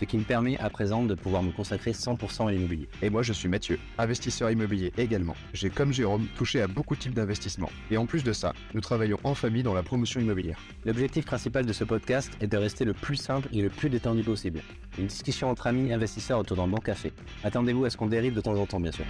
ce 0.00 0.06
qui 0.06 0.16
me 0.16 0.24
permet 0.24 0.56
à 0.58 0.70
présent 0.70 1.04
de 1.04 1.14
pouvoir 1.14 1.42
me 1.42 1.52
consacrer 1.52 1.92
100% 1.92 2.48
à 2.48 2.52
l'immobilier. 2.52 2.88
Et 3.02 3.10
moi, 3.10 3.22
je 3.22 3.34
suis 3.34 3.48
Mathieu, 3.48 3.78
investisseur 3.98 4.50
immobilier 4.50 4.94
également. 4.96 5.36
J'ai, 5.52 5.68
comme 5.68 5.92
Jérôme, 5.92 6.26
touché 6.38 6.62
à 6.62 6.68
beaucoup 6.68 6.96
de 6.96 7.00
types 7.00 7.12
d'investissements. 7.12 7.70
Et 7.90 7.98
en 7.98 8.06
plus 8.06 8.24
de 8.24 8.32
ça, 8.32 8.54
nous 8.72 8.80
travaillons 8.80 9.18
en 9.24 9.34
famille 9.34 9.62
dans 9.62 9.74
la 9.74 9.82
promotion 9.82 10.18
immobilière. 10.18 10.58
L'objectif 10.86 11.26
principal 11.26 11.66
de 11.66 11.72
ce 11.74 11.84
podcast 11.84 12.32
est 12.40 12.46
de 12.46 12.56
rester 12.56 12.86
le 12.86 12.94
plus 12.94 13.16
simple 13.16 13.48
et 13.52 13.60
le 13.60 13.68
plus 13.68 13.90
détendu 13.90 14.22
possible. 14.22 14.62
Une 14.98 15.06
discussion 15.06 15.50
entre 15.50 15.66
amis 15.66 15.92
investisseurs 15.92 16.38
autour 16.38 16.56
d'un 16.56 16.68
bon 16.68 16.78
café. 16.78 17.12
Attendez-vous 17.44 17.84
à 17.84 17.90
ce 17.90 17.98
qu'on 17.98 18.06
dérive 18.06 18.32
de 18.32 18.40
temps 18.40 18.56
en 18.56 18.64
temps, 18.64 18.80
bien 18.80 18.92
sûr. 18.92 19.04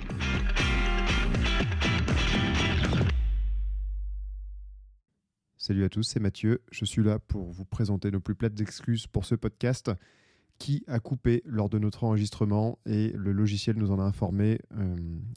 Salut 5.56 5.84
à 5.84 5.88
tous, 5.88 6.02
c'est 6.02 6.18
Mathieu. 6.18 6.62
Je 6.72 6.84
suis 6.84 7.04
là 7.04 7.20
pour 7.20 7.52
vous 7.52 7.64
présenter 7.64 8.10
nos 8.10 8.18
plus 8.18 8.34
plates 8.34 8.60
excuses 8.60 9.06
pour 9.06 9.24
ce 9.24 9.36
podcast 9.36 9.92
qui 10.60 10.84
a 10.86 11.00
coupé 11.00 11.42
lors 11.46 11.70
de 11.70 11.78
notre 11.78 12.04
enregistrement 12.04 12.78
et 12.84 13.12
le 13.16 13.32
logiciel 13.32 13.76
nous 13.76 13.90
en 13.90 13.98
a 13.98 14.02
informé 14.02 14.60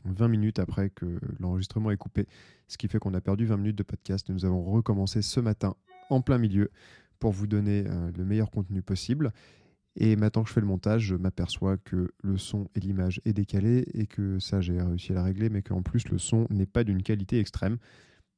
20 0.04 0.26
euh, 0.26 0.28
minutes 0.28 0.60
après 0.60 0.90
que 0.90 1.18
l'enregistrement 1.40 1.92
est 1.92 1.98
coupé, 1.98 2.28
ce 2.68 2.78
qui 2.78 2.90
fait 2.90 3.00
qu'on 3.00 3.14
a 3.14 3.22
perdu 3.22 3.46
20 3.46 3.58
minutes 3.58 3.78
de 3.78 3.84
podcast. 3.84 4.30
Nous 4.30 4.44
avons 4.44 4.62
recommencé 4.64 5.22
ce 5.22 5.40
matin 5.40 5.76
en 6.10 6.22
plein 6.22 6.38
milieu 6.38 6.70
pour 7.20 7.32
vous 7.32 7.48
donner 7.48 7.86
euh, 7.88 8.12
le 8.18 8.26
meilleur 8.26 8.52
contenu 8.52 8.82
possible. 8.82 9.32
Et 9.96 10.18
maintenant 10.18 10.44
que 10.44 10.50
je 10.50 10.54
fais 10.54 10.62
le 10.62 10.68
montage, 10.68 11.04
je 11.04 11.16
m'aperçois 11.16 11.78
que 11.78 12.12
le 12.22 12.38
son 12.38 12.68
et 12.76 12.82
l'image 12.82 13.22
est 13.24 13.34
décalé 13.34 13.86
et 13.94 14.08
que 14.08 14.40
ça 14.40 14.60
j'ai 14.60 14.82
réussi 14.82 15.14
à 15.14 15.16
la 15.16 15.24
régler, 15.24 15.50
mais 15.50 15.62
qu'en 15.62 15.82
plus 15.82 16.10
le 16.10 16.18
son 16.18 16.48
n'est 16.50 16.66
pas 16.66 16.84
d'une 16.84 17.02
qualité 17.02 17.40
extrême. 17.40 17.78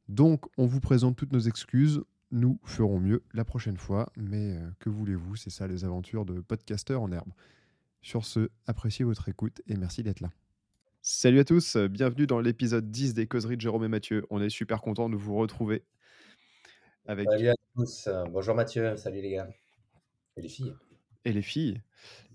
Donc 0.07 0.45
on 0.55 0.67
vous 0.67 0.81
présente 0.81 1.15
toutes 1.15 1.33
nos 1.33 1.39
excuses, 1.39 2.03
nous 2.31 2.59
ferons 2.63 2.99
mieux 2.99 3.23
la 3.33 3.45
prochaine 3.45 3.77
fois, 3.77 4.11
mais 4.15 4.57
euh, 4.57 4.69
que 4.79 4.89
voulez-vous, 4.89 5.35
c'est 5.35 5.49
ça 5.49 5.67
les 5.67 5.85
aventures 5.85 6.25
de 6.25 6.41
podcasteurs 6.41 7.01
en 7.01 7.11
herbe. 7.11 7.31
Sur 8.01 8.25
ce, 8.25 8.49
appréciez 8.67 9.05
votre 9.05 9.29
écoute 9.29 9.61
et 9.67 9.75
merci 9.75 10.03
d'être 10.03 10.19
là. 10.19 10.29
Salut 11.01 11.39
à 11.39 11.43
tous, 11.43 11.77
bienvenue 11.77 12.27
dans 12.27 12.39
l'épisode 12.39 12.89
10 12.89 13.13
des 13.13 13.27
causeries 13.27 13.57
de 13.57 13.61
Jérôme 13.61 13.83
et 13.83 13.87
Mathieu. 13.87 14.25
On 14.29 14.41
est 14.41 14.49
super 14.49 14.81
content 14.81 15.09
de 15.09 15.15
vous 15.15 15.35
retrouver. 15.35 15.83
Avec... 17.05 17.29
Salut 17.29 17.49
à 17.49 17.55
tous, 17.75 18.09
bonjour 18.31 18.55
Mathieu, 18.55 18.95
salut 18.97 19.21
les 19.21 19.31
gars. 19.31 19.49
Et 20.37 20.41
les 20.41 20.49
filles. 20.49 20.73
Et 21.23 21.31
les 21.31 21.41
filles. 21.43 21.81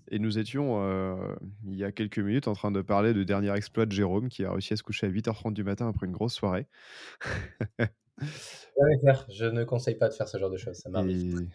Et 0.09 0.19
nous 0.19 0.37
étions, 0.37 0.83
euh, 0.83 1.35
il 1.65 1.75
y 1.75 1.83
a 1.83 1.91
quelques 1.91 2.19
minutes, 2.19 2.47
en 2.47 2.53
train 2.53 2.71
de 2.71 2.81
parler 2.81 3.13
de 3.13 3.23
dernier 3.23 3.53
exploit 3.53 3.85
de 3.85 3.91
Jérôme 3.91 4.29
qui 4.29 4.43
a 4.43 4.51
réussi 4.51 4.73
à 4.73 4.75
se 4.75 4.83
coucher 4.83 5.07
à 5.07 5.09
8h30 5.09 5.53
du 5.53 5.63
matin 5.63 5.87
après 5.87 6.05
une 6.05 6.11
grosse 6.11 6.33
soirée. 6.33 6.67
Je 8.19 9.45
ne 9.45 9.63
conseille 9.63 9.95
pas 9.95 10.09
de 10.09 10.13
faire 10.13 10.27
ce 10.27 10.37
genre 10.37 10.49
de 10.49 10.57
choses. 10.57 10.77
Ça 10.77 10.89
m'arrive 10.89 11.47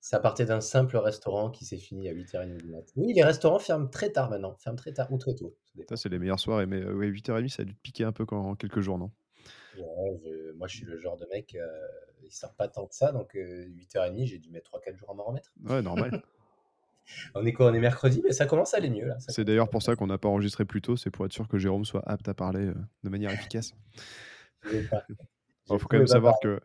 Ça 0.00 0.20
partait 0.20 0.46
d'un 0.46 0.60
simple 0.60 0.96
restaurant 0.96 1.50
qui 1.50 1.64
s'est 1.64 1.76
fini 1.76 2.08
à 2.08 2.14
8h30 2.14 2.56
du 2.56 2.70
matin. 2.70 2.92
Oui, 2.96 3.12
les 3.12 3.22
restaurants 3.22 3.58
ferment 3.58 3.88
très 3.88 4.10
tard 4.10 4.30
maintenant, 4.30 4.56
ferment 4.58 4.76
très 4.76 4.92
tard 4.92 5.12
ou 5.12 5.18
très 5.18 5.34
tôt. 5.34 5.56
Ça, 5.88 5.96
c'est 5.96 6.08
les 6.08 6.18
meilleures 6.18 6.40
soirées, 6.40 6.66
mais 6.66 6.80
8h30, 6.80 7.48
ça 7.48 7.62
a 7.62 7.64
dû 7.64 7.74
te 7.74 7.80
piquer 7.80 8.04
un 8.04 8.12
peu 8.12 8.24
en 8.30 8.54
quelques 8.54 8.80
jours, 8.80 8.98
non? 8.98 9.10
Moi, 10.56 10.66
je 10.66 10.76
suis 10.76 10.86
le 10.86 10.98
genre 10.98 11.16
de 11.16 11.26
mec, 11.32 11.54
euh, 11.54 11.66
il 12.24 12.32
sort 12.32 12.54
pas 12.54 12.68
tant 12.68 12.86
que 12.86 12.94
ça, 12.94 13.12
donc 13.12 13.34
8h30, 13.34 14.26
j'ai 14.26 14.38
dû 14.38 14.50
mettre 14.50 14.70
3-4 14.72 14.96
jours 14.96 15.10
à 15.10 15.14
m'en 15.14 15.24
remettre. 15.24 15.52
Ouais, 15.64 15.82
normal. 15.82 16.22
on 17.34 17.46
est 17.46 17.52
quoi 17.52 17.70
On 17.70 17.74
est 17.74 17.80
mercredi, 17.80 18.20
mais 18.24 18.32
ça 18.32 18.46
commence 18.46 18.74
à 18.74 18.78
aller 18.78 18.90
mieux. 18.90 19.12
C'est 19.28 19.44
d'ailleurs 19.44 19.70
pour 19.70 19.82
ça 19.82 19.94
qu'on 19.94 20.08
n'a 20.08 20.18
pas 20.18 20.28
enregistré 20.28 20.64
plus 20.64 20.82
tôt, 20.82 20.96
c'est 20.96 21.10
pour 21.10 21.26
être 21.26 21.32
sûr 21.32 21.46
que 21.48 21.58
Jérôme 21.58 21.84
soit 21.84 22.02
apte 22.08 22.28
à 22.28 22.34
parler 22.34 22.72
de 23.04 23.08
manière 23.08 23.30
efficace. 23.30 23.74
Il 25.70 25.78
faut 25.78 25.88
quand 25.88 25.98
même 25.98 26.06
savoir 26.06 26.34
que 26.42 26.60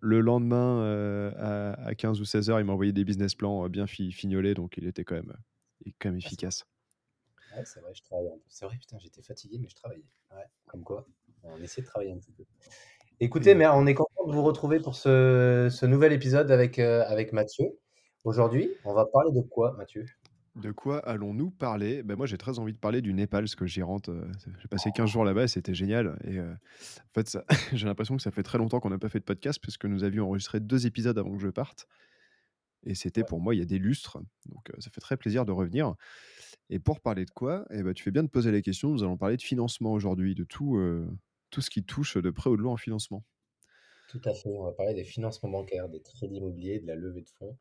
le 0.00 0.20
lendemain, 0.20 0.82
euh, 0.82 1.74
à, 1.78 1.94
15 1.94 2.20
ou 2.20 2.24
16 2.24 2.50
heures, 2.50 2.60
il 2.60 2.64
m'a 2.64 2.72
envoyé 2.72 2.92
des 2.92 3.04
business 3.04 3.34
plans 3.34 3.64
euh, 3.64 3.68
bien 3.68 3.86
fignolés, 3.86 4.54
donc 4.54 4.76
il 4.76 4.86
était 4.86 5.04
quand 5.04 5.14
même, 5.14 5.32
quand 5.98 6.08
même 6.08 6.18
efficace. 6.18 6.64
Ouais, 7.54 7.64
c'est 7.64 7.80
vrai, 7.80 7.92
je 7.94 8.02
travaillais. 8.02 8.30
C'est 8.48 8.64
vrai, 8.64 8.76
putain, 8.78 8.98
j'étais 8.98 9.22
fatigué, 9.22 9.58
mais 9.60 9.68
je 9.68 9.74
travaillais. 9.74 10.04
Ouais, 10.32 10.44
comme 10.66 10.82
quoi, 10.82 11.06
on 11.42 11.60
essaie 11.62 11.82
de 11.82 11.86
travailler 11.86 12.12
un 12.12 12.18
petit 12.18 12.32
peu. 12.32 12.44
Écoutez, 13.22 13.54
mais 13.54 13.66
on 13.66 13.86
est 13.86 13.94
content 13.94 14.26
de 14.26 14.32
vous 14.32 14.42
retrouver 14.42 14.80
pour 14.80 14.94
ce, 14.94 15.68
ce 15.70 15.86
nouvel 15.86 16.12
épisode 16.12 16.50
avec, 16.50 16.78
euh, 16.78 17.04
avec 17.06 17.32
Mathieu. 17.32 17.78
Aujourd'hui, 18.24 18.70
on 18.84 18.94
va 18.94 19.04
parler 19.04 19.32
de 19.32 19.42
quoi, 19.42 19.72
Mathieu? 19.72 20.06
De 20.56 20.72
quoi 20.72 20.98
allons-nous 20.98 21.50
parler? 21.50 22.02
Ben 22.02 22.16
Moi, 22.16 22.26
j'ai 22.26 22.38
très 22.38 22.58
envie 22.58 22.72
de 22.72 22.78
parler 22.78 23.02
du 23.02 23.14
Népal, 23.14 23.44
parce 23.44 23.54
que 23.54 23.66
j'y 23.66 23.82
rentre. 23.82 24.10
Euh, 24.10 24.26
j'ai 24.60 24.68
passé 24.68 24.90
15 24.94 25.08
jours 25.08 25.24
là-bas 25.24 25.44
et 25.44 25.48
c'était 25.48 25.74
génial. 25.74 26.18
Et 26.24 26.38
euh, 26.38 26.52
en 26.52 27.14
fait, 27.14 27.38
j'ai 27.72 27.86
l'impression 27.86 28.16
que 28.16 28.22
ça 28.22 28.30
fait 28.30 28.42
très 28.42 28.58
longtemps 28.58 28.80
qu'on 28.80 28.90
n'a 28.90 28.98
pas 28.98 29.08
fait 29.08 29.20
de 29.20 29.24
podcast, 29.24 29.60
puisque 29.62 29.84
nous 29.84 30.02
avions 30.02 30.26
enregistré 30.26 30.58
deux 30.58 30.86
épisodes 30.86 31.16
avant 31.18 31.32
que 31.32 31.40
je 31.40 31.48
parte. 31.48 31.86
Et 32.82 32.94
c'était 32.94 33.24
pour 33.24 33.40
moi 33.40 33.54
il 33.54 33.58
y 33.58 33.62
a 33.62 33.66
des 33.66 33.78
lustres. 33.78 34.18
Donc, 34.46 34.70
euh, 34.70 34.80
ça 34.80 34.90
fait 34.90 35.00
très 35.00 35.16
plaisir 35.16 35.44
de 35.44 35.52
revenir. 35.52 35.94
Et 36.68 36.78
pour 36.78 37.00
parler 37.00 37.24
de 37.24 37.30
quoi? 37.30 37.64
Eh 37.70 37.82
ben, 37.82 37.94
Tu 37.94 38.02
fais 38.02 38.10
bien 38.10 38.22
de 38.22 38.28
poser 38.28 38.50
la 38.50 38.60
question. 38.60 38.90
Nous 38.90 39.02
allons 39.02 39.16
parler 39.16 39.36
de 39.36 39.42
financement 39.42 39.92
aujourd'hui, 39.92 40.34
de 40.34 40.44
tout, 40.44 40.80
tout 41.50 41.60
ce 41.60 41.68
qui 41.68 41.84
touche 41.84 42.16
de 42.16 42.30
près 42.30 42.48
ou 42.48 42.56
de 42.56 42.62
loin 42.62 42.74
en 42.74 42.76
financement. 42.76 43.24
Tout 44.08 44.20
à 44.24 44.34
fait. 44.34 44.48
On 44.48 44.64
va 44.64 44.72
parler 44.72 44.94
des 44.94 45.04
financements 45.04 45.50
bancaires, 45.50 45.88
des 45.88 46.00
crédits 46.00 46.36
immobiliers, 46.36 46.80
de 46.80 46.86
la 46.86 46.94
levée 46.94 47.22
de 47.22 47.28
fonds 47.28 47.58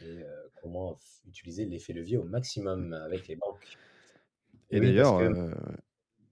et 0.00 0.24
comment 0.62 0.98
utiliser 1.26 1.66
l'effet 1.66 1.92
levier 1.92 2.16
au 2.16 2.24
maximum 2.24 2.92
avec 2.92 3.28
les 3.28 3.36
banques. 3.36 3.76
Et, 4.70 4.80
d'ailleurs, 4.80 5.20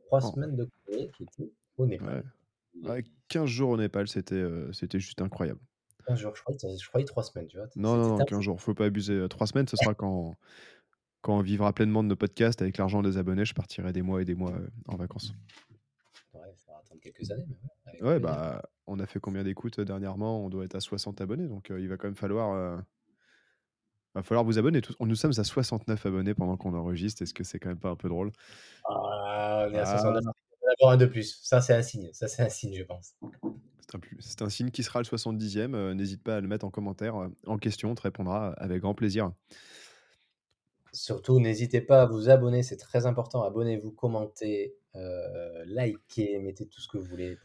trois 0.07 0.21
semaines 0.21 0.57
de 0.57 0.65
courrier 0.65 1.11
qui 1.17 1.25
étaient 1.25 1.53
au 1.77 1.87
Népal. 1.87 2.25
15 3.29 3.47
jours 3.47 3.71
au 3.71 3.77
Népal, 3.77 4.09
c'était 4.09 4.45
c'était 4.73 4.99
juste 4.99 5.21
incroyable. 5.21 5.61
15 6.07 6.19
jours, 6.19 6.35
je 6.35 6.43
croyais, 6.43 6.79
je 6.79 6.89
croyais 6.89 7.05
3 7.05 7.23
semaines, 7.23 7.47
tu 7.47 7.59
vois. 7.59 7.67
Non, 7.77 7.97
non, 7.97 8.17
non, 8.17 8.25
15 8.25 8.41
jours, 8.41 8.61
faut 8.61 8.75
pas 8.75 8.87
abuser. 8.87 9.29
3 9.29 9.47
semaines, 9.47 9.69
ce 9.69 9.77
sera 9.77 9.95
quand, 9.95 10.35
quand 11.21 11.37
on 11.37 11.43
vivra 11.43 11.73
pleinement 11.73 12.03
de 12.03 12.09
nos 12.09 12.17
podcasts 12.17 12.63
avec 12.63 12.79
l'argent 12.79 13.03
des 13.03 13.19
abonnés. 13.19 13.45
Je 13.45 13.55
partirai 13.55 13.93
des 13.93 14.03
mois 14.03 14.23
et 14.23 14.25
des 14.25 14.35
mois 14.35 14.55
en 14.89 14.97
vacances. 14.97 15.35
Ouais, 16.33 16.41
il 16.51 16.57
faudra 16.57 16.81
attendre 16.81 17.01
quelques 17.01 17.31
années. 17.31 17.47
Mais 17.87 18.03
ouais, 18.03 18.19
bah, 18.19 18.63
on 18.87 18.99
a 18.99 19.07
fait 19.07 19.21
combien 19.21 19.45
d'écoutes 19.45 19.81
dernièrement? 19.81 20.45
On 20.45 20.49
doit 20.49 20.65
être 20.65 20.77
à 20.77 20.81
60 20.81 21.21
abonnés, 21.21 21.47
donc 21.47 21.71
il 21.71 21.89
va 21.89 21.97
quand 21.97 22.09
même 22.09 22.17
falloir 22.17 22.83
Va 24.15 24.23
falloir 24.23 24.45
vous 24.45 24.59
abonner. 24.59 24.81
Tous. 24.81 24.97
Nous 25.01 25.15
sommes 25.15 25.33
à 25.37 25.45
69 25.45 26.07
abonnés 26.07 26.35
pendant 26.35 26.57
qu'on 26.57 26.75
enregistre. 26.75 27.23
Est-ce 27.23 27.35
que 27.35 27.45
c'est 27.45 27.59
quand 27.59 27.69
même 27.69 27.79
pas 27.79 27.91
un 27.91 27.97
peu 27.97 28.09
drôle? 28.09 28.33
Ah, 28.89 29.67
on 29.69 29.75
est 29.75 29.79
à 29.79 29.87
69. 29.87 30.23
On 30.81 30.87
va 30.87 30.93
un 30.95 30.97
de 30.97 31.07
plus. 31.07 31.39
Ça, 31.43 31.61
c'est 31.61 31.75
un 31.75 31.83
signe. 31.83 32.11
Ça, 32.13 32.27
c'est 32.27 32.43
un 32.43 32.49
signe, 32.49 32.77
je 32.77 32.85
pense. 32.85 33.15
C'est 34.21 34.43
un, 34.43 34.49
signe 34.49 34.71
qui 34.71 34.83
sera 34.83 35.01
le 35.01 35.05
70e. 35.05 35.75
Euh, 35.75 35.95
n'hésite 35.95 36.23
pas 36.23 36.37
à 36.37 36.41
le 36.41 36.49
mettre 36.49 36.65
en 36.65 36.71
commentaire, 36.71 37.17
euh, 37.17 37.29
en 37.47 37.59
question. 37.59 37.91
On 37.91 37.95
te 37.95 38.03
répondra 38.03 38.53
avec 38.53 38.83
grand 38.83 38.95
plaisir. 38.95 39.33
Surtout, 40.93 41.41
n'hésitez 41.41 41.81
pas 41.81 42.03
à 42.03 42.07
vous 42.07 42.29
abonner. 42.31 42.63
C'est 42.63 42.77
très 42.77 43.07
important. 43.07 43.43
Abonnez-vous, 43.43 43.91
commentez, 43.91 44.75
euh, 44.95 45.65
likez, 45.67 46.39
mettez 46.39 46.67
tout 46.67 46.81
ce 46.81 46.89
que 46.89 46.99
vous 46.99 47.05
voulez. 47.05 47.37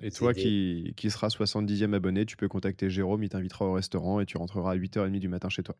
Et 0.00 0.10
toi 0.10 0.34
qui, 0.34 0.92
qui 0.96 1.10
seras 1.10 1.28
70e 1.28 1.94
abonné, 1.94 2.26
tu 2.26 2.36
peux 2.36 2.48
contacter 2.48 2.90
Jérôme, 2.90 3.22
il 3.22 3.28
t'invitera 3.28 3.66
au 3.66 3.72
restaurant 3.72 4.20
et 4.20 4.26
tu 4.26 4.36
rentreras 4.36 4.72
à 4.72 4.76
8h30 4.76 5.18
du 5.18 5.28
matin 5.28 5.48
chez 5.48 5.62
toi. 5.62 5.76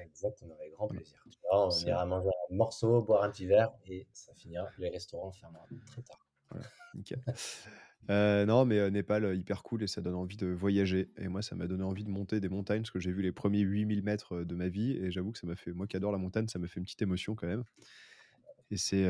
Exactement, 0.00 0.54
avec 0.58 0.72
grand 0.72 0.88
plaisir. 0.88 1.22
on 1.50 1.70
ira 1.70 2.06
manger 2.06 2.30
un 2.50 2.54
morceau, 2.54 3.02
boire 3.02 3.22
un 3.22 3.30
petit 3.30 3.46
verre 3.46 3.72
et 3.86 4.06
ça 4.12 4.32
finira. 4.34 4.68
Les 4.78 4.88
restaurants 4.88 5.32
fermeront 5.32 5.66
très 5.86 6.02
tard. 6.02 6.26
nickel. 6.94 7.22
Euh, 8.10 8.44
non, 8.46 8.64
mais 8.64 8.78
euh, 8.78 8.90
Népal, 8.90 9.24
euh, 9.24 9.34
hyper 9.34 9.62
cool 9.62 9.84
et 9.84 9.86
ça 9.86 10.00
donne 10.00 10.14
envie 10.14 10.36
de 10.36 10.48
voyager. 10.48 11.10
Et 11.18 11.28
moi, 11.28 11.40
ça 11.42 11.54
m'a 11.54 11.66
donné 11.66 11.84
envie 11.84 12.04
de 12.04 12.10
monter 12.10 12.40
des 12.40 12.48
montagnes 12.48 12.82
parce 12.82 12.90
que 12.90 12.98
j'ai 12.98 13.12
vu 13.12 13.22
les 13.22 13.32
premiers 13.32 13.60
8000 13.60 14.02
mètres 14.02 14.42
de 14.42 14.54
ma 14.54 14.68
vie 14.68 14.92
et 14.92 15.10
j'avoue 15.12 15.30
que 15.30 15.38
ça 15.38 15.46
m'a 15.46 15.54
fait, 15.54 15.72
moi 15.72 15.86
qui 15.86 15.96
adore 15.96 16.10
la 16.10 16.18
montagne, 16.18 16.48
ça 16.48 16.58
m'a 16.58 16.66
fait 16.66 16.80
une 16.80 16.84
petite 16.84 17.02
émotion 17.02 17.34
quand 17.34 17.46
même. 17.46 17.64
Et 18.70 18.76
c'est 18.76 19.04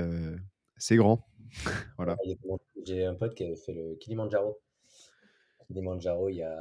c'est 0.83 0.97
grand. 0.97 1.25
voilà. 1.97 2.17
J'ai 2.85 3.05
un 3.05 3.15
pote 3.15 3.35
qui 3.35 3.45
avait 3.45 3.57
fait 3.57 3.73
le 3.73 3.95
Kilimanjaro. 3.95 4.61
Kilimanjaro, 5.69 6.29
il 6.29 6.37
y 6.37 6.43
a 6.43 6.59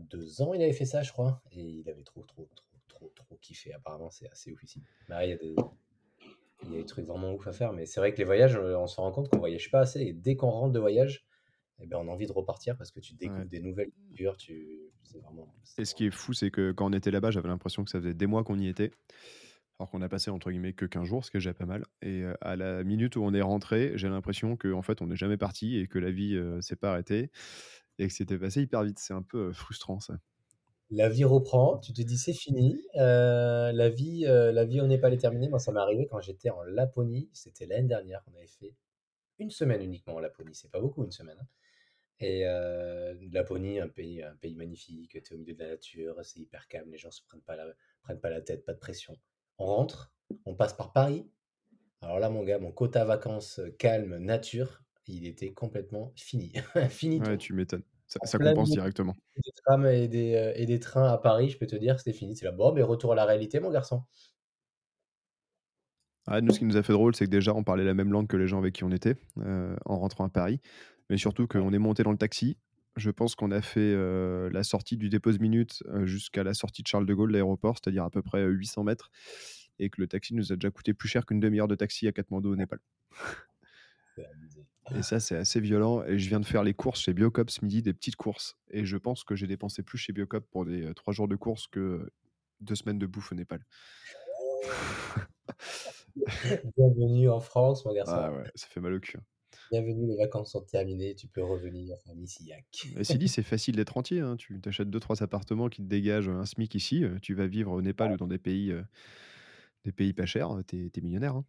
deux 0.00 0.42
ans, 0.42 0.52
il 0.52 0.62
avait 0.62 0.74
fait 0.74 0.84
ça, 0.84 1.02
je 1.02 1.12
crois. 1.12 1.40
Et 1.52 1.62
il 1.62 1.88
avait 1.88 2.02
trop, 2.02 2.22
trop, 2.24 2.46
trop, 2.54 2.78
trop, 2.88 3.12
trop 3.14 3.36
kiffé. 3.40 3.72
Apparemment, 3.72 4.10
c'est 4.10 4.28
assez 4.30 4.52
ouf 4.52 4.62
ici. 4.62 4.82
il, 5.08 5.30
y 5.30 5.32
a 5.32 5.36
des, 5.36 5.54
il 6.64 6.72
y 6.72 6.74
a 6.74 6.78
des 6.78 6.84
trucs 6.84 7.06
vraiment 7.06 7.32
ouf 7.32 7.46
à 7.46 7.52
faire. 7.52 7.72
Mais 7.72 7.86
c'est 7.86 8.00
vrai 8.00 8.12
que 8.12 8.18
les 8.18 8.24
voyages, 8.24 8.58
on 8.58 8.86
se 8.86 9.00
rend 9.00 9.10
compte 9.12 9.30
qu'on 9.30 9.38
voyage 9.38 9.70
pas 9.70 9.80
assez. 9.80 10.02
Et 10.02 10.12
dès 10.12 10.36
qu'on 10.36 10.50
rentre 10.50 10.74
de 10.74 10.78
voyage, 10.78 11.26
eh 11.80 11.86
ben, 11.86 11.96
on 11.96 12.08
a 12.08 12.10
envie 12.10 12.26
de 12.26 12.32
repartir 12.32 12.76
parce 12.76 12.90
que 12.90 13.00
tu 13.00 13.14
découvres 13.14 13.46
des 13.46 13.60
nouvelles 13.60 13.92
cultures. 13.92 14.36
Tu... 14.36 14.92
Et 15.78 15.86
ce 15.86 15.94
qui 15.94 16.06
est 16.06 16.10
fou, 16.10 16.34
c'est 16.34 16.50
que 16.50 16.72
quand 16.72 16.90
on 16.90 16.92
était 16.92 17.10
là-bas, 17.10 17.30
j'avais 17.30 17.48
l'impression 17.48 17.82
que 17.82 17.90
ça 17.90 17.98
faisait 17.98 18.14
des 18.14 18.26
mois 18.26 18.44
qu'on 18.44 18.58
y 18.58 18.68
était. 18.68 18.90
Alors 19.78 19.90
qu'on 19.90 20.00
a 20.02 20.08
passé 20.08 20.30
entre 20.30 20.50
guillemets 20.50 20.72
que 20.72 20.86
15 20.86 21.04
jours, 21.04 21.24
ce 21.24 21.30
qui 21.30 21.36
est 21.36 21.40
déjà 21.40 21.54
pas 21.54 21.66
mal. 21.66 21.84
Et 22.02 22.22
euh, 22.22 22.34
à 22.40 22.56
la 22.56 22.82
minute 22.82 23.16
où 23.16 23.22
on 23.22 23.34
est 23.34 23.42
rentré, 23.42 23.92
j'ai 23.96 24.08
l'impression 24.08 24.56
qu'en 24.56 24.72
en 24.78 24.82
fait 24.82 25.02
on 25.02 25.06
n'est 25.06 25.16
jamais 25.16 25.36
parti 25.36 25.76
et 25.78 25.86
que 25.86 25.98
la 25.98 26.10
vie 26.10 26.34
euh, 26.36 26.60
s'est 26.60 26.76
pas 26.76 26.92
arrêtée 26.92 27.30
et 27.98 28.08
que 28.08 28.12
c'était 28.12 28.38
passé 28.38 28.62
hyper 28.62 28.82
vite. 28.84 28.98
C'est 28.98 29.14
un 29.14 29.22
peu 29.22 29.48
euh, 29.48 29.52
frustrant 29.52 30.00
ça. 30.00 30.18
La 30.90 31.08
vie 31.08 31.24
reprend, 31.24 31.78
tu 31.78 31.92
te 31.92 32.00
dis 32.00 32.16
c'est 32.16 32.32
fini, 32.32 32.80
la 32.94 33.88
vie, 33.88 34.20
la 34.20 34.64
vie 34.64 34.80
au 34.80 34.86
Népal 34.86 35.12
est 35.12 35.18
terminée. 35.18 35.48
Moi, 35.48 35.58
ça 35.58 35.72
m'est 35.72 35.80
arrivé 35.80 36.06
quand 36.06 36.20
j'étais 36.20 36.48
en 36.48 36.62
Laponie, 36.62 37.28
c'était 37.32 37.66
l'année 37.66 37.88
dernière 37.88 38.22
qu'on 38.22 38.34
avait 38.36 38.46
fait 38.46 38.72
une 39.40 39.50
semaine 39.50 39.82
uniquement 39.82 40.14
en 40.14 40.20
Laponie, 40.20 40.54
c'est 40.54 40.70
pas 40.70 40.78
beaucoup 40.78 41.02
une 41.02 41.10
semaine. 41.10 41.38
hein. 41.40 41.46
Et 42.20 42.44
Laponie, 43.32 43.80
un 43.80 43.88
pays, 43.88 44.22
un 44.22 44.36
pays 44.36 44.54
magnifique, 44.54 45.20
tu 45.24 45.32
es 45.32 45.36
au 45.36 45.38
milieu 45.40 45.54
de 45.54 45.58
la 45.64 45.70
nature, 45.70 46.20
c'est 46.22 46.38
hyper 46.38 46.68
calme, 46.68 46.92
les 46.92 46.98
gens 46.98 47.10
se 47.10 47.22
prennent 47.24 47.42
pas 47.42 47.56
la, 47.56 47.66
prennent 48.02 48.20
pas 48.20 48.30
la 48.30 48.40
tête, 48.40 48.64
pas 48.64 48.72
de 48.72 48.78
pression. 48.78 49.18
On 49.58 49.66
rentre, 49.66 50.12
on 50.44 50.54
passe 50.54 50.74
par 50.74 50.92
Paris. 50.92 51.26
Alors 52.02 52.20
là, 52.20 52.30
mon 52.30 52.44
gars, 52.44 52.58
mon 52.58 52.72
quota 52.72 53.04
vacances 53.04 53.60
calme, 53.78 54.18
nature, 54.18 54.82
il 55.06 55.26
était 55.26 55.52
complètement 55.52 56.12
fini. 56.16 56.52
Finito. 56.90 57.26
Ouais, 57.26 57.38
tu 57.38 57.52
m'étonnes. 57.52 57.82
Ça, 58.06 58.38
compense 58.38 58.70
directement. 58.70 59.16
des 59.36 59.50
trams 59.64 59.86
et 59.86 60.06
des, 60.06 60.34
euh, 60.34 60.52
et 60.54 60.64
des 60.64 60.78
trains 60.78 61.08
à 61.12 61.18
Paris, 61.18 61.50
je 61.50 61.58
peux 61.58 61.66
te 61.66 61.74
dire, 61.74 61.98
c'était 61.98 62.16
fini. 62.16 62.36
C'est 62.36 62.44
là, 62.44 62.52
bon, 62.52 62.72
mais 62.72 62.82
retour 62.82 63.12
à 63.12 63.14
la 63.16 63.24
réalité, 63.24 63.58
mon 63.58 63.70
garçon. 63.70 64.04
Ah, 66.28 66.40
nous, 66.40 66.52
ce 66.52 66.58
qui 66.58 66.64
nous 66.64 66.76
a 66.76 66.82
fait 66.82 66.92
drôle, 66.92 67.14
c'est 67.14 67.26
que 67.26 67.30
déjà, 67.30 67.54
on 67.54 67.64
parlait 67.64 67.84
la 67.84 67.94
même 67.94 68.12
langue 68.12 68.26
que 68.26 68.36
les 68.36 68.46
gens 68.46 68.58
avec 68.58 68.74
qui 68.74 68.84
on 68.84 68.90
était 68.90 69.16
euh, 69.38 69.76
en 69.84 69.98
rentrant 69.98 70.24
à 70.24 70.28
Paris. 70.28 70.60
Mais 71.10 71.18
surtout 71.18 71.46
qu'on 71.46 71.72
est 71.72 71.78
monté 71.78 72.02
dans 72.02 72.10
le 72.10 72.18
taxi. 72.18 72.56
Je 72.96 73.10
pense 73.10 73.34
qu'on 73.34 73.50
a 73.50 73.60
fait 73.60 73.80
euh, 73.80 74.48
la 74.50 74.64
sortie 74.64 74.96
du 74.96 75.10
dépose 75.10 75.38
minute 75.38 75.82
jusqu'à 76.04 76.42
la 76.42 76.54
sortie 76.54 76.82
de 76.82 76.88
Charles 76.88 77.04
de 77.04 77.12
Gaulle, 77.12 77.32
l'aéroport, 77.32 77.76
c'est-à-dire 77.76 78.04
à 78.04 78.10
peu 78.10 78.22
près 78.22 78.40
euh, 78.40 78.48
800 78.48 78.84
mètres. 78.84 79.10
Et 79.78 79.90
que 79.90 80.00
le 80.00 80.06
taxi 80.06 80.34
nous 80.34 80.52
a 80.52 80.56
déjà 80.56 80.70
coûté 80.70 80.94
plus 80.94 81.08
cher 81.08 81.26
qu'une 81.26 81.38
demi-heure 81.38 81.68
de 81.68 81.74
taxi 81.74 82.08
à 82.08 82.12
Katmandou 82.12 82.52
au 82.52 82.56
Népal. 82.56 82.78
Et 84.94 85.02
ça, 85.02 85.20
c'est 85.20 85.36
assez 85.36 85.60
violent. 85.60 86.02
Et 86.04 86.18
je 86.18 86.28
viens 86.28 86.40
de 86.40 86.46
faire 86.46 86.62
les 86.62 86.72
courses 86.72 87.00
chez 87.00 87.12
Biocop 87.12 87.50
ce 87.50 87.62
midi, 87.62 87.82
des 87.82 87.92
petites 87.92 88.16
courses. 88.16 88.56
Et 88.70 88.86
je 88.86 88.96
pense 88.96 89.24
que 89.24 89.34
j'ai 89.34 89.46
dépensé 89.46 89.82
plus 89.82 89.98
chez 89.98 90.14
Biocop 90.14 90.48
pour 90.48 90.64
des 90.64 90.94
trois 90.94 91.12
jours 91.12 91.28
de 91.28 91.36
courses 91.36 91.66
que 91.66 92.08
deux 92.60 92.76
semaines 92.76 92.98
de 92.98 93.06
bouffe 93.06 93.32
au 93.32 93.34
Népal. 93.34 93.66
Bienvenue 96.76 97.28
en 97.28 97.40
France, 97.40 97.84
mon 97.84 97.92
garçon. 97.92 98.12
Ah 98.14 98.32
ouais, 98.32 98.50
ça 98.54 98.68
fait 98.68 98.80
mal 98.80 98.94
au 98.94 99.00
cul. 99.00 99.18
Bienvenue, 99.70 100.06
les 100.06 100.16
vacances 100.16 100.52
sont 100.52 100.60
terminées, 100.62 101.14
tu 101.16 101.26
peux 101.26 101.42
revenir 101.42 101.96
à 102.08 102.14
Missillac. 102.14 102.64
Et 102.96 103.02
Sidi, 103.04 103.26
c'est 103.28 103.42
facile 103.42 103.74
d'être 103.76 103.96
entier. 103.96 104.20
hein. 104.20 104.36
Tu 104.36 104.60
t'achètes 104.60 104.90
deux, 104.90 105.00
trois 105.00 105.22
appartements 105.22 105.68
qui 105.68 105.82
te 105.82 105.88
dégagent 105.88 106.28
un 106.28 106.44
SMIC 106.44 106.74
ici. 106.76 107.04
euh, 107.04 107.18
Tu 107.20 107.34
vas 107.34 107.46
vivre 107.48 107.72
au 107.72 107.82
Népal 107.82 108.12
ou 108.12 108.16
dans 108.16 108.28
des 108.28 108.38
pays, 108.38 108.70
euh, 108.70 108.82
des 109.84 109.92
pays 109.92 110.12
pas 110.12 110.26
chers. 110.26 110.50
euh, 110.56 110.62
T'es 110.62 110.88
t'es 110.92 111.00
millionnaire. 111.00 111.34
hein. 111.36 111.44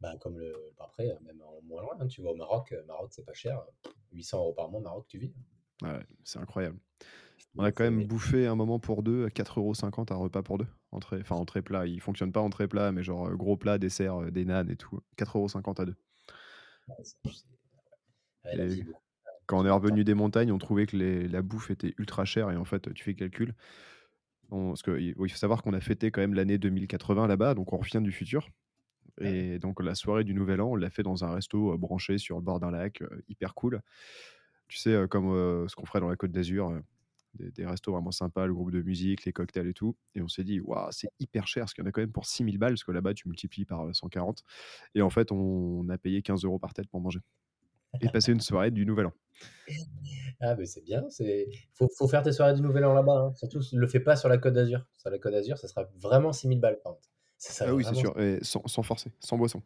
Bah, 0.00 0.16
comme 0.20 0.38
le. 0.38 0.52
bah, 0.78 0.84
Après, 0.86 1.06
même 1.24 1.40
en 1.42 1.60
moins 1.62 1.82
loin, 1.82 1.96
hein, 1.98 2.06
tu 2.06 2.22
vas 2.22 2.30
au 2.30 2.36
Maroc, 2.36 2.72
Maroc, 2.86 3.08
c'est 3.12 3.24
pas 3.24 3.32
cher. 3.32 3.60
800 4.12 4.38
euros 4.38 4.52
par 4.52 4.70
mois, 4.70 4.80
Maroc, 4.80 5.06
tu 5.08 5.18
vis. 5.18 5.32
Ouais, 5.82 6.06
c'est 6.22 6.38
incroyable. 6.38 6.78
On 7.56 7.64
a 7.64 7.72
quand 7.72 7.84
même 7.84 8.04
bouffé 8.06 8.46
un 8.46 8.54
moment 8.54 8.78
pour 8.78 9.02
deux 9.02 9.24
à 9.26 9.28
4,50€ 9.28 10.12
un 10.12 10.16
repas 10.16 10.42
pour 10.42 10.58
deux. 10.58 10.66
Entrée, 10.92 11.18
enfin, 11.20 11.36
entrée 11.36 11.62
plat. 11.62 11.86
Il 11.86 12.00
fonctionne 12.00 12.32
pas 12.32 12.40
entrée 12.40 12.68
plat, 12.68 12.92
mais 12.92 13.02
genre 13.02 13.30
gros 13.36 13.56
plat, 13.56 13.78
dessert, 13.78 14.30
des 14.30 14.44
nanes 14.44 14.70
et 14.70 14.76
tout. 14.76 15.00
4,50€ 15.16 15.80
à 15.80 15.84
deux. 15.84 15.94
Ouais, 18.44 18.56
la 18.56 18.66
vie. 18.66 18.84
Quand 19.46 19.60
on 19.60 19.66
est 19.66 19.70
revenu 19.70 20.04
des 20.04 20.14
montagnes, 20.14 20.52
on 20.52 20.58
trouvait 20.58 20.86
que 20.86 20.96
les- 20.96 21.28
la 21.28 21.42
bouffe 21.42 21.70
était 21.70 21.94
ultra 21.98 22.24
chère. 22.24 22.50
Et 22.50 22.56
en 22.56 22.64
fait, 22.64 22.92
tu 22.94 23.04
fais 23.04 23.12
le 23.12 23.16
calcul. 23.16 23.54
On- 24.50 24.68
parce 24.70 24.82
que, 24.82 24.98
il 24.98 25.14
faut 25.16 25.28
savoir 25.28 25.62
qu'on 25.62 25.74
a 25.74 25.80
fêté 25.80 26.10
quand 26.10 26.20
même 26.20 26.34
l'année 26.34 26.58
2080 26.58 27.26
là-bas, 27.26 27.54
donc 27.54 27.72
on 27.72 27.78
revient 27.78 28.00
du 28.02 28.12
futur. 28.12 28.48
Et 29.20 29.58
donc 29.58 29.82
la 29.82 29.94
soirée 29.94 30.24
du 30.24 30.34
Nouvel 30.34 30.60
An, 30.60 30.70
on 30.72 30.76
l'a 30.76 30.90
fait 30.90 31.02
dans 31.04 31.24
un 31.24 31.34
resto 31.34 31.72
euh, 31.74 31.76
branché 31.78 32.18
sur 32.18 32.36
le 32.36 32.42
bord 32.42 32.60
d'un 32.60 32.70
lac, 32.72 33.02
euh, 33.02 33.22
hyper 33.28 33.54
cool. 33.54 33.80
Tu 34.68 34.78
sais, 34.78 34.90
euh, 34.92 35.06
comme 35.06 35.30
euh, 35.32 35.68
ce 35.68 35.76
qu'on 35.76 35.86
ferait 35.86 36.00
dans 36.00 36.08
la 36.08 36.16
Côte 36.16 36.32
d'Azur, 36.32 36.80
des, 37.34 37.50
des 37.50 37.66
restos 37.66 37.92
vraiment 37.92 38.10
sympas, 38.10 38.46
le 38.46 38.54
groupe 38.54 38.70
de 38.70 38.82
musique, 38.82 39.24
les 39.24 39.32
cocktails 39.32 39.66
et 39.66 39.74
tout. 39.74 39.96
Et 40.14 40.22
on 40.22 40.28
s'est 40.28 40.44
dit, 40.44 40.60
waouh, 40.60 40.88
c'est 40.90 41.10
hyper 41.20 41.46
cher, 41.46 41.62
parce 41.62 41.74
qu'il 41.74 41.82
y 41.82 41.86
en 41.86 41.88
a 41.88 41.92
quand 41.92 42.00
même 42.00 42.12
pour 42.12 42.26
6000 42.26 42.58
balles, 42.58 42.72
parce 42.72 42.84
que 42.84 42.92
là-bas, 42.92 43.14
tu 43.14 43.28
multiplies 43.28 43.64
par 43.64 43.86
euh, 43.86 43.92
140. 43.92 44.42
Et 44.94 45.02
en 45.02 45.10
fait, 45.10 45.32
on, 45.32 45.88
a 45.88 45.98
payé 45.98 46.22
15 46.22 46.44
euros 46.44 46.58
par 46.58 46.74
tête 46.74 46.88
pour 46.88 47.00
manger. 47.00 47.20
Et 48.00 48.08
passer 48.08 48.32
une 48.32 48.40
soirée 48.40 48.72
du 48.72 48.84
Nouvel 48.84 49.06
An. 49.06 49.12
Ah, 50.40 50.56
mais 50.56 50.66
c'est 50.66 50.82
bien. 50.82 51.04
C'est 51.10 51.46
faut, 51.74 51.88
faut 51.96 52.08
faire 52.08 52.22
tes 52.22 52.32
soirées 52.32 52.54
du 52.54 52.60
Nouvel 52.60 52.84
An 52.84 52.92
là-bas. 52.92 53.28
hein. 53.28 53.34
Surtout, 53.36 53.60
le 53.72 53.86
fais 53.86 54.00
pas 54.00 54.16
sur 54.16 54.28
la 54.28 54.36
Côte 54.36 54.54
d'Azur. 54.54 54.84
Sur 54.96 55.10
la 55.10 55.18
Côte 55.20 55.32
d'Azur, 55.32 55.58
ça 55.58 55.68
sera 55.68 55.84
vraiment 55.96 56.32
6000 56.32 56.58
balles 56.60 56.80
par 56.82 56.94
contre. 56.94 57.08
Ça 57.38 57.52
sera 57.52 57.70
Ah 57.70 57.74
oui, 57.74 57.84
c'est 57.84 57.94
sûr, 57.94 58.18
et 58.18 58.38
sans, 58.42 58.66
sans 58.66 58.82
forcer, 58.82 59.12
sans 59.20 59.38
boisson. 59.38 59.62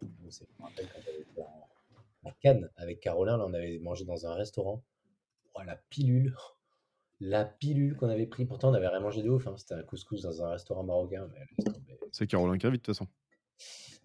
Je 0.00 0.06
me 0.06 0.62
rappelle 0.62 0.86
quand 0.94 1.00
j'avais 1.04 1.24
à 2.24 2.32
Cannes 2.40 2.70
avec 2.76 3.00
Caroline, 3.00 3.36
là, 3.36 3.46
on 3.46 3.54
avait 3.54 3.78
mangé 3.78 4.04
dans 4.04 4.26
un 4.26 4.34
restaurant. 4.34 4.84
Oh, 5.54 5.62
la 5.64 5.76
pilule, 5.76 6.34
la 7.20 7.44
pilule 7.44 7.96
qu'on 7.96 8.08
avait 8.08 8.26
pris. 8.26 8.46
Pourtant, 8.46 8.70
on 8.70 8.74
avait 8.74 8.88
rien 8.88 9.00
mangé 9.00 9.22
de 9.22 9.28
ouf. 9.28 9.46
hein. 9.46 9.54
C'était 9.56 9.74
un 9.74 9.82
couscous 9.82 10.22
dans 10.22 10.42
un 10.42 10.50
restaurant 10.50 10.82
marocain. 10.82 11.28
Mais. 11.32 11.46
C'est 12.12 12.26
Caroline 12.26 12.58
qui 12.58 12.66
invite, 12.66 12.82
de 12.82 12.86
toute 12.86 12.96
façon. 12.96 13.08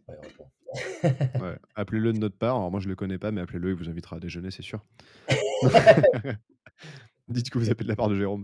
Ouais, 0.08 0.16
heureusement. 0.22 0.52
Ouais. 1.42 1.58
Appelez-le 1.76 2.12
de 2.12 2.18
notre 2.18 2.38
part. 2.38 2.56
Alors, 2.58 2.70
moi, 2.70 2.82
je 2.82 2.90
le 2.90 2.96
connais 2.96 3.18
pas, 3.18 3.32
mais 3.32 3.40
appelez-le, 3.42 3.70
il 3.70 3.76
vous 3.76 3.88
invitera 3.90 4.18
à 4.18 4.20
déjeuner, 4.20 4.52
c'est 4.52 4.62
sûr. 4.62 4.84
Dites 7.30 7.50
que 7.50 7.58
vous 7.58 7.70
appelez 7.72 7.86
de 7.86 7.90
la 7.90 7.96
part 7.96 8.10
de 8.10 8.16
Jérôme. 8.16 8.44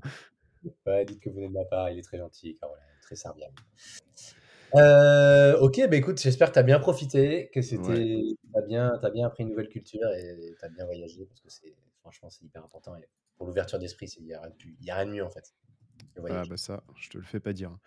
Ouais, 0.86 1.04
dites 1.06 1.20
que 1.20 1.30
vous 1.30 1.36
venez 1.36 1.50
de 1.50 1.54
ma 1.54 1.66
part. 1.66 1.90
Il 1.90 2.00
est 2.00 2.04
très 2.04 2.18
gentil, 2.18 2.56
Caroline. 2.60 2.84
Très 3.02 3.16
serviable. 3.16 3.54
Euh, 4.76 5.58
ok, 5.60 5.82
bah 5.90 5.96
écoute, 5.96 6.20
j'espère 6.20 6.50
que 6.50 6.54
tu 6.54 6.60
as 6.60 6.64
bien 6.64 6.80
profité, 6.80 7.50
que 7.54 7.62
c'était, 7.62 8.22
t'as 8.54 8.62
bien, 8.62 8.98
t'as 9.02 9.10
bien 9.10 9.28
appris 9.28 9.44
une 9.44 9.50
nouvelle 9.50 9.70
culture 9.70 10.10
et 10.14 10.56
tu 10.58 10.66
as 10.66 10.70
bien 10.70 10.86
voyagé 10.86 11.26
parce 11.26 11.42
que 11.42 11.50
c'est, 11.50 11.76
franchement, 12.00 12.30
c'est 12.30 12.46
hyper 12.46 12.64
important. 12.64 12.96
Et 12.96 13.08
pour 13.38 13.48
l'ouverture 13.48 13.80
d'esprit, 13.80 14.08
il 14.20 14.26
n'y 14.26 14.34
a, 14.34 14.42
rien 14.42 14.50
de 14.50 14.92
a 14.92 14.96
rien 14.96 15.06
mieux 15.06 15.24
en 15.26 15.30
fait. 15.30 15.54
Ah 16.30 16.44
bah 16.50 16.58
ça, 16.58 16.84
je 16.96 17.10
te 17.10 17.18
le 17.18 17.24
fais 17.24 17.40
pas 17.40 17.54
dire. 17.54 17.78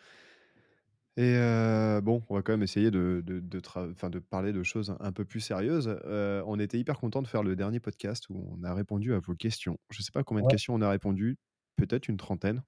Et 1.16 1.36
euh, 1.36 2.00
bon, 2.00 2.22
on 2.28 2.34
va 2.34 2.42
quand 2.42 2.52
même 2.52 2.64
essayer 2.64 2.90
de, 2.90 3.22
de, 3.24 3.38
de, 3.38 3.60
de 3.60 4.18
parler 4.18 4.52
de 4.52 4.62
choses 4.64 4.96
un, 4.98 5.12
peu 5.12 5.24
plus 5.24 5.40
sérieuses. 5.40 5.96
Euh, 6.06 6.42
on 6.46 6.58
était 6.58 6.78
hyper 6.78 6.98
content 6.98 7.22
de 7.22 7.28
faire 7.28 7.44
le 7.44 7.54
dernier 7.54 7.78
podcast 7.78 8.28
où 8.30 8.44
on 8.50 8.64
a 8.64 8.74
répondu 8.74 9.14
à 9.14 9.20
vos 9.20 9.34
questions. 9.34 9.78
Je 9.90 10.02
sais 10.02 10.10
pas 10.10 10.24
combien 10.24 10.42
de 10.42 10.48
questions 10.48 10.74
on 10.74 10.82
a 10.82 10.90
répondu, 10.90 11.38
peut-être 11.76 12.08
une 12.08 12.16
trentaine. 12.16 12.62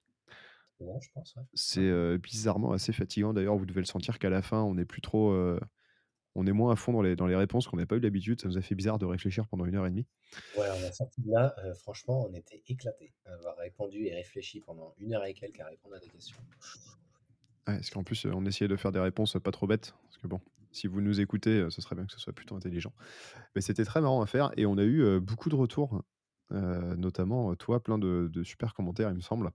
Ouais, 0.79 0.99
je 1.01 1.09
pense. 1.13 1.35
ouais. 1.35 1.43
C'est 1.53 2.17
bizarrement 2.19 2.71
assez 2.71 2.93
fatigant. 2.93 3.33
D'ailleurs, 3.33 3.57
vous 3.57 3.65
devez 3.65 3.81
le 3.81 3.85
sentir 3.85 4.19
qu'à 4.19 4.29
la 4.29 4.41
fin, 4.41 4.61
on 4.61 4.77
est 4.77 4.85
plus 4.85 5.01
trop, 5.01 5.35
on 6.35 6.45
est 6.45 6.51
moins 6.51 6.71
à 6.71 6.75
fond 6.75 6.93
dans 6.93 7.01
les, 7.01 7.15
dans 7.15 7.25
les 7.25 7.35
réponses 7.35 7.67
qu'on 7.67 7.77
n'a 7.77 7.85
pas 7.85 7.95
eu 7.95 7.99
l'habitude. 7.99 8.39
Ça 8.39 8.47
nous 8.47 8.57
a 8.57 8.61
fait 8.61 8.75
bizarre 8.75 8.99
de 8.99 9.05
réfléchir 9.05 9.47
pendant 9.47 9.65
une 9.65 9.75
heure 9.75 9.87
et 9.87 9.89
demie. 9.89 10.05
Ouais, 10.55 10.67
on 10.69 10.87
a 10.87 10.91
sorti 10.91 11.21
de 11.21 11.31
là, 11.31 11.55
franchement, 11.81 12.27
on 12.29 12.33
était 12.35 12.61
éclatés 12.67 13.13
d'avoir 13.25 13.57
répondu 13.57 14.05
et 14.05 14.13
réfléchi 14.13 14.59
pendant 14.61 14.93
une 14.99 15.13
heure 15.13 15.25
et 15.25 15.33
quelques 15.33 15.59
à 15.59 15.65
répondre 15.65 15.95
à 15.95 15.99
des 15.99 16.09
questions. 16.09 16.37
Ouais, 17.67 17.75
parce 17.75 17.89
qu'en 17.89 18.03
plus, 18.03 18.25
on 18.25 18.45
essayait 18.45 18.67
de 18.67 18.75
faire 18.75 18.91
des 18.91 18.99
réponses 18.99 19.35
pas 19.43 19.51
trop 19.51 19.65
bêtes. 19.65 19.95
Parce 20.03 20.17
que 20.19 20.27
bon, 20.27 20.39
si 20.71 20.85
vous 20.87 21.01
nous 21.01 21.19
écoutez, 21.19 21.67
ce 21.71 21.81
serait 21.81 21.95
bien 21.95 22.05
que 22.05 22.13
ce 22.13 22.19
soit 22.19 22.33
plutôt 22.33 22.55
intelligent. 22.55 22.93
Mais 23.55 23.61
c'était 23.61 23.83
très 23.83 23.99
marrant 23.99 24.21
à 24.21 24.27
faire 24.27 24.51
et 24.57 24.65
on 24.67 24.77
a 24.77 24.83
eu 24.83 25.19
beaucoup 25.19 25.49
de 25.49 25.55
retours, 25.55 26.03
euh, 26.53 26.95
notamment 26.95 27.55
toi, 27.55 27.83
plein 27.83 27.97
de, 27.97 28.29
de 28.31 28.43
super 28.43 28.73
commentaires, 28.73 29.09
il 29.09 29.15
me 29.15 29.21
semble, 29.21 29.51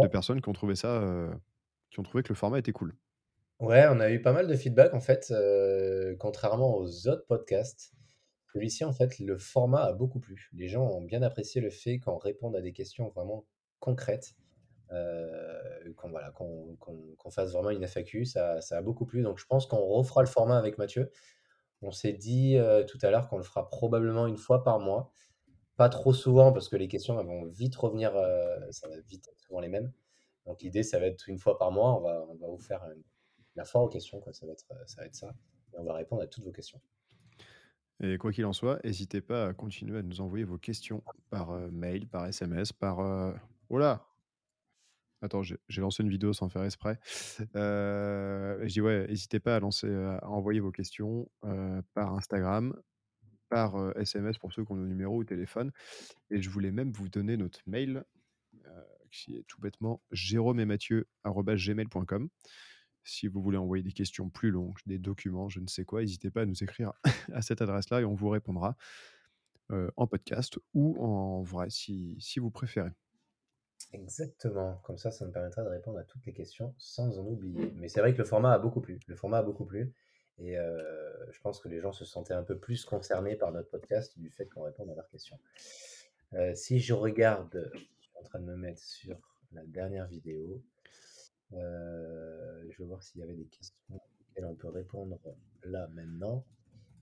de 0.00 0.06
Ouais. 0.06 0.08
personnes 0.08 0.40
qui 0.42 0.48
ont 0.48 0.52
trouvé 0.52 0.74
ça, 0.76 1.00
euh, 1.02 1.34
qui 1.90 2.00
ont 2.00 2.04
trouvé 2.04 2.22
que 2.24 2.30
le 2.30 2.36
format 2.36 2.58
était 2.60 2.72
cool. 2.72 2.96
Ouais, 3.60 3.86
on 3.88 4.00
a 4.00 4.10
eu 4.10 4.20
pas 4.20 4.32
mal 4.32 4.46
de 4.48 4.56
feedback 4.56 4.94
en 4.94 5.00
fait, 5.00 5.28
euh, 5.30 6.16
contrairement 6.18 6.76
aux 6.76 7.06
autres 7.08 7.24
podcasts. 7.26 7.92
Celui-ci, 8.52 8.84
en 8.84 8.92
fait, 8.92 9.18
le 9.20 9.36
format 9.38 9.84
a 9.84 9.92
beaucoup 9.92 10.20
plu. 10.20 10.50
Les 10.54 10.68
gens 10.68 10.84
ont 10.86 11.02
bien 11.02 11.22
apprécié 11.22 11.60
le 11.60 11.70
fait 11.70 11.98
qu'on 12.00 12.18
réponde 12.18 12.56
à 12.56 12.60
des 12.62 12.72
questions 12.72 13.08
vraiment 13.10 13.46
concrètes, 13.80 14.34
euh, 14.92 15.92
qu'on 15.96 16.10
voilà, 16.10 16.30
qu'on- 16.32 16.76
qu'on 16.78 17.30
fasse 17.30 17.52
vraiment 17.52 17.70
une 17.70 17.84
FAQ. 17.84 18.24
Ça, 18.26 18.60
ça 18.62 18.78
a 18.78 18.82
beaucoup 18.82 19.06
plu. 19.06 19.22
Donc, 19.22 19.38
je 19.38 19.46
pense 19.46 19.66
qu'on 19.66 19.78
refera 19.86 20.22
le 20.22 20.28
format 20.28 20.58
avec 20.58 20.78
Mathieu. 20.78 21.10
On 21.82 21.90
s'est 21.92 22.12
dit 22.14 22.56
euh, 22.58 22.84
tout 22.84 22.98
à 23.02 23.10
l'heure 23.10 23.28
qu'on 23.28 23.36
le 23.38 23.42
fera 23.44 23.68
probablement 23.68 24.26
une 24.26 24.38
fois 24.38 24.62
par 24.64 24.80
mois. 24.80 25.10
Pas 25.76 25.88
trop 25.88 26.12
souvent 26.12 26.52
parce 26.52 26.68
que 26.68 26.76
les 26.76 26.88
questions 26.88 27.14
vont 27.22 27.46
vite 27.46 27.74
revenir, 27.76 28.14
euh, 28.16 28.58
ça 28.70 28.88
va 28.88 28.98
vite 29.00 29.26
être 29.28 29.40
souvent 29.40 29.60
les 29.60 29.68
mêmes. 29.68 29.92
Donc, 30.46 30.62
l'idée, 30.62 30.82
ça 30.82 30.98
va 30.98 31.06
être 31.06 31.28
une 31.28 31.38
fois 31.38 31.58
par 31.58 31.72
mois. 31.72 31.96
On 31.98 32.02
va, 32.02 32.48
vous 32.48 32.58
faire 32.58 32.84
une- 32.94 33.02
la 33.56 33.64
foire 33.64 33.84
aux 33.84 33.88
questions. 33.88 34.22
Ça, 34.32 34.46
va 34.46 34.52
être, 34.52 35.14
ça. 35.14 35.34
Et 35.72 35.78
on 35.78 35.84
va 35.84 35.94
répondre 35.94 36.22
à 36.22 36.26
toutes 36.26 36.44
vos 36.44 36.52
questions. 36.52 36.80
Et 38.02 38.18
quoi 38.18 38.32
qu'il 38.32 38.44
en 38.44 38.52
soit, 38.52 38.80
n'hésitez 38.84 39.20
pas 39.20 39.46
à 39.48 39.52
continuer 39.54 39.98
à 39.98 40.02
nous 40.02 40.20
envoyer 40.20 40.44
vos 40.44 40.58
questions 40.58 41.02
par 41.30 41.52
euh, 41.52 41.68
mail, 41.70 42.08
par 42.08 42.26
SMS, 42.26 42.72
par... 42.72 43.00
euh, 43.00 43.32
Oh 43.70 43.78
là 43.78 44.06
Attends, 45.22 45.42
j'ai 45.42 45.80
lancé 45.80 46.02
une 46.02 46.10
vidéo 46.10 46.32
sans 46.34 46.48
faire 46.50 46.64
exprès. 46.64 46.98
Euh, 47.56 48.58
je 48.62 48.72
dis 48.72 48.80
ouais, 48.80 49.06
n'hésitez 49.06 49.40
pas 49.40 49.56
à, 49.56 49.60
lancer, 49.60 49.86
euh, 49.86 50.18
à 50.18 50.28
envoyer 50.28 50.60
vos 50.60 50.70
questions 50.72 51.30
euh, 51.44 51.80
par 51.94 52.12
Instagram, 52.14 52.74
par 53.54 53.96
SMS 53.96 54.36
pour 54.36 54.52
ceux 54.52 54.64
qui 54.64 54.72
ont 54.72 54.76
nos 54.76 54.86
numéros 54.88 55.18
ou 55.18 55.22
téléphone. 55.22 55.70
Et 56.30 56.42
je 56.42 56.50
voulais 56.50 56.72
même 56.72 56.90
vous 56.90 57.08
donner 57.08 57.36
notre 57.36 57.60
mail, 57.66 58.02
qui 59.12 59.36
est 59.36 59.44
tout 59.46 59.60
bêtement 59.60 60.02
jérôme 60.10 60.58
et 60.58 60.64
mathieu@gmail.com. 60.64 62.28
Si 63.04 63.28
vous 63.28 63.40
voulez 63.40 63.58
envoyer 63.58 63.84
des 63.84 63.92
questions 63.92 64.28
plus 64.28 64.50
longues, 64.50 64.78
des 64.86 64.98
documents, 64.98 65.48
je 65.48 65.60
ne 65.60 65.68
sais 65.68 65.84
quoi, 65.84 66.00
n'hésitez 66.00 66.32
pas 66.32 66.40
à 66.40 66.46
nous 66.46 66.64
écrire 66.64 66.94
à 67.32 67.42
cette 67.42 67.62
adresse-là 67.62 68.00
et 68.00 68.04
on 68.04 68.14
vous 68.14 68.28
répondra 68.28 68.76
en 69.70 70.06
podcast 70.08 70.58
ou 70.72 71.00
en 71.00 71.42
vrai 71.42 71.70
si, 71.70 72.16
si 72.18 72.40
vous 72.40 72.50
préférez. 72.50 72.90
Exactement. 73.92 74.80
Comme 74.82 74.98
ça, 74.98 75.12
ça 75.12 75.24
me 75.24 75.30
permettra 75.30 75.62
de 75.62 75.68
répondre 75.68 75.98
à 75.98 76.02
toutes 76.02 76.26
les 76.26 76.32
questions 76.32 76.74
sans 76.76 77.20
en 77.20 77.26
oublier. 77.26 77.72
Mais 77.76 77.88
c'est 77.88 78.00
vrai 78.00 78.12
que 78.12 78.18
le 78.18 78.24
format 78.24 78.52
a 78.52 78.58
beaucoup 78.58 78.80
plu. 78.80 78.98
Le 79.06 79.14
format 79.14 79.38
a 79.38 79.42
beaucoup 79.44 79.64
plu. 79.64 79.94
Et 80.38 80.58
euh, 80.58 81.30
je 81.30 81.40
pense 81.40 81.60
que 81.60 81.68
les 81.68 81.80
gens 81.80 81.92
se 81.92 82.04
sentaient 82.04 82.34
un 82.34 82.42
peu 82.42 82.58
plus 82.58 82.84
concernés 82.84 83.36
par 83.36 83.52
notre 83.52 83.70
podcast 83.70 84.18
du 84.18 84.30
fait 84.30 84.46
qu'on 84.46 84.62
réponde 84.62 84.90
à 84.90 84.94
leurs 84.94 85.08
questions. 85.08 85.38
Euh, 86.32 86.54
si 86.54 86.80
je 86.80 86.92
regarde, 86.92 87.70
je 87.72 87.78
suis 88.02 88.18
en 88.20 88.22
train 88.24 88.40
de 88.40 88.46
me 88.46 88.56
mettre 88.56 88.82
sur 88.82 89.16
la 89.52 89.64
dernière 89.64 90.08
vidéo. 90.08 90.62
Euh, 91.52 92.64
je 92.68 92.78
vais 92.78 92.84
voir 92.84 93.02
s'il 93.02 93.20
y 93.20 93.24
avait 93.24 93.36
des 93.36 93.46
questions 93.46 93.76
auxquelles 93.94 94.46
on 94.46 94.56
peut 94.56 94.68
répondre 94.68 95.20
là 95.62 95.86
maintenant. 95.88 96.44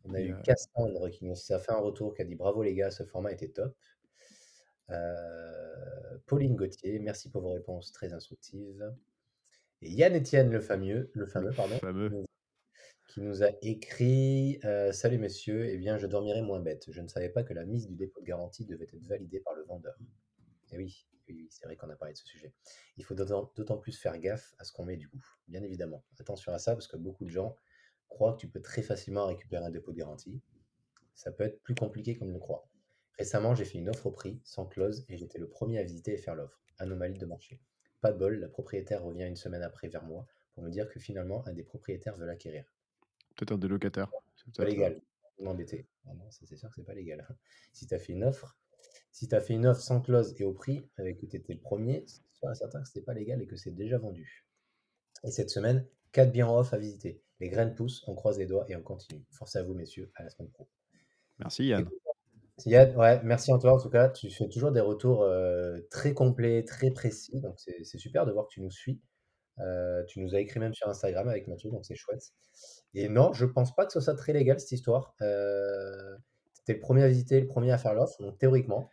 On 0.05 0.15
a 0.15 0.21
eu 0.21 0.35
Cassandre 0.43 1.09
qui 1.11 1.25
nous 1.25 1.35
a 1.51 1.59
fait 1.59 1.73
un 1.73 1.79
retour, 1.79 2.15
qui 2.15 2.23
a 2.23 2.25
dit 2.25 2.35
bravo 2.35 2.63
les 2.63 2.75
gars, 2.75 2.91
ce 2.91 3.05
format 3.05 3.33
était 3.33 3.49
top. 3.49 3.75
Pauline 6.27 6.57
Gauthier, 6.57 6.99
merci 6.99 7.31
pour 7.31 7.41
vos 7.41 7.53
réponses 7.53 7.93
très 7.93 8.13
instructives. 8.13 8.93
Et 9.81 9.91
Yann 9.91 10.15
Etienne, 10.15 10.51
le 10.51 10.61
fameux, 10.61 11.11
le 11.15 11.27
fameux, 11.27 11.53
pardon, 11.53 11.79
qui 13.13 13.21
nous 13.21 13.43
a 13.43 13.51
écrit 13.61 14.59
Salut 14.91 15.19
messieurs, 15.19 15.69
eh 15.69 15.77
bien 15.77 15.99
je 15.99 16.07
dormirai 16.07 16.41
moins 16.41 16.61
bête. 16.61 16.87
Je 16.91 17.03
ne 17.03 17.09
savais 17.09 17.29
pas 17.29 17.43
que 17.43 17.53
la 17.53 17.67
mise 17.67 17.87
du 17.87 17.95
dépôt 17.95 18.23
de 18.23 18.25
garantie 18.25 18.65
devait 18.65 18.87
être 18.91 19.07
validée 19.07 19.41
par 19.41 19.53
le 19.53 19.65
vendeur. 19.65 19.95
Et 20.71 20.77
eh 20.77 20.79
oui, 20.79 21.07
oui, 21.29 21.47
c'est 21.51 21.67
vrai 21.67 21.77
qu'on 21.77 21.91
a 21.91 21.97
parlé 21.97 22.15
de 22.15 22.19
ce 22.19 22.25
sujet. 22.25 22.55
Il 22.97 23.05
faut 23.05 23.15
d'autant 23.15 23.77
plus 23.77 23.99
faire 23.99 24.17
gaffe 24.19 24.55
à 24.59 24.65
ce 24.65 24.73
qu'on 24.73 24.87
met 24.87 24.97
du 24.97 25.11
coup, 25.11 25.23
bien 25.47 25.63
évidemment. 25.63 26.03
Attention 26.19 26.55
à 26.55 26.59
ça 26.59 26.73
parce 26.73 26.89
que 26.89 26.97
beaucoup 26.97 27.27
de 27.27 27.31
gens 27.31 27.55
croient 28.09 28.33
que 28.33 28.39
tu 28.39 28.49
peux 28.49 28.63
très 28.63 28.81
facilement 28.81 29.27
récupérer 29.27 29.63
un 29.63 29.71
dépôt 29.71 29.93
de 29.93 29.99
garantie. 29.99 30.41
Ça 31.15 31.33
peut 31.33 31.45
être 31.45 31.61
plus 31.61 31.75
compliqué 31.75 32.17
qu'on 32.17 32.29
le 32.29 32.39
croit. 32.39 32.67
Récemment, 33.19 33.55
j'ai 33.55 33.67
fait 33.67 33.77
une 33.77 33.91
offre 33.91 34.07
au 34.07 34.11
prix, 34.11 34.41
sans 34.43 34.65
clause, 34.65 35.05
et 35.11 35.19
j'étais 35.19 35.39
le 35.39 35.51
premier 35.51 35.79
à 35.79 35.83
visiter 35.83 36.15
et 36.15 36.17
faire 36.17 36.35
l'offre. 36.35 36.63
Anomalie 36.79 37.19
de 37.19 37.27
marché. 37.27 37.61
Pas 38.01 38.11
de 38.11 38.19
bol, 38.19 38.41
la 38.41 38.49
propriétaire 38.49 39.05
revient 39.05 39.27
une 39.27 39.37
semaine 39.37 39.63
après 39.63 39.89
vers 39.89 40.03
moi 40.03 40.27
pour 40.55 40.63
me 40.63 40.71
dire 40.71 40.89
que 40.89 40.99
finalement, 40.99 41.47
un 41.47 41.53
des 41.53 41.63
propriétaires 41.63 42.17
veut 42.17 42.27
l'acquérir. 42.27 42.65
Peut-être 43.37 43.53
un 43.53 43.59
des 43.59 43.69
locataires. 43.69 44.11
C'est 44.37 44.57
pas 44.57 44.65
légal. 44.65 45.01
M'embêter. 45.39 45.87
Ah 46.07 46.15
non, 46.15 46.31
c'est 46.31 46.57
sûr 46.57 46.69
que 46.69 46.75
c'est 46.75 46.85
pas 46.85 46.95
légal. 46.95 47.27
si 47.73 47.87
tu 47.87 47.95
as 47.95 47.99
fait 47.99 48.13
une 48.13 48.25
offre, 48.25 48.57
si 49.11 49.29
tu 49.29 49.35
as 49.35 49.41
fait 49.41 49.55
une 49.55 49.67
offre 49.67 49.81
sans 49.81 50.01
clause 50.01 50.35
et 50.39 50.45
au 50.45 50.53
prix, 50.53 50.89
avec 50.97 51.19
que 51.19 51.27
tu 51.27 51.37
étais 51.37 51.55
le 51.55 51.61
premier, 51.61 52.05
c'est 52.07 52.23
sûr 52.33 52.51
et 52.51 52.55
certain 52.55 52.83
que 52.83 52.89
c'est 52.89 53.03
pas 53.03 53.15
légal 53.15 53.43
et 53.43 53.47
que 53.47 53.57
c'est 53.57 53.75
déjà 53.75 53.99
vendu. 53.99 54.47
Et 55.25 55.31
cette 55.31 55.51
semaine, 55.51 55.87
4 56.13 56.33
biens 56.33 56.49
en 56.49 56.59
off 56.59 56.73
à 56.73 56.79
visiter. 56.79 57.23
Les 57.41 57.49
graines 57.49 57.75
poussent, 57.75 58.05
on 58.07 58.15
croise 58.15 58.39
les 58.39 58.47
doigts 58.47 58.67
et 58.69 58.77
on 58.77 58.83
continue. 58.83 59.25
Force 59.31 59.57
à 59.57 59.63
vous, 59.63 59.75
messieurs, 59.75 60.11
à 60.15 60.23
la 60.23 60.31
semaine 60.31 60.51
pro. 60.51 60.69
Merci 61.39 61.67
Yann. 61.67 61.89
Yann, 62.67 62.97
ouais, 62.97 63.21
merci 63.25 63.53
Antoine. 63.53 63.75
En 63.75 63.81
tout 63.81 63.91
cas, 63.91 64.09
tu 64.09 64.31
fais 64.31 64.49
toujours 64.49 64.71
des 64.71 64.81
retours 64.81 65.23
euh, 65.23 65.81
très 65.91 66.15
complets, 66.15 66.65
très 66.65 66.91
précis. 66.91 67.41
Donc, 67.41 67.59
c'est 67.59 67.99
super 67.99 68.27
de 68.27 68.33
voir 68.33 68.47
que 68.47 68.53
tu 68.53 68.61
nous 68.61 68.71
suis. 68.71 69.01
Euh, 69.59 70.03
tu 70.05 70.21
nous 70.21 70.35
as 70.35 70.41
écrit 70.41 70.61
même 70.61 70.75
sur 70.75 70.89
Instagram 70.89 71.29
avec 71.29 71.47
Mathieu, 71.47 71.71
donc 71.71 71.85
c'est 71.85 71.95
chouette. 71.95 72.33
Et 72.95 73.09
non, 73.09 73.33
je 73.33 73.45
pense 73.45 73.75
pas 73.75 73.87
que 73.87 73.93
ce 73.93 74.01
soit 74.01 74.15
très 74.15 74.33
légal 74.33 74.59
cette 74.61 74.73
histoire. 74.73 75.15
Euh, 75.21 76.17
tu 76.65 76.73
es 76.73 76.75
le 76.75 76.81
premier 76.81 77.03
à 77.03 77.09
visiter, 77.09 77.41
le 77.41 77.47
premier 77.47 77.73
à 77.73 77.79
faire 77.79 77.95
l'offre. 77.95 78.23
Donc, 78.23 78.39
théoriquement, 78.39 78.89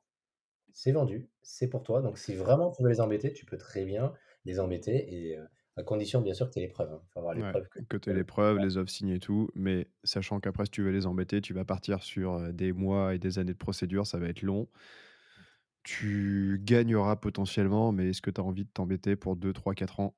c'est 0.74 0.92
vendu, 0.92 1.30
c'est 1.42 1.68
pour 1.68 1.84
toi. 1.84 2.02
Donc, 2.02 2.18
si 2.18 2.36
vraiment 2.36 2.72
tu 2.72 2.84
veux 2.84 2.90
les 2.90 3.02
embêter, 3.02 3.34
tu 3.34 3.46
peux 3.46 3.58
très 3.58 3.86
bien 3.86 4.14
les 4.46 4.60
embêter. 4.60 5.14
Et 5.14 5.38
à 5.80 5.84
condition, 5.84 6.22
bien 6.22 6.34
sûr, 6.34 6.48
que 6.48 6.54
tu 6.54 6.60
aies 6.60 6.64
les 6.64 6.68
preuves. 6.68 6.90
Il 6.92 7.12
faut 7.14 7.20
avoir 7.20 7.34
les 7.34 7.42
preuves. 7.42 7.68
Que, 7.88 7.98
tu 7.98 8.10
aies 8.10 8.14
les 8.14 8.24
preuves, 8.24 8.58
les 8.58 8.78
offres 8.78 8.92
signées 8.92 9.16
et 9.16 9.20
tout. 9.20 9.50
Mais 9.56 9.88
sachant 10.04 10.40
qu'après, 10.40 10.66
si 10.66 10.72
tu 10.72 10.84
veux 10.84 10.92
les 10.92 11.06
embêter, 11.06 11.42
tu 11.42 11.54
vas 11.54 11.66
partir 11.66 12.04
sur 12.04 12.34
euh, 12.34 12.52
des 12.52 12.74
mois 12.74 13.16
et 13.16 13.20
des 13.20 13.40
années 13.40 13.54
de 13.54 13.58
procédure. 13.58 14.06
Ça 14.06 14.20
va 14.20 14.28
être 14.28 14.42
long. 14.42 14.68
Tu 15.84 16.60
gagneras 16.64 17.16
potentiellement, 17.16 17.92
mais 17.92 18.10
est-ce 18.10 18.22
que 18.22 18.30
tu 18.30 18.42
as 18.42 18.44
envie 18.44 18.66
de 18.66 18.70
t'embêter 18.70 19.16
pour 19.16 19.38
2, 19.38 19.54
3, 19.54 19.74
4 19.74 20.02
ans? 20.02 20.16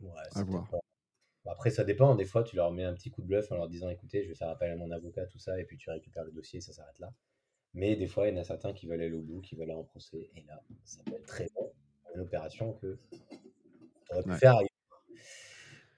Ouais, 0.00 0.10
à 0.34 0.42
voir. 0.42 0.68
Après, 1.46 1.70
ça 1.70 1.84
dépend. 1.84 2.14
Des 2.14 2.24
fois, 2.24 2.42
tu 2.42 2.56
leur 2.56 2.70
mets 2.70 2.84
un 2.84 2.94
petit 2.94 3.10
coup 3.10 3.22
de 3.22 3.26
bluff 3.26 3.50
en 3.50 3.56
leur 3.56 3.68
disant 3.68 3.88
écoutez, 3.88 4.22
je 4.22 4.28
vais 4.28 4.34
faire 4.34 4.50
appel 4.50 4.70
à 4.70 4.76
mon 4.76 4.90
avocat, 4.90 5.26
tout 5.26 5.38
ça, 5.38 5.58
et 5.58 5.64
puis 5.64 5.76
tu 5.76 5.90
récupères 5.90 6.24
le 6.24 6.32
dossier, 6.32 6.60
ça 6.60 6.72
s'arrête 6.72 6.98
là. 6.98 7.12
Mais 7.74 7.96
des 7.96 8.06
fois, 8.06 8.28
il 8.28 8.34
y 8.34 8.38
en 8.38 8.40
a 8.40 8.44
certains 8.44 8.72
qui 8.72 8.86
veulent 8.86 9.00
aller 9.00 9.14
au 9.14 9.22
bout, 9.22 9.40
qui 9.40 9.54
veulent 9.54 9.70
aller 9.70 9.78
en 9.78 9.84
procès. 9.84 10.30
Et 10.34 10.42
là, 10.42 10.62
ça 10.84 11.02
peut 11.04 11.14
être 11.14 11.26
très 11.26 11.48
bon. 11.54 11.72
Une 12.14 12.22
opération 12.22 12.72
que 12.74 12.98
aurait 14.10 14.22
pu 14.22 14.32
faire 14.32 14.58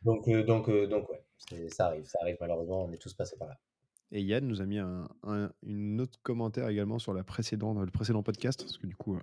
Donc, 0.02 0.28
euh, 0.28 0.44
donc, 0.44 0.68
euh, 0.68 0.86
donc 0.86 1.08
ouais, 1.08 1.68
ça 1.68 1.86
arrive, 1.86 2.04
ça 2.04 2.18
arrive 2.22 2.36
malheureusement, 2.40 2.84
on 2.84 2.92
est 2.92 2.98
tous 2.98 3.14
passés 3.14 3.36
par 3.36 3.48
là. 3.48 3.58
Et 4.12 4.22
Yann 4.22 4.44
nous 4.44 4.60
a 4.60 4.66
mis 4.66 4.78
un, 4.78 5.08
une 5.62 6.00
autre 6.00 6.18
commentaire 6.22 6.68
également 6.68 6.98
sur 6.98 7.14
la 7.14 7.22
précédente, 7.22 7.78
le 7.78 7.92
précédent 7.92 8.24
podcast, 8.24 8.60
parce 8.60 8.76
que 8.76 8.88
du 8.88 8.96
coup, 8.96 9.14
euh, 9.14 9.20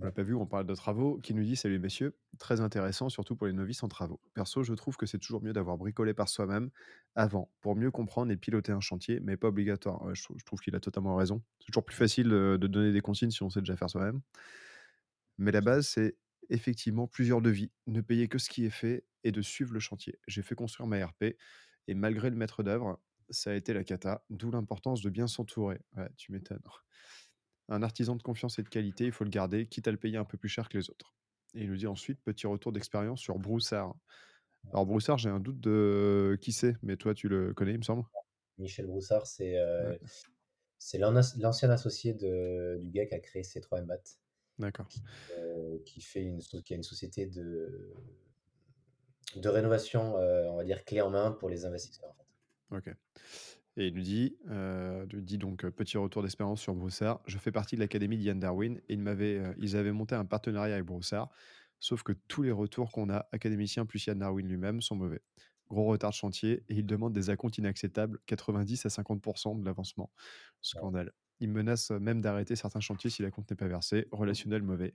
on 0.00 0.04
l'a 0.04 0.12
pas 0.12 0.22
vu, 0.22 0.34
on 0.34 0.46
parle 0.46 0.66
de 0.66 0.74
travaux, 0.74 1.18
qui 1.18 1.34
nous 1.34 1.44
dit 1.44 1.56
Salut 1.56 1.78
messieurs, 1.78 2.16
très 2.38 2.60
intéressant, 2.60 3.08
surtout 3.08 3.36
pour 3.36 3.46
les 3.46 3.52
novices 3.52 3.82
en 3.82 3.88
travaux. 3.88 4.20
Perso, 4.34 4.62
je 4.62 4.74
trouve 4.74 4.96
que 4.96 5.06
c'est 5.06 5.18
toujours 5.18 5.42
mieux 5.42 5.52
d'avoir 5.52 5.76
bricolé 5.76 6.14
par 6.14 6.28
soi-même 6.28 6.70
avant, 7.14 7.50
pour 7.60 7.76
mieux 7.76 7.90
comprendre 7.90 8.32
et 8.32 8.36
piloter 8.36 8.72
un 8.72 8.80
chantier, 8.80 9.20
mais 9.20 9.36
pas 9.36 9.48
obligatoire. 9.48 10.14
je, 10.14 10.44
trouve 10.44 10.60
qu'il 10.60 10.74
a 10.74 10.80
totalement 10.80 11.16
raison. 11.16 11.42
C'est 11.60 11.66
toujours 11.66 11.84
plus 11.84 11.96
facile 11.96 12.28
de 12.28 12.66
donner 12.66 12.92
des 12.92 13.00
consignes 13.00 13.30
si 13.30 13.42
on 13.42 13.50
sait 13.50 13.60
déjà 13.60 13.76
faire 13.76 13.90
soi-même. 13.90 14.20
Mais 15.38 15.52
la 15.52 15.60
base, 15.60 15.88
c'est 15.88 16.16
effectivement 16.48 17.06
plusieurs 17.06 17.40
devis, 17.40 17.70
ne 17.86 18.00
payer 18.00 18.28
que 18.28 18.38
ce 18.38 18.48
qui 18.48 18.64
est 18.64 18.70
fait 18.70 19.04
et 19.24 19.32
de 19.32 19.42
suivre 19.42 19.72
le 19.72 19.80
chantier. 19.80 20.18
J'ai 20.26 20.42
fait 20.42 20.54
construire 20.54 20.86
ma 20.86 21.04
RP 21.04 21.36
et 21.88 21.94
malgré 21.94 22.30
le 22.30 22.36
maître 22.36 22.62
d'œuvre, 22.62 23.00
ça 23.30 23.50
a 23.50 23.54
été 23.54 23.72
la 23.72 23.84
cata, 23.84 24.24
d'où 24.30 24.50
l'importance 24.50 25.00
de 25.00 25.10
bien 25.10 25.26
s'entourer. 25.26 25.80
Tu 26.16 26.32
m'étonnes. 26.32 26.60
Un 27.68 27.82
artisan 27.82 28.16
de 28.16 28.22
confiance 28.22 28.58
et 28.58 28.62
de 28.62 28.68
qualité, 28.68 29.06
il 29.06 29.12
faut 29.12 29.24
le 29.24 29.30
garder, 29.30 29.66
quitte 29.66 29.88
à 29.88 29.90
le 29.90 29.96
payer 29.96 30.16
un 30.16 30.24
peu 30.24 30.36
plus 30.36 30.48
cher 30.48 30.68
que 30.68 30.78
les 30.78 30.90
autres. 30.90 31.14
Et 31.54 31.62
il 31.62 31.70
nous 31.70 31.76
dit 31.76 31.86
ensuite, 31.86 32.20
petit 32.22 32.46
retour 32.46 32.72
d'expérience 32.72 33.20
sur 33.20 33.38
Broussard. 33.38 33.94
Alors 34.70 34.86
Broussard, 34.86 35.18
j'ai 35.18 35.28
un 35.28 35.40
doute 35.40 35.60
de 35.60 36.38
qui 36.40 36.52
c'est, 36.52 36.76
mais 36.82 36.96
toi 36.96 37.14
tu 37.14 37.28
le 37.28 37.52
connais, 37.54 37.72
il 37.72 37.78
me 37.78 37.82
semble. 37.82 38.04
Michel 38.58 38.86
Broussard, 38.86 39.26
c'est 39.26 39.56
euh, 39.58 39.96
l'ancien 40.98 41.70
associé 41.70 42.14
de, 42.14 42.78
du 42.80 42.90
gars 42.90 43.06
qui 43.06 43.14
a 43.14 43.20
créé 43.20 43.42
C3MBAT. 43.42 44.16
D'accord. 44.58 44.86
Euh, 45.38 45.78
qui, 45.84 46.00
fait 46.00 46.22
une, 46.22 46.38
qui 46.38 46.72
a 46.72 46.76
une 46.76 46.82
société 46.82 47.26
de, 47.26 47.92
de 49.36 49.48
rénovation, 49.48 50.16
euh, 50.18 50.48
on 50.50 50.56
va 50.56 50.64
dire, 50.64 50.84
clé 50.84 51.00
en 51.00 51.10
main 51.10 51.32
pour 51.32 51.48
les 51.48 51.64
investisseurs. 51.64 52.14
Ok. 52.70 52.94
Et 53.76 53.86
il 53.86 53.94
nous 53.94 54.02
dit, 54.02 54.36
euh, 54.50 55.06
dit 55.06 55.38
donc 55.38 55.66
petit 55.70 55.96
retour 55.96 56.22
d'expérience 56.22 56.60
sur 56.60 56.74
Broussard. 56.74 57.20
Je 57.26 57.38
fais 57.38 57.52
partie 57.52 57.74
de 57.74 57.80
l'académie 57.80 58.18
d'Ian 58.18 58.34
Darwin 58.34 58.80
et 58.88 58.94
ils, 58.94 59.54
ils 59.58 59.76
avaient 59.76 59.92
monté 59.92 60.14
un 60.14 60.26
partenariat 60.26 60.74
avec 60.74 60.86
Broussard. 60.86 61.30
Sauf 61.80 62.02
que 62.02 62.12
tous 62.28 62.42
les 62.42 62.52
retours 62.52 62.92
qu'on 62.92 63.10
a, 63.10 63.26
académiciens 63.32 63.86
plus 63.86 64.06
Ian 64.06 64.16
Darwin 64.16 64.46
lui-même, 64.46 64.80
sont 64.82 64.94
mauvais. 64.94 65.22
Gros 65.68 65.86
retard 65.86 66.10
de 66.10 66.14
chantier 66.14 66.64
et 66.68 66.74
il 66.74 66.86
demande 66.86 67.14
des 67.14 67.30
acomptes 67.30 67.56
inacceptables, 67.56 68.18
90 68.26 68.84
à 68.84 68.88
50% 68.90 69.58
de 69.58 69.64
l'avancement. 69.64 70.12
Scandale. 70.60 71.12
Il 71.40 71.48
menace 71.48 71.90
même 71.90 72.20
d'arrêter 72.20 72.54
certains 72.56 72.80
chantiers 72.80 73.10
si 73.10 73.22
la 73.22 73.30
compte 73.30 73.50
n'est 73.50 73.56
pas 73.56 73.68
versée. 73.68 74.06
Relationnel 74.12 74.62
mauvais. 74.62 74.94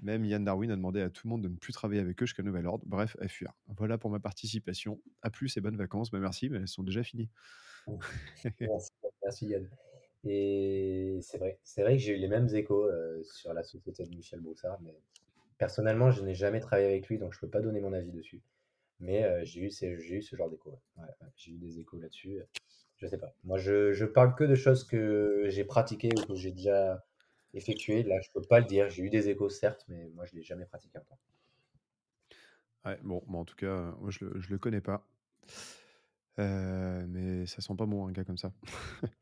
Même 0.00 0.24
Yann 0.24 0.42
Darwin 0.42 0.70
a 0.72 0.76
demandé 0.76 1.00
à 1.02 1.10
tout 1.10 1.28
le 1.28 1.30
monde 1.30 1.42
de 1.42 1.48
ne 1.48 1.56
plus 1.56 1.72
travailler 1.72 2.00
avec 2.00 2.20
eux 2.20 2.26
jusqu'à 2.26 2.42
nouvel 2.42 2.66
ordre. 2.66 2.84
Bref, 2.86 3.16
à 3.20 3.28
fuir. 3.28 3.52
Voilà 3.68 3.98
pour 3.98 4.10
ma 4.10 4.18
participation. 4.18 5.00
À 5.20 5.30
plus 5.30 5.56
et 5.56 5.60
bonnes 5.60 5.76
vacances. 5.76 6.10
Bah, 6.10 6.18
merci, 6.18 6.48
mais 6.48 6.58
elles 6.58 6.68
sont 6.68 6.82
déjà 6.82 7.04
finies. 7.04 7.28
merci, 9.22 9.46
Yann. 9.46 9.68
Et 10.24 11.18
c'est 11.20 11.38
vrai, 11.38 11.58
c'est 11.64 11.82
vrai 11.82 11.96
que 11.96 12.02
j'ai 12.02 12.14
eu 12.14 12.18
les 12.18 12.28
mêmes 12.28 12.48
échos 12.54 12.88
sur 13.24 13.52
la 13.52 13.64
société 13.64 14.04
de 14.04 14.14
Michel 14.14 14.40
Broussard, 14.40 14.80
mais 14.80 14.94
personnellement, 15.58 16.10
je 16.10 16.22
n'ai 16.22 16.34
jamais 16.34 16.60
travaillé 16.60 16.88
avec 16.88 17.08
lui, 17.08 17.18
donc 17.18 17.32
je 17.32 17.38
ne 17.38 17.40
peux 17.40 17.50
pas 17.50 17.60
donner 17.60 17.80
mon 17.80 17.92
avis 17.92 18.12
dessus. 18.12 18.40
Mais 19.00 19.44
j'ai 19.44 19.62
eu, 19.62 19.66
eu, 19.66 20.22
ce 20.22 20.36
genre 20.36 20.48
d'échos. 20.48 20.78
j'ai 21.36 21.50
eu 21.50 21.58
des 21.58 21.80
échos 21.80 21.98
là-dessus. 21.98 22.40
Je 22.98 23.08
sais 23.08 23.18
pas. 23.18 23.34
Moi, 23.42 23.58
je, 23.58 23.92
je 23.92 24.04
parle 24.04 24.36
que 24.36 24.44
de 24.44 24.54
choses 24.54 24.84
que 24.84 25.46
j'ai 25.48 25.64
pratiquées 25.64 26.10
ou 26.16 26.24
que 26.24 26.36
j'ai 26.36 26.52
déjà 26.52 27.04
effectuées. 27.52 28.04
Là, 28.04 28.20
je 28.20 28.30
peux 28.32 28.42
pas 28.42 28.60
le 28.60 28.66
dire. 28.66 28.88
J'ai 28.90 29.02
eu 29.02 29.10
des 29.10 29.28
échos, 29.28 29.48
certes, 29.48 29.84
mais 29.88 30.08
moi, 30.14 30.24
je 30.24 30.36
l'ai 30.36 30.42
jamais 30.42 30.66
pratiqué 30.66 30.98
encore. 30.98 31.18
Ouais, 32.84 32.98
bon, 33.02 33.22
en 33.32 33.44
tout 33.44 33.56
cas, 33.56 33.92
moi, 34.00 34.10
je 34.10 34.24
le, 34.24 34.40
je 34.40 34.50
le 34.50 34.58
connais 34.58 34.80
pas. 34.80 35.04
Euh, 36.38 37.04
mais 37.08 37.46
ça 37.46 37.60
sent 37.60 37.74
pas 37.76 37.86
bon, 37.86 38.06
un 38.08 38.12
gars 38.12 38.24
comme 38.24 38.38
ça. 38.38 38.52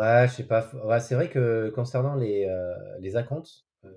ouais, 0.00 0.26
je 0.28 0.32
sais 0.34 0.46
pas. 0.46 0.70
Ouais, 0.84 1.00
c'est 1.00 1.14
vrai 1.14 1.28
que 1.28 1.70
concernant 1.70 2.14
les, 2.14 2.46
euh, 2.46 2.74
les 3.00 3.16
acomptes, 3.16 3.66
euh, 3.84 3.92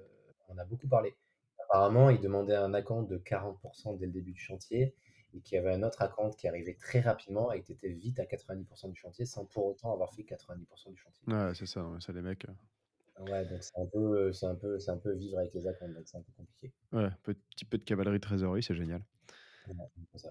on 0.49 0.57
a 0.57 0.65
beaucoup 0.65 0.87
parlé. 0.87 1.15
Apparemment, 1.59 2.09
il 2.09 2.19
demandait 2.19 2.55
un 2.55 2.73
acompte 2.73 3.09
de 3.09 3.17
40% 3.17 3.97
dès 3.97 4.05
le 4.05 4.11
début 4.11 4.31
du 4.31 4.39
chantier 4.39 4.95
et 5.33 5.41
qu'il 5.41 5.55
y 5.55 5.59
avait 5.59 5.73
un 5.73 5.83
autre 5.83 6.01
account 6.01 6.31
qui 6.31 6.47
arrivait 6.47 6.75
très 6.75 7.01
rapidement 7.01 7.51
et 7.51 7.61
que 7.61 7.67
tu 7.67 7.73
étais 7.73 7.89
vite 7.89 8.19
à 8.19 8.23
90% 8.23 8.89
du 8.89 8.95
chantier 8.95 9.25
sans 9.25 9.45
pour 9.45 9.65
autant 9.65 9.91
avoir 9.91 10.13
fait 10.13 10.23
90% 10.23 10.91
du 10.91 10.97
chantier. 10.97 11.23
Ouais, 11.27 11.53
c'est 11.53 11.65
ça, 11.65 11.85
ça 11.99 12.13
les 12.13 12.21
mecs. 12.21 12.45
Euh. 12.45 13.23
Ouais, 13.23 13.45
donc 13.45 13.63
c'est 13.63 13.79
un, 13.79 13.85
peu, 13.85 14.31
c'est, 14.31 14.45
un 14.45 14.55
peu, 14.55 14.79
c'est 14.79 14.91
un 14.91 14.97
peu 14.97 15.13
vivre 15.13 15.39
avec 15.39 15.53
les 15.53 15.67
accounts, 15.67 15.89
donc 15.89 16.07
c'est 16.07 16.17
un 16.17 16.21
peu 16.21 16.31
compliqué. 16.37 16.71
Ouais, 16.91 17.09
petit 17.23 17.65
peu 17.65 17.77
de 17.77 17.83
cavalerie 17.83 18.19
trésorerie, 18.19 18.61
c'est 18.61 18.75
génial. 18.75 19.01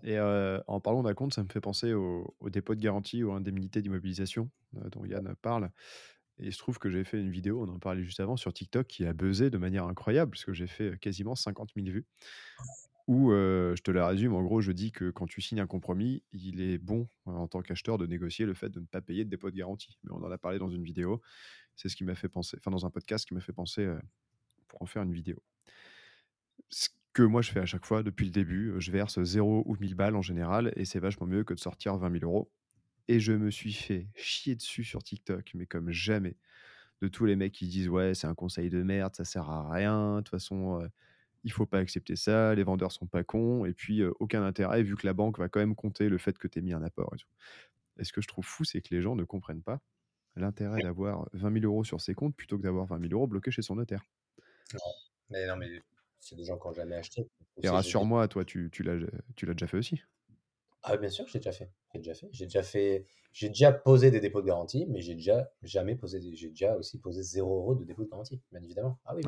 Et 0.02 0.18
en 0.20 0.80
parlant 0.80 1.02
d'un 1.02 1.14
compte, 1.14 1.34
ça 1.34 1.42
me 1.42 1.48
fait 1.48 1.60
penser 1.60 1.92
au, 1.92 2.34
dépôt 2.48 2.74
de 2.74 2.80
garantie 2.80 3.22
ou 3.22 3.32
indemnité 3.32 3.82
d'immobilisation 3.82 4.50
dont 4.72 5.04
Yann 5.04 5.34
parle. 5.42 5.70
Et 6.38 6.46
il 6.46 6.52
se 6.52 6.58
trouve 6.58 6.78
que 6.78 6.90
j'ai 6.90 7.04
fait 7.04 7.18
une 7.18 7.30
vidéo, 7.30 7.62
on 7.62 7.68
en 7.68 7.78
parlait 7.78 8.02
juste 8.02 8.20
avant, 8.20 8.36
sur 8.36 8.52
TikTok 8.52 8.86
qui 8.86 9.06
a 9.06 9.12
buzzé 9.14 9.48
de 9.48 9.56
manière 9.56 9.84
incroyable, 9.86 10.32
puisque 10.32 10.52
j'ai 10.52 10.66
fait 10.66 10.98
quasiment 10.98 11.34
50 11.34 11.70
000 11.74 11.86
vues. 11.86 12.06
Où, 13.08 13.30
je 13.30 13.80
te 13.82 13.90
la 13.90 14.06
résume, 14.06 14.34
en 14.34 14.42
gros, 14.42 14.60
je 14.60 14.72
dis 14.72 14.92
que 14.92 15.10
quand 15.10 15.26
tu 15.26 15.40
signes 15.40 15.60
un 15.60 15.66
compromis, 15.66 16.22
il 16.32 16.60
est 16.60 16.78
bon 16.78 17.08
en 17.24 17.46
tant 17.46 17.62
qu'acheteur 17.62 17.98
de 17.98 18.06
négocier 18.06 18.46
le 18.46 18.54
fait 18.54 18.68
de 18.68 18.80
ne 18.80 18.86
pas 18.86 19.00
payer 19.00 19.24
de 19.24 19.30
dépôt 19.30 19.50
de 19.50 19.56
garantie. 19.56 19.98
Mais 20.02 20.10
on 20.12 20.22
en 20.22 20.30
a 20.30 20.38
parlé 20.38 20.58
dans 20.58 20.68
une 20.68 20.82
vidéo. 20.82 21.22
C'est 21.76 21.88
ce 21.88 21.96
qui 21.96 22.04
m'a 22.04 22.14
fait 22.14 22.28
penser, 22.28 22.56
enfin 22.58 22.70
dans 22.70 22.84
un 22.84 22.90
podcast 22.90 23.26
qui 23.26 23.34
m'a 23.34 23.40
fait 23.40 23.52
penser 23.52 23.88
pour 24.68 24.82
en 24.82 24.86
faire 24.86 25.02
une 25.02 25.12
vidéo. 25.12 25.42
Ce 26.68 26.88
que 27.16 27.22
moi 27.22 27.40
je 27.40 27.50
fais 27.50 27.60
à 27.60 27.66
chaque 27.66 27.86
fois 27.86 28.02
depuis 28.02 28.26
le 28.26 28.30
début, 28.30 28.74
je 28.76 28.92
verse 28.92 29.22
0 29.22 29.62
ou 29.64 29.76
1000 29.80 29.94
balles 29.94 30.16
en 30.16 30.22
général, 30.22 30.70
et 30.76 30.84
c'est 30.84 30.98
vachement 30.98 31.26
mieux 31.26 31.44
que 31.44 31.54
de 31.54 31.58
sortir 31.58 31.96
20 31.96 32.18
000 32.18 32.30
euros 32.30 32.50
et 33.08 33.20
je 33.20 33.32
me 33.32 33.50
suis 33.50 33.72
fait 33.72 34.08
chier 34.14 34.54
dessus 34.54 34.84
sur 34.84 35.02
TikTok, 35.02 35.52
mais 35.54 35.64
comme 35.64 35.90
jamais. 35.90 36.36
De 37.00 37.08
tous 37.08 37.24
les 37.24 37.34
mecs 37.34 37.52
qui 37.52 37.68
disent 37.68 37.88
ouais, 37.88 38.14
c'est 38.14 38.26
un 38.26 38.34
conseil 38.34 38.68
de 38.68 38.82
merde, 38.82 39.14
ça 39.14 39.24
sert 39.24 39.48
à 39.48 39.70
rien. 39.70 40.16
De 40.16 40.20
toute 40.20 40.28
façon, 40.28 40.80
il 40.82 40.90
il 41.44 41.52
faut 41.52 41.64
pas 41.64 41.78
accepter 41.78 42.16
ça. 42.16 42.54
Les 42.54 42.64
vendeurs 42.64 42.92
sont 42.92 43.06
pas 43.06 43.22
cons. 43.22 43.64
Et 43.64 43.72
puis 43.72 44.02
aucun 44.18 44.42
intérêt 44.42 44.82
vu 44.82 44.96
que 44.96 45.06
la 45.06 45.12
banque 45.14 45.38
va 45.38 45.48
quand 45.48 45.60
même 45.60 45.74
compter 45.76 46.08
le 46.08 46.18
fait 46.18 46.36
que 46.36 46.48
tu 46.48 46.58
aies 46.58 46.62
mis 46.62 46.72
un 46.72 46.82
apport 46.82 47.12
et 47.14 47.18
tout. 47.18 47.28
Et 47.98 48.04
ce 48.04 48.12
que 48.12 48.20
je 48.20 48.28
trouve 48.28 48.44
fou, 48.44 48.64
c'est 48.64 48.82
que 48.82 48.94
les 48.94 49.00
gens 49.00 49.14
ne 49.14 49.24
comprennent 49.24 49.62
pas 49.62 49.80
l'intérêt 50.34 50.82
d'avoir 50.82 51.28
20 51.32 51.60
000 51.60 51.64
euros 51.64 51.84
sur 51.84 52.00
ses 52.00 52.14
comptes 52.14 52.34
plutôt 52.34 52.58
que 52.58 52.62
d'avoir 52.62 52.86
20 52.86 53.00
000 53.00 53.12
euros 53.12 53.26
bloqués 53.26 53.50
chez 53.50 53.62
son 53.62 53.76
notaire. 53.76 54.04
Mais 55.30 55.46
non, 55.46 55.56
mais 55.56 55.80
c'est 56.20 56.36
des 56.36 56.44
gens 56.44 56.58
qui 56.58 56.66
n'ont 56.66 56.74
jamais 56.74 56.96
acheté. 56.96 57.28
Et 57.62 57.68
rassure-moi, 57.68 58.28
toi, 58.28 58.44
tu, 58.44 58.70
tu 58.70 58.82
l'as 58.82 58.96
déjà 59.52 59.66
fait 59.66 59.76
aussi? 59.76 60.02
Ah 60.82 60.96
bien 60.96 61.08
sûr, 61.08 61.26
j'ai 61.26 61.38
déjà 61.38 61.52
fait. 61.52 61.70
J'ai 61.92 61.98
déjà 61.98 62.14
fait. 62.14 62.28
J'ai 62.30 62.44
déjà 62.44 62.62
fait. 62.62 63.06
J'ai 63.32 63.48
déjà 63.48 63.72
posé 63.72 64.10
des 64.10 64.20
dépôts 64.20 64.40
de 64.40 64.46
garantie, 64.46 64.86
mais 64.86 65.00
j'ai 65.00 65.14
déjà 65.14 65.50
jamais 65.62 65.96
posé. 65.96 66.20
J'ai 66.34 66.50
déjà 66.50 66.76
aussi 66.76 67.00
posé 67.00 67.22
0 67.22 67.56
euros 67.56 67.74
de 67.74 67.84
dépôt 67.84 68.04
de 68.04 68.08
garantie, 68.08 68.40
bien 68.52 68.62
évidemment. 68.62 68.98
Ah 69.04 69.14
oui. 69.16 69.22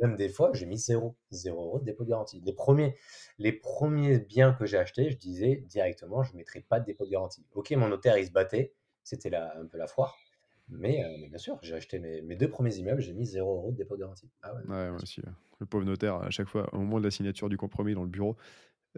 Même 0.00 0.16
des 0.16 0.28
fois, 0.28 0.50
j'ai 0.54 0.66
mis 0.66 0.78
0, 0.78 1.16
0 1.30 1.62
euros 1.62 1.78
de 1.78 1.84
dépôt 1.84 2.04
de 2.04 2.08
garantie. 2.08 2.40
Les 2.40 2.54
premiers, 2.54 2.96
les 3.38 3.52
premiers 3.52 4.18
biens 4.18 4.54
que 4.54 4.64
j'ai 4.66 4.78
achetés, 4.78 5.10
je 5.10 5.18
disais 5.18 5.56
directement, 5.66 6.22
je 6.22 6.32
ne 6.32 6.38
mettrai 6.38 6.60
pas 6.60 6.80
de 6.80 6.86
dépôt 6.86 7.04
de 7.04 7.10
garantie. 7.10 7.46
Ok, 7.52 7.70
mon 7.72 7.88
notaire, 7.88 8.16
il 8.16 8.26
se 8.26 8.32
battait, 8.32 8.74
c'était 9.02 9.34
un 9.34 9.66
peu 9.66 9.76
la 9.78 9.86
foire. 9.86 10.16
Mais, 10.70 11.04
euh, 11.04 11.16
mais 11.20 11.28
bien 11.28 11.38
sûr, 11.38 11.58
j'ai 11.62 11.74
acheté 11.74 11.98
mes, 11.98 12.22
mes, 12.22 12.36
deux 12.36 12.48
premiers 12.48 12.74
immeubles, 12.76 13.00
j'ai 13.00 13.12
mis 13.12 13.26
0 13.26 13.56
euros 13.56 13.72
de 13.72 13.76
dépôt 13.76 13.96
de 13.96 14.00
garantie. 14.00 14.30
Ah 14.42 14.54
ouais, 14.54 14.60
ouais 14.62 14.90
moi 14.90 15.00
aussi. 15.02 15.20
Le 15.58 15.66
pauvre 15.66 15.84
notaire, 15.84 16.16
à 16.16 16.30
chaque 16.30 16.48
fois, 16.48 16.72
au 16.74 16.78
moment 16.78 16.98
de 16.98 17.04
la 17.04 17.10
signature 17.10 17.48
du 17.48 17.56
compromis 17.56 17.94
dans 17.94 18.02
le 18.02 18.08
bureau, 18.08 18.36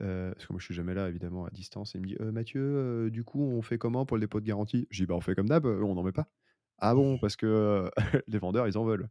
euh, 0.01 0.33
parce 0.33 0.47
que 0.47 0.53
moi, 0.53 0.61
je 0.61 0.65
suis 0.67 0.75
jamais 0.75 0.95
là, 0.95 1.09
évidemment, 1.09 1.45
à 1.45 1.51
distance. 1.51 1.95
Il 1.95 2.03
me 2.03 2.07
dit 2.07 2.17
«Euh, 2.21 2.33
Mathieu, 2.33 3.11
du 3.11 3.25
coup, 3.25 3.43
on 3.43 3.63
fait 3.63 3.79
comment 3.79 4.07
pour 4.07 4.17
le 4.17 4.21
dépôt 4.21 4.41
de 4.41 4.47
garantie? 4.47 4.87
Je 4.91 5.03
dis 5.03 5.07
bah, 5.07 5.15
on 5.15 5.21
fait 5.21 5.35
comme 5.35 5.49
d'hab, 5.49 5.67
on 5.67 5.95
n'en 5.95 6.03
met 6.03 6.13
pas. 6.13 6.29
Ah 6.79 6.95
bon 6.95 7.19
Parce 7.21 7.37
que 7.37 7.91
les 8.29 8.39
vendeurs, 8.39 8.69
ils 8.69 8.79
en 8.79 8.85
veulent. 8.85 9.09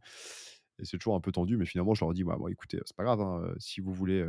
Et 0.78 0.84
c'est 0.84 0.98
toujours 0.98 1.14
un 1.14 1.20
peu 1.20 1.32
tendu, 1.32 1.56
mais 1.56 1.66
finalement, 1.66 1.94
je 1.94 2.04
leur 2.04 2.14
dis 2.14 2.24
bah, 2.24 2.36
bon, 2.38 2.48
écoutez, 2.48 2.78
c'est 2.84 2.96
pas 2.96 3.04
grave. 3.04 3.20
Hein, 3.20 3.54
si 3.58 3.80
vous 3.80 3.92
voulez, 3.92 4.26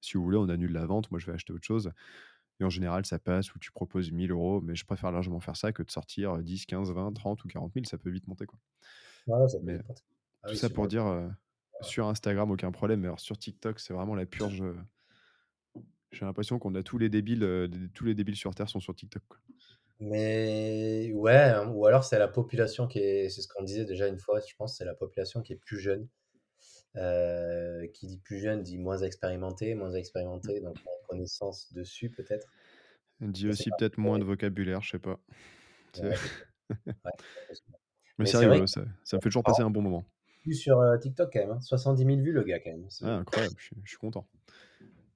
si 0.00 0.16
vous 0.16 0.22
voulez, 0.22 0.38
on 0.38 0.48
annule 0.48 0.72
la 0.72 0.86
vente. 0.86 1.10
Moi, 1.10 1.18
je 1.18 1.26
vais 1.26 1.32
acheter 1.32 1.52
autre 1.52 1.66
chose. 1.66 1.90
Et 2.60 2.64
en 2.64 2.70
général, 2.70 3.06
ça 3.06 3.18
passe 3.18 3.54
où 3.54 3.58
tu 3.58 3.70
proposes 3.70 4.10
1000 4.10 4.32
euros, 4.32 4.60
mais 4.60 4.74
je 4.74 4.84
préfère 4.84 5.12
largement 5.12 5.40
faire 5.40 5.56
ça 5.56 5.72
que 5.72 5.82
de 5.82 5.90
sortir 5.90 6.38
10, 6.38 6.66
15, 6.66 6.92
20, 6.92 7.12
30 7.12 7.44
ou 7.44 7.48
40 7.48 7.72
000. 7.74 7.84
Ça 7.86 7.98
peut 7.98 8.10
vite 8.10 8.26
monter. 8.26 8.46
Quoi. 8.46 8.58
mais, 9.62 9.78
ah 10.42 10.48
tout 10.48 10.54
ça 10.56 10.68
pour 10.68 10.88
dire, 10.88 11.30
sur 11.82 12.08
Instagram, 12.08 12.50
aucun 12.50 12.72
problème. 12.72 13.00
Mais 13.00 13.06
alors, 13.06 13.20
sur 13.20 13.38
TikTok, 13.38 13.78
c'est 13.78 13.94
vraiment 13.94 14.14
la 14.14 14.26
purge. 14.26 14.62
J'ai 16.12 16.24
l'impression 16.24 16.58
qu'on 16.58 16.74
a 16.74 16.82
tous 16.82 16.98
les 16.98 17.08
débiles, 17.08 17.44
euh, 17.44 17.68
tous 17.94 18.04
les 18.04 18.14
débiles 18.14 18.36
sur 18.36 18.54
Terre 18.54 18.68
sont 18.68 18.80
sur 18.80 18.94
TikTok. 18.94 19.22
Mais 20.00 21.12
ouais, 21.12 21.34
hein, 21.34 21.68
ou 21.74 21.86
alors 21.86 22.04
c'est 22.04 22.18
la 22.18 22.28
population 22.28 22.86
qui 22.86 23.00
est, 23.00 23.28
c'est 23.28 23.42
ce 23.42 23.48
qu'on 23.48 23.64
disait 23.64 23.84
déjà 23.84 24.06
une 24.06 24.18
fois, 24.18 24.40
je 24.40 24.54
pense, 24.56 24.78
c'est 24.78 24.84
la 24.84 24.94
population 24.94 25.42
qui 25.42 25.52
est 25.52 25.56
plus 25.56 25.78
jeune. 25.78 26.08
Euh, 26.98 27.86
qui 27.94 28.08
dit 28.08 28.18
plus 28.18 28.40
jeune 28.40 28.62
dit 28.62 28.76
moins 28.76 28.98
expérimenté, 28.98 29.74
moins 29.74 29.92
expérimenté, 29.92 30.60
donc 30.60 30.74
moins 30.84 30.94
de 31.02 31.06
connaissances 31.06 31.72
dessus 31.72 32.10
peut-être. 32.10 32.48
Dit 33.20 33.48
aussi 33.48 33.70
peut-être 33.78 33.98
moins 33.98 34.18
de 34.18 34.24
vocabulaire, 34.24 34.82
je 34.82 34.90
sais 34.90 34.98
pas. 34.98 35.20
Mais, 38.18 38.26
sérieux, 38.26 38.66
ça, 38.66 38.82
ça, 39.04 39.16
me 39.16 39.20
fait 39.20 39.28
toujours 39.28 39.44
passer 39.44 39.62
un 39.62 39.70
bon 39.70 39.82
moment. 39.82 40.04
Sur 40.50 40.80
euh, 40.80 40.98
TikTok 40.98 41.30
quand 41.32 41.46
même, 41.46 41.60
70 41.60 42.02
hein. 42.02 42.06
000 42.08 42.20
vues 42.20 42.32
le 42.32 42.42
gars 42.42 42.58
quand 42.58 42.70
même. 42.70 42.88
Ah, 43.02 43.18
incroyable, 43.18 43.54
je 43.58 43.88
suis 43.88 43.98
content. 43.98 44.26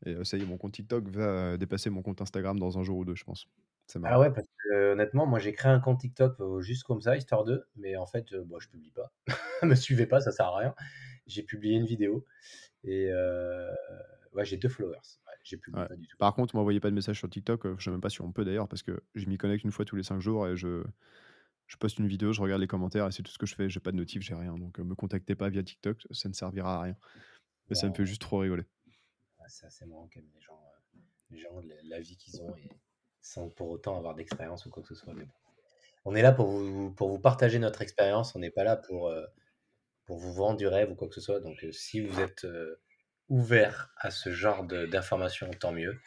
Et 0.07 0.25
ça 0.25 0.37
y 0.37 0.43
est, 0.43 0.47
mon 0.47 0.59
compte 0.59 0.73
TikTok 0.73 1.09
va 1.09 1.57
dépasser 1.57 1.91
mon 1.91 2.03
compte 2.03 2.21
Instagram 2.21 2.61
dans 2.61 2.79
un 2.79 2.85
jour 2.85 2.99
ou 2.99 3.05
deux, 3.05 3.17
je 3.17 3.25
pense. 3.25 3.47
Ah 4.05 4.21
ouais, 4.21 4.31
parce 4.31 4.47
que 4.47 4.93
honnêtement, 4.93 5.27
moi 5.27 5.41
j'ai 5.41 5.53
créé 5.53 5.73
un 5.73 5.81
compte 5.81 6.01
TikTok 6.01 6.37
juste 6.61 6.85
comme 6.85 7.01
ça, 7.01 7.17
histoire 7.17 7.43
de, 7.45 7.67
mais 7.77 7.97
en 7.97 8.07
fait, 8.07 8.33
bon, 8.47 8.61
je 8.61 8.69
publie 8.69 8.93
pas. 8.93 9.13
Me 9.63 9.75
suivez 9.75 10.07
pas, 10.07 10.21
ça 10.21 10.31
sert 10.31 10.47
à 10.47 10.59
rien. 10.59 10.75
J'ai 11.33 11.43
publié 11.43 11.77
une 11.77 11.87
vidéo 11.87 12.27
et 12.85 13.11
ouais, 14.33 14.45
j'ai 14.45 14.57
deux 14.57 14.69
followers. 14.69 14.99
j'ai 15.43 15.57
publié 15.57 15.87
pas 15.87 15.97
du 15.97 16.07
tout. 16.07 16.17
Par 16.17 16.35
contre, 16.35 16.55
m'envoyez 16.57 16.81
pas 16.81 16.91
de 16.91 16.95
message 16.95 17.19
sur 17.19 17.29
TikTok, 17.29 17.79
je 17.79 17.85
sais 17.85 17.91
même 17.91 18.01
pas 18.01 18.11
si 18.11 18.21
on 18.21 18.33
peut 18.33 18.45
d'ailleurs, 18.45 18.69
parce 18.69 18.83
que 18.83 19.03
je 19.15 19.27
m'y 19.27 19.39
connecte 19.39 19.65
une 19.65 19.73
fois 19.73 19.85
tous 19.85 19.97
les 19.97 20.03
cinq 20.03 20.21
jours 20.21 20.47
et 20.49 20.57
je, 20.57 20.83
je 21.67 21.77
poste 21.77 21.99
une 21.99 22.07
vidéo, 22.07 22.33
je 22.33 22.41
regarde 22.41 22.61
les 22.61 22.67
commentaires 22.67 23.07
et 23.07 23.13
c'est 23.13 23.23
tout 23.23 23.33
ce 23.33 23.39
que 23.39 23.47
je 23.47 23.55
fais. 23.55 23.69
J'ai 23.69 23.81
pas 23.81 23.93
de 23.93 23.97
notif, 23.97 24.23
j'ai 24.23 24.35
rien. 24.35 24.57
Donc 24.57 24.79
me 24.79 24.95
contactez 24.95 25.35
pas 25.35 25.49
via 25.49 25.63
TikTok, 25.63 26.07
ça 26.11 26.29
ne 26.29 26.35
servira 26.35 26.77
à 26.77 26.83
rien. 26.83 26.97
Mais 27.69 27.77
ça 27.77 27.89
me 27.89 27.95
fait 27.95 28.05
juste 28.05 28.21
trop 28.21 28.39
rigoler 28.39 28.65
c'est 29.53 29.67
assez 29.67 29.85
marrant 29.87 30.09
quand 30.13 30.21
les 30.21 30.41
gens, 30.41 30.61
euh, 30.65 30.99
les 31.31 31.39
gens 31.39 31.61
la, 31.85 32.01
vie 32.01 32.17
qu'ils 32.17 32.41
ont 32.41 32.57
et 32.57 32.69
sans 33.21 33.49
pour 33.51 33.71
autant 33.71 33.97
avoir 33.97 34.15
d'expérience 34.15 34.67
ou 34.67 34.71
quoi 34.71 34.83
que 34.83 34.89
ce 34.89 34.95
soit. 34.95 35.13
Mais 35.15 35.25
bon. 35.25 35.33
On 36.05 36.15
est 36.15 36.23
là 36.23 36.33
pour 36.33 36.47
vous, 36.47 36.91
pour 36.91 37.09
vous 37.09 37.19
partager 37.19 37.59
notre 37.59 37.83
expérience, 37.83 38.35
on 38.35 38.41
n'est 38.41 38.51
pas 38.51 38.65
là 38.65 38.77
pour, 38.77 39.09
euh, 39.09 39.25
pour 40.13 40.21
vous 40.21 40.35
vendre 40.35 40.59
du 40.59 40.67
rêve 40.67 40.91
ou 40.91 40.95
quoi 40.95 41.09
que 41.09 41.15
ce 41.15 41.23
soit. 41.23 41.41
Donc 41.41 41.65
euh, 41.65 41.73
si 41.73 42.01
vous 42.01 42.21
êtes 42.21 42.47
ouvert 43.31 43.91
à 43.97 44.11
ce 44.11 44.31
genre 44.31 44.65
d'informations, 44.65 45.51
tant 45.59 45.73
mieux. 45.73 45.99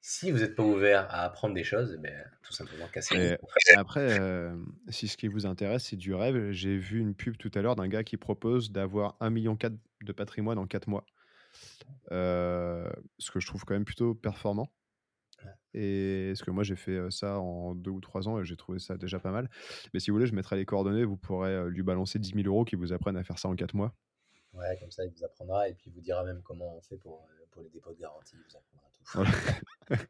Si 0.00 0.32
vous 0.32 0.38
n'êtes 0.38 0.56
pas 0.56 0.64
ouvert 0.64 1.06
à 1.10 1.22
apprendre 1.22 1.54
des 1.54 1.62
choses, 1.62 1.94
eh 1.96 2.02
ben, 2.02 2.12
tout 2.42 2.52
simplement 2.52 2.88
casser. 2.88 3.36
Après, 3.76 4.18
si 4.88 5.06
ce 5.06 5.16
qui 5.16 5.28
vous 5.28 5.46
intéresse, 5.46 5.84
c'est 5.84 5.96
du 5.96 6.12
rêve, 6.12 6.50
j'ai 6.50 6.76
vu 6.76 6.98
une 6.98 7.14
pub 7.14 7.36
tout 7.36 7.52
à 7.54 7.62
l'heure 7.62 7.76
d'un 7.76 7.86
gars 7.86 8.02
qui 8.02 8.16
propose 8.16 8.72
d'avoir 8.72 9.16
1,4 9.20 9.30
million 9.30 9.56
de 10.00 10.12
patrimoine 10.12 10.58
en 10.58 10.66
4 10.66 10.88
mois. 10.88 11.06
Euh, 12.10 12.90
ce 13.18 13.30
que 13.30 13.38
je 13.38 13.46
trouve 13.46 13.64
quand 13.64 13.74
même 13.74 13.84
plutôt 13.84 14.12
performant. 14.12 14.72
Et 15.74 16.28
parce 16.28 16.42
que 16.42 16.50
moi 16.50 16.64
j'ai 16.64 16.76
fait 16.76 17.10
ça 17.10 17.38
en 17.38 17.74
deux 17.74 17.90
ou 17.90 18.00
trois 18.00 18.28
ans 18.28 18.40
et 18.40 18.44
j'ai 18.44 18.56
trouvé 18.56 18.78
ça 18.78 18.96
déjà 18.96 19.18
pas 19.18 19.30
mal? 19.30 19.48
Mais 19.94 20.00
si 20.00 20.10
vous 20.10 20.16
voulez, 20.16 20.26
je 20.26 20.34
mettrai 20.34 20.56
les 20.56 20.66
coordonnées, 20.66 21.04
vous 21.04 21.16
pourrez 21.16 21.68
lui 21.70 21.82
balancer 21.82 22.18
10 22.18 22.34
000 22.34 22.46
euros 22.46 22.64
qui 22.64 22.76
vous 22.76 22.92
apprennent 22.92 23.16
à 23.16 23.24
faire 23.24 23.38
ça 23.38 23.48
en 23.48 23.54
quatre 23.54 23.74
mois. 23.74 23.94
Ouais, 24.52 24.76
comme 24.80 24.90
ça 24.90 25.04
il 25.04 25.10
vous 25.10 25.24
apprendra 25.24 25.68
et 25.68 25.74
puis 25.74 25.84
il 25.90 25.94
vous 25.94 26.00
dira 26.00 26.24
même 26.24 26.42
comment 26.42 26.76
on 26.76 26.80
fait 26.82 26.98
pour, 26.98 27.26
pour 27.50 27.62
les 27.62 27.70
dépôts 27.70 27.92
de 27.92 27.98
garantie. 28.00 28.36
Il 28.36 28.42
vous 28.42 28.56
apprendra 28.56 29.96
tout. 29.96 30.06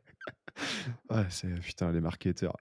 ouais, 1.14 1.26
c'est 1.30 1.54
putain 1.60 1.92
les 1.92 2.00
marketeurs. 2.00 2.56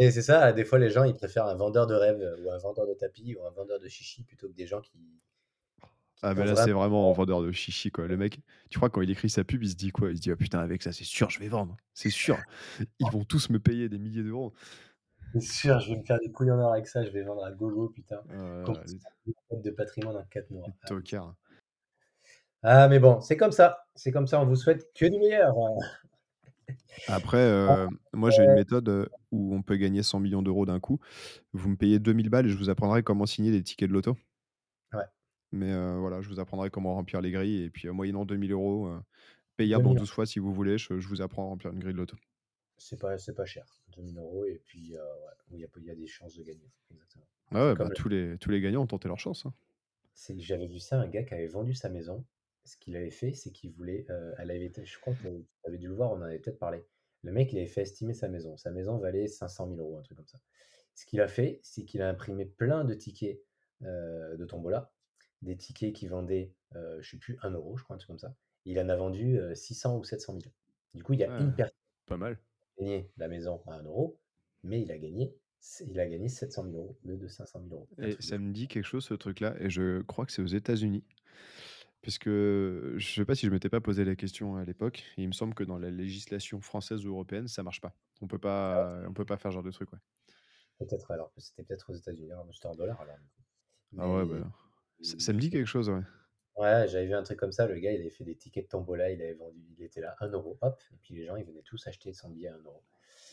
et 0.00 0.10
c'est 0.10 0.22
ça, 0.22 0.52
des 0.52 0.64
fois 0.64 0.78
les 0.78 0.90
gens 0.90 1.04
ils 1.04 1.14
préfèrent 1.14 1.46
un 1.46 1.54
vendeur 1.54 1.86
de 1.86 1.94
rêve 1.94 2.20
ou 2.40 2.50
un 2.50 2.58
vendeur 2.58 2.86
de 2.86 2.94
tapis 2.94 3.36
ou 3.36 3.46
un 3.46 3.50
vendeur 3.50 3.78
de 3.78 3.88
chichi 3.88 4.24
plutôt 4.24 4.48
que 4.48 4.54
des 4.54 4.66
gens 4.66 4.80
qui, 4.80 4.98
ah, 6.22 6.34
mais 6.34 6.44
là, 6.44 6.56
c'est 6.56 6.72
vraiment 6.72 7.10
un 7.10 7.14
vendeur 7.14 7.42
de 7.42 7.52
chichi, 7.52 7.90
quoi. 7.92 8.08
Le 8.08 8.16
mec, 8.16 8.40
tu 8.70 8.78
crois, 8.78 8.90
quand 8.90 9.00
il 9.02 9.10
écrit 9.10 9.30
sa 9.30 9.44
pub, 9.44 9.62
il 9.62 9.70
se 9.70 9.76
dit 9.76 9.90
quoi? 9.90 10.10
Il 10.10 10.16
se 10.16 10.22
dit, 10.22 10.32
ah 10.32 10.36
putain, 10.36 10.58
avec 10.58 10.82
ça, 10.82 10.92
c'est 10.92 11.04
sûr, 11.04 11.30
je 11.30 11.38
vais 11.38 11.48
vendre. 11.48 11.76
C'est 11.94 12.10
sûr. 12.10 12.38
Ils 12.98 13.10
vont 13.10 13.24
tous 13.24 13.50
me 13.50 13.60
payer 13.60 13.88
des 13.88 13.98
milliers 13.98 14.24
d'euros. 14.24 14.52
C'est 15.34 15.40
sûr, 15.40 15.78
je 15.80 15.90
vais 15.90 15.98
me 15.98 16.04
faire 16.04 16.18
des 16.18 16.32
couilles 16.32 16.50
en 16.50 16.58
or 16.58 16.72
avec 16.72 16.88
ça, 16.88 17.04
je 17.04 17.10
vais 17.10 17.22
vendre 17.22 17.44
à 17.44 17.52
gogo, 17.52 17.88
putain. 17.88 18.20
de 19.52 19.70
patrimoine 19.70 20.16
en 20.16 20.24
4 20.24 20.50
mois? 20.50 20.66
Ah. 20.90 21.34
ah, 22.62 22.88
mais 22.88 22.98
bon, 22.98 23.20
c'est 23.20 23.36
comme 23.36 23.52
ça. 23.52 23.86
C'est 23.94 24.10
comme 24.10 24.26
ça, 24.26 24.40
on 24.40 24.46
vous 24.46 24.56
souhaite 24.56 24.90
que 24.94 25.06
du 25.06 25.18
meilleur. 25.18 25.54
Après, 27.06 27.38
euh, 27.38 27.86
moi, 28.12 28.30
j'ai 28.30 28.42
une 28.42 28.54
méthode 28.54 28.88
euh, 28.88 29.06
où 29.30 29.54
on 29.54 29.62
peut 29.62 29.76
gagner 29.76 30.02
100 30.02 30.20
millions 30.20 30.42
d'euros 30.42 30.66
d'un 30.66 30.80
coup. 30.80 30.98
Vous 31.52 31.68
me 31.68 31.76
payez 31.76 31.98
2000 31.98 32.28
balles 32.28 32.46
et 32.46 32.50
je 32.50 32.56
vous 32.56 32.70
apprendrai 32.70 33.02
comment 33.02 33.26
signer 33.26 33.50
des 33.50 33.62
tickets 33.62 33.88
de 33.88 33.94
loto. 33.94 34.16
Mais 35.52 35.72
voilà, 35.98 36.20
je 36.20 36.28
vous 36.28 36.40
apprendrai 36.40 36.70
comment 36.70 36.94
remplir 36.94 37.20
les 37.20 37.30
grilles. 37.30 37.64
Et 37.64 37.70
puis, 37.70 37.88
moyennant 37.88 38.24
2000 38.24 38.52
euros, 38.52 38.90
payable 39.56 39.86
en 39.86 39.94
12 39.94 40.10
fois 40.10 40.26
si 40.26 40.38
vous 40.38 40.52
voulez, 40.52 40.78
je, 40.78 40.94
vous 40.94 41.22
apprends 41.22 41.44
à 41.44 41.48
remplir 41.48 41.72
une 41.72 41.78
grille 41.78 41.92
de 41.92 41.98
loto. 41.98 42.16
C'est 42.76 42.98
pas, 42.98 43.16
pas 43.36 43.44
cher, 43.44 43.64
2000 43.96 44.18
euros. 44.18 44.44
Et 44.44 44.60
puis, 44.64 44.78
il, 44.78 44.90
y 44.90 44.96
a, 44.96 45.04
il 45.50 45.84
y 45.84 45.90
a 45.90 45.94
des 45.94 46.06
chances 46.06 46.36
de 46.36 46.42
gagner. 46.42 46.70
Exactement. 46.90 47.24
Ah 47.50 47.66
ouais, 47.66 47.74
bah, 47.74 47.88
tous, 47.90 48.08
les, 48.08 48.36
tous 48.38 48.50
les 48.50 48.60
gagnants 48.60 48.82
ont 48.82 48.86
tenté 48.86 49.08
leur 49.08 49.18
chance. 49.18 49.46
Hein. 49.46 49.54
J'avais 50.36 50.66
vu 50.66 50.78
ça, 50.78 51.00
un 51.00 51.08
gars 51.08 51.22
qui 51.22 51.34
avait 51.34 51.46
vendu 51.46 51.74
sa 51.74 51.88
maison. 51.88 52.24
Ce 52.64 52.76
qu'il 52.76 52.96
avait 52.96 53.10
fait, 53.10 53.32
c'est 53.32 53.50
qu'il 53.50 53.70
voulait. 53.72 54.06
elle 54.38 54.50
avait 54.50 54.66
été, 54.66 54.84
je 54.84 54.98
crois 55.00 55.14
que 55.14 55.22
tu 55.22 55.28
avais 55.64 55.78
dû 55.78 55.88
le 55.88 55.94
voir, 55.94 56.12
on 56.12 56.16
en 56.16 56.22
avait 56.22 56.38
peut-être 56.38 56.58
parlé. 56.58 56.84
Le 57.22 57.32
mec, 57.32 57.52
il 57.52 57.58
avait 57.58 57.66
fait 57.66 57.82
estimer 57.82 58.14
sa 58.14 58.28
maison. 58.28 58.56
Sa 58.56 58.70
maison 58.70 58.98
valait 58.98 59.26
500 59.26 59.68
000 59.68 59.80
euros, 59.80 59.98
un 59.98 60.02
truc 60.02 60.18
comme 60.18 60.26
ça. 60.26 60.38
Ce 60.94 61.06
qu'il 61.06 61.20
a 61.20 61.28
fait, 61.28 61.60
c'est 61.62 61.84
qu'il 61.84 62.02
a 62.02 62.08
imprimé 62.08 62.44
plein 62.44 62.84
de 62.84 62.94
tickets 62.94 63.40
de 63.80 64.44
tombola 64.44 64.92
des 65.42 65.56
tickets 65.56 65.94
qui 65.94 66.06
vendaient, 66.08 66.54
je 66.74 66.96
ne 66.98 67.02
sais 67.02 67.18
plus, 67.18 67.38
1 67.42 67.50
euro, 67.50 67.76
je 67.76 67.84
crois, 67.84 67.96
un 67.96 67.98
truc 67.98 68.08
comme 68.08 68.18
ça. 68.18 68.34
il 68.64 68.78
en 68.80 68.88
a 68.88 68.96
vendu 68.96 69.38
600 69.54 69.96
ou 69.98 70.04
700 70.04 70.38
000. 70.40 70.52
Du 70.94 71.02
coup, 71.02 71.12
il 71.14 71.20
y 71.20 71.24
a 71.24 71.32
une 71.38 71.52
Ah, 71.52 71.54
personne 71.54 71.74
pas 72.06 72.16
mal. 72.16 72.38
qui 72.76 72.82
a 72.84 72.86
gagné 72.86 73.10
la 73.16 73.28
maison 73.28 73.62
à 73.66 73.74
1 73.74 73.82
euro, 73.84 74.18
mais 74.62 74.82
il 74.82 74.90
a 74.92 74.98
gagné, 74.98 75.34
il 75.86 76.00
a 76.00 76.08
gagné 76.08 76.28
700 76.28 76.64
000 76.64 76.76
euros 76.76 76.98
lieu 77.04 77.16
de 77.16 77.28
500 77.28 77.60
000 77.62 77.74
euros. 77.74 77.88
Et 77.98 78.16
ça 78.20 78.38
me 78.38 78.52
dit 78.52 78.68
quelque 78.68 78.84
chose, 78.84 79.04
ce 79.04 79.14
truc-là, 79.14 79.54
et 79.60 79.70
je 79.70 80.02
crois 80.02 80.26
que 80.26 80.32
c'est 80.32 80.42
aux 80.42 80.46
États-Unis. 80.46 81.04
Puisque 82.00 82.28
je 82.28 82.96
sais 83.00 83.24
pas 83.24 83.34
si 83.34 83.46
je 83.46 83.50
m'étais 83.50 83.68
pas 83.68 83.80
posé 83.80 84.04
la 84.04 84.14
question 84.14 84.56
à 84.56 84.64
l'époque. 84.64 85.04
Il 85.16 85.26
me 85.26 85.32
semble 85.32 85.54
que 85.54 85.64
dans 85.64 85.78
la 85.78 85.90
législation 85.90 86.60
française 86.60 87.04
ou 87.04 87.10
européenne, 87.10 87.48
ça 87.48 87.64
marche 87.64 87.80
pas. 87.80 87.96
On 88.20 88.28
peut 88.28 88.38
pas, 88.38 89.02
on 89.08 89.12
peut 89.12 89.24
pas 89.24 89.36
faire 89.36 89.50
ce 89.50 89.54
genre 89.54 89.64
de 89.64 89.72
truc, 89.72 89.92
ouais. 89.92 89.98
Peut-être 90.78 91.10
alors 91.10 91.32
que 91.34 91.40
c'était 91.40 91.64
peut-être 91.64 91.90
aux 91.90 91.94
États-Unis. 91.96 92.30
Alors, 92.30 92.46
C'était 92.54 92.66
en 92.68 92.74
dollars 92.76 93.00
alors. 93.00 93.16
Ah 93.96 94.08
ouais, 94.08 94.24
bah, 94.26 94.52
ça, 95.02 95.18
ça 95.18 95.32
me 95.32 95.38
dit 95.38 95.50
quelque 95.50 95.66
chose, 95.66 95.88
ouais. 95.88 96.02
ouais, 96.56 96.88
j'avais 96.88 97.06
vu 97.06 97.14
un 97.14 97.22
truc 97.22 97.38
comme 97.38 97.52
ça. 97.52 97.66
Le 97.66 97.78
gars, 97.78 97.92
il 97.92 98.00
avait 98.00 98.10
fait 98.10 98.24
des 98.24 98.36
tickets 98.36 98.64
de 98.64 98.68
tombola. 98.68 99.10
Il 99.10 99.22
avait 99.22 99.34
vendu, 99.34 99.60
il 99.78 99.84
était 99.84 100.00
là 100.00 100.16
1 100.20 100.28
euro, 100.28 100.58
hop. 100.60 100.80
Et 100.92 100.96
puis 101.02 101.14
les 101.14 101.26
gens, 101.26 101.36
ils 101.36 101.44
venaient 101.44 101.62
tous 101.62 101.86
acheter 101.86 102.12
son 102.12 102.30
billet 102.30 102.48
à 102.48 102.54
1 102.54 102.58
euro. 102.64 102.82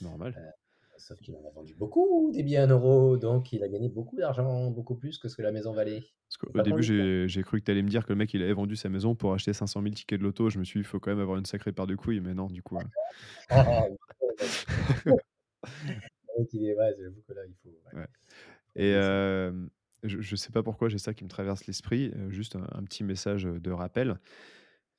Normal. 0.01 0.35
Euh, 0.37 0.49
Sauf 0.97 1.19
qu'il 1.19 1.35
en 1.35 1.45
a 1.45 1.49
vendu 1.51 1.75
beaucoup 1.75 2.31
des 2.31 2.41
billets 2.41 2.57
à 2.57 2.63
1 2.63 2.67
euro. 2.67 3.17
Donc 3.17 3.51
il 3.51 3.63
a 3.63 3.67
gagné 3.67 3.89
beaucoup 3.89 4.15
d'argent, 4.15 4.71
beaucoup 4.71 4.95
plus 4.95 5.17
que 5.17 5.27
ce 5.27 5.35
que 5.35 5.41
la 5.41 5.51
maison 5.51 5.73
valait. 5.73 6.03
Parce 6.29 6.37
qu'au 6.37 6.61
début, 6.61 6.83
j'ai 7.27 7.43
cru 7.43 7.59
que 7.59 7.65
tu 7.65 7.71
allais 7.71 7.81
me 7.83 7.89
dire 7.89 8.05
que 8.05 8.13
le 8.13 8.17
mec, 8.17 8.33
il 8.33 8.41
avait 8.41 8.53
vendu 8.53 8.75
sa 8.75 8.89
maison 8.89 9.15
pour 9.15 9.33
acheter 9.33 9.53
500 9.53 9.81
000 9.81 9.93
tickets 9.93 10.19
de 10.19 10.23
loto. 10.23 10.49
Je 10.49 10.57
me 10.57 10.63
suis 10.63 10.79
dit, 10.79 10.85
il 10.85 10.87
faut 10.87 10.99
quand 10.99 11.11
même 11.11 11.19
avoir 11.19 11.37
une 11.37 11.45
sacrée 11.45 11.71
paire 11.71 11.87
de 11.87 11.95
couilles, 11.95 12.21
mais 12.21 12.33
non, 12.33 12.47
du 12.47 12.63
coup. 12.63 12.79
Ah, 13.49 13.83
ouais, 13.83 13.95
ouais, 15.05 16.47
ouais. 17.93 18.07
Et 18.75 18.93
euh, 18.95 19.51
je, 20.07 20.21
je 20.21 20.35
sais 20.35 20.51
pas 20.51 20.63
pourquoi 20.63 20.89
j'ai 20.89 20.97
ça 20.97 21.13
qui 21.13 21.23
me 21.23 21.29
traverse 21.29 21.65
l'esprit. 21.67 22.11
euh, 22.15 22.29
juste 22.29 22.55
un, 22.55 22.83
petit 22.83 23.03
message 23.03 23.43
de 23.43 23.71
rappel. 23.71 24.19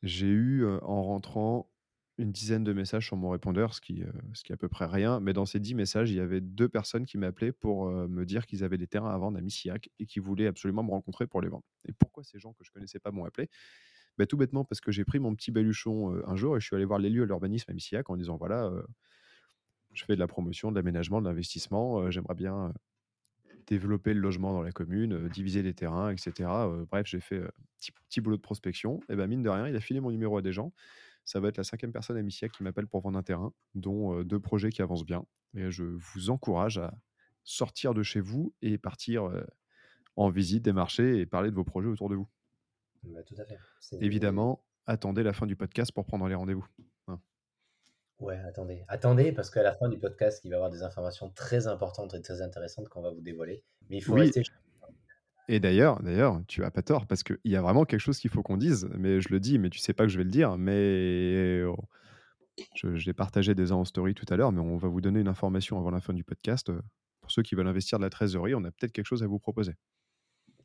J'ai 0.02 0.26
eu 0.28 0.64
euh, 0.64 0.78
en 0.82 1.02
rentrant 1.02 1.70
une 2.18 2.32
dizaine 2.32 2.64
de 2.64 2.72
messages 2.72 3.06
sur 3.06 3.16
mon 3.16 3.28
répondeur, 3.30 3.74
ce 3.74 3.80
qui, 3.80 4.02
euh, 4.02 4.10
ce 4.32 4.42
est 4.48 4.52
à 4.52 4.56
peu 4.56 4.68
près 4.68 4.86
rien. 4.86 5.20
Mais 5.20 5.32
dans 5.32 5.44
ces 5.44 5.60
10 5.60 5.74
messages, 5.74 6.10
il 6.10 6.16
y 6.16 6.20
avait 6.20 6.40
deux 6.40 6.68
personnes 6.68 7.04
qui 7.04 7.18
m'appelaient 7.18 7.52
pour 7.52 7.88
euh, 7.88 8.08
me 8.08 8.24
dire 8.24 8.46
qu'ils 8.46 8.64
avaient 8.64 8.78
des 8.78 8.86
terrains 8.86 9.14
à 9.14 9.18
vendre 9.18 9.38
à 9.38 9.40
Missillac 9.42 9.90
et 9.98 10.06
qui 10.06 10.18
voulaient 10.18 10.46
absolument 10.46 10.82
me 10.82 10.90
rencontrer 10.90 11.26
pour 11.26 11.42
les 11.42 11.48
vendre. 11.48 11.64
Et 11.86 11.92
pourquoi 11.92 12.24
ces 12.24 12.38
gens 12.38 12.52
que 12.54 12.64
je 12.64 12.70
connaissais 12.70 12.98
pas 13.00 13.10
m'ont 13.10 13.24
appelé? 13.24 13.48
Bah, 14.18 14.26
Tout 14.26 14.36
bêtement 14.38 14.64
parce 14.64 14.80
que 14.80 14.92
j'ai 14.92 15.04
pris 15.04 15.18
mon 15.18 15.34
petit 15.34 15.50
baluchon 15.50 16.14
euh, 16.14 16.22
un 16.26 16.36
jour 16.36 16.56
et 16.56 16.60
je 16.60 16.66
suis 16.66 16.76
allé 16.76 16.86
voir 16.86 16.98
les 16.98 17.10
lieux 17.10 17.22
de 17.22 17.26
l'urbanisme 17.26 17.70
à 17.70 17.74
Missillac 17.74 18.08
en 18.08 18.16
disant 18.16 18.36
voilà, 18.36 18.64
euh, 18.64 18.82
je 19.92 20.04
fais 20.04 20.14
de 20.14 20.20
la 20.20 20.26
promotion, 20.26 20.70
de 20.70 20.76
l'aménagement, 20.76 21.20
de 21.20 21.26
l'investissement, 21.28 22.00
euh, 22.00 22.10
j'aimerais 22.10 22.34
bien 22.34 22.66
euh, 22.66 22.72
développer 23.66 24.14
le 24.14 24.20
logement 24.20 24.52
dans 24.52 24.62
la 24.62 24.72
commune, 24.72 25.12
euh, 25.12 25.28
diviser 25.28 25.62
les 25.62 25.74
terrains, 25.74 26.10
etc. 26.10 26.32
Euh, 26.40 26.86
bref, 26.90 27.06
j'ai 27.06 27.20
fait 27.20 27.38
un 27.38 27.50
petit, 27.78 27.92
petit 27.92 28.20
boulot 28.20 28.36
de 28.36 28.42
prospection. 28.42 29.00
Et 29.08 29.16
ben 29.16 29.26
mine 29.26 29.42
de 29.42 29.48
rien, 29.48 29.68
il 29.68 29.76
a 29.76 29.80
filé 29.80 30.00
mon 30.00 30.10
numéro 30.10 30.36
à 30.38 30.42
des 30.42 30.52
gens. 30.52 30.72
Ça 31.26 31.40
va 31.40 31.48
être 31.48 31.56
la 31.56 31.64
cinquième 31.64 31.90
personne 31.90 32.16
à 32.16 32.22
Missillac 32.22 32.52
qui 32.52 32.62
m'appelle 32.62 32.86
pour 32.86 33.00
vendre 33.00 33.18
un 33.18 33.22
terrain, 33.22 33.52
dont 33.74 34.16
euh, 34.16 34.24
deux 34.24 34.38
projets 34.38 34.70
qui 34.70 34.80
avancent 34.80 35.04
bien. 35.04 35.26
Et 35.56 35.72
je 35.72 35.82
vous 35.82 36.30
encourage 36.30 36.78
à 36.78 36.94
sortir 37.42 37.94
de 37.94 38.04
chez 38.04 38.20
vous 38.20 38.54
et 38.62 38.78
partir 38.78 39.24
euh, 39.24 39.44
en 40.14 40.30
visite 40.30 40.64
des 40.64 40.72
marchés 40.72 41.18
et 41.18 41.26
parler 41.26 41.50
de 41.50 41.56
vos 41.56 41.64
projets 41.64 41.88
autour 41.88 42.08
de 42.08 42.14
vous. 42.14 42.28
Bah, 43.02 43.24
tout 43.24 43.34
à 43.38 43.44
fait. 43.44 43.58
Évidemment, 44.00 44.64
attendez 44.86 45.24
la 45.24 45.32
fin 45.32 45.46
du 45.46 45.56
podcast 45.56 45.90
pour 45.90 46.06
prendre 46.06 46.28
les 46.28 46.34
rendez-vous. 46.36 46.66
Ouais, 48.18 48.38
attendez. 48.48 48.82
Attendez, 48.88 49.32
parce 49.32 49.50
qu'à 49.50 49.62
la 49.62 49.72
fin 49.74 49.88
du 49.88 49.98
podcast, 49.98 50.40
il 50.44 50.48
va 50.48 50.54
y 50.54 50.56
avoir 50.56 50.70
des 50.70 50.82
informations 50.82 51.30
très 51.30 51.66
importantes 51.66 52.14
et 52.14 52.22
très 52.22 52.40
intéressantes 52.40 52.88
qu'on 52.88 53.02
va 53.02 53.10
vous 53.10 53.20
dévoiler. 53.20 53.62
Mais 53.90 53.98
il 53.98 54.00
faut 54.00 54.14
Oui. 54.14 54.20
rester. 54.22 54.42
Et 55.48 55.60
d'ailleurs, 55.60 56.02
d'ailleurs, 56.02 56.40
tu 56.48 56.64
as 56.64 56.70
pas 56.70 56.82
tort 56.82 57.06
parce 57.06 57.22
qu'il 57.22 57.38
y 57.44 57.54
a 57.56 57.62
vraiment 57.62 57.84
quelque 57.84 58.00
chose 58.00 58.18
qu'il 58.18 58.30
faut 58.30 58.42
qu'on 58.42 58.56
dise. 58.56 58.88
Mais 58.98 59.20
je 59.20 59.28
le 59.28 59.38
dis, 59.38 59.58
mais 59.58 59.70
tu 59.70 59.78
sais 59.78 59.92
pas 59.92 60.04
que 60.04 60.08
je 60.08 60.18
vais 60.18 60.24
le 60.24 60.30
dire. 60.30 60.56
Mais 60.58 61.62
oh, 61.64 61.76
je, 62.74 62.96
je 62.96 63.06
l'ai 63.06 63.12
partagé 63.12 63.54
déjà 63.54 63.76
en 63.76 63.84
story 63.84 64.14
tout 64.14 64.26
à 64.30 64.36
l'heure, 64.36 64.50
mais 64.50 64.60
on 64.60 64.76
va 64.76 64.88
vous 64.88 65.00
donner 65.00 65.20
une 65.20 65.28
information 65.28 65.78
avant 65.78 65.90
la 65.90 66.00
fin 66.00 66.14
du 66.14 66.24
podcast. 66.24 66.72
Pour 67.20 67.30
ceux 67.30 67.42
qui 67.42 67.54
veulent 67.54 67.68
investir 67.68 67.98
de 67.98 68.04
la 68.04 68.10
trésorerie, 68.10 68.54
on 68.54 68.64
a 68.64 68.70
peut-être 68.70 68.92
quelque 68.92 69.06
chose 69.06 69.22
à 69.22 69.26
vous 69.26 69.38
proposer. 69.38 69.74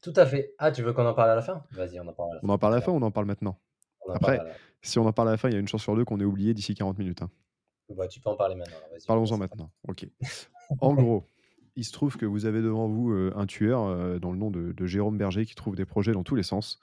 Tout 0.01 0.13
à 0.15 0.25
fait. 0.25 0.55
Ah, 0.57 0.71
tu 0.71 0.81
veux 0.81 0.93
qu'on 0.93 1.05
en 1.05 1.13
parle 1.13 1.29
à 1.31 1.35
la 1.35 1.41
fin? 1.41 1.63
Vas-y, 1.71 1.99
on 1.99 2.07
en 2.07 2.13
parle 2.13 2.31
à 2.31 2.33
la 2.35 2.39
fin. 2.39 2.47
On 2.47 2.49
en 2.51 2.57
parle 2.57 2.73
à 2.73 2.75
la 2.77 2.81
fin 2.81 2.91
ou 2.91 2.95
on 2.95 3.01
en 3.03 3.11
parle 3.11 3.25
maintenant? 3.27 3.51
On 3.51 3.57
en 3.57 3.70
Après, 4.13 4.39
Si 4.81 4.97
on 4.99 5.05
en 5.05 5.13
parle 5.13 5.27
à 5.29 5.31
la 5.31 5.37
fin, 5.37 5.49
il 5.49 5.53
y 5.53 5.55
a 5.55 5.59
une 5.59 5.67
chance 5.67 5.83
sur 5.83 5.95
deux 5.95 6.05
qu'on 6.05 6.19
ait 6.19 6.25
oublié 6.25 6.53
d'ici 6.53 6.73
40 6.73 6.97
minutes. 6.97 7.21
hein. 7.21 7.29
Bah, 7.95 8.07
tu 8.07 8.19
peux 8.19 8.29
en 8.29 8.35
parler 8.35 8.55
maintenant. 8.55 8.77
Parlons-en 9.05 9.37
maintenant. 9.37 9.71
Ok. 9.87 10.07
En 10.79 10.93
gros, 10.93 11.27
il 11.75 11.83
se 11.85 11.91
trouve 11.91 12.17
que 12.17 12.25
vous 12.25 12.45
avez 12.45 12.61
devant 12.61 12.87
vous 12.87 13.11
euh, 13.11 13.33
un 13.35 13.45
tueur 13.45 13.83
euh, 13.83 14.17
dans 14.19 14.31
le 14.31 14.37
nom 14.37 14.49
de, 14.49 14.71
de 14.71 14.85
Jérôme 14.85 15.17
Berger 15.17 15.45
qui 15.45 15.55
trouve 15.55 15.75
des 15.75 15.85
projets 15.85 16.13
dans 16.13 16.23
tous 16.23 16.35
les 16.35 16.43
sens 16.43 16.79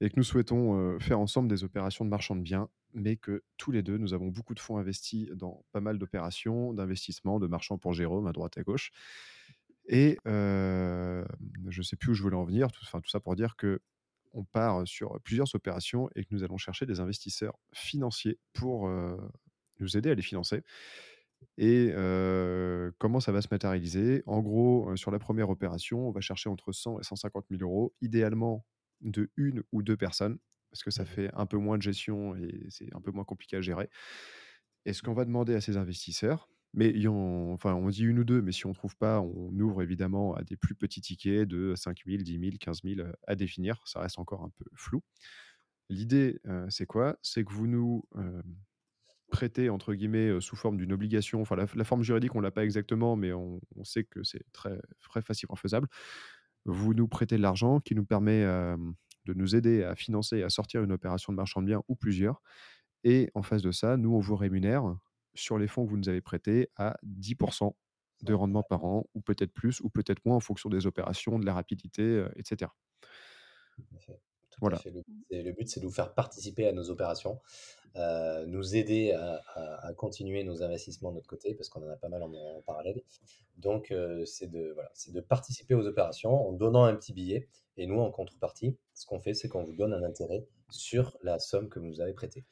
et 0.00 0.10
que 0.10 0.14
nous 0.16 0.22
souhaitons 0.22 0.78
euh, 0.78 0.98
faire 0.98 1.18
ensemble 1.18 1.48
des 1.48 1.64
opérations 1.64 2.04
de 2.04 2.10
marchand 2.10 2.36
de 2.36 2.42
biens, 2.42 2.68
mais 2.94 3.16
que 3.16 3.42
tous 3.56 3.72
les 3.72 3.82
deux, 3.82 3.96
nous 3.98 4.14
avons 4.14 4.28
beaucoup 4.28 4.54
de 4.54 4.60
fonds 4.60 4.76
investis 4.76 5.28
dans 5.30 5.64
pas 5.72 5.80
mal 5.80 5.98
d'opérations, 5.98 6.72
d'investissements, 6.72 7.40
de 7.40 7.46
marchands 7.46 7.78
pour 7.78 7.94
Jérôme 7.94 8.26
à 8.26 8.32
droite 8.32 8.56
à 8.58 8.62
gauche. 8.62 8.92
Et 9.88 10.18
je 10.24 11.24
ne 11.64 11.82
sais 11.82 11.96
plus 11.96 12.10
où 12.12 12.14
je 12.14 12.22
voulais 12.22 12.36
en 12.36 12.44
venir, 12.44 12.70
tout, 12.70 12.84
tout 12.84 13.08
ça 13.08 13.20
pour 13.20 13.34
dire 13.34 13.56
que 13.56 13.80
on 14.32 14.44
part 14.44 14.86
sur 14.86 15.20
plusieurs 15.22 15.54
opérations 15.54 16.08
et 16.16 16.24
que 16.24 16.28
nous 16.32 16.44
allons 16.44 16.58
chercher 16.58 16.86
des 16.86 17.00
investisseurs 17.00 17.58
financiers 17.72 18.38
pour 18.52 18.88
euh, 18.88 19.16
nous 19.80 19.96
aider 19.96 20.10
à 20.10 20.14
les 20.14 20.22
financer. 20.22 20.62
Et 21.56 21.90
euh, 21.94 22.90
comment 22.98 23.20
ça 23.20 23.32
va 23.32 23.42
se 23.42 23.48
matérialiser? 23.50 24.22
En 24.26 24.40
gros, 24.42 24.90
euh, 24.90 24.96
sur 24.96 25.10
la 25.10 25.18
première 25.18 25.50
opération, 25.50 26.08
on 26.08 26.12
va 26.12 26.20
chercher 26.20 26.48
entre 26.48 26.72
100 26.72 27.00
et 27.00 27.04
150 27.04 27.46
000 27.50 27.62
euros, 27.62 27.94
idéalement 28.00 28.66
de 29.00 29.30
une 29.36 29.62
ou 29.72 29.82
deux 29.82 29.96
personnes, 29.96 30.38
parce 30.70 30.82
que 30.82 30.90
ça 30.90 31.04
Mhm. 31.04 31.06
fait 31.06 31.30
un 31.34 31.46
peu 31.46 31.56
moins 31.58 31.76
de 31.78 31.82
gestion 31.82 32.34
et 32.36 32.66
c'est 32.70 32.94
un 32.94 33.00
peu 33.00 33.10
moins 33.12 33.24
compliqué 33.24 33.56
à 33.56 33.60
gérer. 33.60 33.88
Et 34.84 34.92
ce 34.92 35.02
qu'on 35.02 35.14
va 35.14 35.24
demander 35.24 35.54
à 35.54 35.60
ces 35.60 35.76
investisseurs, 35.76 36.48
mais 36.74 36.92
enfin, 37.06 37.74
on 37.74 37.88
dit 37.88 38.04
une 38.04 38.18
ou 38.18 38.24
deux, 38.24 38.42
mais 38.42 38.52
si 38.52 38.66
on 38.66 38.70
ne 38.70 38.74
trouve 38.74 38.96
pas, 38.96 39.20
on 39.20 39.58
ouvre 39.58 39.82
évidemment 39.82 40.34
à 40.34 40.42
des 40.42 40.56
plus 40.56 40.74
petits 40.74 41.00
tickets 41.00 41.48
de 41.48 41.74
5 41.74 42.02
000, 42.06 42.22
10 42.22 42.38
000, 42.38 42.52
15 42.60 42.80
000 42.84 43.00
euh, 43.00 43.12
à 43.26 43.34
définir. 43.34 43.80
Ça 43.86 44.00
reste 44.00 44.18
encore 44.18 44.44
un 44.44 44.50
peu 44.50 44.64
flou. 44.74 45.02
L'idée, 45.90 46.40
euh, 46.46 46.66
c'est 46.68 46.86
quoi? 46.86 47.16
C'est 47.22 47.44
que 47.44 47.52
vous 47.52 47.66
nous 47.66 48.04
euh, 48.16 48.42
prêtez, 49.30 49.70
entre 49.70 49.94
guillemets, 49.94 50.28
euh, 50.28 50.40
sous 50.40 50.56
forme 50.56 50.76
d'une 50.76 50.92
obligation. 50.92 51.40
Enfin, 51.40 51.56
la, 51.56 51.84
forme 51.84 52.02
juridique, 52.02 52.34
on 52.34 52.40
l'a 52.40 52.50
pas 52.50 52.64
exactement, 52.64 53.16
mais 53.16 53.32
on, 53.32 53.60
on 53.76 53.84
sait 53.84 54.04
que 54.04 54.22
c'est 54.22 54.44
très, 54.52 54.78
très 55.00 55.22
facilement 55.22 55.56
faisable. 55.56 55.88
Vous 56.66 56.92
nous 56.92 57.08
prêtez 57.08 57.36
de 57.36 57.42
l'argent 57.42 57.80
qui 57.80 57.94
nous 57.94 58.04
permet 58.04 58.42
de 58.44 59.32
nous 59.34 59.56
aider 59.56 59.84
à 59.84 59.94
financer 59.94 60.38
et 60.38 60.42
à 60.42 60.50
sortir 60.50 60.82
une 60.82 60.92
opération 60.92 61.32
de 61.32 61.36
marchand 61.36 61.62
de 61.62 61.66
biens 61.66 61.82
ou 61.88 61.94
plusieurs. 61.94 62.42
Et 63.04 63.30
en 63.34 63.42
face 63.42 63.62
de 63.62 63.70
ça, 63.70 63.96
nous, 63.96 64.14
on 64.14 64.18
vous 64.18 64.36
rémunère 64.36 64.94
sur 65.34 65.58
les 65.58 65.68
fonds 65.68 65.84
que 65.84 65.90
vous 65.90 65.96
nous 65.96 66.08
avez 66.08 66.20
prêtés 66.20 66.70
à 66.76 66.96
10% 67.04 67.72
de 68.22 68.34
rendement 68.34 68.62
par 68.64 68.84
an, 68.84 69.04
ou 69.14 69.20
peut-être 69.20 69.52
plus, 69.52 69.80
ou 69.80 69.90
peut-être 69.90 70.24
moins 70.24 70.36
en 70.36 70.40
fonction 70.40 70.68
des 70.68 70.86
opérations, 70.86 71.38
de 71.38 71.46
la 71.46 71.54
rapidité, 71.54 72.02
euh, 72.02 72.28
etc. 72.36 72.70
Tout 73.76 73.82
à 73.94 73.98
fait. 74.00 74.20
Tout 74.50 74.58
Voilà. 74.60 74.76
à 74.76 74.80
fait. 74.80 74.90
Le, 75.30 75.52
but, 75.52 75.68
c'est 75.68 75.78
de 75.80 75.86
vous 75.86 75.92
faire 75.92 76.14
participer 76.14 76.66
à 76.66 76.72
nos 76.72 76.90
opérations, 76.90 77.40
euh, 77.96 78.44
nous 78.46 78.74
aider 78.74 79.12
à, 79.12 79.40
à- 79.54 79.86
à 79.88 79.92
continuer 79.94 80.42
nos 80.42 80.62
investissements 80.64 81.10
de 81.10 81.16
notre 81.16 81.28
côté, 81.28 81.54
parce 81.54 81.68
qu'on 81.68 81.86
en 81.86 81.90
a 81.90 81.96
pas 81.96 82.08
mal 82.08 82.22
en, 82.24 82.32
en 82.32 82.62
parallèle. 82.62 83.02
Donc, 83.56 83.92
euh, 83.92 84.24
c'est 84.24 84.48
de, 84.48 84.72
voilà, 84.74 84.90
c'est 84.94 85.12
de 85.12 85.20
participer 85.20 85.74
aux 85.74 85.86
opérations 85.86 86.48
en 86.48 86.52
donnant 86.52 86.84
un 86.84 86.96
petit 86.96 87.12
billet. 87.12 87.48
Et 87.76 87.86
nous, 87.86 88.00
en 88.00 88.10
contrepartie, 88.10 88.76
ce 88.94 89.06
qu'on 89.06 89.20
fait, 89.20 89.34
c'est 89.34 89.48
qu'on 89.48 89.62
vous 89.62 89.74
donne 89.76 89.92
un 89.94 90.02
intérêt 90.02 90.44
sur 90.70 91.16
la 91.22 91.38
somme 91.38 91.68
que 91.68 91.78
vous 91.78 91.86
nous 91.86 92.00
avez 92.00 92.12
prêtée. 92.14 92.44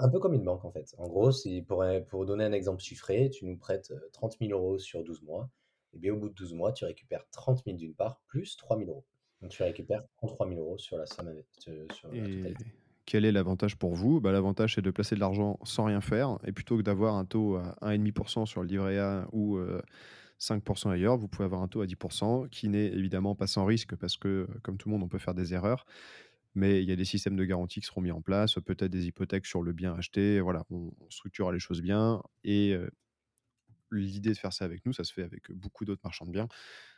Un 0.00 0.08
peu 0.08 0.18
comme 0.18 0.34
une 0.34 0.44
banque, 0.44 0.64
en 0.64 0.70
fait. 0.72 0.94
En 0.98 1.08
gros, 1.08 1.30
pour, 1.66 1.82
un- 1.82 2.00
pour 2.00 2.24
donner 2.26 2.44
un 2.44 2.52
exemple 2.52 2.82
chiffré, 2.82 3.30
tu 3.30 3.44
nous 3.46 3.56
prêtes 3.58 3.90
euh, 3.90 4.00
30 4.12 4.38
000 4.38 4.52
euros 4.52 4.78
sur 4.78 5.04
12 5.04 5.22
mois. 5.22 5.50
Et 5.92 5.98
bien, 5.98 6.12
au 6.14 6.16
bout 6.18 6.28
de 6.28 6.34
12 6.34 6.54
mois, 6.54 6.72
tu 6.72 6.84
récupères 6.84 7.28
30 7.30 7.64
000 7.64 7.76
d'une 7.78 7.94
part, 7.94 8.22
plus 8.26 8.56
3 8.56 8.76
000 8.78 8.90
euros. 8.90 9.04
Donc, 9.40 9.50
tu 9.50 9.62
récupères 9.62 10.02
33 10.16 10.48
000 10.48 10.60
euros 10.60 10.78
sur 10.78 10.96
la 10.98 11.06
somme, 11.06 11.32
sur 11.58 11.72
sur 11.92 12.08
la 12.08 12.14
Et 12.16 12.28
totalité. 12.28 12.64
quel 13.06 13.24
est 13.24 13.32
l'avantage 13.32 13.76
pour 13.76 13.94
vous? 13.94 14.20
Bah, 14.20 14.32
L'avantage, 14.32 14.74
c'est 14.74 14.82
de 14.82 14.90
placer 14.90 15.14
de 15.14 15.20
l'argent 15.20 15.58
sans 15.64 15.84
rien 15.84 16.00
faire. 16.00 16.38
Et 16.46 16.52
plutôt 16.52 16.76
que 16.76 16.82
d'avoir 16.82 17.14
un 17.14 17.24
taux 17.24 17.56
à 17.56 17.76
1,5% 17.80 18.46
sur 18.46 18.62
le 18.62 18.68
livret 18.68 18.98
A 18.98 19.26
ou 19.32 19.56
euh, 19.56 19.80
5% 20.38 20.90
ailleurs, 20.90 21.16
vous 21.16 21.28
pouvez 21.28 21.44
avoir 21.44 21.62
un 21.62 21.68
taux 21.68 21.80
à 21.80 21.86
10% 21.86 22.46
qui 22.48 22.68
n'est 22.68 22.86
évidemment 22.86 23.34
pas 23.34 23.46
sans 23.46 23.64
risque 23.64 23.96
parce 23.96 24.16
que, 24.16 24.46
comme 24.62 24.76
tout 24.76 24.88
le 24.88 24.94
monde, 24.94 25.02
on 25.02 25.08
peut 25.08 25.18
faire 25.18 25.34
des 25.34 25.54
erreurs. 25.54 25.86
Mais 26.54 26.82
il 26.82 26.88
y 26.88 26.92
a 26.92 26.96
des 26.96 27.04
systèmes 27.04 27.36
de 27.36 27.44
garantie 27.44 27.80
qui 27.80 27.86
seront 27.86 28.00
mis 28.00 28.10
en 28.10 28.22
place, 28.22 28.54
peut-être 28.54 28.90
des 28.90 29.06
hypothèques 29.06 29.46
sur 29.46 29.62
le 29.62 29.72
bien 29.72 29.94
acheté. 29.94 30.40
Voilà, 30.40 30.64
on, 30.70 30.92
on 30.98 31.10
structurera 31.10 31.52
les 31.52 31.60
choses 31.60 31.82
bien. 31.82 32.22
Et 32.42 32.76
l'idée 33.90 34.30
de 34.30 34.36
faire 34.36 34.52
ça 34.52 34.64
avec 34.64 34.84
nous, 34.86 34.92
ça 34.92 35.04
se 35.04 35.12
fait 35.12 35.22
avec 35.22 35.50
beaucoup 35.52 35.84
d'autres 35.84 36.00
marchands 36.04 36.26
de 36.26 36.30
biens, 36.30 36.48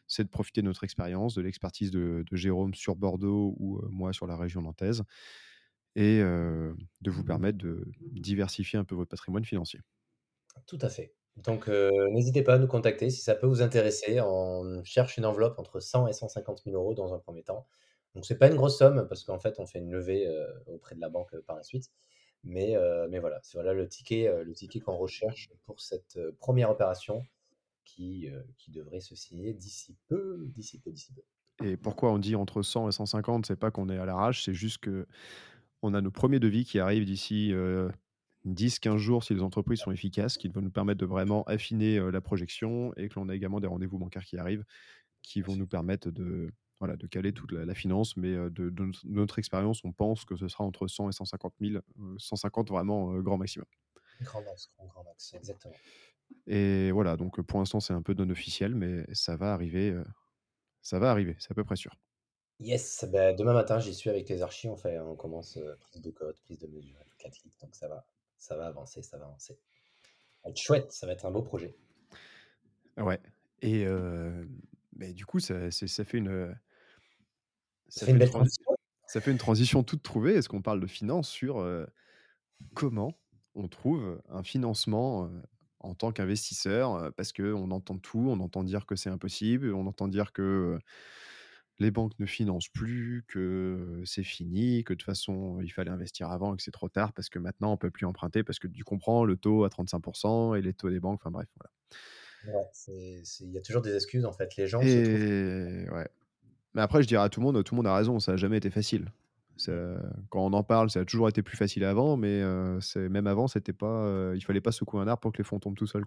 c'est 0.06 0.24
de 0.24 0.28
profiter 0.28 0.60
de 0.60 0.66
notre 0.66 0.84
expérience, 0.84 1.34
de 1.34 1.42
l'expertise 1.42 1.90
de, 1.90 2.24
Jérôme 2.32 2.74
sur 2.74 2.96
Bordeaux 2.96 3.54
ou 3.58 3.80
moi 3.88 4.12
sur 4.12 4.26
la 4.26 4.36
région 4.36 4.62
nantaise, 4.62 5.04
et 5.96 6.20
de 6.20 7.10
vous 7.10 7.24
permettre 7.24 7.58
de 7.58 7.86
diversifier 8.00 8.78
un 8.78 8.84
peu 8.84 8.94
votre 8.94 9.10
patrimoine 9.10 9.44
financier. 9.44 9.80
Tout 10.66 10.78
à 10.80 10.88
fait. 10.88 11.14
Donc, 11.36 11.68
n'hésitez 11.68 12.42
pas 12.42 12.54
à 12.54 12.58
nous 12.58 12.66
contacter 12.66 13.10
si 13.10 13.20
ça 13.20 13.34
peut 13.34 13.46
vous 13.46 13.62
intéresser. 13.62 14.20
On 14.20 14.82
cherche 14.84 15.16
une 15.16 15.24
enveloppe 15.24 15.58
entre 15.58 15.80
100 15.80 16.08
et 16.08 16.12
150 16.12 16.62
000 16.64 16.76
euros 16.76 16.94
dans 16.94 17.14
un 17.14 17.18
premier 17.18 17.42
temps. 17.42 17.66
Donc, 18.14 18.26
c'est 18.26 18.38
pas 18.38 18.48
une 18.48 18.56
grosse 18.56 18.78
somme 18.78 19.06
parce 19.08 19.24
qu'en 19.24 19.38
fait, 19.38 19.58
on 19.58 19.66
fait 19.66 19.78
une 19.78 19.90
levée 19.90 20.26
euh, 20.26 20.46
auprès 20.66 20.94
de 20.94 21.00
la 21.00 21.08
banque 21.08 21.32
euh, 21.34 21.42
par 21.46 21.56
la 21.56 21.62
suite. 21.62 21.90
Mais, 22.42 22.74
mais 23.10 23.18
voilà, 23.18 23.38
c'est 23.42 23.58
voilà 23.58 23.74
le 23.74 23.86
ticket, 23.86 24.42
le 24.42 24.54
ticket 24.54 24.80
qu'on 24.80 24.96
recherche 24.96 25.50
pour 25.66 25.78
cette 25.78 26.18
première 26.38 26.70
opération 26.70 27.22
qui, 27.84 28.30
qui 28.56 28.70
devrait 28.70 29.00
se 29.00 29.14
signer 29.14 29.52
d'ici 29.52 29.94
peu, 30.08 30.46
d'ici 30.46 30.80
peu, 30.80 30.90
d'ici 30.90 31.12
peu. 31.12 31.20
Et 31.66 31.76
pourquoi 31.76 32.10
on 32.12 32.18
dit 32.18 32.36
entre 32.36 32.62
100 32.62 32.88
et 32.88 32.92
150 32.92 33.44
C'est 33.44 33.56
pas 33.56 33.70
qu'on 33.70 33.90
est 33.90 33.98
à 33.98 34.06
l'arrache, 34.06 34.42
c'est 34.42 34.54
juste 34.54 34.78
que 34.78 35.06
on 35.82 35.92
a 35.92 36.00
nos 36.00 36.10
premiers 36.10 36.40
devis 36.40 36.64
qui 36.64 36.78
arrivent 36.78 37.04
d'ici 37.04 37.52
10-15 38.46 38.96
jours 38.96 39.22
si 39.22 39.34
les 39.34 39.42
entreprises 39.42 39.80
sont 39.80 39.92
efficaces, 39.92 40.38
qui 40.38 40.48
vont 40.48 40.62
nous 40.62 40.70
permettre 40.70 41.00
de 41.00 41.06
vraiment 41.06 41.42
affiner 41.42 42.00
la 42.10 42.22
projection 42.22 42.94
et 42.96 43.10
que 43.10 43.20
l'on 43.20 43.28
a 43.28 43.34
également 43.34 43.60
des 43.60 43.68
rendez-vous 43.68 43.98
bancaires 43.98 44.24
qui 44.24 44.38
arrivent 44.38 44.64
qui 45.22 45.42
vont 45.42 45.56
nous 45.56 45.66
permettre 45.66 46.10
de, 46.10 46.50
voilà, 46.80 46.96
de 46.96 47.06
caler 47.06 47.32
toute 47.32 47.52
la, 47.52 47.74
finance. 47.74 48.16
Mais 48.16 48.32
de, 48.32 48.72
notre 49.04 49.38
expérience, 49.38 49.84
on 49.84 49.92
pense 49.92 50.24
que 50.24 50.34
ce 50.36 50.48
sera 50.48 50.64
entre 50.64 50.88
100 50.88 51.10
et 51.10 51.12
150 51.12 51.54
000, 51.60 51.82
150 52.18 52.68
vraiment 52.70 53.14
grand 53.20 53.38
maximum. 53.38 53.66
Grand 54.22 54.42
max, 54.42 54.70
grand, 54.76 55.04
max, 55.04 55.34
exactement. 55.34 55.74
Et 56.46 56.90
voilà, 56.90 57.16
donc 57.16 57.40
pour 57.42 57.58
l'instant, 57.58 57.80
c'est 57.80 57.92
un 57.92 58.02
peu 58.02 58.14
non 58.14 58.28
officiel, 58.30 58.74
mais 58.74 59.04
ça 59.12 59.36
va 59.36 59.52
arriver. 59.52 59.96
ça 60.82 60.98
va 60.98 61.10
arriver, 61.10 61.36
c'est 61.38 61.52
à 61.52 61.54
peu 61.54 61.64
près 61.64 61.76
sûr. 61.76 61.94
Yes, 62.58 63.06
bah, 63.10 63.32
demain 63.32 63.54
matin, 63.54 63.78
j'y 63.78 63.94
suis 63.94 64.10
avec 64.10 64.28
les 64.28 64.42
archis. 64.42 64.68
On, 64.68 64.76
fait, 64.76 64.98
on 64.98 65.16
commence 65.16 65.58
prise 65.80 66.02
de 66.02 66.10
code, 66.10 66.38
prise 66.40 66.58
de 66.58 66.66
mesure, 66.66 66.98
clique. 67.18 67.54
Donc 67.60 67.74
ça 67.74 67.88
va, 67.88 68.06
ça 68.36 68.56
va 68.56 68.66
avancer, 68.66 69.02
ça 69.02 69.18
va 69.18 69.26
avancer. 69.26 69.58
Ça 70.32 70.40
va 70.44 70.50
être 70.50 70.58
chouette, 70.58 70.92
ça 70.92 71.06
va 71.06 71.12
être 71.12 71.26
un 71.26 71.30
beau 71.30 71.42
projet. 71.42 71.74
Ouais. 72.96 73.20
Et 73.62 73.86
mais 75.00 75.14
du 75.14 75.24
coup, 75.24 75.40
ça, 75.40 75.70
ça 75.70 76.04
fait 76.04 76.18
une. 76.18 76.54
Ça, 77.90 78.06
fait 78.06 78.12
une, 78.12 78.18
belle 78.18 78.30
transition. 78.30 78.72
Ça 79.06 79.20
fait 79.20 79.30
une 79.30 79.38
transition 79.38 79.82
toute 79.82 80.02
trouvée. 80.02 80.34
Est-ce 80.34 80.48
qu'on 80.48 80.62
parle 80.62 80.80
de 80.80 80.86
finance 80.86 81.28
sur 81.28 81.64
comment 82.74 83.18
on 83.54 83.68
trouve 83.68 84.22
un 84.30 84.42
financement 84.42 85.30
en 85.80 85.94
tant 85.94 86.12
qu'investisseur 86.12 87.12
Parce 87.16 87.32
qu'on 87.32 87.70
entend 87.70 87.98
tout, 87.98 88.26
on 88.30 88.40
entend 88.40 88.64
dire 88.64 88.86
que 88.86 88.96
c'est 88.96 89.10
impossible, 89.10 89.74
on 89.74 89.86
entend 89.86 90.08
dire 90.08 90.32
que 90.32 90.78
les 91.80 91.90
banques 91.90 92.18
ne 92.18 92.26
financent 92.26 92.68
plus, 92.68 93.24
que 93.26 94.02
c'est 94.04 94.22
fini, 94.22 94.84
que 94.84 94.92
de 94.92 94.98
toute 94.98 95.06
façon, 95.06 95.60
il 95.62 95.70
fallait 95.70 95.90
investir 95.90 96.30
avant 96.30 96.52
et 96.52 96.56
que 96.58 96.62
c'est 96.62 96.70
trop 96.70 96.90
tard 96.90 97.12
parce 97.14 97.30
que 97.30 97.38
maintenant, 97.38 97.70
on 97.70 97.72
ne 97.72 97.78
peut 97.78 97.90
plus 97.90 98.06
emprunter 98.06 98.44
parce 98.44 98.58
que 98.58 98.68
tu 98.68 98.84
comprends, 98.84 99.24
le 99.24 99.36
taux 99.36 99.64
à 99.64 99.68
35% 99.68 100.58
et 100.58 100.62
les 100.62 100.74
taux 100.74 100.90
des 100.90 101.00
banques, 101.00 101.20
enfin 101.22 101.30
bref, 101.30 101.48
voilà. 101.56 102.70
il 102.88 103.50
y 103.50 103.58
a 103.58 103.62
toujours 103.62 103.80
des 103.80 103.94
excuses 103.94 104.26
en 104.26 104.32
fait. 104.32 104.56
Les 104.56 104.66
gens 104.66 104.80
et... 104.82 105.88
ouais. 105.90 106.08
Mais 106.74 106.82
après, 106.82 107.02
je 107.02 107.08
dirais 107.08 107.22
à 107.24 107.28
tout 107.28 107.40
le 107.40 107.46
monde, 107.46 107.62
tout 107.64 107.74
le 107.74 107.76
monde 107.78 107.86
a 107.86 107.94
raison, 107.96 108.20
ça 108.20 108.32
n'a 108.32 108.36
jamais 108.36 108.58
été 108.58 108.70
facile. 108.70 109.06
quand 110.30 110.44
on 110.46 110.52
en 110.52 110.62
parle, 110.62 110.90
ça 110.90 111.00
a 111.00 111.04
toujours 111.04 111.28
été 111.28 111.42
plus 111.42 111.56
facile 111.56 111.84
avant, 111.84 112.16
mais 112.16 112.42
même 112.96 113.26
avant, 113.26 113.48
c'était 113.48 113.72
pas, 113.72 114.32
il 114.34 114.42
fallait 114.44 114.60
pas 114.60 114.72
secouer 114.72 115.00
un 115.00 115.08
arbre 115.08 115.20
pour 115.20 115.32
que 115.32 115.38
les 115.38 115.44
fonds 115.44 115.58
tombent 115.60 115.76
tout 115.76 115.86
seuls. 115.86 116.04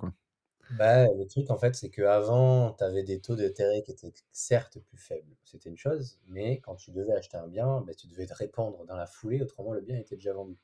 Bah, 0.70 1.06
le 1.14 1.28
truc, 1.28 1.50
en 1.52 1.58
fait, 1.58 1.76
c'est 1.76 1.90
qu'avant, 1.90 2.74
tu 2.74 2.84
avais 2.84 3.04
des 3.04 3.20
taux 3.22 3.36
d'intérêt 3.36 3.84
qui 3.84 3.92
étaient 3.92 4.14
certes 4.32 4.80
plus 4.80 4.98
faibles. 4.98 5.36
C'était 5.44 5.70
une 5.70 5.78
chose, 5.78 6.20
mais 6.28 6.60
quand 6.62 6.76
tu 6.76 6.92
devais 6.92 7.14
acheter 7.14 7.38
un 7.38 7.48
bien, 7.48 7.82
bah, 7.82 7.94
tu 7.94 8.08
devais 8.08 8.26
te 8.26 8.34
répandre 8.34 8.86
dans 8.86 8.96
la 8.96 9.06
foulée, 9.06 9.42
autrement 9.42 9.74
le 9.74 9.82
bien 9.82 9.98
était 9.98 10.16
déjà 10.16 10.34
vendu. 10.34 10.58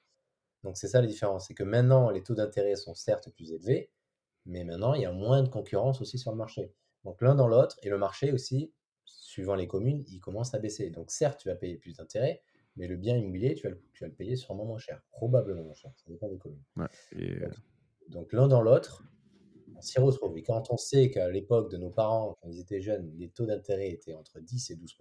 Donc 0.63 0.77
c'est 0.77 0.87
ça 0.89 1.01
la 1.01 1.07
différence, 1.07 1.47
c'est 1.47 1.55
que 1.55 1.63
maintenant, 1.63 2.09
les 2.11 2.23
taux 2.23 2.35
d'intérêt 2.35 2.75
sont 2.75 2.95
certes 2.95 3.29
plus 3.31 3.51
élevés, 3.53 3.91
mais 4.45 4.63
maintenant, 4.65 4.93
il 4.95 5.01
y 5.03 5.05
a 5.05 5.11
moins 5.13 5.43
de 5.43 5.49
concurrence 5.49 6.01
aussi 6.01 6.17
sur 6.19 6.31
le 6.31 6.37
marché. 6.37 6.73
Donc 7.05 7.21
l'un 7.21 7.35
dans 7.35 7.47
l'autre, 7.47 7.77
et 7.83 7.89
le 7.89 7.97
marché 7.97 8.31
aussi, 8.33 8.73
suivant 9.19 9.55
les 9.55 9.67
communes, 9.67 10.03
il 10.07 10.19
commence 10.19 10.53
à 10.53 10.59
baisser. 10.59 10.89
Donc 10.89 11.11
certes, 11.11 11.39
tu 11.39 11.49
vas 11.49 11.55
payer 11.55 11.77
plus 11.77 11.93
d'intérêt, 11.93 12.41
mais 12.75 12.87
le 12.87 12.97
bien 12.97 13.15
immobilier, 13.17 13.55
tu 13.55 13.63
vas 13.63 13.71
le, 13.71 13.81
tu 13.93 14.03
vas 14.03 14.07
le 14.07 14.15
payer 14.15 14.35
sûrement 14.35 14.65
moins 14.65 14.79
cher, 14.79 15.01
probablement 15.11 15.63
moins 15.63 15.73
cher, 15.73 15.91
ça 15.95 16.05
dépend 16.07 16.29
des 16.29 16.37
communes. 16.37 16.63
donc 18.09 18.33
l'un 18.33 18.47
dans 18.47 18.61
l'autre, 18.61 19.03
on 19.75 19.81
s'y 19.81 19.99
retrouve. 19.99 20.37
Et 20.37 20.43
quand 20.43 20.71
on 20.71 20.77
sait 20.77 21.09
qu'à 21.09 21.29
l'époque 21.29 21.71
de 21.71 21.77
nos 21.77 21.89
parents, 21.89 22.37
quand 22.41 22.49
ils 22.49 22.59
étaient 22.59 22.81
jeunes, 22.81 23.11
les 23.17 23.29
taux 23.29 23.45
d'intérêt 23.45 23.89
étaient 23.89 24.13
entre 24.13 24.39
10 24.39 24.71
et 24.71 24.75
12 24.75 24.95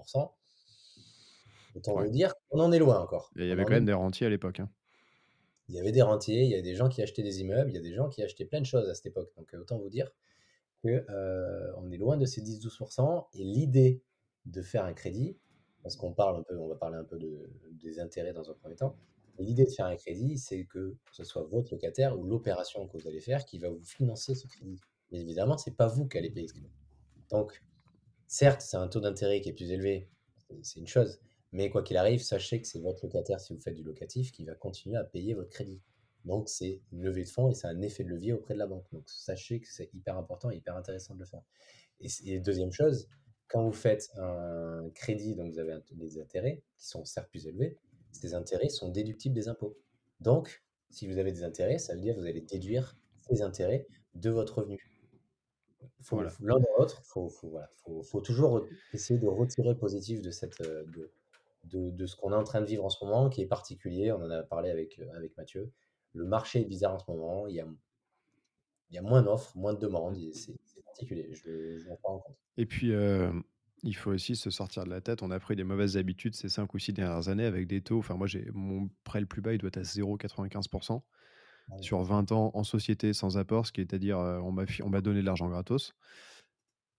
autant 1.75 2.01
vous 2.01 2.11
dire 2.11 2.35
qu'on 2.49 2.61
en 2.61 2.73
est 2.73 2.79
loin 2.79 2.99
encore. 2.99 3.31
il 3.37 3.47
y 3.47 3.53
avait 3.53 3.65
quand 3.65 3.73
même 3.73 3.85
des 3.85 3.93
rentiers 3.93 4.27
à 4.27 4.31
l'époque. 4.31 4.61
Hein. 4.61 4.71
Il 5.69 5.75
y 5.75 5.81
avait 5.81 5.93
des 5.93 6.03
rentiers, 6.03 6.45
il 6.45 6.51
y 6.51 6.55
a 6.55 6.63
des 6.63 6.75
gens 6.75 6.89
qui 6.89 7.03
achetaient 7.03 7.23
des 7.23 7.41
immeubles, 7.41 7.71
il 7.71 7.75
y 7.75 7.79
a 7.79 7.83
des 7.83 7.95
gens 7.95 8.09
qui 8.09 8.23
achetaient 8.23 8.47
plein 8.47 8.61
de 8.61 8.67
choses 8.67 8.89
à 8.89 8.95
cette 8.95 9.07
époque. 9.07 9.31
Donc 9.37 9.53
autant 9.55 9.79
vous 9.79 9.91
dire 9.91 10.11
qu'on 10.83 10.89
euh, 10.89 11.91
est 11.91 11.97
loin 11.97 12.17
de 12.17 12.25
ces 12.25 12.43
10-12%. 12.43 13.27
Et 13.35 13.45
l'idée 13.45 14.03
de 14.47 14.63
faire 14.63 14.85
un 14.85 14.95
crédit, 14.95 15.37
parce 15.83 15.97
qu'on 15.97 16.13
parle 16.13 16.37
un 16.37 16.43
peu, 16.43 16.59
on 16.59 16.69
va 16.69 16.77
parler 16.77 16.97
un 16.97 17.05
peu 17.05 17.19
de, 17.19 17.51
des 17.73 18.01
intérêts 18.01 18.33
dans 18.33 18.51
un 18.51 18.55
premier 18.55 18.77
temps, 18.77 18.97
L'idée 19.39 19.65
de 19.65 19.71
faire 19.71 19.87
un 19.87 19.97
crédit, 19.97 20.37
c'est 20.37 20.65
que 20.65 20.97
ce 21.13 21.23
soit 21.23 21.45
votre 21.45 21.73
locataire 21.73 22.19
ou 22.19 22.25
l'opération 22.25 22.89
que 22.89 22.99
vous 22.99 23.07
allez 23.07 23.21
faire 23.21 23.45
qui 23.45 23.59
va 23.59 23.71
vous 23.71 23.85
financer 23.85 24.35
ce 24.35 24.49
crédit. 24.49 24.81
Mais 25.13 25.21
évidemment, 25.21 25.57
ce 25.57 25.71
n'est 25.71 25.77
pas 25.77 25.87
vous 25.87 26.09
qui 26.09 26.19
allez 26.19 26.31
payer 26.31 26.49
ce 26.49 26.55
crédit. 26.55 26.73
Donc, 27.31 27.63
certes, 28.27 28.63
c'est 28.63 28.77
un 28.77 28.89
taux 28.89 29.01
d'intérêt 29.01 29.41
qui 29.41 29.51
est 29.51 29.53
plus 29.53 29.71
élevé, 29.71 30.11
c'est 30.63 30.81
une 30.81 30.89
chose. 30.89 31.21
Mais 31.53 31.71
quoi 31.71 31.83
qu'il 31.83 31.97
arrive, 31.97 32.21
sachez 32.21 32.61
que 32.61 32.67
c'est 32.67 32.81
votre 32.81 33.05
locataire, 33.05 33.39
si 33.39 33.55
vous 33.55 33.61
faites 33.61 33.75
du 33.75 33.85
locatif, 33.85 34.33
qui 34.33 34.45
va 34.45 34.55
continuer 34.55 34.97
à 34.97 35.05
payer 35.05 35.35
votre 35.35 35.51
crédit. 35.51 35.81
Donc, 36.25 36.49
c'est 36.49 36.81
une 36.93 37.03
levée 37.03 37.25
de 37.25 37.29
fonds 37.29 37.49
et 37.49 37.55
c'est 37.55 37.67
un 37.67 37.81
effet 37.81 38.05
de 38.05 38.11
levier 38.11 38.33
auprès 38.33 38.55
de 38.55 38.59
la 38.59 38.67
banque. 38.67 38.87
Donc, 38.93 39.09
sachez 39.09 39.61
que 39.61 39.69
c'est 39.69 39.91
hyper 39.95 40.17
important 40.17 40.51
et 40.51 40.57
hyper 40.57 40.77
intéressant 40.77 41.15
de 41.15 41.21
le 41.21 41.27
faire. 41.27 41.43
Et, 42.01 42.09
et, 42.25 42.41
deuxième 42.41 42.73
chose, 42.73 43.09
quand 43.49 43.65
vous 43.65 43.73
faites 43.73 44.11
un 44.17 44.89
crédit, 44.95 45.35
donc 45.35 45.53
vous 45.53 45.59
avez 45.59 45.79
des 45.93 46.21
intérêts 46.21 46.63
qui 46.77 46.87
sont 46.87 47.05
certes 47.05 47.31
plus 47.31 47.47
élevés, 47.47 47.77
ces 48.13 48.35
intérêts 48.35 48.69
sont 48.69 48.91
déductibles 48.91 49.35
des 49.35 49.49
impôts. 49.49 49.77
Donc, 50.21 50.63
si 50.91 51.07
vous 51.07 51.19
avez 51.19 51.33
des 51.33 51.45
intérêts, 51.45 51.79
ça 51.79 51.95
veut 51.95 52.01
dire 52.01 52.15
que 52.15 52.21
vous 52.21 52.27
allez 52.27 52.41
déduire 52.41 52.97
ces 53.29 53.43
intérêts 53.43 53.87
de 54.15 54.31
votre 54.31 54.59
revenu. 54.59 54.79
L'un 56.41 56.59
dans 56.59 56.79
l'autre, 56.79 57.03
il 57.05 57.09
faut, 57.09 57.29
faut, 57.29 58.21
toujours 58.21 58.67
essayer 58.93 59.19
de 59.19 59.27
retirer 59.27 59.71
le 59.71 59.77
positif 59.79 60.21
de, 60.21 60.31
cette, 60.31 60.63
de, 60.63 61.11
de, 61.65 62.07
ce 62.07 62.17
qu'on 62.17 62.33
est 62.33 62.37
en 62.37 62.45
train 62.45 62.61
de 62.61 62.67
vivre 62.67 62.85
en 62.85 62.89
ce 62.89 63.05
moment, 63.05 63.29
qui 63.29 63.43
est 63.43 63.47
particulier. 63.47 64.11
On 64.13 64.23
en 64.23 64.31
a 64.31 64.43
parlé 64.43 64.71
avec, 64.71 64.99
avec 65.15 65.37
Mathieu. 65.37 65.71
Le 66.15 66.25
marché 66.25 66.61
est 66.61 66.65
bizarre 66.65 66.95
en 66.95 66.99
ce 66.99 67.11
moment. 67.11 67.47
Il 67.47 67.55
y 67.55 67.61
a, 67.61 67.67
il 68.91 68.95
y 68.97 68.99
a 68.99 69.03
moins 69.03 69.23
d'offres, 69.23 69.57
moins 69.57 69.75
de 69.75 69.79
demandes. 69.79 70.17
C'est 70.33 70.57
particulier. 70.85 71.29
Je, 71.33 71.79
je 71.79 71.89
m'en 71.89 71.99
rends 72.03 72.19
compte. 72.21 72.37
Et 72.57 72.67
puis, 72.67 72.93
euh, 72.93 73.33
il 73.83 73.95
faut 73.95 74.11
aussi 74.11 74.35
se 74.37 74.51
sortir 74.51 74.85
de 74.85 74.91
la 74.91 75.01
tête. 75.01 75.23
On 75.23 75.31
a 75.31 75.39
pris 75.39 75.57
des 75.57 75.65
mauvaises 75.65 75.97
habitudes 75.97 76.35
ces 76.35 76.49
5 76.49 76.73
ou 76.75 76.79
6 76.79 76.93
dernières 76.93 77.29
années 77.29 77.45
avec 77.45 77.67
des 77.67 77.83
taux. 77.83 77.99
Enfin, 77.99 78.15
moi, 78.15 78.27
j'ai 78.27 78.49
mon 78.53 78.89
prêt 79.05 79.21
le 79.21 79.27
plus 79.27 79.43
bas, 79.43 79.53
il 79.53 79.59
doit 79.59 79.69
être 79.69 79.79
à 79.79 79.83
0,95% 79.83 81.03
sur 81.81 82.03
20 82.03 82.33
ans 82.33 82.51
en 82.55 82.65
société 82.65 83.13
sans 83.13 83.37
apport, 83.37 83.67
ce 83.67 83.73
qui 83.73 83.81
est 83.81 83.93
à 83.93 83.99
dire, 83.99 84.19
on 84.19 84.53
m'a, 84.53 84.65
on 84.83 84.89
m'a 84.89 85.01
donné 85.01 85.21
de 85.21 85.27
l'argent 85.27 85.49
gratos. 85.49 85.95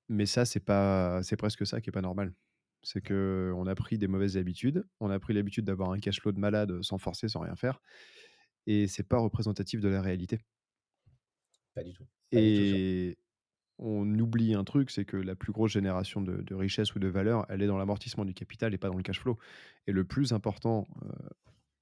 Mais 0.10 0.26
ça, 0.26 0.46
c'est, 0.46 0.60
pas, 0.60 1.22
c'est 1.24 1.38
presque 1.38 1.66
ça 1.66 1.82
qui 1.82 1.90
est 1.90 1.94
pas 1.94 2.02
normal. 2.02 2.34
C'est 2.82 3.02
que 3.02 3.52
on 3.56 3.68
a 3.68 3.76
pris 3.76 3.98
des 3.98 4.08
mauvaises 4.08 4.38
habitudes. 4.38 4.86
On 5.00 5.10
a 5.10 5.20
pris 5.20 5.34
l'habitude 5.34 5.66
d'avoir 5.66 5.92
un 5.92 6.00
cash 6.00 6.22
flow 6.22 6.32
de 6.32 6.40
malade 6.40 6.82
sans 6.82 6.98
forcer, 6.98 7.28
sans 7.28 7.42
rien 7.42 7.56
faire. 7.56 7.82
Et 8.68 8.88
c'est 8.88 9.08
pas 9.08 9.20
représentatif 9.20 9.80
de 9.80 9.90
la 9.90 10.02
réalité. 10.02 10.40
Pas 11.74 11.84
du 11.84 11.94
tout. 11.94 12.06
et, 12.32 13.18
on 13.80 14.20
oublie 14.20 14.54
un 14.54 14.66
truc, 14.66 14.92
c'est 14.92 15.06
que 15.06 15.16
la 15.16 15.36
plus 15.36 15.54
grosse 15.54 15.72
génération 15.72 16.22
de, 16.22 16.54
richesse 16.54 16.94
ou 16.96 17.00
de 17.00 17.08
valeur, 17.08 17.46
elle 17.50 17.62
est 17.62 17.68
dans 17.68 17.78
l'amortissement 17.78 18.26
du 18.26 18.34
capital 18.34 18.74
et 18.74 18.78
pas 18.78 18.90
dans 18.90 18.98
le 18.98 19.04
cash 19.04 19.20
flow. 19.20 19.38
Et 19.88 19.94
le 19.94 20.04
plus 20.04 20.34
important 20.34 20.88
euh, 21.04 21.10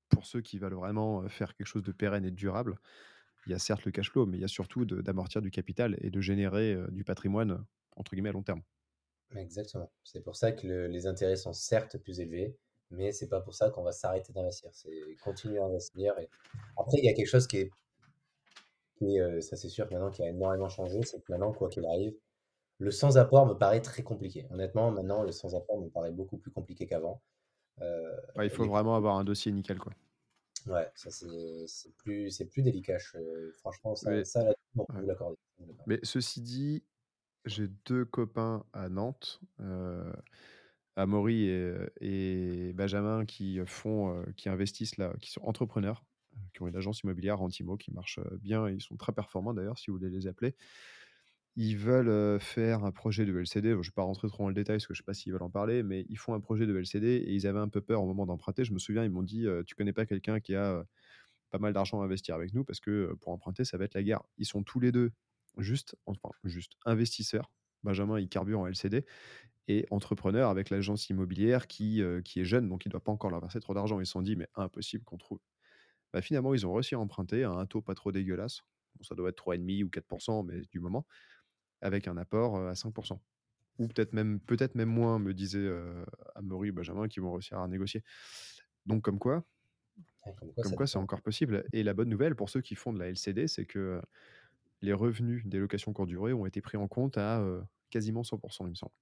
pour 0.10 0.26
ceux 0.26 0.42
qui 0.42 0.60
veulent 0.60 0.76
vraiment 0.76 1.24
euh, 1.24 1.28
faire 1.28 1.56
quelque 1.56 1.68
chose 1.68 1.84
de 1.84 1.92
pérenne 1.92 2.24
et 2.24 2.30
de 2.30 2.36
durable, 2.36 2.78
il 3.48 3.52
y 3.52 3.56
a 3.56 3.60
certes 3.60 3.84
le 3.86 3.92
cash 3.92 4.12
flow, 4.12 4.28
mais 4.28 4.38
il 4.38 4.42
y 4.42 4.46
a 4.46 4.50
surtout 4.50 4.86
d'amortir 4.86 5.42
du 5.42 5.50
capital 5.50 5.98
et 6.02 6.12
de 6.12 6.22
générer 6.22 6.74
euh, 6.74 6.88
du 6.92 7.04
patrimoine, 7.04 7.66
entre 7.96 8.12
guillemets, 8.12 8.30
à 8.30 8.34
long 8.34 8.44
terme. 8.44 8.62
Exactement. 9.36 9.92
C'est 10.04 10.22
pour 10.22 10.36
ça 10.36 10.52
que 10.52 10.68
les 10.68 11.08
intérêts 11.08 11.36
sont 11.36 11.54
certes 11.54 11.98
plus 11.98 12.20
élevés, 12.20 12.56
mais 12.92 13.12
c'est 13.12 13.28
pas 13.28 13.42
pour 13.42 13.54
ça 13.56 13.70
qu'on 13.70 13.84
va 13.84 13.92
s'arrêter 13.92 14.34
d'investir. 14.34 14.70
C'est 14.74 15.16
continuer 15.24 15.60
à 15.60 15.66
investir. 15.66 16.18
Et... 16.20 16.30
Après, 16.78 16.98
il 16.98 17.06
y 17.06 17.10
a 17.10 17.14
quelque 17.14 17.28
chose 17.28 17.48
qui 17.48 17.58
est 17.58 17.72
et 19.02 19.42
ça, 19.42 19.56
c'est 19.56 19.70
sûr 19.70 19.88
que 19.88 19.94
maintenant, 19.94 20.10
qui 20.10 20.24
a 20.24 20.30
énormément 20.30 20.70
changé, 20.70 21.04
c'est 21.04 21.20
que 21.20 21.32
maintenant, 21.32 21.54
quoi 21.54 21.70
qu'il 21.70 21.86
arrive, 21.86 22.16
le 22.80 22.92
sans-apport 22.92 23.46
me 23.46 23.54
paraît 23.54 23.82
très 23.82 24.04
compliqué. 24.04 24.48
Honnêtement, 24.52 24.92
maintenant, 24.92 25.24
le 25.24 25.32
sans-apport 25.32 25.80
me 25.80 25.90
paraît 25.90 26.12
beaucoup 26.12 26.38
plus 26.38 26.52
compliqué 26.52 26.88
qu'avant. 26.88 27.22
il 27.80 28.50
faut 28.50 28.66
vraiment 28.66 28.96
avoir 28.96 29.18
un 29.18 29.24
dossier 29.24 29.52
nickel, 29.52 29.78
quoi. 29.78 29.94
Ouais, 30.66 30.90
ça 30.96 31.10
c'est 31.12 31.96
plus, 31.98 32.30
c'est 32.30 32.46
plus 32.46 32.62
délicat. 32.62 32.98
franchement, 33.54 33.96
ça, 33.96 34.24
ça 34.26 34.44
là, 34.44 34.54
on 34.76 34.86
peut 34.86 35.00
vous 35.00 35.08
l'accorder. 35.08 35.38
Mais 35.86 36.00
ceci 36.04 36.42
dit, 36.42 36.84
j'ai 37.46 37.68
deux 37.86 38.04
copains 38.04 38.66
à 38.74 38.90
Nantes, 38.90 39.40
euh, 39.62 40.12
Amaury 40.98 41.46
et, 41.46 41.74
et, 42.02 42.74
Benjamin, 42.74 43.26
qui 43.26 43.60
font, 43.66 44.24
qui 44.36 44.50
investissent 44.50 44.98
là, 44.98 45.14
qui 45.22 45.32
sont 45.32 45.42
entrepreneurs 45.44 46.04
qui 46.54 46.62
ont 46.62 46.68
une 46.68 46.76
agence 46.76 47.02
immobilière 47.02 47.40
Rentimo 47.40 47.78
qui 47.78 47.92
marche 47.92 48.20
bien. 48.42 48.70
Ils 48.70 48.82
sont 48.82 48.96
très 48.96 49.12
performants 49.12 49.54
d'ailleurs, 49.54 49.78
si 49.78 49.90
vous 49.90 49.98
voulez 49.98 50.10
les 50.10 50.28
appeler. 50.28 50.56
Ils 51.56 51.76
veulent 51.76 52.40
faire 52.40 52.84
un 52.84 52.92
projet 52.92 53.26
de 53.26 53.36
LCD. 53.36 53.70
Je 53.70 53.76
ne 53.76 53.82
vais 53.82 53.92
pas 53.96 54.04
rentrer 54.04 54.28
trop 54.28 54.44
dans 54.44 54.50
le 54.50 54.54
détail 54.54 54.76
parce 54.76 54.88
que 54.88 54.94
je 54.94 55.00
ne 55.00 55.04
sais 55.04 55.06
pas 55.06 55.14
s'ils 55.16 55.34
veulent 55.34 55.42
en 55.42 55.50
parler, 55.50 55.82
mais 55.82 56.06
ils 56.10 56.18
font 56.18 56.34
un 56.36 56.40
projet 56.40 56.68
de 56.68 56.78
LCD 56.78 57.08
et 57.08 57.34
ils 57.34 57.48
avaient 57.48 57.60
un 57.60 57.70
peu 57.70 57.82
peur 57.82 58.04
au 58.04 58.06
moment 58.06 58.28
d'emprunter. 58.28 58.64
Je 58.64 58.74
me 58.74 58.80
souviens, 58.80 59.04
ils 59.04 59.10
m'ont 59.10 59.24
dit 59.24 59.48
Tu 59.66 59.76
connais 59.76 59.94
pas 59.94 60.06
quelqu'un 60.06 60.40
qui 60.40 60.54
a 60.54 60.86
pas 61.50 61.58
mal 61.60 61.74
d'argent 61.74 62.02
à 62.02 62.06
investir 62.06 62.36
avec 62.36 62.54
nous 62.54 62.64
parce 62.64 62.80
que 62.80 63.16
pour 63.22 63.32
emprunter, 63.32 63.66
ça 63.66 63.78
va 63.78 63.86
être 63.86 63.96
la 63.96 64.04
guerre. 64.04 64.22
Ils 64.38 64.46
sont 64.46 64.64
tous 64.64 64.80
les 64.80 64.92
deux 64.92 65.12
juste, 65.58 65.96
enfin, 66.06 66.30
juste 66.44 66.74
investisseurs. 66.86 67.52
Benjamin, 67.84 68.20
il 68.20 68.30
carbure 68.30 68.60
en 68.60 68.68
LCD 68.68 69.06
et 69.68 69.86
entrepreneur 69.92 70.50
avec 70.50 70.70
l'agence 70.70 71.10
immobilière 71.10 71.68
qui, 71.68 72.02
qui 72.24 72.40
est 72.40 72.46
jeune, 72.46 72.70
donc 72.70 72.86
il 72.86 72.90
ne 72.90 72.92
doit 72.92 73.04
pas 73.04 73.12
encore 73.12 73.30
leur 73.30 73.42
verser 73.42 73.60
trop 73.60 73.74
d'argent. 73.74 74.00
Ils 74.00 74.06
se 74.06 74.14
sont 74.14 74.22
dit, 74.22 74.36
mais 74.36 74.48
impossible 74.56 75.04
qu'on 75.04 75.18
trouve. 75.18 75.40
Bah, 76.14 76.22
finalement, 76.22 76.54
ils 76.54 76.66
ont 76.66 76.74
réussi 76.74 76.96
à 76.96 77.00
emprunter 77.00 77.44
à 77.44 77.52
un 77.52 77.66
taux 77.66 77.82
pas 77.82 77.96
trop 77.96 78.12
dégueulasse. 78.12 78.62
ça 79.02 79.16
doit 79.16 79.30
être 79.30 79.38
3,5 79.38 79.84
ou 79.84 79.90
4%, 79.90 80.44
mais 80.46 80.62
du 80.72 80.80
moment, 80.80 81.06
avec 81.82 82.08
un 82.08 82.18
apport 82.18 82.58
à 82.58 82.76
5%. 82.76 83.22
Ou 83.80 83.88
peut-être 83.88 84.14
même, 84.14 84.40
peut 84.40 84.58
même 84.74 84.90
moins, 84.90 85.20
me 85.20 85.34
disait 85.34 85.60
euh, 85.60 86.04
Amaury 86.36 86.72
Benjamin, 86.72 87.08
qui 87.08 87.20
vont 87.20 87.34
réussir 87.34 87.60
à 87.60 87.68
négocier. 87.68 88.04
Donc, 88.86 89.04
comme 89.04 89.20
quoi, 89.20 89.46
comme 90.62 90.76
quoi, 90.76 90.88
c'est 90.88 90.98
encore 90.98 91.22
possible. 91.22 91.66
Et 91.74 91.84
la 91.84 91.94
bonne 91.94 92.10
nouvelle 92.10 92.36
pour 92.36 92.50
ceux 92.50 92.62
qui 92.62 92.76
font 92.76 92.94
de 92.94 93.00
la 93.00 93.08
LCD, 93.10 93.48
c'est 93.48 93.66
que 93.66 94.02
les 94.82 94.94
revenus 94.94 95.46
des 95.46 95.60
locations 95.60 95.94
courte 95.94 96.10
durée 96.10 96.34
ont 96.34 96.46
été 96.46 96.62
pris 96.62 96.78
en 96.78 96.88
compte 96.88 97.18
à 97.18 97.44
quasiment 97.90 98.24
100%, 98.24 98.66
il 98.66 98.72
me 98.72 98.76
semble. 98.76 98.94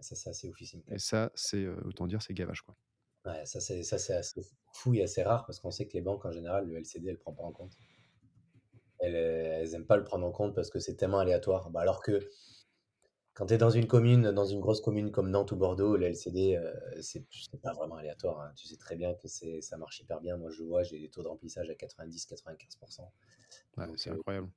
Ça, 0.00 0.14
c'est 0.16 0.30
assez 0.30 0.48
officiel. 0.48 0.82
Et 0.90 0.98
ça, 0.98 1.30
c'est 1.34 1.66
autant 1.66 2.06
dire, 2.06 2.20
c'est 2.22 2.34
gavage. 2.34 2.62
Quoi. 2.62 2.76
Ouais, 3.24 3.46
ça, 3.46 3.60
c'est, 3.60 3.82
ça, 3.82 3.98
c'est 3.98 4.14
assez 4.14 4.42
fou 4.72 4.92
et 4.94 5.02
assez 5.02 5.22
rare 5.22 5.46
parce 5.46 5.60
qu'on 5.60 5.70
sait 5.70 5.86
que 5.86 5.94
les 5.94 6.02
banques, 6.02 6.24
en 6.26 6.32
général, 6.32 6.66
le 6.66 6.76
LCD, 6.76 7.08
elles 7.08 7.14
ne 7.14 7.18
prennent 7.18 7.36
pas 7.36 7.42
en 7.42 7.52
compte. 7.52 7.72
Elles 9.00 9.70
n'aiment 9.70 9.86
pas 9.86 9.96
le 9.96 10.04
prendre 10.04 10.26
en 10.26 10.32
compte 10.32 10.54
parce 10.54 10.70
que 10.70 10.78
c'est 10.78 10.94
tellement 10.96 11.18
aléatoire. 11.18 11.70
Bah, 11.70 11.80
alors 11.80 12.02
que 12.02 12.20
quand 13.34 13.46
tu 13.46 13.54
es 13.54 13.58
dans 13.58 13.70
une 13.70 13.86
commune, 13.88 14.30
dans 14.30 14.44
une 14.44 14.60
grosse 14.60 14.80
commune 14.80 15.10
comme 15.10 15.28
Nantes 15.28 15.50
ou 15.52 15.56
Bordeaux, 15.56 15.96
le 15.96 16.06
LCD, 16.06 16.54
euh, 16.56 16.72
c'est 17.00 17.26
pas 17.62 17.72
vraiment 17.72 17.96
aléatoire. 17.96 18.40
hein. 18.40 18.52
Tu 18.56 18.68
sais 18.68 18.76
très 18.76 18.94
bien 18.94 19.14
que 19.14 19.26
c'est, 19.26 19.60
ça 19.60 19.76
marche 19.76 20.00
hyper 20.00 20.20
bien. 20.20 20.36
Moi, 20.36 20.50
je 20.50 20.62
vois, 20.62 20.84
j'ai 20.84 21.00
des 21.00 21.08
taux 21.08 21.22
de 21.22 21.28
remplissage 21.28 21.68
à 21.68 21.74
90-95%. 21.74 23.00
Ouais, 23.76 23.86
c'est 23.96 24.10
euh, 24.10 24.14
incroyable. 24.14 24.48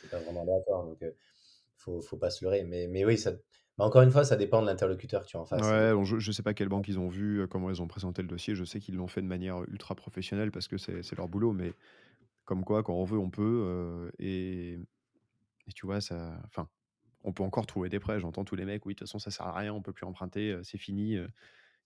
c'est 0.00 0.10
pas 0.10 0.18
vraiment 0.20 0.42
aléatoire. 0.42 0.84
Donc, 0.84 1.02
euh, 1.02 1.12
faut, 1.76 2.00
faut 2.00 2.16
pas 2.16 2.30
se 2.30 2.42
leurrer. 2.44 2.64
Mais, 2.64 2.86
mais 2.86 3.04
oui, 3.04 3.18
ça, 3.18 3.32
bah, 3.78 3.84
encore 3.84 4.02
une 4.02 4.10
fois, 4.10 4.24
ça 4.24 4.36
dépend 4.36 4.60
de 4.60 4.66
l'interlocuteur 4.66 5.22
que 5.22 5.28
tu 5.28 5.36
as 5.36 5.40
en 5.40 5.44
face. 5.44 5.62
Ouais, 5.62 6.04
je, 6.04 6.16
ne 6.16 6.32
sais 6.32 6.42
pas 6.42 6.54
quelle 6.54 6.68
banque 6.68 6.88
ils 6.88 6.98
ont 6.98 7.08
vu, 7.08 7.46
comment 7.48 7.70
ils 7.70 7.80
ont 7.80 7.88
présenté 7.88 8.22
le 8.22 8.28
dossier. 8.28 8.54
Je 8.54 8.64
sais 8.64 8.80
qu'ils 8.80 8.96
l'ont 8.96 9.08
fait 9.08 9.22
de 9.22 9.26
manière 9.26 9.62
ultra 9.64 9.94
professionnelle 9.94 10.50
parce 10.50 10.68
que 10.68 10.78
c'est 10.78 11.02
c'est 11.02 11.16
leur 11.16 11.28
boulot. 11.28 11.52
Mais 11.52 11.72
comme 12.44 12.64
quoi, 12.64 12.82
quand 12.82 12.94
on 12.94 13.04
veut, 13.04 13.18
on 13.18 13.30
peut. 13.30 14.10
et, 14.18 14.74
et 15.66 15.72
tu 15.74 15.86
vois, 15.86 16.00
ça. 16.00 16.38
Enfin, 16.46 16.68
on 17.24 17.32
peut 17.32 17.42
encore 17.42 17.66
trouver 17.66 17.88
des 17.88 18.00
prêts. 18.00 18.20
J'entends 18.20 18.44
tous 18.44 18.56
les 18.56 18.64
mecs, 18.64 18.84
oui, 18.84 18.94
de 18.94 18.98
toute 18.98 19.08
façon, 19.08 19.18
ça 19.18 19.30
sert 19.30 19.46
à 19.46 19.56
rien, 19.56 19.72
on 19.72 19.80
peut 19.80 19.92
plus 19.92 20.06
emprunter, 20.06 20.58
c'est 20.64 20.78
fini. 20.78 21.16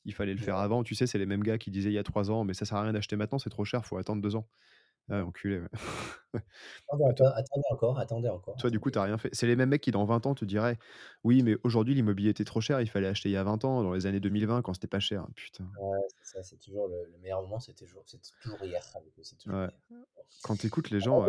il 0.04 0.14
fallait 0.14 0.34
le 0.34 0.40
faire 0.40 0.56
avant. 0.56 0.82
Tu 0.82 0.94
sais, 0.94 1.06
c'est 1.06 1.18
les 1.18 1.26
mêmes 1.26 1.42
gars 1.42 1.58
qui 1.58 1.70
disaient 1.70 1.90
il 1.90 1.94
y 1.94 1.98
a 1.98 2.04
trois 2.04 2.30
ans, 2.30 2.44
mais 2.44 2.54
ça 2.54 2.64
sert 2.64 2.78
à 2.78 2.82
rien 2.82 2.92
d'acheter 2.92 3.16
maintenant, 3.16 3.38
c'est 3.38 3.50
trop 3.50 3.64
cher, 3.64 3.84
faut 3.86 3.96
attendre 3.96 4.22
deux 4.22 4.34
ans. 4.34 4.48
Ah, 5.08 5.24
enculé. 5.24 5.62
attendez, 6.90 7.62
encore, 7.70 7.98
attendez 7.98 8.28
encore. 8.28 8.56
Toi, 8.56 8.70
du 8.70 8.80
coup, 8.80 8.90
tu 8.90 8.98
n'as 8.98 9.04
rien 9.04 9.18
fait. 9.18 9.28
C'est 9.32 9.46
les 9.46 9.54
mêmes 9.54 9.68
mecs 9.68 9.82
qui, 9.82 9.92
dans 9.92 10.04
20 10.04 10.26
ans, 10.26 10.34
te 10.34 10.44
diraient 10.44 10.78
Oui, 11.22 11.44
mais 11.44 11.56
aujourd'hui, 11.62 11.94
l'immobilier 11.94 12.30
était 12.30 12.44
trop 12.44 12.60
cher, 12.60 12.80
il 12.80 12.88
fallait 12.88 13.06
acheter 13.06 13.28
il 13.28 13.32
y 13.32 13.36
a 13.36 13.44
20 13.44 13.64
ans, 13.64 13.82
dans 13.84 13.92
les 13.92 14.06
années 14.06 14.18
2020, 14.18 14.62
quand 14.62 14.74
c'était 14.74 14.88
pas 14.88 14.98
cher. 14.98 15.24
Putain. 15.36 15.64
Ouais, 15.80 15.98
c'est 16.08 16.36
ça, 16.36 16.42
c'est 16.42 16.58
toujours 16.58 16.88
le, 16.88 17.18
meilleur 17.22 17.40
moment, 17.42 17.60
c'est 17.60 17.74
toujours, 17.74 18.04
toujours 18.42 18.64
hier. 18.64 18.82
Quand 20.42 20.56
tu 20.56 20.66
écoutes 20.66 20.90
les 20.90 21.00
gens. 21.00 21.24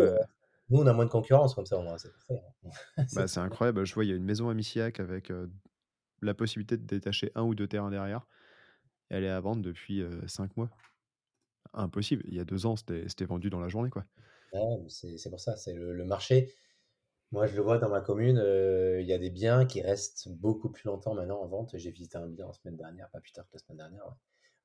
Nous, 0.69 0.79
on 0.79 0.87
a 0.87 0.91
moins 0.91 1.05
de 1.05 1.09
concurrence 1.09 1.55
comme 1.55 1.65
ça, 1.65 1.77
c'est 1.97 2.09
hein. 2.29 2.39
bah, 3.13 3.27
C'est 3.27 3.39
incroyable. 3.39 3.85
Je 3.85 3.93
vois, 3.93 4.03
il 4.03 4.09
y 4.09 4.13
a 4.13 4.15
une 4.15 4.25
maison 4.25 4.49
à 4.49 4.53
Missiac 4.53 4.99
avec 4.99 5.31
la 6.21 6.33
possibilité 6.33 6.77
de 6.77 6.85
détacher 6.85 7.31
un 7.35 7.43
ou 7.43 7.53
deux 7.53 7.67
terrains 7.67 7.91
derrière. 7.91 8.27
Elle 9.09 9.23
est 9.23 9.29
à 9.29 9.39
vendre 9.39 9.61
depuis 9.61 10.03
5 10.25 10.57
mois. 10.57 10.69
Impossible. 11.77 12.23
Il 12.27 12.33
y 12.33 12.39
a 12.39 12.45
deux 12.45 12.65
ans, 12.65 12.75
c'était 12.75 13.25
vendu 13.25 13.49
dans 13.49 13.59
la 13.59 13.69
journée. 13.69 13.89
quoi. 13.89 14.05
c'est 14.87 15.29
pour 15.29 15.39
ça. 15.39 15.55
C'est 15.55 15.73
le, 15.73 16.03
marché. 16.05 16.51
Moi, 17.31 17.45
je 17.45 17.55
le 17.55 17.61
vois 17.61 17.77
dans 17.77 17.89
ma 17.89 18.01
commune. 18.01 18.37
Il 18.99 19.05
y 19.05 19.13
a 19.13 19.17
des 19.17 19.29
biens 19.29 19.65
qui 19.65 19.81
restent 19.81 20.29
beaucoup 20.29 20.69
plus 20.69 20.87
longtemps 20.87 21.13
maintenant 21.13 21.39
en 21.41 21.47
vente. 21.47 21.77
J'ai 21.77 21.91
visité 21.91 22.17
un 22.17 22.27
bien 22.27 22.47
la 22.47 22.53
semaine 22.53 22.77
dernière, 22.77 23.09
pas 23.09 23.19
plus 23.19 23.31
tard 23.31 23.45
que 23.45 23.53
la 23.53 23.59
semaine 23.59 23.77
dernière. 23.77 24.03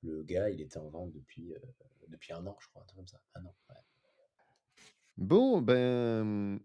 Le 0.03 0.23
gars, 0.23 0.51
il 0.51 0.61
était 0.61 0.79
en 0.79 0.89
vente 0.89 1.13
depuis, 1.13 1.55
depuis 2.09 2.33
un 2.33 2.45
an, 2.47 2.57
je 2.61 2.69
crois, 2.69 2.83
un 2.83 2.87
truc 2.87 2.97
comme 2.97 3.09
ça. 3.09 3.21
Un 3.35 3.45
an. 3.45 3.55
Bon, 5.19 5.61
ben, 5.61 6.59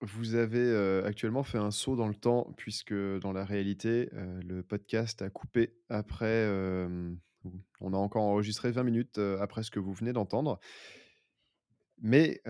vous 0.00 0.34
avez 0.34 1.02
actuellement 1.04 1.42
fait 1.42 1.58
un 1.58 1.70
saut 1.70 1.96
dans 1.96 2.08
le 2.08 2.14
temps, 2.14 2.54
puisque 2.56 2.94
dans 2.94 3.32
la 3.32 3.44
réalité, 3.44 4.08
le 4.12 4.62
podcast 4.62 5.20
a 5.20 5.28
coupé 5.28 5.76
après. 5.90 6.48
On 7.80 7.92
a 7.92 7.96
encore 7.96 8.22
enregistré 8.22 8.70
20 8.70 8.82
minutes 8.84 9.18
après 9.18 9.62
ce 9.62 9.70
que 9.70 9.80
vous 9.80 9.92
venez 9.92 10.12
d'entendre. 10.12 10.58
Mais 12.00 12.40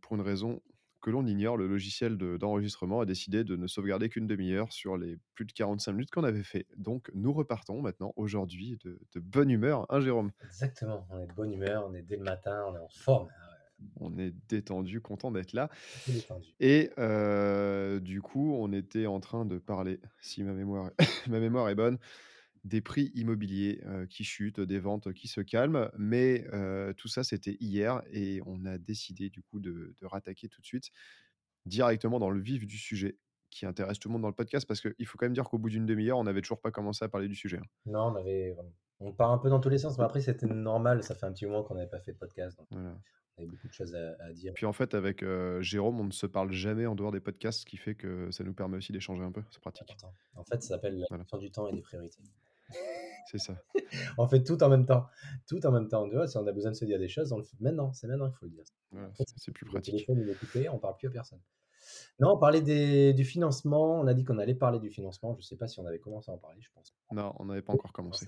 pour 0.00 0.16
une 0.16 0.22
raison 0.22 0.60
que 1.00 1.10
l'on 1.10 1.26
ignore, 1.26 1.56
le 1.56 1.68
logiciel 1.68 2.16
d'enregistrement 2.16 3.00
a 3.00 3.06
décidé 3.06 3.44
de 3.44 3.56
ne 3.56 3.66
sauvegarder 3.66 4.08
qu'une 4.08 4.26
demi-heure 4.26 4.72
sur 4.72 4.96
les 4.96 5.16
plus 5.34 5.44
de 5.44 5.52
45 5.52 5.92
minutes 5.92 6.10
qu'on 6.10 6.24
avait 6.24 6.42
fait. 6.42 6.66
Donc 6.76 7.10
nous 7.14 7.32
repartons 7.32 7.80
maintenant 7.80 8.12
aujourd'hui 8.16 8.78
de, 8.84 9.00
de 9.12 9.20
bonne 9.20 9.50
humeur, 9.50 9.86
hein, 9.90 10.00
Jérôme? 10.00 10.32
Exactement, 10.44 11.06
on 11.10 11.20
est 11.20 11.26
de 11.26 11.32
bonne 11.32 11.52
humeur, 11.52 11.86
on 11.88 11.94
est 11.94 12.02
dès 12.02 12.16
le 12.16 12.24
matin, 12.24 12.64
on 12.68 12.74
est 12.74 12.80
en 12.80 12.88
forme. 12.88 13.28
On 14.00 14.18
est 14.18 14.34
détendu, 14.48 15.00
content 15.00 15.30
d'être 15.30 15.52
là. 15.52 15.70
Et 16.58 16.90
du 18.00 18.20
coup, 18.20 18.56
on 18.58 18.72
était 18.72 19.06
en 19.06 19.20
train 19.20 19.44
de 19.44 19.58
parler, 19.58 20.00
si 20.20 20.42
ma 20.42 20.52
mémoire, 20.52 20.90
ma 21.28 21.38
mémoire 21.38 21.68
est 21.68 21.76
bonne, 21.76 21.98
des 22.68 22.80
prix 22.80 23.10
immobiliers 23.14 23.82
qui 24.10 24.24
chutent, 24.24 24.60
des 24.60 24.78
ventes 24.78 25.12
qui 25.12 25.28
se 25.28 25.40
calment. 25.40 25.90
Mais 25.98 26.46
tout 26.96 27.08
ça, 27.08 27.24
c'était 27.24 27.56
hier 27.60 28.02
et 28.12 28.40
on 28.46 28.64
a 28.64 28.78
décidé 28.78 29.30
du 29.30 29.42
coup 29.42 29.60
de, 29.60 29.94
rattaquer 30.02 30.48
tout 30.48 30.60
de 30.60 30.66
suite 30.66 30.90
directement 31.66 32.18
dans 32.18 32.30
le 32.30 32.40
vif 32.40 32.66
du 32.66 32.78
sujet 32.78 33.18
qui 33.50 33.66
intéresse 33.66 33.98
tout 33.98 34.08
le 34.08 34.12
monde 34.14 34.22
dans 34.22 34.28
le 34.28 34.34
podcast 34.34 34.66
parce 34.66 34.80
qu'il 34.80 35.06
faut 35.06 35.18
quand 35.18 35.26
même 35.26 35.34
dire 35.34 35.44
qu'au 35.44 35.58
bout 35.58 35.70
d'une 35.70 35.86
demi-heure, 35.86 36.18
on 36.18 36.24
n'avait 36.24 36.42
toujours 36.42 36.60
pas 36.60 36.70
commencé 36.70 37.04
à 37.04 37.08
parler 37.08 37.28
du 37.28 37.34
sujet. 37.34 37.58
Hein. 37.58 37.66
Non, 37.86 38.12
on 38.12 38.16
avait. 38.16 38.54
On 39.00 39.12
part 39.12 39.30
un 39.30 39.38
peu 39.38 39.48
dans 39.48 39.60
tous 39.60 39.68
les 39.68 39.78
sens, 39.78 39.96
mais 39.96 40.04
après, 40.04 40.20
c'était 40.20 40.46
normal. 40.46 41.02
Ça 41.04 41.14
fait 41.14 41.24
un 41.24 41.32
petit 41.32 41.46
moment 41.46 41.62
qu'on 41.62 41.74
n'avait 41.74 41.88
pas 41.88 42.00
fait 42.00 42.12
de 42.12 42.18
podcast. 42.18 42.58
voilà 42.70 42.98
y 43.44 43.46
a 43.46 43.50
beaucoup 43.50 43.68
de 43.68 43.72
choses 43.72 43.94
à, 43.94 44.32
dire. 44.32 44.52
Puis 44.54 44.66
en 44.66 44.72
fait, 44.72 44.94
avec 44.94 45.22
euh, 45.22 45.60
Jérôme, 45.62 46.00
on 46.00 46.04
ne 46.04 46.12
se 46.12 46.26
parle 46.26 46.52
jamais 46.52 46.86
en 46.86 46.94
dehors 46.94 47.12
des 47.12 47.20
podcasts, 47.20 47.60
ce 47.60 47.66
qui 47.66 47.76
fait 47.76 47.94
que 47.94 48.30
ça 48.30 48.44
nous 48.44 48.52
permet 48.52 48.76
aussi 48.76 48.92
d'échanger 48.92 49.22
un 49.22 49.32
peu. 49.32 49.42
C'est 49.50 49.60
pratique. 49.60 49.96
En 50.34 50.44
fait, 50.44 50.62
ça 50.62 50.70
s'appelle 50.70 50.98
la 50.98 51.16
gestion 51.16 51.38
du 51.38 51.50
temps 51.50 51.68
et 51.68 51.72
des 51.72 51.80
priorités. 51.80 52.22
C'est 53.30 53.38
ça. 53.38 53.54
on 54.18 54.26
fait 54.26 54.42
tout 54.42 54.62
en 54.62 54.68
même 54.68 54.86
temps. 54.86 55.06
Tout 55.46 55.64
en 55.66 55.70
même 55.70 55.88
temps. 55.88 56.08
Tu 56.08 56.14
vois, 56.14 56.26
si 56.26 56.36
on 56.38 56.46
a 56.46 56.52
besoin 56.52 56.70
de 56.70 56.76
se 56.76 56.84
dire 56.84 56.98
des 56.98 57.08
choses, 57.08 57.32
on 57.32 57.38
le 57.38 57.44
fait 57.44 57.56
maintenant. 57.60 57.92
C'est 57.92 58.06
maintenant 58.06 58.28
qu'il 58.28 58.38
faut 58.38 58.46
le 58.46 58.52
dire. 58.52 58.64
c'est 59.36 59.52
plus 59.52 59.66
pratique. 59.66 59.92
Le 59.92 59.98
téléphone, 59.98 60.20
il 60.22 60.30
est 60.30 60.38
coupé, 60.38 60.68
on 60.68 60.78
parle 60.78 60.96
plus 60.96 61.08
à 61.08 61.10
personne. 61.10 61.40
Non, 62.20 62.32
on 62.32 62.38
parlait 62.38 62.62
des, 62.62 63.12
du 63.12 63.24
financement. 63.24 64.00
On 64.00 64.06
a 64.06 64.14
dit 64.14 64.24
qu'on 64.24 64.38
allait 64.38 64.54
parler 64.54 64.78
du 64.78 64.90
financement. 64.90 65.34
Je 65.34 65.38
ne 65.38 65.42
sais 65.42 65.56
pas 65.56 65.68
si 65.68 65.78
on 65.78 65.86
avait 65.86 65.98
commencé 65.98 66.30
à 66.30 66.34
en 66.34 66.38
parler, 66.38 66.60
je 66.60 66.70
pense. 66.74 66.94
Non, 67.12 67.34
on 67.38 67.46
n'avait 67.46 67.62
pas 67.62 67.72
encore 67.72 67.92
commencé. 67.92 68.26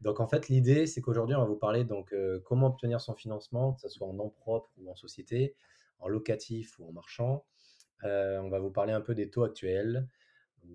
Donc 0.00 0.20
en 0.20 0.26
fait, 0.26 0.48
l'idée, 0.48 0.86
c'est 0.86 1.00
qu'aujourd'hui, 1.00 1.36
on 1.36 1.40
va 1.40 1.46
vous 1.46 1.56
parler 1.56 1.84
donc 1.84 2.12
euh, 2.12 2.40
comment 2.44 2.66
obtenir 2.66 3.00
son 3.00 3.14
financement, 3.14 3.74
que 3.74 3.80
ce 3.82 3.88
soit 3.88 4.06
en 4.06 4.14
nom 4.14 4.30
propre 4.30 4.70
ou 4.78 4.90
en 4.90 4.96
société, 4.96 5.54
en 6.00 6.08
locatif 6.08 6.78
ou 6.78 6.88
en 6.88 6.92
marchand. 6.92 7.44
Euh, 8.04 8.40
on 8.40 8.50
va 8.50 8.58
vous 8.58 8.70
parler 8.70 8.92
un 8.92 9.00
peu 9.00 9.14
des 9.14 9.30
taux 9.30 9.44
actuels, 9.44 10.08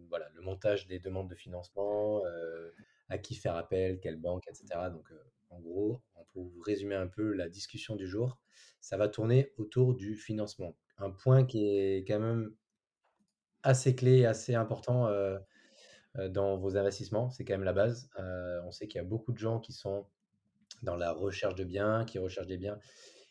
voilà, 0.10 0.30
le 0.36 0.42
montage 0.42 0.88
des 0.88 1.00
demandes 1.00 1.30
de 1.30 1.36
financement, 1.36 2.26
euh, 2.26 2.72
à 3.10 3.18
qui 3.18 3.36
faire 3.36 3.56
appel, 3.56 4.00
quelle 4.00 4.18
banque, 4.18 4.48
etc. 4.48 4.90
Donc 4.92 5.12
en 5.50 5.60
gros, 5.60 6.02
pour 6.34 6.46
vous 6.46 6.62
résumer 6.62 6.96
un 6.96 7.08
peu 7.08 7.32
la 7.32 7.50
discussion 7.50 7.96
du 7.96 8.08
jour, 8.08 8.38
ça 8.82 8.98
va 8.98 9.08
tourner 9.08 9.54
autour 9.58 9.96
du 9.96 10.16
financement. 10.16 10.76
Un 10.98 11.12
point 11.12 11.46
qui 11.46 11.66
est 11.66 12.06
quand 12.08 12.20
même 12.20 12.54
assez 13.64 13.96
clé, 13.96 14.26
assez 14.26 14.56
important 14.56 15.08
euh, 16.20 16.30
dans 16.30 16.58
vos 16.58 16.78
investissements. 16.78 17.30
C'est 17.30 17.46
quand 17.46 17.54
même 17.54 17.64
la 17.64 17.74
base. 17.74 18.10
Euh, 18.20 18.62
on 18.66 18.72
sait 18.72 18.88
qu'il 18.88 19.00
y 19.00 19.04
a 19.04 19.08
beaucoup 19.08 19.32
de 19.32 19.38
gens 19.38 19.60
qui 19.60 19.74
sont 19.74 20.06
dans 20.82 20.96
la 20.96 21.12
recherche 21.12 21.56
de 21.56 21.64
biens, 21.64 22.06
qui 22.06 22.18
recherchent 22.18 22.48
des 22.48 22.58
biens. 22.58 22.80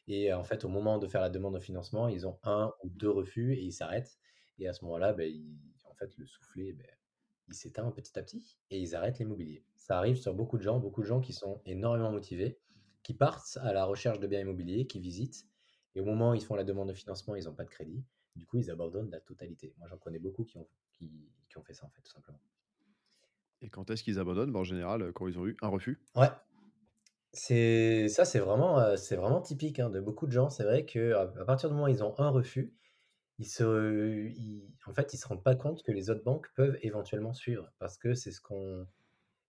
Et 0.09 0.33
en 0.33 0.45
fait, 0.45 0.65
au 0.65 0.69
moment 0.69 0.99
de 0.99 1.09
faire 1.09 1.21
la 1.21 1.31
demande 1.31 1.55
de 1.55 1.61
financement, 1.61 2.09
ils 2.09 2.27
ont 2.27 2.39
un 2.45 2.73
ou 2.85 2.91
deux 2.91 3.11
refus 3.11 3.55
et 3.55 3.63
ils 3.63 3.73
s'arrêtent. 3.73 4.19
Et 4.59 4.69
à 4.69 4.73
ce 4.73 4.85
moment-là, 4.85 5.13
ben, 5.13 5.33
en 5.33 5.76
fait, 5.97 6.17
le 6.17 6.27
soufflet, 6.27 6.73
ben, 6.73 6.87
il 7.49 7.55
s'éteint 7.55 7.91
petit 7.91 8.19
à 8.19 8.23
petit 8.23 8.59
et 8.71 8.79
ils 8.81 8.95
arrêtent 8.95 9.19
l'immobilier. 9.19 9.65
Ça 9.77 9.99
arrive 9.99 10.17
sur 10.17 10.35
beaucoup 10.35 10.59
de 10.59 10.63
gens, 10.63 10.79
beaucoup 10.79 11.03
de 11.03 11.07
gens 11.07 11.21
qui 11.21 11.33
sont 11.33 11.61
énormément 11.65 12.11
motivés, 12.11 12.59
qui 13.03 13.15
partent 13.15 13.59
à 13.63 13.73
la 13.73 13.85
recherche 13.85 14.19
de 14.19 14.27
biens 14.27 14.41
immobiliers, 14.41 14.87
qui 14.87 15.01
visitent. 15.01 15.47
Et 15.95 16.01
au 16.01 16.05
moment 16.05 16.31
où 16.31 16.35
ils 16.35 16.45
font 16.45 16.57
la 16.57 16.65
demande 16.65 16.89
de 16.89 16.95
financement, 16.95 17.37
ils 17.37 17.45
n'ont 17.45 17.55
pas 17.55 17.65
de 17.65 17.71
crédit. 17.71 18.05
Du 18.35 18.45
coup, 18.47 18.59
ils 18.59 18.71
abandonnent 18.71 19.11
la 19.11 19.21
totalité. 19.21 19.75
Moi, 19.79 19.87
j'en 19.89 19.97
connais 19.97 20.19
beaucoup 20.19 20.45
qui 20.45 20.59
ont, 20.59 20.69
qui, 20.93 21.31
qui 21.49 21.57
ont 21.57 21.63
fait 21.63 21.73
ça, 21.73 21.87
en 21.87 21.91
fait, 21.91 22.03
tout 22.03 22.11
simplement. 22.11 22.41
Et 23.63 23.71
quand 23.71 23.91
est-ce 23.91 24.03
qu'ils 24.03 24.19
abandonnent? 24.19 24.53
Bah, 24.53 24.59
En 24.59 24.65
général, 24.65 25.03
euh, 25.03 25.13
quand 25.13 25.27
ils 25.27 25.39
ont 25.39 25.47
eu 25.47 25.57
un 25.63 25.69
refus. 25.69 26.01
Ouais. 26.15 26.29
C'est 27.33 28.09
ça, 28.09 28.25
c'est 28.25 28.39
vraiment, 28.39 28.79
euh, 28.79 28.97
c'est 28.97 29.17
vraiment 29.17 29.41
typique 29.41 29.79
hein, 29.79 29.91
de 29.91 30.01
beaucoup 30.01 30.27
de 30.27 30.33
gens. 30.33 30.51
C'est 30.51 30.65
vrai 30.65 30.85
que 30.85 31.13
à 31.13 31.45
partir 31.45 31.69
du 31.69 31.75
moment 31.75 31.87
où 31.87 31.91
ils 31.91 32.03
ont 32.03 32.15
un 32.19 32.29
refus, 32.29 32.75
ils 33.39 33.47
se, 33.47 33.65
en 34.87 34.95
fait, 34.95 35.13
ils 35.13 35.19
se 35.19 35.29
rendent 35.29 35.43
pas 35.45 35.57
compte 35.57 35.83
que 35.83 35.93
les 35.93 36.11
autres 36.11 36.25
banques 36.25 36.49
peuvent 36.55 36.79
éventuellement 36.83 37.35
suivre, 37.35 37.71
parce 37.79 37.99
que 37.99 38.15
c'est 38.15 38.33
ce 38.33 38.41
qu'on, 38.41 38.87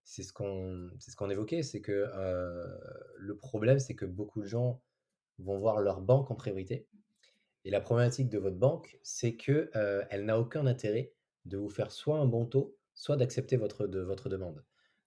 c'est 0.08 0.22
ce 0.22 0.32
qu'on, 0.32 0.90
c'est 0.98 1.10
ce 1.10 1.16
qu'on 1.16 1.28
évoquait, 1.28 1.62
c'est 1.62 1.82
que 1.82 1.92
euh, 2.14 2.66
le 3.16 3.36
problème, 3.36 3.78
c'est 3.78 3.94
que 3.94 4.06
beaucoup 4.06 4.40
de 4.40 4.46
gens 4.46 4.80
vont 5.38 5.58
voir 5.58 5.80
leur 5.80 6.00
banque 6.00 6.30
en 6.30 6.34
priorité. 6.34 6.86
Et 7.64 7.70
la 7.70 7.80
problématique 7.80 8.30
de 8.30 8.38
votre 8.38 8.56
banque, 8.56 8.98
c'est 9.02 9.36
que 9.36 9.70
euh, 9.76 10.04
elle 10.08 10.24
n'a 10.24 10.38
aucun 10.38 10.66
intérêt 10.66 11.12
de 11.44 11.58
vous 11.58 11.68
faire 11.68 11.92
soit 11.92 12.18
un 12.18 12.24
bon 12.24 12.46
taux, 12.46 12.74
soit 12.94 13.16
d'accepter 13.16 13.56
votre, 13.56 13.86
de, 13.86 14.00
votre 14.00 14.30
demande. 14.30 14.64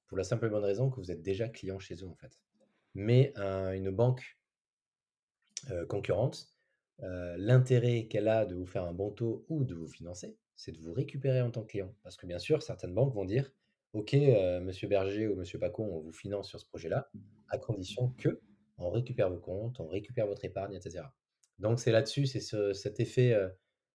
Pour 0.08 0.18
la 0.18 0.24
simple 0.24 0.46
et 0.46 0.50
bonne 0.50 0.64
raison 0.64 0.92
que 0.92 0.98
vous 0.98 1.10
êtes 1.10 1.24
déjà 1.24 1.50
client 1.50 1.80
chez 1.80 1.96
eux, 2.04 2.08
en 2.08 2.16
fait. 2.16 2.40
Mais 2.94 3.34
une 3.36 3.90
banque 3.90 4.38
euh, 5.72 5.86
concurrente, 5.88 6.51
euh, 7.04 7.36
l'intérêt 7.38 8.08
qu'elle 8.08 8.28
a 8.28 8.46
de 8.46 8.56
vous 8.56 8.66
faire 8.66 8.84
un 8.84 8.94
bon 8.94 9.12
taux 9.12 9.46
ou 9.50 9.64
de 9.64 9.74
vous 9.74 9.88
financer, 9.88 10.38
c'est 10.56 10.72
de 10.72 10.80
vous 10.80 10.94
récupérer 10.94 11.42
en 11.42 11.52
tant 11.52 11.64
que 11.64 11.68
client. 11.68 11.94
Parce 12.04 12.18
que 12.18 12.26
bien 12.26 12.40
sûr, 12.40 12.62
certaines 12.62 12.94
banques 12.94 13.14
vont 13.14 13.26
dire, 13.26 13.52
OK, 13.94 14.14
monsieur 14.62 14.88
Berger 14.88 15.28
ou 15.28 15.36
monsieur 15.36 15.60
Pacon, 15.60 15.90
on 15.92 16.00
vous 16.00 16.12
finance 16.12 16.48
sur 16.48 16.60
ce 16.60 16.66
projet-là, 16.66 17.10
à 17.50 17.58
condition 17.58 18.10
que 18.18 18.42
on 18.78 18.90
récupère 18.90 19.30
vos 19.30 19.40
comptes, 19.40 19.80
on 19.80 19.88
récupère 19.88 20.28
votre 20.28 20.46
épargne, 20.46 20.74
etc. 20.74 21.04
Donc 21.60 21.80
c'est 21.80 21.92
là-dessus, 21.92 22.26
c'est 22.26 22.74
cet 22.74 23.00
effet, 23.00 23.36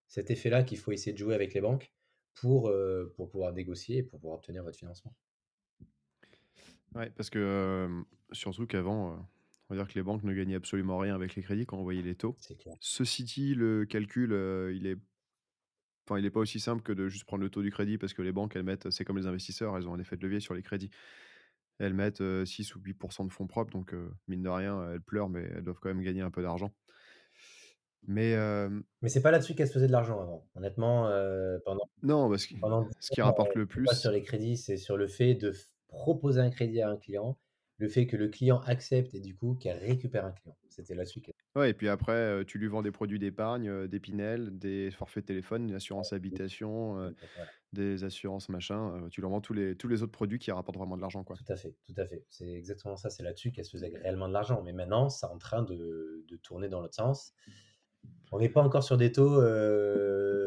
cet 0.07 0.31
effet-là 0.31 0.65
qu'il 0.65 0.79
faut 0.79 0.93
essayer 0.93 1.13
de 1.13 1.19
jouer 1.19 1.35
avec 1.35 1.55
les 1.55 1.61
banques 1.61 1.93
pour, 2.35 2.71
pour 3.17 3.31
pouvoir 3.31 3.53
négocier 3.53 3.99
et 3.99 4.03
pour 4.03 4.21
pouvoir 4.21 4.39
obtenir 4.39 4.63
votre 4.63 4.79
financement. 4.79 5.15
Ouais, 6.95 7.11
parce 7.11 7.31
que 7.31 7.89
surtout 8.33 8.67
qu'avant, 8.67 9.27
on 9.69 9.75
va 9.75 9.83
dire 9.83 9.93
que 9.93 9.99
les 9.99 10.03
banques 10.03 10.23
ne 10.23 10.33
gagnaient 10.33 10.57
absolument 10.57 10.99
rien 10.99 11.15
avec 11.15 11.35
les 11.35 11.43
crédits 11.43 11.67
quand 11.67 11.79
on 11.79 11.83
voyait 11.83 12.03
les 12.03 12.15
taux. 12.15 12.37
Clair. 12.59 12.75
Ceci 12.81 13.25
dit, 13.25 13.55
le 13.55 13.85
calcul, 13.85 14.31
il 14.75 14.87
est 14.87 14.97
Enfin, 16.09 16.21
il 16.21 16.23
n'est 16.23 16.31
pas 16.31 16.39
aussi 16.39 16.61
simple 16.61 16.83
que 16.83 16.93
de 16.93 17.09
juste 17.09 17.25
prendre 17.25 17.43
le 17.43 17.51
taux 17.51 17.63
du 17.63 17.73
crédit 17.73 17.99
parce 17.99 18.15
que 18.15 18.23
les 18.23 18.31
banques, 18.31 18.55
elles 18.55 18.63
mettent, 18.63 18.91
c'est 18.91 19.05
comme 19.05 19.19
les 19.19 19.27
investisseurs, 19.27 19.77
elles 19.77 19.89
ont 19.89 19.95
un 19.95 19.99
effet 19.99 20.17
de 20.17 20.23
levier 20.23 20.39
sur 20.39 20.55
les 20.55 20.63
crédits. 20.63 20.91
Elles 21.79 21.95
mettent 21.95 22.23
6 22.45 22.77
ou 22.77 22.79
8% 22.79 23.27
de 23.27 23.33
fonds 23.33 23.49
propres, 23.49 23.73
donc 23.73 23.93
mine 24.29 24.43
de 24.43 24.49
rien, 24.49 24.93
elles 24.93 25.01
pleurent, 25.01 25.29
mais 25.29 25.51
elles 25.57 25.65
doivent 25.65 25.81
quand 25.81 25.89
même 25.89 26.03
gagner 26.03 26.21
un 26.21 26.31
peu 26.31 26.43
d'argent. 26.43 26.73
Mais, 28.07 28.37
mais 29.03 29.09
c'est 29.09 29.21
pas 29.21 29.33
là-dessus 29.33 29.57
qu'elles 29.57 29.67
se 29.67 29.73
faisaient 29.73 29.89
de 29.89 29.93
l'argent 29.93 30.21
avant. 30.21 30.49
Honnêtement, 30.55 31.11
pendant, 31.65 31.91
non, 32.05 32.31
parce 32.31 32.47
que 32.47 32.55
ce 33.01 33.11
qui 33.11 33.21
rapporte 33.21 33.57
le 33.57 33.67
plus. 33.67 33.85
Pas 33.85 33.95
sur 33.97 34.13
les 34.13 34.23
crédits, 34.23 34.57
c'est 34.57 34.77
sur 34.77 34.97
le 34.97 35.09
fait 35.09 35.35
de 35.35 35.53
proposer 35.89 36.41
un 36.41 36.51
crédit 36.51 36.81
à 36.83 36.89
un 36.89 36.97
client, 36.97 37.37
le 37.79 37.89
fait 37.89 38.07
que 38.07 38.17
le 38.17 38.29
client 38.29 38.61
accepte 38.61 39.15
et 39.15 39.21
du 39.21 39.35
coup 39.37 39.55
qu'elle 39.55 39.79
récupère 39.79 40.25
un 40.25 40.33
client. 40.33 40.57
C'était 40.69 40.95
là-dessus 40.95 41.21
qu'elle 41.21 41.35
Ouais 41.55 41.71
et 41.71 41.75
puis 41.75 41.89
après, 41.89 42.45
tu 42.45 42.59
lui 42.59 42.67
vends 42.67 42.83
des 42.83 42.91
produits 42.91 43.19
d'épargne, 43.19 43.87
des 43.89 43.99
Pinel, 43.99 44.59
des 44.59 44.91
forfaits 44.91 45.25
de 45.25 45.29
téléphone, 45.29 45.69
une 45.69 45.75
assurance 45.75 46.13
habitation, 46.13 47.15
des 47.73 48.05
assurances 48.05 48.51
machin, 48.51 49.09
tu 49.11 49.23
leur 49.23 49.31
vends 49.31 49.41
tous 49.41 49.55
les 49.55 49.75
tous 49.75 49.89
les 49.89 50.03
autres 50.03 50.13
produits 50.13 50.39
qui 50.39 50.51
rapportent 50.51 50.77
vraiment 50.77 50.97
de 50.97 51.01
l'argent, 51.01 51.25
quoi. 51.25 51.37
Tout 51.37 51.51
à 51.51 51.57
fait, 51.57 51.75
tout 51.87 51.95
à 51.97 52.07
fait. 52.07 52.25
C'est 52.29 52.53
exactement 52.53 52.97
ça, 52.97 53.09
c'est 53.09 53.23
là-dessus 53.23 53.53
qu'elle 53.53 53.65
se 53.65 53.71
faisait 53.71 53.89
réellement 53.89 54.29
de 54.29 54.35
l'argent. 54.35 54.63
Mais 54.63 54.75
maintenant, 54.75 55.09
c'est 55.09 55.27
en 55.27 55.39
train 55.39 55.63
de 55.63 56.25
de 56.29 56.37
tourner 56.37 56.69
dans 56.69 56.83
l'autre 56.83 56.95
sens. 56.95 57.33
On 58.33 58.39
n'est 58.39 58.51
pas 58.51 58.63
encore 58.63 58.83
sur 58.83 58.99
des 58.99 59.13
taux, 59.13 59.41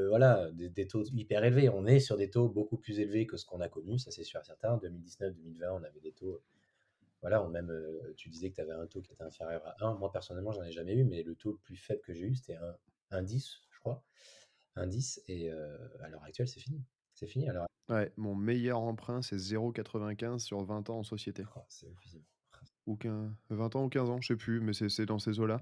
voilà, 0.10 0.50
des 0.54 0.88
taux 0.88 1.06
hyper 1.06 1.44
élevés. 1.44 1.70
On 1.70 1.88
est 1.88 2.00
sur 2.00 2.18
des 2.18 2.30
taux 2.30 2.50
beaucoup 2.50 2.78
plus 2.78 3.00
élevés 3.00 3.26
que 3.26 3.38
ce 3.38 3.46
qu'on 3.46 3.62
a 3.62 3.68
connu, 3.68 3.98
ça 3.98 4.12
c'est 4.12 4.24
sûr 4.24 4.40
et 4.42 4.44
certain. 4.44 4.78
2019-2020, 4.78 5.34
on 5.72 5.84
avait 5.84 6.02
des 6.02 6.12
taux 6.12 6.42
voilà, 7.22 7.46
même, 7.50 7.72
tu 8.16 8.30
disais 8.30 8.50
que 8.50 8.56
tu 8.56 8.62
avais 8.62 8.74
un 8.74 8.88
taux 8.88 9.02
qui 9.02 9.12
était 9.14 9.24
inférieur 9.24 9.66
à 9.66 9.76
1. 9.86 9.96
Moi, 9.96 10.12
personnellement, 10.12 10.52
j'en 10.52 10.64
ai 10.64 10.72
jamais 10.72 10.96
eu, 10.96 11.04
mais 11.04 11.24
le 11.24 11.36
taux 11.36 11.52
le 11.52 11.58
plus 11.58 11.76
faible 11.76 12.02
que 12.02 12.14
j'ai 12.14 12.26
eu, 12.26 12.36
c'était 12.36 12.56
un, 12.56 12.76
un 13.12 13.22
10, 13.22 13.62
je 13.70 13.80
crois. 13.80 14.04
Un 14.76 14.88
10, 14.88 15.24
et 15.28 15.52
à 15.52 16.08
l'heure 16.10 16.24
actuelle, 16.24 16.48
c'est 16.48 16.62
fini. 16.62 16.82
C'est 17.14 17.28
fini. 17.28 17.50
Alors... 17.50 17.66
Ouais, 17.90 18.14
mon 18.16 18.36
meilleur 18.36 18.80
emprunt, 18.80 19.22
c'est 19.22 19.36
0,95 19.36 20.40
sur 20.40 20.64
20 20.64 20.90
ans 20.90 21.00
en 21.00 21.04
société. 21.04 21.44
Oh, 21.56 21.62
c'est 21.68 21.92
Ou 22.88 22.98
20 23.50 23.76
ans 23.76 23.84
ou 23.84 23.90
15 23.90 24.10
ans, 24.10 24.22
je 24.22 24.28
sais 24.28 24.38
plus, 24.38 24.62
mais 24.62 24.72
c'est 24.74 25.06
dans 25.06 25.20
ces 25.20 25.40
eaux-là. 25.40 25.60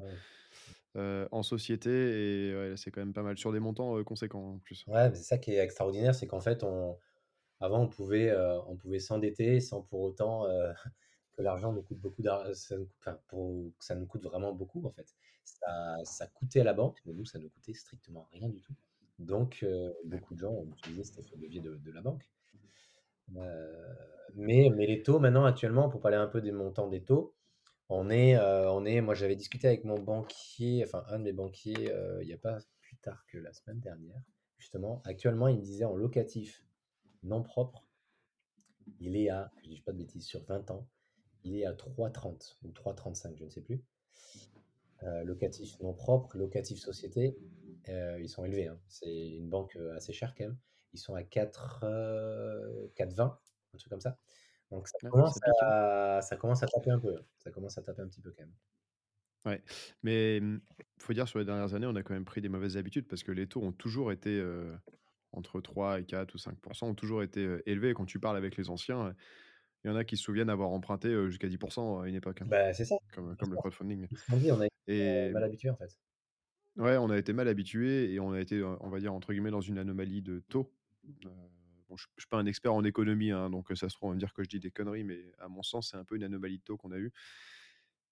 en 1.31 1.41
société, 1.41 1.89
et 1.89 2.55
ouais, 2.55 2.77
c'est 2.77 2.91
quand 2.91 3.01
même 3.01 3.13
pas 3.13 3.23
mal 3.23 3.37
sur 3.37 3.51
des 3.51 3.59
montants 3.59 4.03
conséquents 4.03 4.53
en 4.53 4.59
plus. 4.59 4.85
Ouais, 4.87 5.09
c'est 5.15 5.23
ça 5.23 5.37
qui 5.37 5.53
est 5.53 5.57
extraordinaire, 5.57 6.13
c'est 6.13 6.27
qu'en 6.27 6.41
fait, 6.41 6.63
on... 6.63 6.99
avant, 7.59 7.81
on 7.81 7.87
pouvait, 7.87 8.31
on 8.67 8.75
pouvait 8.75 8.99
s'endetter 8.99 9.59
sans 9.59 9.81
pour 9.81 10.01
autant 10.01 10.45
que 11.37 11.43
l'argent 11.43 11.71
nous 11.71 11.83
coûte 11.83 11.99
beaucoup 11.99 12.21
d'argent, 12.21 12.51
enfin, 12.99 13.19
pour 13.27 13.71
que 13.77 13.85
ça 13.85 13.95
nous 13.95 14.07
coûte 14.07 14.23
vraiment 14.23 14.53
beaucoup 14.53 14.85
en 14.85 14.91
fait. 14.91 15.15
Ça, 15.45 15.97
ça 16.03 16.27
coûtait 16.27 16.61
à 16.61 16.63
la 16.63 16.73
banque, 16.73 16.99
mais 17.05 17.13
nous, 17.13 17.25
ça 17.25 17.39
ne 17.39 17.47
coûtait 17.47 17.73
strictement 17.73 18.27
rien 18.33 18.49
du 18.49 18.61
tout. 18.61 18.73
Donc, 19.19 19.65
beaucoup 20.05 20.33
de 20.33 20.39
gens 20.39 20.51
ont 20.51 20.67
utilisé 20.77 21.03
cet 21.03 21.19
effet 21.19 21.37
levier 21.37 21.61
de, 21.61 21.75
de 21.75 21.91
la 21.91 22.01
banque. 22.01 22.29
mais, 24.35 24.69
mais 24.75 24.85
les 24.85 25.03
taux, 25.03 25.19
maintenant, 25.19 25.45
actuellement, 25.45 25.89
pour 25.89 26.01
parler 26.01 26.17
un 26.17 26.27
peu 26.27 26.41
des 26.41 26.51
montants 26.51 26.87
des 26.87 27.03
taux, 27.03 27.33
on 27.89 28.09
est, 28.09 28.37
on 28.37 28.85
est 28.85 28.99
moi 29.01 29.13
j'avais 29.13 29.35
discuté 29.35 29.67
avec 29.67 29.85
mon 29.85 29.97
banquier, 29.97 30.83
enfin 30.85 31.05
un 31.07 31.19
de 31.19 31.23
mes 31.23 31.33
banquiers, 31.33 31.91
il 32.21 32.27
n'y 32.27 32.33
a 32.33 32.37
pas 32.37 32.57
plus 32.81 32.97
tard 32.97 33.25
que 33.27 33.37
la 33.37 33.53
semaine 33.53 33.79
dernière, 33.79 34.21
justement. 34.57 35.01
Actuellement, 35.05 35.47
il 35.47 35.57
me 35.57 35.61
disait 35.61 35.85
en 35.85 35.95
locatif 35.95 36.63
non 37.23 37.43
propre, 37.43 37.85
il 38.99 39.15
est 39.15 39.29
à, 39.29 39.51
je 39.63 39.69
dis 39.69 39.81
pas 39.81 39.91
de 39.91 39.97
bêtises, 39.97 40.25
sur 40.25 40.43
20 40.43 40.71
ans, 40.71 40.87
il 41.43 41.55
est 41.57 41.65
à 41.65 41.73
3,30 41.73 42.55
ou 42.63 42.69
3,35, 42.69 43.37
je 43.37 43.45
ne 43.45 43.49
sais 43.49 43.61
plus. 43.61 43.83
Euh, 45.03 45.23
locatif 45.23 45.79
non 45.79 45.93
propre, 45.93 46.35
locatif 46.37 46.79
société, 46.79 47.37
euh, 47.89 48.19
ils 48.19 48.29
sont 48.29 48.43
élevés. 48.45 48.67
Hein. 48.67 48.79
C'est 48.87 49.29
une 49.29 49.47
banque 49.47 49.75
euh, 49.75 49.95
assez 49.95 50.11
chère 50.11 50.33
quand 50.35 50.45
même. 50.45 50.57
Ils 50.93 50.99
sont 50.99 51.13
à 51.13 51.23
4, 51.23 51.85
4,20, 52.95 53.21
un 53.21 53.77
truc 53.77 53.89
comme 53.89 54.01
ça. 54.01 54.17
Donc 54.71 54.87
ça, 54.87 54.97
commence 55.09 55.39
à, 55.61 56.21
ça 56.21 56.35
commence 56.35 56.63
à 56.63 56.67
taper 56.67 56.89
un 56.89 56.99
peu. 56.99 57.15
Hein. 57.15 57.25
Ça 57.37 57.51
commence 57.51 57.77
à 57.77 57.83
taper 57.83 58.01
un 58.01 58.07
petit 58.07 58.21
peu 58.21 58.31
quand 58.31 58.43
même. 58.43 58.53
Ouais, 59.45 59.63
mais 60.01 60.37
il 60.37 60.59
faut 60.97 61.13
dire 61.13 61.27
sur 61.27 61.39
les 61.39 61.45
dernières 61.45 61.73
années, 61.73 61.85
on 61.85 61.95
a 61.95 62.03
quand 62.03 62.13
même 62.13 62.25
pris 62.25 62.41
des 62.41 62.49
mauvaises 62.49 62.75
habitudes 62.75 63.07
parce 63.07 63.23
que 63.23 63.31
les 63.31 63.47
taux 63.47 63.61
ont 63.61 63.71
toujours 63.71 64.11
été 64.11 64.43
entre 65.31 65.61
3 65.61 65.99
et 65.99 66.05
4 66.05 66.33
ou 66.33 66.37
5%, 66.37 66.85
ont 66.85 66.95
toujours 66.95 67.23
été 67.23 67.59
élevés. 67.65 67.93
Quand 67.93 68.05
tu 68.05 68.19
parles 68.19 68.35
avec 68.35 68.57
les 68.57 68.69
anciens, 68.69 69.15
il 69.87 69.91
y 69.91 69.93
en 69.93 69.95
a 69.95 70.03
qui 70.03 70.17
se 70.17 70.23
souviennent 70.23 70.49
avoir 70.49 70.69
emprunté 70.69 71.09
jusqu'à 71.29 71.47
10% 71.47 72.03
à 72.03 72.07
une 72.09 72.15
époque. 72.15 72.41
Hein. 72.41 72.47
Bah, 72.49 72.73
c'est 72.73 72.83
ça. 72.83 72.97
Comme, 73.13 73.37
comme 73.37 73.51
le 73.51 73.55
crowdfunding. 73.55 74.07
on 74.29 74.59
a 74.59 74.65
été 74.65 75.31
mal 75.31 75.43
habitué 75.45 75.69
en 75.69 75.77
fait. 75.77 75.97
Ouais, 76.75 76.97
on 76.97 77.09
a 77.09 77.17
été 77.17 77.31
mal 77.31 77.47
habitué 77.47 78.13
et 78.13 78.19
on 78.19 78.33
a 78.33 78.39
été, 78.39 78.61
on 78.63 78.89
va 78.89 78.99
dire, 78.99 79.13
entre 79.13 79.31
guillemets, 79.31 79.49
dans 79.49 79.61
une 79.61 79.77
anomalie 79.77 80.21
de 80.21 80.43
taux. 80.49 80.71
je 81.03 81.27
ne 81.29 81.97
suis 82.17 82.27
pas 82.29 82.37
un 82.37 82.45
expert 82.45 82.73
en 82.73 82.83
économie, 82.83 83.31
hein, 83.31 83.49
donc 83.49 83.69
ça 83.75 83.87
se 83.89 83.95
trouve, 83.95 84.09
on 84.09 84.11
va 84.11 84.15
me 84.15 84.19
dire 84.19 84.33
que 84.33 84.43
je 84.43 84.49
dis 84.49 84.59
des 84.59 84.71
conneries, 84.71 85.05
mais 85.05 85.31
à 85.39 85.47
mon 85.47 85.63
sens, 85.63 85.89
c'est 85.91 85.97
un 85.97 86.03
peu 86.03 86.17
une 86.17 86.23
anomalie 86.23 86.57
de 86.57 86.63
taux 86.63 86.77
qu'on 86.77 86.91
a 86.91 86.97
eue. 86.97 87.13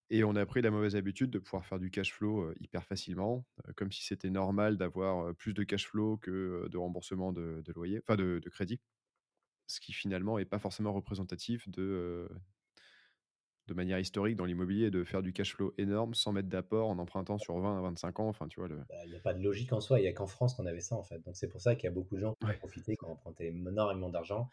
Et 0.09 0.23
on 0.23 0.35
a 0.35 0.45
pris 0.45 0.61
la 0.61 0.71
mauvaise 0.71 0.95
habitude 0.95 1.29
de 1.29 1.39
pouvoir 1.39 1.65
faire 1.65 1.79
du 1.79 1.91
cash 1.91 2.13
flow 2.13 2.53
hyper 2.59 2.85
facilement, 2.85 3.45
comme 3.75 3.91
si 3.91 4.03
c'était 4.03 4.29
normal 4.29 4.77
d'avoir 4.77 5.35
plus 5.35 5.53
de 5.53 5.63
cash 5.63 5.87
flow 5.87 6.17
que 6.17 6.67
de 6.71 6.77
remboursement 6.77 7.33
de, 7.33 7.63
loyer, 7.75 7.99
enfin 7.99 8.15
de, 8.15 8.39
de 8.41 8.49
crédit 8.49 8.79
ce 9.67 9.79
qui 9.79 9.93
finalement 9.93 10.37
n'est 10.37 10.45
pas 10.45 10.59
forcément 10.59 10.93
représentatif 10.93 11.67
de, 11.69 12.29
de 13.67 13.73
manière 13.73 13.99
historique 13.99 14.35
dans 14.35 14.45
l'immobilier, 14.45 14.91
de 14.91 15.03
faire 15.03 15.21
du 15.21 15.33
cash 15.33 15.55
flow 15.55 15.73
énorme 15.77 16.13
sans 16.13 16.31
mettre 16.31 16.49
d'apport 16.49 16.89
en 16.89 16.99
empruntant 16.99 17.37
sur 17.37 17.57
20 17.59 17.79
à 17.79 17.81
25 17.81 18.19
ans. 18.19 18.27
Enfin, 18.27 18.47
tu 18.47 18.59
vois, 18.59 18.69
le... 18.69 18.77
Bah, 18.77 19.05
il 19.05 19.11
n'y 19.11 19.17
a 19.17 19.19
pas 19.19 19.33
de 19.33 19.43
logique 19.43 19.73
en 19.73 19.81
soi, 19.81 19.99
il 19.99 20.03
n'y 20.03 20.07
a 20.07 20.13
qu'en 20.13 20.27
France 20.27 20.53
qu'on 20.53 20.65
avait 20.65 20.81
ça 20.81 20.95
en 20.95 21.03
fait. 21.03 21.19
Donc 21.19 21.35
c'est 21.35 21.47
pour 21.47 21.61
ça 21.61 21.75
qu'il 21.75 21.85
y 21.85 21.87
a 21.87 21.93
beaucoup 21.93 22.15
de 22.15 22.21
gens 22.21 22.35
qui 22.39 22.47
ont 22.47 22.57
profité, 22.59 22.95
qui 22.95 23.05
ont 23.05 23.11
emprunté 23.11 23.47
énormément 23.47 24.09
d'argent 24.09 24.49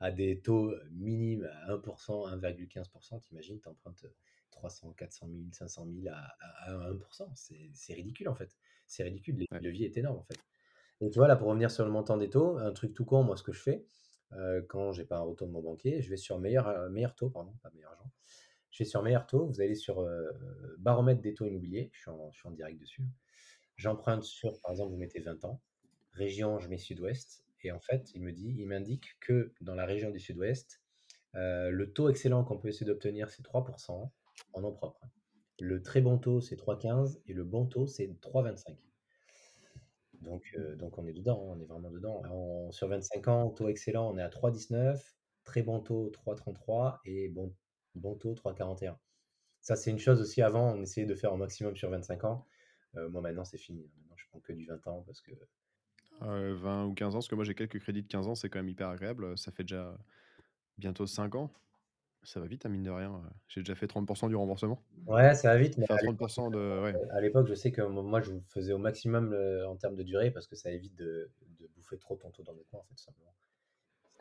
à 0.00 0.10
des 0.10 0.40
taux 0.40 0.74
minimes 0.92 1.48
à 1.66 1.74
1%, 1.74 2.40
1,15%. 2.40 3.20
T'imagines, 3.20 3.60
tu 3.60 3.68
empruntes 3.68 4.06
300, 4.50 4.94
400 4.96 5.28
000, 5.28 5.40
500 5.52 5.86
000 6.02 6.14
à, 6.14 6.90
1%. 6.90 7.70
C'est 7.74 7.94
ridicule 7.94 8.28
en 8.28 8.34
fait. 8.34 8.56
C'est 8.86 9.02
ridicule, 9.02 9.46
le 9.50 9.58
levier 9.58 9.86
est 9.86 9.96
énorme 9.96 10.18
en 10.18 10.24
fait. 10.24 10.38
Et 11.00 11.10
tu 11.10 11.18
vois, 11.18 11.28
là, 11.28 11.36
pour 11.36 11.48
revenir 11.48 11.70
sur 11.70 11.84
le 11.84 11.90
montant 11.90 12.16
des 12.16 12.30
taux, 12.30 12.56
un 12.58 12.72
truc 12.72 12.94
tout 12.94 13.04
con, 13.04 13.24
moi, 13.24 13.36
ce 13.36 13.42
que 13.42 13.52
je 13.52 13.60
fais, 13.60 13.84
euh, 14.36 14.62
quand 14.68 14.92
j'ai 14.92 15.04
pas 15.04 15.16
un 15.16 15.22
retour 15.22 15.46
de 15.46 15.52
mon 15.52 15.62
banquier, 15.62 16.02
je 16.02 16.10
vais 16.10 16.16
sur 16.16 16.38
meilleur, 16.38 16.68
euh, 16.68 16.88
meilleur 16.88 17.14
taux, 17.14 17.30
pardon, 17.30 17.52
pas 17.62 17.70
meilleur 17.74 17.92
agent. 17.92 18.10
Je 18.70 18.82
vais 18.82 18.88
sur 18.88 19.02
meilleur 19.02 19.26
taux, 19.26 19.46
vous 19.46 19.60
allez 19.60 19.74
sur 19.74 20.00
euh, 20.00 20.30
baromètre 20.78 21.20
des 21.20 21.34
taux 21.34 21.46
immobiliers, 21.46 21.90
je 21.92 22.00
suis 22.00 22.10
en, 22.10 22.32
je 22.32 22.38
suis 22.38 22.48
en 22.48 22.52
direct 22.52 22.80
dessus. 22.80 23.04
J'emprunte 23.76 24.24
sur, 24.24 24.60
par 24.60 24.72
exemple, 24.72 24.90
vous 24.92 24.98
mettez 24.98 25.20
20 25.20 25.44
ans, 25.44 25.60
région, 26.12 26.58
je 26.58 26.68
mets 26.68 26.78
sud-ouest, 26.78 27.44
et 27.62 27.72
en 27.72 27.80
fait, 27.80 28.12
il 28.14 28.22
me 28.22 28.32
dit, 28.32 28.54
il 28.58 28.66
m'indique 28.66 29.16
que 29.20 29.52
dans 29.60 29.74
la 29.74 29.86
région 29.86 30.10
du 30.10 30.18
sud-ouest, 30.18 30.80
le 31.32 31.84
taux 31.86 32.08
excellent 32.08 32.44
qu'on 32.44 32.58
peut 32.58 32.68
essayer 32.68 32.86
d'obtenir, 32.86 33.30
c'est 33.30 33.42
3% 33.42 34.10
en 34.52 34.60
nom 34.60 34.72
propre. 34.72 35.00
Le 35.60 35.82
très 35.82 36.00
bon 36.00 36.18
taux, 36.18 36.40
c'est 36.40 36.56
3,15 36.56 37.20
et 37.26 37.32
le 37.32 37.44
bon 37.44 37.66
taux, 37.66 37.86
c'est 37.86 38.06
3,25. 38.06 38.76
Donc, 40.24 40.56
donc 40.78 40.98
on 40.98 41.06
est 41.06 41.12
dedans, 41.12 41.40
on 41.40 41.60
est 41.60 41.66
vraiment 41.66 41.90
dedans. 41.90 42.22
sur 42.72 42.88
25 42.88 43.28
ans, 43.28 43.50
taux 43.50 43.68
excellent, 43.68 44.10
on 44.12 44.18
est 44.18 44.22
à 44.22 44.28
3,19, 44.28 44.98
très 45.44 45.62
bon 45.62 45.80
taux 45.80 46.10
3,33 46.10 46.98
et 47.04 47.28
bon, 47.28 47.54
bon 47.94 48.14
taux 48.14 48.34
3,41. 48.34 48.96
Ça, 49.60 49.76
c'est 49.76 49.90
une 49.90 49.98
chose 49.98 50.20
aussi 50.20 50.42
avant, 50.42 50.74
on 50.74 50.82
essayait 50.82 51.06
de 51.06 51.14
faire 51.14 51.32
un 51.32 51.36
maximum 51.36 51.76
sur 51.76 51.90
25 51.90 52.24
ans. 52.24 52.46
moi, 52.94 53.22
maintenant, 53.22 53.44
c'est 53.44 53.58
fini. 53.58 53.90
Maintenant, 53.96 54.16
je 54.16 54.26
prends 54.28 54.40
que 54.40 54.52
du 54.52 54.66
20 54.66 54.86
ans 54.88 55.02
parce 55.06 55.20
que. 55.20 55.32
20 56.20 56.86
ou 56.86 56.94
15 56.94 57.14
ans, 57.14 57.18
parce 57.18 57.28
que 57.28 57.34
moi, 57.34 57.44
j'ai 57.44 57.54
quelques 57.54 57.78
crédits 57.80 58.02
de 58.02 58.08
15 58.08 58.28
ans, 58.28 58.34
c'est 58.34 58.48
quand 58.48 58.58
même 58.58 58.68
hyper 58.68 58.88
agréable. 58.88 59.36
Ça 59.38 59.52
fait 59.52 59.64
déjà 59.64 59.96
bientôt 60.78 61.06
5 61.06 61.34
ans. 61.34 61.50
Ça 62.24 62.40
va 62.40 62.46
vite, 62.46 62.64
à 62.64 62.68
hein, 62.68 62.72
mine 62.72 62.82
de 62.82 62.90
rien. 62.90 63.22
J'ai 63.48 63.60
déjà 63.60 63.74
fait 63.74 63.86
30% 63.86 64.28
du 64.28 64.36
remboursement. 64.36 64.82
Ouais, 65.06 65.34
ça 65.34 65.52
va 65.52 65.58
vite, 65.58 65.76
mais 65.78 65.84
enfin, 65.88 65.96
30% 65.96 66.50
de. 66.50 66.82
Ouais. 66.82 66.94
À 67.10 67.20
l'époque, 67.20 67.46
je 67.46 67.54
sais 67.54 67.70
que 67.70 67.82
moi, 67.82 68.20
je 68.20 68.32
faisais 68.48 68.72
au 68.72 68.78
maximum 68.78 69.36
en 69.68 69.76
termes 69.76 69.94
de 69.94 70.02
durée 70.02 70.30
parce 70.30 70.46
que 70.46 70.56
ça 70.56 70.70
évite 70.70 70.94
de, 70.96 71.30
de 71.60 71.68
bouffer 71.76 71.98
trop 71.98 72.16
ton 72.16 72.30
taux 72.30 72.42
d'endettement, 72.42 72.80
en 72.80 72.84
fait, 72.84 72.94
tout 72.94 73.04
simplement. 73.04 73.34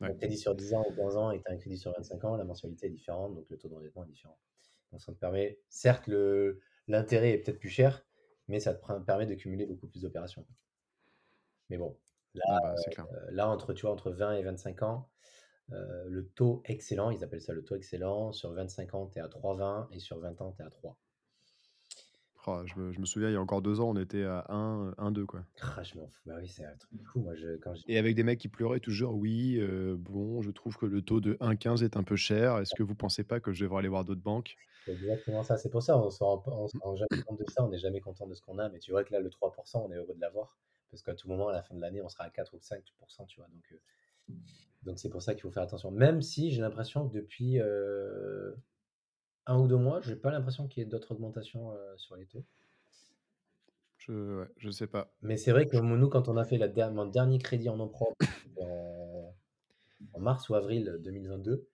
Un 0.02 0.14
crédit 0.14 0.38
sur 0.38 0.56
10 0.56 0.74
ans 0.74 0.86
ou 0.90 0.94
15 0.94 1.18
ans 1.18 1.32
est 1.32 1.48
un 1.50 1.56
crédit 1.56 1.78
sur 1.78 1.94
25 1.94 2.24
ans, 2.26 2.36
la 2.36 2.44
mensualité 2.44 2.88
est 2.88 2.92
différente, 2.92 3.36
donc 3.36 3.50
le 3.50 3.58
taux 3.58 3.70
d'endettement 3.70 4.04
est 4.04 4.10
différent. 4.10 4.38
Donc 4.92 5.02
ça 5.02 5.14
te 5.14 5.18
permet, 5.18 5.60
certes, 5.70 6.10
l'intérêt 6.88 7.32
est 7.32 7.38
peut-être 7.40 7.60
plus 7.60 7.70
cher, 7.70 8.06
mais 8.48 8.60
ça 8.60 8.74
te 8.74 9.00
permet 9.02 9.26
de 9.26 9.36
cumuler 9.36 9.66
beaucoup 9.66 9.88
plus 9.88 10.02
d'opérations. 10.02 10.46
Mais 11.70 11.78
bon, 11.78 11.98
là, 12.34 12.44
ah 12.48 12.76
bah, 12.98 13.08
euh, 13.14 13.32
là 13.32 13.50
entre, 13.50 13.74
tu 13.74 13.84
vois, 13.84 13.92
entre 13.92 14.12
20 14.12 14.34
et 14.34 14.44
25 14.44 14.84
ans, 14.84 15.10
euh, 15.72 16.06
le 16.10 16.28
taux 16.28 16.62
excellent, 16.66 17.10
ils 17.10 17.24
appellent 17.24 17.42
ça 17.42 17.54
le 17.54 17.64
taux 17.64 17.76
excellent, 17.76 18.32
sur 18.32 18.52
25 18.52 18.94
ans, 18.94 19.08
tu 19.08 19.20
es 19.20 19.22
à 19.22 19.28
3,20 19.28 19.88
et 19.92 20.00
sur 20.00 20.20
20 20.20 20.42
ans, 20.42 20.52
tu 20.52 20.62
es 20.62 20.66
à 20.66 20.70
3. 20.70 20.98
Oh, 22.46 22.62
je, 22.66 22.78
me, 22.78 23.06
souviens, 23.06 23.30
il 23.30 23.34
y 23.34 23.38
a 23.38 23.42
encore 23.42 23.62
deux 23.62 23.80
ans, 23.80 23.92
on 23.92 23.98
était 23.98 24.24
à 24.24 24.46
1, 24.50 24.96
1 24.98 25.12
2, 25.12 25.26
quoi. 25.26 25.46
Ah, 25.62 25.82
je 25.82 25.98
m'en 25.98 26.08
fous. 26.08 26.22
Bah 26.26 26.36
oui, 26.40 26.50
c'est 26.50 26.66
un 26.66 26.76
truc 26.76 27.02
fou. 27.06 27.22
Moi, 27.22 27.36
je, 27.36 27.56
quand 27.56 27.74
Et 27.88 27.98
avec 27.98 28.16
des 28.16 28.24
mecs 28.24 28.40
qui 28.40 28.50
pleuraient 28.50 28.82
toujours, 28.82 29.16
oui, 29.16 29.58
euh, 29.60 29.96
bon, 29.98 30.42
je 30.42 30.52
trouve 30.52 30.76
que 30.76 30.86
le 30.86 31.02
taux 31.02 31.22
de 31.22 31.36
1,15 31.36 31.86
est 31.86 31.96
un 31.96 32.04
peu 32.04 32.18
cher. 32.18 32.58
Est-ce 32.58 32.76
que 32.76 32.84
vous 32.84 32.96
pensez 32.96 33.24
pas 33.24 33.40
que 33.40 33.54
je 33.54 33.64
devrais 33.64 33.80
aller 33.80 33.88
voir 33.88 34.04
d'autres 34.04 34.22
banques? 34.22 34.58
C'est 34.84 34.92
exactement 34.92 35.44
ça. 35.44 35.56
C'est 35.56 35.70
pour 35.70 35.82
ça, 35.82 35.98
on 35.98 36.06
ne 36.06 36.10
se 36.10 36.22
rend, 36.22 36.96
jamais 36.96 37.24
compte 37.24 37.40
de 37.40 37.50
ça. 37.50 37.64
On 37.64 37.70
n'est 37.70 37.78
jamais 37.78 38.02
content 38.02 38.28
de 38.28 38.34
ce 38.34 38.42
qu'on 38.42 38.60
a. 38.60 38.68
Mais 38.68 38.80
tu 38.80 38.92
vois 38.92 39.06
que 39.06 39.14
là, 39.14 39.22
le 39.22 39.30
3%, 39.30 39.78
on 39.78 39.92
est 39.94 39.96
heureux 39.96 40.14
de 40.14 40.20
l'avoir. 40.20 40.58
Parce 40.92 41.02
qu'à 41.02 41.16
tout 41.16 41.30
moment, 41.30 41.48
à 41.48 41.54
la 41.54 41.64
fin 41.64 41.76
de 41.76 41.80
l'année, 41.80 42.02
on 42.02 42.10
sera 42.10 42.26
à 42.26 42.30
4 42.30 42.54
ou 42.54 42.58
5%, 42.58 43.26
tu 43.28 43.40
vois. 43.40 43.48
Donc, 43.48 43.64
euh, 43.72 43.78
donc 44.84 45.00
c'est 45.00 45.10
pour 45.10 45.22
ça 45.22 45.34
qu'il 45.34 45.42
faut 45.42 45.52
faire 45.52 45.64
attention. 45.64 45.92
Même 45.92 46.22
si 46.22 46.52
j'ai 46.52 46.62
l'impression 46.62 47.08
que 47.08 47.14
depuis 47.14 47.60
euh, 47.60 48.54
un 49.46 49.58
ou 49.60 49.68
deux 49.68 49.78
mois, 49.78 50.02
j'ai 50.02 50.16
pas 50.16 50.32
l'impression 50.32 50.68
qu'il 50.68 50.84
y 50.84 50.86
ait 50.86 50.90
d'autres 50.90 51.12
augmentations 51.14 51.74
sur 51.98 52.16
les 52.16 52.26
taux. 52.26 52.46
Je, 54.08 54.46
ne 54.62 54.72
sais 54.72 54.88
pas. 54.88 55.14
Mais 55.22 55.38
c'est 55.38 55.52
vrai 55.52 55.68
que 55.68 55.78
nous, 55.78 56.10
quand 56.10 56.28
on 56.28 56.36
a 56.36 56.44
fait 56.44 56.58
la 56.58 56.90
mon 56.90 57.06
dernier 57.06 57.40
crédit 57.40 57.70
en 57.70 57.78
nom 57.78 57.88
propre 57.88 58.18
en, 58.58 59.34
mars 60.20 60.50
ou 60.50 60.56
avril 60.56 60.98
2022, 61.04 61.70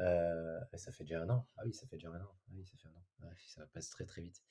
euh, 0.00 0.60
ça 0.74 0.92
fait 0.92 1.04
déjà 1.04 1.22
un 1.22 1.30
an. 1.30 1.46
Ah 1.56 1.62
oui, 1.64 1.72
ça 1.72 1.86
fait 1.86 1.96
déjà 1.96 2.10
un 2.10 2.20
an. 2.20 2.28
Ah 2.30 2.52
oui, 2.54 2.66
ça 2.66 2.76
fait 2.76 2.88
un 2.88 3.26
an. 3.26 3.32
ça 3.46 3.66
passe 3.72 3.88
très 3.88 4.04
très 4.04 4.20
vite. 4.20 4.42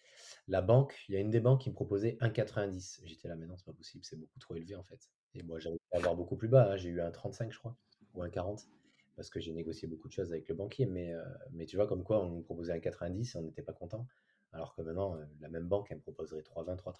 La 0.47 0.63
banque, 0.63 0.95
il 1.07 1.13
y 1.13 1.17
a 1.17 1.19
une 1.19 1.29
des 1.29 1.39
banques 1.39 1.61
qui 1.61 1.69
me 1.69 1.75
proposait 1.75 2.17
1,90. 2.21 3.01
J'étais 3.03 3.27
là, 3.27 3.35
mais 3.35 3.45
non, 3.45 3.55
c'est 3.55 3.65
pas 3.65 3.73
possible, 3.73 4.03
c'est 4.03 4.19
beaucoup 4.19 4.39
trop 4.39 4.55
élevé 4.55 4.75
en 4.75 4.83
fait. 4.83 5.07
Et 5.35 5.43
moi, 5.43 5.59
j'avais 5.59 5.77
pu 5.77 5.97
avoir 5.97 6.15
beaucoup 6.15 6.35
plus 6.35 6.47
bas. 6.47 6.71
Hein. 6.71 6.77
J'ai 6.77 6.89
eu 6.89 7.01
un 7.01 7.11
35, 7.11 7.51
je 7.51 7.59
crois, 7.59 7.75
ou 8.13 8.23
un 8.23 8.29
40, 8.29 8.67
parce 9.15 9.29
que 9.29 9.39
j'ai 9.39 9.53
négocié 9.53 9.87
beaucoup 9.87 10.07
de 10.07 10.13
choses 10.13 10.31
avec 10.31 10.47
le 10.47 10.55
banquier. 10.55 10.85
Mais, 10.85 11.13
euh, 11.13 11.23
mais 11.51 11.65
tu 11.65 11.75
vois, 11.75 11.87
comme 11.87 12.03
quoi, 12.03 12.21
on 12.23 12.29
nous 12.29 12.41
proposait 12.41 12.73
un 12.73 12.79
90 12.79 13.35
et 13.35 13.37
on 13.37 13.41
n'était 13.41 13.61
pas 13.61 13.73
content. 13.73 14.07
Alors 14.53 14.73
que 14.75 14.81
maintenant, 14.81 15.17
euh, 15.17 15.25
la 15.41 15.49
même 15.49 15.67
banque, 15.67 15.87
elle 15.89 15.97
me 15.97 16.01
proposerait 16.01 16.41
3,20, 16.41 16.77
3,30. 16.77 16.93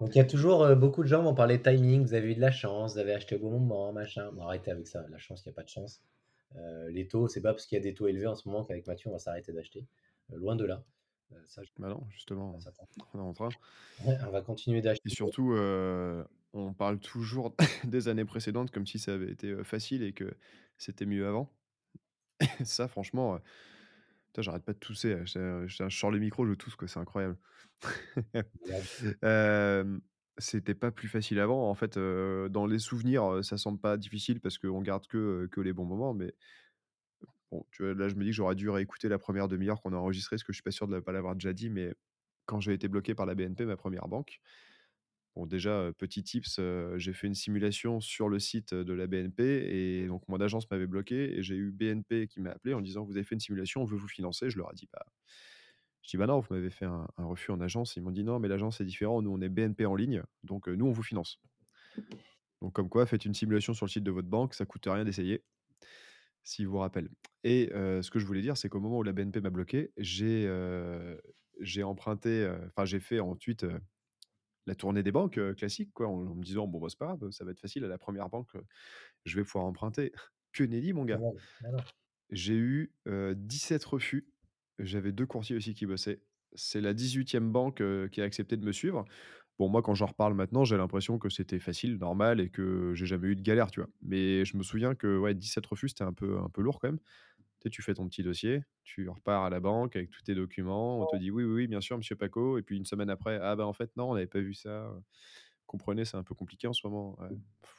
Donc 0.00 0.14
il 0.14 0.18
y 0.18 0.20
a 0.20 0.24
toujours 0.24 0.62
euh, 0.62 0.74
beaucoup 0.74 1.02
de 1.02 1.08
gens 1.08 1.22
vont 1.22 1.34
parler 1.34 1.60
timing, 1.60 2.02
vous 2.02 2.14
avez 2.14 2.32
eu 2.32 2.34
de 2.34 2.40
la 2.40 2.50
chance, 2.50 2.94
vous 2.94 2.98
avez 2.98 3.12
acheté 3.12 3.36
au 3.36 3.38
bon 3.40 3.50
moment, 3.50 3.92
machin. 3.92 4.32
Bon, 4.32 4.42
arrêtez 4.42 4.70
avec 4.70 4.86
ça, 4.86 5.06
la 5.10 5.18
chance, 5.18 5.44
il 5.44 5.48
n'y 5.48 5.52
a 5.52 5.54
pas 5.54 5.62
de 5.62 5.68
chance. 5.68 6.02
Euh, 6.56 6.88
les 6.90 7.08
taux, 7.08 7.28
c'est 7.28 7.40
pas 7.40 7.52
parce 7.52 7.66
qu'il 7.66 7.76
y 7.76 7.80
a 7.80 7.82
des 7.82 7.94
taux 7.94 8.06
élevés 8.06 8.26
en 8.26 8.34
ce 8.34 8.48
moment 8.48 8.64
qu'avec 8.64 8.86
Mathieu, 8.86 9.10
on 9.10 9.12
va 9.12 9.18
s'arrêter 9.18 9.52
d'acheter. 9.52 9.86
loin 10.32 10.56
de 10.56 10.64
là. 10.64 10.82
Ça, 11.46 11.62
bah 11.78 11.88
non, 11.88 12.06
justement, 12.10 12.58
on 13.12 13.18
est 13.18 13.22
en 13.22 13.32
train. 13.32 13.48
on 14.04 14.30
va 14.30 14.42
continuer 14.42 14.82
d'acheter. 14.82 15.08
Et 15.08 15.14
surtout, 15.14 15.54
on 16.52 16.72
parle 16.72 16.98
toujours 16.98 17.54
des 17.84 18.08
années 18.08 18.24
précédentes 18.24 18.70
comme 18.70 18.86
si 18.86 18.98
ça 18.98 19.14
avait 19.14 19.30
été 19.30 19.62
facile 19.64 20.02
et 20.02 20.12
que 20.12 20.36
c'était 20.78 21.06
mieux 21.06 21.26
avant. 21.26 21.50
ça, 22.64 22.88
franchement, 22.88 23.38
j'arrête 24.38 24.64
pas 24.64 24.72
de 24.72 24.78
tousser. 24.78 25.14
Hein, 25.14 25.24
je, 25.24 25.66
je, 25.66 25.88
sors 25.88 26.10
le 26.10 26.18
micro, 26.18 26.46
je 26.46 26.54
tousse, 26.54 26.76
quoi. 26.76 26.88
C'est 26.88 27.00
incroyable. 27.00 27.36
c'était 30.38 30.74
pas 30.74 30.90
plus 30.90 31.08
facile 31.08 31.38
avant. 31.38 31.70
En 31.70 31.74
fait, 31.74 31.98
dans 31.98 32.66
les 32.66 32.78
souvenirs, 32.78 33.44
ça 33.44 33.56
semble 33.56 33.78
pas 33.78 33.96
difficile 33.96 34.40
parce 34.40 34.58
qu'on 34.58 34.82
garde 34.82 35.06
que, 35.06 35.48
que 35.50 35.60
les 35.60 35.72
bons 35.72 35.84
moments. 35.84 36.14
Mais 36.14 36.34
là, 37.80 38.08
je 38.08 38.14
me 38.14 38.24
dis 38.24 38.30
que 38.30 38.36
j'aurais 38.36 38.54
dû 38.54 38.68
réécouter 38.70 39.08
la 39.08 39.18
première 39.18 39.48
demi-heure 39.48 39.82
qu'on 39.82 39.92
a 39.92 39.96
enregistrée, 39.96 40.36
parce 40.36 40.44
que 40.44 40.52
je 40.52 40.56
suis 40.56 40.62
pas 40.62 40.70
sûr 40.70 40.88
de 40.88 40.94
ne 40.94 41.00
pas 41.00 41.12
l'avoir 41.12 41.34
déjà 41.34 41.52
dit. 41.52 41.70
Mais 41.70 41.94
quand 42.46 42.60
j'ai 42.60 42.72
été 42.72 42.88
bloqué 42.88 43.14
par 43.14 43.26
la 43.26 43.34
BNP, 43.34 43.64
ma 43.64 43.76
première 43.76 44.08
banque, 44.08 44.40
déjà, 45.42 45.90
petit 45.98 46.22
tips, 46.22 46.60
j'ai 46.96 47.12
fait 47.12 47.26
une 47.26 47.34
simulation 47.34 48.00
sur 48.00 48.28
le 48.28 48.38
site 48.38 48.72
de 48.72 48.92
la 48.92 49.06
BNP 49.06 49.42
et 49.42 50.06
donc 50.06 50.26
mon 50.28 50.40
agence 50.40 50.70
m'avait 50.70 50.86
bloqué 50.86 51.36
et 51.36 51.42
j'ai 51.42 51.56
eu 51.56 51.72
BNP 51.72 52.28
qui 52.28 52.40
m'a 52.40 52.50
appelé 52.50 52.74
en 52.74 52.80
disant 52.80 53.04
vous 53.04 53.16
avez 53.16 53.24
fait 53.24 53.34
une 53.34 53.40
simulation, 53.40 53.82
on 53.82 53.84
veut 53.84 53.96
vous 53.96 54.08
financer. 54.08 54.48
Je 54.48 54.58
leur 54.58 54.70
ai 54.70 54.74
dit 54.74 54.88
bah, 54.92 55.04
je 56.02 56.10
dis 56.10 56.16
bah 56.16 56.26
non, 56.26 56.38
vous 56.38 56.54
m'avez 56.54 56.70
fait 56.70 56.84
un, 56.84 57.08
refus 57.18 57.50
en 57.50 57.60
agence. 57.60 57.96
Ils 57.96 58.02
m'ont 58.02 58.12
dit 58.12 58.22
non, 58.22 58.38
mais 58.38 58.48
l'agence 58.48 58.80
est 58.80 58.84
différent. 58.84 59.22
Nous 59.22 59.30
on 59.30 59.40
est 59.40 59.48
BNP 59.48 59.86
en 59.86 59.96
ligne, 59.96 60.22
donc 60.44 60.68
nous 60.68 60.86
on 60.86 60.92
vous 60.92 61.02
finance. 61.02 61.40
Donc 62.62 62.72
comme 62.72 62.88
quoi, 62.88 63.04
faites 63.04 63.24
une 63.24 63.34
simulation 63.34 63.74
sur 63.74 63.86
le 63.86 63.90
site 63.90 64.04
de 64.04 64.12
votre 64.12 64.28
banque, 64.28 64.54
ça 64.54 64.64
coûte 64.64 64.86
rien 64.86 65.04
d'essayer. 65.04 65.42
S'ils 66.44 66.68
vous 66.68 66.78
rappellent. 66.78 67.10
Et 67.42 67.70
ce 67.72 68.10
que 68.10 68.18
je 68.18 68.26
voulais 68.26 68.42
dire, 68.42 68.56
c'est 68.56 68.68
qu'au 68.68 68.80
moment 68.80 68.98
où 68.98 69.02
la 69.02 69.12
BNP 69.12 69.40
m'a 69.40 69.50
bloqué, 69.50 69.92
j'ai 69.98 70.46
emprunté, 71.82 72.50
enfin 72.66 72.84
j'ai 72.84 73.00
fait 73.00 73.20
ensuite 73.20 73.66
la 74.66 74.74
tournée 74.74 75.02
des 75.02 75.12
banques 75.12 75.40
classiques, 75.56 75.92
quoi, 75.92 76.08
en, 76.08 76.34
me 76.34 76.42
disant 76.42 76.66
bon, 76.66 76.80
bah, 76.80 76.88
c'est 76.88 76.98
pas 76.98 77.14
grave, 77.14 77.30
ça 77.30 77.44
va 77.44 77.50
être 77.50 77.60
facile 77.60 77.84
à 77.84 77.88
la 77.88 77.98
première 77.98 78.28
banque, 78.28 78.50
je 79.24 79.36
vais 79.36 79.44
pouvoir 79.44 79.64
emprunter. 79.64 80.12
Que 80.54 80.62
nenni, 80.62 80.92
mon 80.92 81.04
gars. 81.04 81.18
J'ai 82.30 82.54
eu 82.54 82.92
17 83.06 83.84
refus. 83.84 84.28
J'avais 84.78 85.10
deux 85.10 85.26
courtiers 85.26 85.56
aussi 85.56 85.74
qui 85.74 85.84
bossaient. 85.84 86.20
C'est 86.54 86.80
la 86.80 86.94
18e 86.94 87.50
banque 87.50 87.82
qui 88.10 88.20
a 88.20 88.24
accepté 88.24 88.56
de 88.56 88.64
me 88.64 88.70
suivre. 88.70 89.04
Bon, 89.58 89.68
moi, 89.68 89.82
quand 89.82 89.94
j'en 89.94 90.06
reparle 90.06 90.34
maintenant, 90.34 90.64
j'ai 90.64 90.76
l'impression 90.76 91.18
que 91.18 91.28
c'était 91.28 91.60
facile, 91.60 91.96
normal 91.98 92.40
et 92.40 92.50
que 92.50 92.92
j'ai 92.94 93.06
jamais 93.06 93.28
eu 93.28 93.36
de 93.36 93.42
galère, 93.42 93.70
tu 93.70 93.80
vois. 93.80 93.88
Mais 94.02 94.44
je 94.44 94.56
me 94.56 94.62
souviens 94.62 94.94
que 94.94 95.16
ouais, 95.18 95.34
17 95.34 95.64
refus, 95.66 95.90
c'était 95.90 96.04
un 96.04 96.12
peu, 96.12 96.38
un 96.38 96.48
peu 96.48 96.60
lourd 96.60 96.80
quand 96.80 96.88
même 96.88 96.98
tu 97.70 97.82
fais 97.82 97.94
ton 97.94 98.08
petit 98.08 98.22
dossier, 98.22 98.62
tu 98.82 99.08
repars 99.08 99.44
à 99.44 99.50
la 99.50 99.60
banque 99.60 99.96
avec 99.96 100.10
tous 100.10 100.22
tes 100.22 100.34
documents, 100.34 101.00
on 101.00 101.06
te 101.06 101.16
dit 101.16 101.30
oui, 101.30 101.44
oui, 101.44 101.52
oui, 101.54 101.66
bien 101.66 101.80
sûr, 101.80 101.96
monsieur 101.96 102.16
Paco, 102.16 102.58
et 102.58 102.62
puis 102.62 102.76
une 102.76 102.84
semaine 102.84 103.10
après, 103.10 103.38
ah 103.40 103.56
ben 103.56 103.64
en 103.64 103.72
fait, 103.72 103.90
non, 103.96 104.10
on 104.10 104.14
n'avait 104.14 104.26
pas 104.26 104.40
vu 104.40 104.54
ça. 104.54 104.92
Comprenez, 105.66 106.04
c'est 106.04 106.16
un 106.16 106.22
peu 106.22 106.34
compliqué 106.34 106.66
en 106.66 106.72
ce 106.72 106.86
moment. 106.86 107.18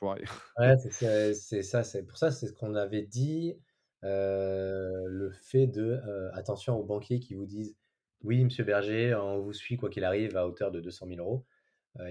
Ouais, 0.01 0.75
c'est 0.77 1.61
ça, 1.61 1.83
c'est 1.83 2.03
pour 2.03 2.17
ça, 2.17 2.31
c'est 2.31 2.47
ce 2.47 2.53
qu'on 2.53 2.75
avait 2.75 3.03
dit, 3.03 3.55
le 4.01 5.31
fait 5.31 5.67
de 5.67 5.99
attention 6.33 6.77
aux 6.79 6.83
banquiers 6.83 7.19
qui 7.19 7.35
vous 7.35 7.45
disent 7.45 7.75
oui, 8.23 8.43
monsieur 8.43 8.63
Berger, 8.63 9.13
on 9.13 9.39
vous 9.39 9.53
suit 9.53 9.77
quoi 9.77 9.89
qu'il 9.89 10.03
arrive 10.03 10.35
à 10.35 10.47
hauteur 10.47 10.71
de 10.71 10.79
200 10.79 11.05
000 11.07 11.19
euros. 11.19 11.45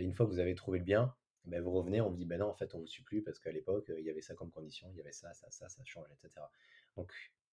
Une 0.00 0.12
fois 0.12 0.26
que 0.26 0.30
vous 0.30 0.38
avez 0.38 0.54
trouvé 0.54 0.78
le 0.78 0.84
bien, 0.84 1.14
ben 1.46 1.62
vous 1.62 1.72
revenez, 1.72 2.00
on 2.00 2.08
vous 2.08 2.16
dit 2.16 2.24
ben 2.24 2.40
non, 2.40 2.46
en 2.46 2.54
fait, 2.54 2.74
on 2.74 2.78
vous 2.78 2.86
suit 2.86 3.02
plus 3.02 3.22
parce 3.22 3.38
qu'à 3.38 3.52
l'époque, 3.52 3.92
il 3.96 4.04
y 4.04 4.10
avait 4.10 4.22
ça 4.22 4.34
comme 4.34 4.50
condition, 4.50 4.88
il 4.92 4.96
y 4.96 5.00
avait 5.00 5.12
ça, 5.12 5.32
ça, 5.34 5.50
ça, 5.50 5.68
ça 5.68 5.84
change, 5.84 6.06
etc. 6.12 6.46
Donc, 6.96 7.12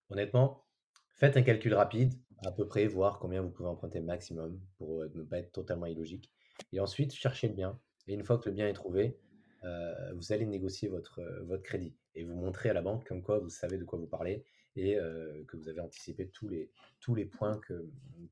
honnêtement, 0.09 0.63
faites 1.13 1.35
un 1.37 1.41
calcul 1.41 1.73
rapide, 1.73 2.13
à 2.45 2.51
peu 2.51 2.67
près, 2.67 2.87
voir 2.87 3.19
combien 3.19 3.41
vous 3.41 3.49
pouvez 3.49 3.69
emprunter 3.69 3.99
maximum 3.99 4.59
pour 4.77 5.03
ne 5.03 5.23
pas 5.23 5.39
être 5.39 5.51
totalement 5.51 5.87
illogique. 5.87 6.31
Et 6.71 6.79
ensuite, 6.79 7.13
cherchez 7.13 7.47
le 7.47 7.53
bien. 7.53 7.79
Et 8.07 8.13
une 8.13 8.23
fois 8.23 8.37
que 8.37 8.49
le 8.49 8.55
bien 8.55 8.67
est 8.67 8.73
trouvé, 8.73 9.17
vous 10.13 10.33
allez 10.33 10.45
négocier 10.45 10.89
votre, 10.89 11.21
crédit 11.63 11.95
et 12.15 12.23
vous 12.23 12.35
montrer 12.35 12.69
à 12.69 12.73
la 12.73 12.81
banque 12.81 13.07
comme 13.07 13.21
quoi 13.21 13.39
vous 13.39 13.49
savez 13.49 13.77
de 13.77 13.83
quoi 13.83 13.99
vous 13.99 14.07
parlez 14.07 14.43
et 14.75 14.95
que 15.47 15.57
vous 15.57 15.69
avez 15.69 15.81
anticipé 15.81 16.29
tous 16.29 16.47
les, 16.47 16.71
tous 16.99 17.13
les 17.13 17.25
points 17.25 17.59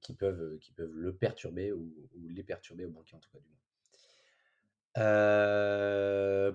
qui, 0.02 0.16
peuvent, 0.16 0.60
le 0.78 1.16
perturber 1.16 1.72
ou, 1.72 1.94
les 2.30 2.44
perturber 2.44 2.86
au 2.86 2.90
banquier 2.90 3.16
en 3.16 3.20
tout 3.20 3.30
cas 3.32 3.40
du 3.40 3.48
moins. 3.48 3.58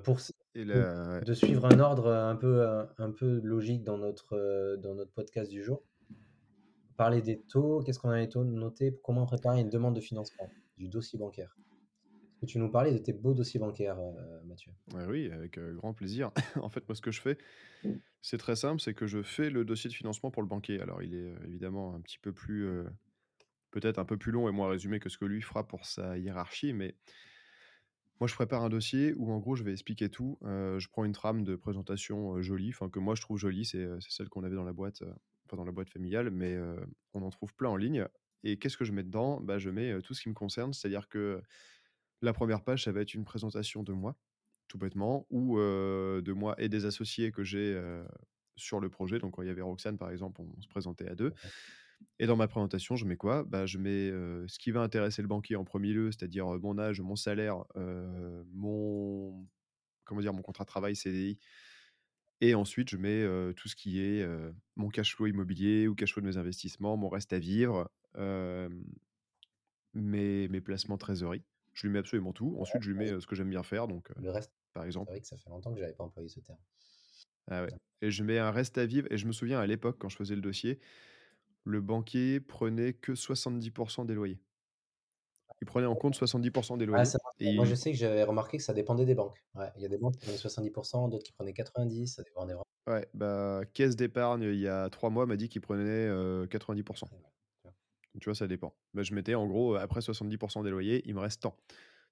Pour, 0.02 0.18
de 0.54 1.34
suivre 1.34 1.66
un 1.66 1.78
ordre 1.78 2.12
un 2.12 2.36
peu, 2.36 2.66
un 2.98 3.10
peu 3.10 3.40
logique 3.42 3.82
dans 3.84 3.98
notre, 3.98 4.76
dans 4.82 4.94
notre 4.94 5.12
podcast 5.12 5.50
du 5.50 5.62
jour? 5.62 5.82
Parler 6.96 7.22
des 7.22 7.40
taux, 7.40 7.82
qu'est-ce 7.82 7.98
qu'on 7.98 8.10
avait 8.10 8.28
noté 8.36 8.96
Comment 9.02 9.26
préparer 9.26 9.60
une 9.60 9.70
demande 9.70 9.96
de 9.96 10.00
financement 10.00 10.48
du 10.76 10.88
dossier 10.88 11.18
bancaire? 11.18 11.56
Que 12.40 12.46
tu 12.46 12.58
nous 12.58 12.70
parlais 12.70 12.92
de 12.92 12.98
tes 12.98 13.12
beaux 13.12 13.34
dossiers 13.34 13.58
bancaires, 13.58 13.98
Mathieu? 14.44 14.72
Oui, 15.08 15.30
avec 15.32 15.58
grand 15.58 15.94
plaisir. 15.94 16.30
en 16.56 16.68
fait, 16.68 16.86
moi, 16.88 16.94
ce 16.94 17.00
que 17.00 17.10
je 17.10 17.20
fais, 17.20 17.38
c'est 18.20 18.38
très 18.38 18.56
simple, 18.56 18.80
c'est 18.80 18.94
que 18.94 19.06
je 19.06 19.22
fais 19.22 19.50
le 19.50 19.64
dossier 19.64 19.88
de 19.88 19.94
financement 19.94 20.30
pour 20.30 20.42
le 20.42 20.48
banquier. 20.48 20.80
Alors, 20.80 21.02
il 21.02 21.14
est 21.14 21.34
évidemment 21.46 21.94
un 21.94 22.00
petit 22.00 22.18
peu 22.18 22.32
plus, 22.32 22.68
peut-être 23.70 23.98
un 23.98 24.04
peu 24.04 24.16
plus 24.16 24.30
long 24.32 24.48
et 24.48 24.52
moins 24.52 24.68
résumé 24.68 25.00
que 25.00 25.08
ce 25.08 25.18
que 25.18 25.24
lui 25.24 25.42
fera 25.42 25.66
pour 25.66 25.84
sa 25.86 26.16
hiérarchie, 26.16 26.72
mais 26.72 26.94
moi, 28.20 28.28
je 28.28 28.34
prépare 28.34 28.62
un 28.62 28.68
dossier 28.68 29.12
où, 29.16 29.32
en 29.32 29.38
gros, 29.38 29.56
je 29.56 29.64
vais 29.64 29.72
expliquer 29.72 30.08
tout. 30.08 30.38
je 30.42 30.88
prends 30.88 31.04
une 31.04 31.12
trame 31.12 31.44
de 31.44 31.56
présentation 31.56 32.40
jolie, 32.42 32.70
enfin 32.70 32.88
que 32.88 32.98
moi 32.98 33.14
je 33.14 33.22
trouve 33.22 33.38
jolie, 33.38 33.64
c'est 33.64 33.86
celle 34.00 34.28
qu'on 34.28 34.44
avait 34.44 34.56
dans 34.56 34.64
la 34.64 34.72
boîte, 34.72 35.02
enfin 35.46 35.56
dans 35.56 35.64
la 35.64 35.72
boîte 35.72 35.90
familiale, 35.90 36.30
mais 36.30 36.56
on 37.12 37.22
en 37.22 37.30
trouve 37.30 37.54
plein 37.54 37.70
en 37.70 37.76
ligne. 37.76 38.06
Et 38.44 38.58
qu'est-ce 38.58 38.76
que 38.76 38.84
je 38.84 38.92
mets 38.92 39.02
dedans? 39.02 39.40
Bah, 39.40 39.58
Je 39.58 39.70
mets 39.70 40.00
tout 40.02 40.14
ce 40.14 40.22
qui 40.22 40.28
me 40.28 40.34
concerne, 40.34 40.72
c'est-à-dire 40.72 41.08
que 41.08 41.42
la 42.22 42.32
première 42.32 42.62
page, 42.62 42.84
ça 42.84 42.92
va 42.92 43.00
être 43.00 43.14
une 43.14 43.24
présentation 43.24 43.82
de 43.82 43.92
moi, 43.92 44.16
tout 44.68 44.78
bêtement, 44.78 45.26
ou 45.30 45.58
de 45.58 46.32
moi 46.32 46.54
et 46.58 46.68
des 46.68 46.86
associés 46.86 47.32
que 47.32 47.42
j'ai 47.42 47.80
sur 48.56 48.80
le 48.80 48.88
projet. 48.88 49.18
Donc, 49.18 49.34
quand 49.34 49.42
il 49.42 49.48
y 49.48 49.50
avait 49.50 49.62
Roxane, 49.62 49.98
par 49.98 50.10
exemple, 50.10 50.40
on, 50.40 50.62
se 50.62 50.68
présentait 50.68 51.08
à 51.08 51.14
deux. 51.14 51.32
Et 52.18 52.26
dans 52.26 52.36
ma 52.36 52.48
présentation, 52.48 52.96
je 52.96 53.04
mets 53.04 53.16
quoi? 53.16 53.44
Bah, 53.44 53.66
Je 53.66 53.78
mets 53.78 54.10
ce 54.48 54.58
qui 54.58 54.70
va 54.70 54.80
intéresser 54.80 55.22
le 55.22 55.28
banquier 55.28 55.56
en 55.56 55.64
premier 55.64 55.92
lieu, 55.92 56.10
c'est-à-dire 56.10 56.46
mon 56.60 56.78
âge, 56.78 57.00
mon 57.00 57.16
salaire, 57.16 57.64
mon, 57.74 59.46
comment 60.04 60.20
dire, 60.20 60.32
mon 60.32 60.42
contrat 60.42 60.64
de 60.64 60.68
travail, 60.68 60.96
CDI. 60.96 61.38
Et 62.40 62.54
ensuite, 62.54 62.90
je 62.90 62.96
mets 62.96 63.54
tout 63.54 63.68
ce 63.68 63.76
qui 63.76 64.00
est 64.00 64.26
mon 64.76 64.88
cash 64.88 65.14
flow 65.14 65.26
immobilier 65.26 65.88
ou 65.88 65.94
cash 65.94 66.12
flow 66.12 66.22
de 66.22 66.26
mes 66.26 66.36
investissements, 66.36 66.96
mon 66.96 67.08
reste 67.08 67.32
à 67.32 67.38
vivre, 67.38 67.90
mes, 69.94 70.48
mes 70.48 70.60
placements 70.60 70.98
trésorerie. 70.98 71.44
Je 71.72 71.86
lui 71.86 71.92
mets 71.92 71.98
absolument 72.00 72.32
tout. 72.32 72.56
Ensuite, 72.60 72.82
je 72.82 72.90
lui 72.90 72.98
mets 72.98 73.20
ce 73.20 73.26
que 73.26 73.34
j'aime 73.34 73.50
bien 73.50 73.62
faire. 73.62 73.88
Donc, 73.88 74.08
le 74.20 74.30
reste, 74.30 74.52
par 74.72 74.84
exemple. 74.84 75.06
C'est 75.08 75.12
vrai 75.14 75.20
que 75.20 75.26
ça 75.26 75.36
fait 75.36 75.50
longtemps 75.50 75.70
que 75.72 75.76
je 75.78 75.82
n'avais 75.82 75.94
pas 75.94 76.04
employé 76.04 76.28
ce 76.28 76.40
terme. 76.40 76.58
Ah 77.50 77.64
ouais. 77.64 77.70
Et 78.00 78.10
je 78.10 78.22
mets 78.22 78.38
un 78.38 78.50
reste 78.50 78.78
à 78.78 78.86
vivre. 78.86 79.06
Et 79.10 79.16
je 79.16 79.26
me 79.26 79.32
souviens 79.32 79.60
à 79.60 79.66
l'époque, 79.66 79.96
quand 79.98 80.08
je 80.08 80.16
faisais 80.16 80.34
le 80.34 80.40
dossier, 80.40 80.80
le 81.64 81.80
banquier 81.80 82.40
prenait 82.40 82.92
que 82.92 83.14
70% 83.14 84.04
des 84.04 84.14
loyers. 84.14 84.40
Il 85.60 85.66
prenait 85.66 85.86
en 85.86 85.94
compte 85.94 86.14
70% 86.14 86.76
des 86.76 86.86
loyers. 86.86 87.10
Moi, 87.54 87.64
je 87.64 87.74
sais 87.74 87.92
que 87.92 87.96
j'avais 87.96 88.22
remarqué 88.22 88.58
que 88.58 88.62
ça 88.62 88.74
dépendait 88.74 89.06
des 89.06 89.14
banques. 89.14 89.42
il 89.76 89.82
y 89.82 89.86
a 89.86 89.88
des 89.88 89.98
banques 89.98 90.14
qui 90.14 90.20
prenaient 90.20 90.36
70%, 90.36 91.08
d'autres 91.08 91.24
qui 91.24 91.32
prenaient 91.32 91.52
90%, 91.52 92.06
ça 92.06 92.22
dépendait 92.22 92.52
vraiment. 92.52 92.64
Ouais, 92.86 93.08
bah, 93.14 93.62
caisse 93.72 93.96
d'épargne, 93.96 94.42
il 94.42 94.60
y 94.60 94.68
a 94.68 94.90
trois 94.90 95.08
mois, 95.08 95.24
m'a 95.24 95.36
dit 95.36 95.48
qu'il 95.48 95.62
prenait 95.62 96.08
90%. 96.48 97.06
tu 98.20 98.24
vois, 98.24 98.34
ça 98.34 98.46
dépend. 98.46 98.74
Bah, 98.92 99.02
je 99.02 99.14
mettais 99.14 99.34
en 99.34 99.46
gros, 99.46 99.74
après 99.76 100.00
70% 100.00 100.62
des 100.64 100.70
loyers, 100.70 101.02
il 101.06 101.14
me 101.14 101.20
reste 101.20 101.42
tant. 101.42 101.56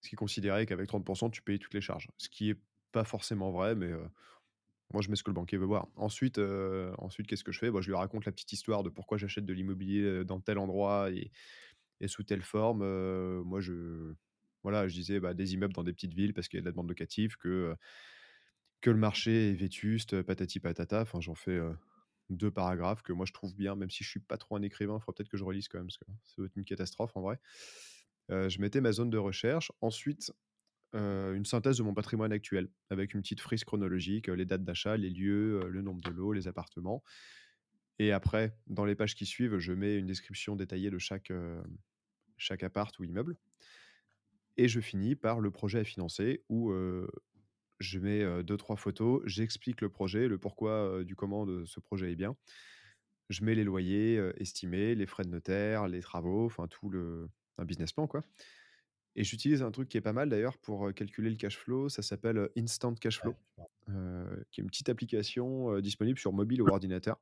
Ce 0.00 0.08
qui 0.08 0.16
considérait 0.16 0.64
qu'avec 0.64 0.88
30%, 0.88 1.30
tu 1.30 1.42
payes 1.42 1.58
toutes 1.58 1.74
les 1.74 1.80
charges. 1.80 2.08
Ce 2.16 2.28
qui 2.28 2.50
est 2.50 2.58
pas 2.90 3.04
forcément 3.04 3.50
vrai, 3.50 3.74
mais 3.74 3.90
moi, 4.92 5.02
je 5.02 5.10
mets 5.10 5.16
ce 5.16 5.22
que 5.22 5.30
le 5.30 5.34
banquier 5.34 5.58
veut 5.58 5.66
voir. 5.66 5.88
Ensuite, 5.96 6.38
ensuite 6.98 7.26
qu'est-ce 7.26 7.44
que 7.44 7.52
je 7.52 7.58
fais? 7.58 7.70
Bah, 7.70 7.80
Je 7.80 7.88
lui 7.88 7.96
raconte 7.96 8.24
la 8.24 8.32
petite 8.32 8.52
histoire 8.52 8.82
de 8.82 8.90
pourquoi 8.90 9.18
j'achète 9.18 9.44
de 9.44 9.52
l'immobilier 9.52 10.24
dans 10.24 10.40
tel 10.40 10.58
endroit 10.58 11.10
et, 11.10 11.30
sous 12.06 12.24
telle 12.24 12.42
forme. 12.42 12.80
moi, 13.42 13.60
je, 13.60 14.14
voilà, 14.62 14.88
je 14.88 14.94
disais 14.94 15.20
bah, 15.20 15.34
des 15.34 15.54
immeubles 15.54 15.74
dans 15.74 15.84
des 15.84 15.92
petites 15.92 16.14
villes 16.14 16.34
parce 16.34 16.48
qu'il 16.48 16.58
y 16.58 16.60
a 16.60 16.62
de 16.62 16.66
la 16.66 16.72
demande 16.72 16.88
locative, 16.88 17.36
que, 17.36 17.76
que 18.80 18.90
le 18.90 18.98
marché 18.98 19.50
est 19.50 19.54
vétuste, 19.54 20.22
patati 20.22 20.60
patata. 20.60 21.02
Enfin, 21.02 21.20
j'en 21.20 21.34
fais 21.34 21.60
deux 22.30 22.50
paragraphes 22.50 23.02
que 23.02 23.12
moi 23.12 23.26
je 23.26 23.32
trouve 23.32 23.54
bien, 23.54 23.76
même 23.76 23.90
si 23.90 24.04
je 24.04 24.10
suis 24.10 24.20
pas 24.20 24.38
trop 24.38 24.56
un 24.56 24.62
écrivain. 24.62 24.96
Il 24.96 25.00
faudra 25.00 25.14
peut-être 25.14 25.28
que 25.30 25.36
je 25.36 25.44
relise 25.44 25.68
quand 25.68 25.78
même, 25.78 25.86
parce 25.86 25.98
que 25.98 26.06
ça 26.24 26.34
doit 26.38 26.46
être 26.46 26.56
une 26.56 26.64
catastrophe 26.64 27.16
en 27.16 27.22
vrai. 27.22 27.38
je 28.28 28.60
mettais 28.60 28.80
ma 28.80 28.92
zone 28.92 29.10
de 29.10 29.18
recherche. 29.18 29.72
Ensuite, 29.80 30.32
une 30.94 31.44
synthèse 31.44 31.78
de 31.78 31.82
mon 31.82 31.94
patrimoine 31.94 32.32
actuel, 32.32 32.68
avec 32.90 33.14
une 33.14 33.22
petite 33.22 33.40
frise 33.40 33.64
chronologique, 33.64 34.28
les 34.28 34.44
dates 34.44 34.64
d'achat, 34.64 34.96
les 34.96 35.10
lieux, 35.10 35.68
le 35.68 35.82
nombre 35.82 36.02
de 36.02 36.10
lots, 36.10 36.32
les 36.32 36.48
appartements. 36.48 37.02
Et 37.98 38.12
après, 38.12 38.56
dans 38.66 38.84
les 38.84 38.94
pages 38.94 39.14
qui 39.14 39.26
suivent, 39.26 39.58
je 39.58 39.72
mets 39.72 39.96
une 39.96 40.06
description 40.06 40.56
détaillée 40.56 40.90
de 40.90 40.98
chaque, 40.98 41.32
chaque 42.36 42.62
appart 42.62 42.98
ou 42.98 43.04
immeuble. 43.04 43.36
Et 44.56 44.68
je 44.68 44.80
finis 44.80 45.14
par 45.14 45.40
le 45.40 45.50
projet 45.50 45.78
à 45.78 45.84
financer, 45.84 46.44
où 46.48 46.72
je 47.80 47.98
mets 47.98 48.42
deux, 48.42 48.56
trois 48.56 48.76
photos, 48.76 49.22
j'explique 49.24 49.80
le 49.80 49.88
projet, 49.88 50.28
le 50.28 50.38
pourquoi 50.38 51.04
du 51.04 51.16
comment 51.16 51.46
de 51.46 51.64
ce 51.64 51.80
projet 51.80 52.12
est 52.12 52.16
bien. 52.16 52.36
Je 53.30 53.44
mets 53.44 53.54
les 53.54 53.64
loyers 53.64 54.20
estimés, 54.36 54.94
les 54.94 55.06
frais 55.06 55.24
de 55.24 55.30
notaire, 55.30 55.88
les 55.88 56.00
travaux, 56.00 56.44
enfin 56.44 56.68
tout 56.68 56.90
le 56.90 57.30
un 57.58 57.64
business 57.64 57.92
plan 57.92 58.06
quoi. 58.06 58.24
Et 59.14 59.24
j'utilise 59.24 59.62
un 59.62 59.70
truc 59.70 59.88
qui 59.88 59.96
est 59.96 60.02
pas 60.02 60.12
mal 60.12 60.28
d'ailleurs 60.28 60.56
pour 60.58 60.92
calculer 60.94 61.30
le 61.30 61.36
cash 61.36 61.58
flow, 61.58 61.88
ça 61.88 62.02
s'appelle 62.02 62.48
Instant 62.56 62.94
Cash 62.94 63.20
Flow, 63.20 63.34
qui 64.50 64.60
est 64.60 64.64
une 64.64 64.70
petite 64.70 64.88
application 64.88 65.78
disponible 65.80 66.18
sur 66.18 66.32
mobile 66.32 66.62
ou 66.62 66.68
ordinateur, 66.68 67.20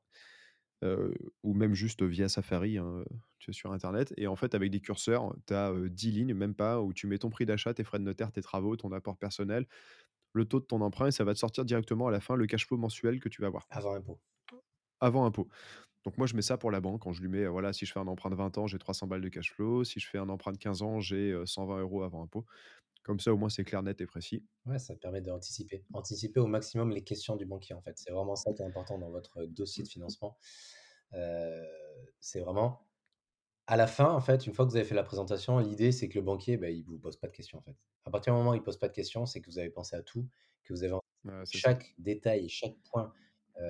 ou 0.83 1.53
même 1.53 1.73
juste 1.73 2.03
via 2.03 2.29
Safari, 2.29 2.77
hein, 2.77 3.03
sur 3.49 3.73
Internet. 3.73 4.13
Et 4.15 4.27
en 4.27 4.35
fait, 4.35 4.55
avec 4.55 4.71
des 4.71 4.79
curseurs, 4.79 5.35
tu 5.47 5.53
as 5.53 5.73
10 5.89 6.11
lignes, 6.11 6.33
même 6.33 6.55
pas, 6.55 6.81
où 6.81 6.93
tu 6.93 7.07
mets 7.07 7.17
ton 7.17 7.29
prix 7.29 7.45
d'achat, 7.45 7.73
tes 7.73 7.83
frais 7.83 7.99
de 7.99 8.05
notaire, 8.05 8.31
tes 8.31 8.41
travaux, 8.41 8.77
ton 8.77 8.91
apport 8.93 9.17
personnel, 9.17 9.67
le 10.33 10.45
taux 10.45 10.61
de 10.61 10.65
ton 10.65 10.79
emprunt, 10.79 11.07
et 11.07 11.11
ça 11.11 11.25
va 11.25 11.33
te 11.33 11.39
sortir 11.39 11.65
directement 11.65 12.07
à 12.07 12.11
la 12.11 12.21
fin 12.21 12.35
le 12.35 12.47
cash 12.47 12.65
flow 12.65 12.77
mensuel 12.77 13.19
que 13.19 13.27
tu 13.27 13.41
vas 13.41 13.47
avoir. 13.47 13.67
Avant 13.69 13.95
impôt. 13.95 14.19
Avant 15.01 15.25
impôt. 15.25 15.49
Donc 16.03 16.17
moi, 16.17 16.27
je 16.27 16.35
mets 16.35 16.41
ça 16.41 16.57
pour 16.57 16.71
la 16.71 16.81
banque. 16.81 17.01
Quand 17.01 17.13
je 17.13 17.21
lui 17.21 17.29
mets, 17.29 17.45
voilà, 17.47 17.73
si 17.73 17.85
je 17.85 17.91
fais 17.91 17.99
un 17.99 18.07
emprunt 18.07 18.29
de 18.29 18.35
20 18.35 18.57
ans, 18.57 18.67
j'ai 18.67 18.79
300 18.79 19.07
balles 19.07 19.21
de 19.21 19.29
cash 19.29 19.51
flow. 19.53 19.83
Si 19.83 19.99
je 19.99 20.07
fais 20.07 20.17
un 20.17 20.29
emprunt 20.29 20.51
de 20.51 20.57
15 20.57 20.81
ans, 20.81 20.99
j'ai 20.99 21.39
120 21.45 21.79
euros 21.81 22.03
avant 22.03 22.23
impôt. 22.23 22.45
Comme 23.03 23.19
ça, 23.19 23.33
au 23.33 23.37
moins, 23.37 23.49
c'est 23.49 23.63
clair, 23.63 23.81
net 23.83 23.99
et 24.01 24.05
précis. 24.05 24.45
Ouais, 24.65 24.79
ça 24.79 24.95
permet 24.95 25.21
d'anticiper. 25.21 25.83
Anticiper 25.93 26.39
au 26.39 26.47
maximum 26.47 26.91
les 26.91 27.03
questions 27.03 27.35
du 27.35 27.45
banquier, 27.45 27.75
en 27.75 27.81
fait. 27.81 27.97
C'est 27.97 28.11
vraiment 28.11 28.35
ça 28.35 28.53
qui 28.53 28.61
est 28.61 28.65
important 28.65 28.99
dans 28.99 29.09
votre 29.09 29.45
dossier 29.45 29.83
de 29.83 29.89
financement. 29.89 30.37
c'est 32.19 32.39
vraiment 32.39 32.87
à 33.67 33.77
la 33.77 33.87
fin, 33.87 34.11
en 34.11 34.19
fait, 34.19 34.45
une 34.47 34.53
fois 34.53 34.65
que 34.65 34.71
vous 34.71 34.75
avez 34.75 34.85
fait 34.85 34.95
la 34.95 35.03
présentation, 35.03 35.57
l'idée, 35.59 35.91
c'est 35.91 36.09
que 36.09 36.19
le 36.19 36.25
banquier, 36.25 36.57
bah, 36.57 36.69
il 36.69 36.81
ne 36.81 36.89
vous 36.89 36.99
pose 36.99 37.15
pas 37.15 37.27
de 37.27 37.31
questions, 37.31 37.59
en 37.59 37.61
fait. 37.61 37.75
À 38.05 38.11
partir 38.11 38.33
du 38.33 38.37
moment 38.37 38.51
où 38.51 38.55
il 38.55 38.59
ne 38.59 38.63
pose 38.63 38.77
pas 38.77 38.87
de 38.87 38.93
questions, 38.93 39.25
c'est 39.25 39.39
que 39.39 39.49
vous 39.49 39.59
avez 39.59 39.69
pensé 39.69 39.95
à 39.95 40.01
tout, 40.01 40.27
que 40.63 40.73
vous 40.73 40.83
avez 40.83 40.95
chaque 41.45 41.93
détail, 41.97 42.49
chaque 42.49 42.75
point 42.91 43.13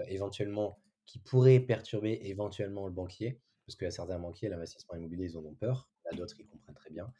éventuellement 0.07 0.81
qui 1.05 1.19
pourrait 1.19 1.59
perturber 1.59 2.19
éventuellement 2.23 2.87
le 2.87 2.93
banquier, 2.93 3.41
parce 3.65 3.75
qu'il 3.75 3.85
y 3.85 3.87
a 3.87 3.91
certains 3.91 4.19
banquiers, 4.19 4.49
l'investissement 4.49 4.95
immobilier, 4.95 5.25
ils 5.25 5.37
en 5.37 5.45
ont 5.45 5.53
peur, 5.53 5.89
il 6.05 6.11
y 6.11 6.15
a 6.15 6.17
d'autres, 6.17 6.35
ils 6.39 6.47
comprennent 6.47 6.75
très 6.75 6.89
bien. 6.89 7.11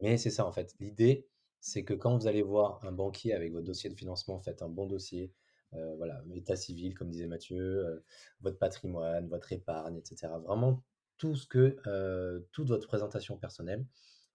Mais 0.00 0.16
c'est 0.16 0.30
ça, 0.30 0.46
en 0.46 0.52
fait. 0.52 0.74
L'idée, 0.80 1.28
c'est 1.60 1.84
que 1.84 1.94
quand 1.94 2.16
vous 2.18 2.26
allez 2.26 2.42
voir 2.42 2.84
un 2.84 2.92
banquier 2.92 3.32
avec 3.32 3.52
votre 3.52 3.64
dossier 3.64 3.88
de 3.88 3.94
financement, 3.94 4.38
faites 4.40 4.62
un 4.62 4.68
bon 4.68 4.86
dossier, 4.86 5.32
euh, 5.72 5.94
voilà, 5.96 6.22
état 6.34 6.56
civil, 6.56 6.94
comme 6.94 7.10
disait 7.10 7.26
Mathieu, 7.26 7.86
euh, 7.86 8.04
votre 8.40 8.58
patrimoine, 8.58 9.28
votre 9.28 9.52
épargne, 9.52 9.96
etc. 9.96 10.32
Vraiment 10.44 10.82
tout 11.16 11.36
ce 11.36 11.46
que, 11.46 11.78
euh, 11.86 12.40
toute 12.52 12.68
votre 12.68 12.86
présentation 12.86 13.38
personnelle 13.38 13.86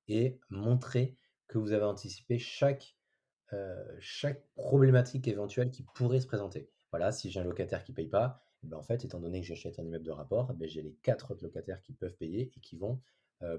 et 0.07 0.39
montrer 0.49 1.17
que 1.47 1.57
vous 1.57 1.71
avez 1.71 1.85
anticipé 1.85 2.39
chaque, 2.39 2.95
chaque 3.99 4.45
problématique 4.55 5.27
éventuelle 5.27 5.71
qui 5.71 5.81
pourrait 5.95 6.19
se 6.19 6.27
présenter. 6.27 6.69
Voilà, 6.91 7.11
si 7.11 7.31
j'ai 7.31 7.39
un 7.39 7.43
locataire 7.43 7.83
qui 7.83 7.93
ne 7.93 7.95
paye 7.95 8.07
pas, 8.07 8.43
ben, 8.63 8.77
en 8.77 8.83
fait, 8.83 9.05
étant 9.05 9.19
donné 9.19 9.41
que 9.41 9.47
j'achète 9.47 9.79
un 9.79 9.83
immeuble 9.83 10.05
de 10.05 10.11
rapport, 10.11 10.53
ben, 10.53 10.67
j'ai 10.67 10.81
les 10.81 10.93
quatre 11.03 11.31
autres 11.31 11.43
locataires 11.43 11.81
qui 11.81 11.93
peuvent 11.93 12.15
payer 12.15 12.51
et 12.55 12.59
qui 12.59 12.77
vont 12.77 12.99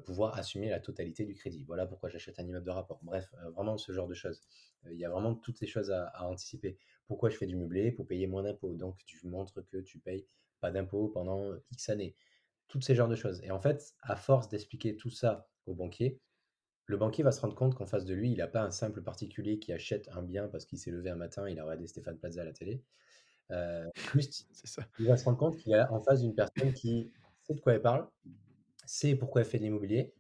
pouvoir 0.04 0.36
assumer 0.36 0.68
la 0.68 0.78
totalité 0.78 1.24
du 1.24 1.34
crédit. 1.34 1.64
Voilà 1.64 1.86
pourquoi 1.86 2.10
j'achète 2.10 2.38
un 2.38 2.46
immeuble 2.46 2.66
de 2.66 2.70
rapport. 2.70 3.00
Bref, 3.02 3.34
vraiment 3.54 3.78
ce 3.78 3.92
genre 3.92 4.08
de 4.08 4.12
choses. 4.12 4.42
Il 4.90 4.98
y 4.98 5.06
a 5.06 5.10
vraiment 5.10 5.34
toutes 5.34 5.56
ces 5.56 5.66
choses 5.66 5.90
à, 5.90 6.12
anticiper. 6.26 6.76
Pourquoi 7.06 7.30
je 7.30 7.36
fais 7.38 7.46
du 7.46 7.56
meublé? 7.56 7.90
Pour 7.90 8.06
payer 8.06 8.26
moins 8.26 8.42
d'impôts. 8.42 8.74
Donc 8.74 8.98
tu 9.06 9.26
montres 9.26 9.64
que 9.70 9.78
tu 9.78 9.98
payes 9.98 10.26
pas 10.60 10.70
d'impôts 10.70 11.08
pendant 11.08 11.54
X 11.72 11.88
années. 11.88 12.14
Toutes 12.68 12.84
ces 12.84 12.94
genres 12.94 13.08
de 13.08 13.16
choses. 13.16 13.40
Et 13.42 13.50
en 13.50 13.58
fait, 13.58 13.94
à 14.02 14.16
force 14.16 14.48
d'expliquer 14.48 14.96
tout 14.96 15.08
ça 15.08 15.48
au 15.64 15.74
banquier, 15.74 16.20
le 16.86 16.96
banquier 16.96 17.22
va 17.22 17.32
se 17.32 17.40
rendre 17.40 17.54
compte 17.54 17.74
qu'en 17.74 17.86
face 17.86 18.04
de 18.04 18.14
lui, 18.14 18.32
il 18.32 18.38
n'a 18.38 18.48
pas 18.48 18.62
un 18.62 18.70
simple 18.70 19.02
particulier 19.02 19.58
qui 19.58 19.72
achète 19.72 20.08
un 20.12 20.22
bien 20.22 20.48
parce 20.48 20.66
qu'il 20.66 20.78
s'est 20.78 20.90
levé 20.90 21.08
un 21.08 21.16
matin, 21.16 21.48
il 21.48 21.58
a 21.58 21.64
regardé 21.64 21.86
Stéphane 21.86 22.18
Plaza 22.18 22.42
à 22.42 22.44
la 22.44 22.52
télé. 22.52 22.82
Euh, 23.50 23.88
juste, 24.14 24.46
ça. 24.52 24.82
il 24.98 25.06
va 25.06 25.16
se 25.16 25.24
rendre 25.24 25.38
compte 25.38 25.56
qu'il 25.56 25.72
est 25.72 25.82
en 25.82 26.00
face 26.00 26.20
d'une 26.22 26.34
personne 26.34 26.72
qui 26.72 27.10
sait 27.42 27.54
de 27.54 27.60
quoi 27.60 27.74
elle 27.74 27.82
parle, 27.82 28.08
sait 28.86 29.14
pourquoi 29.14 29.42
elle 29.42 29.46
fait 29.46 29.58
de 29.58 29.64
l'immobilier, 29.64 30.14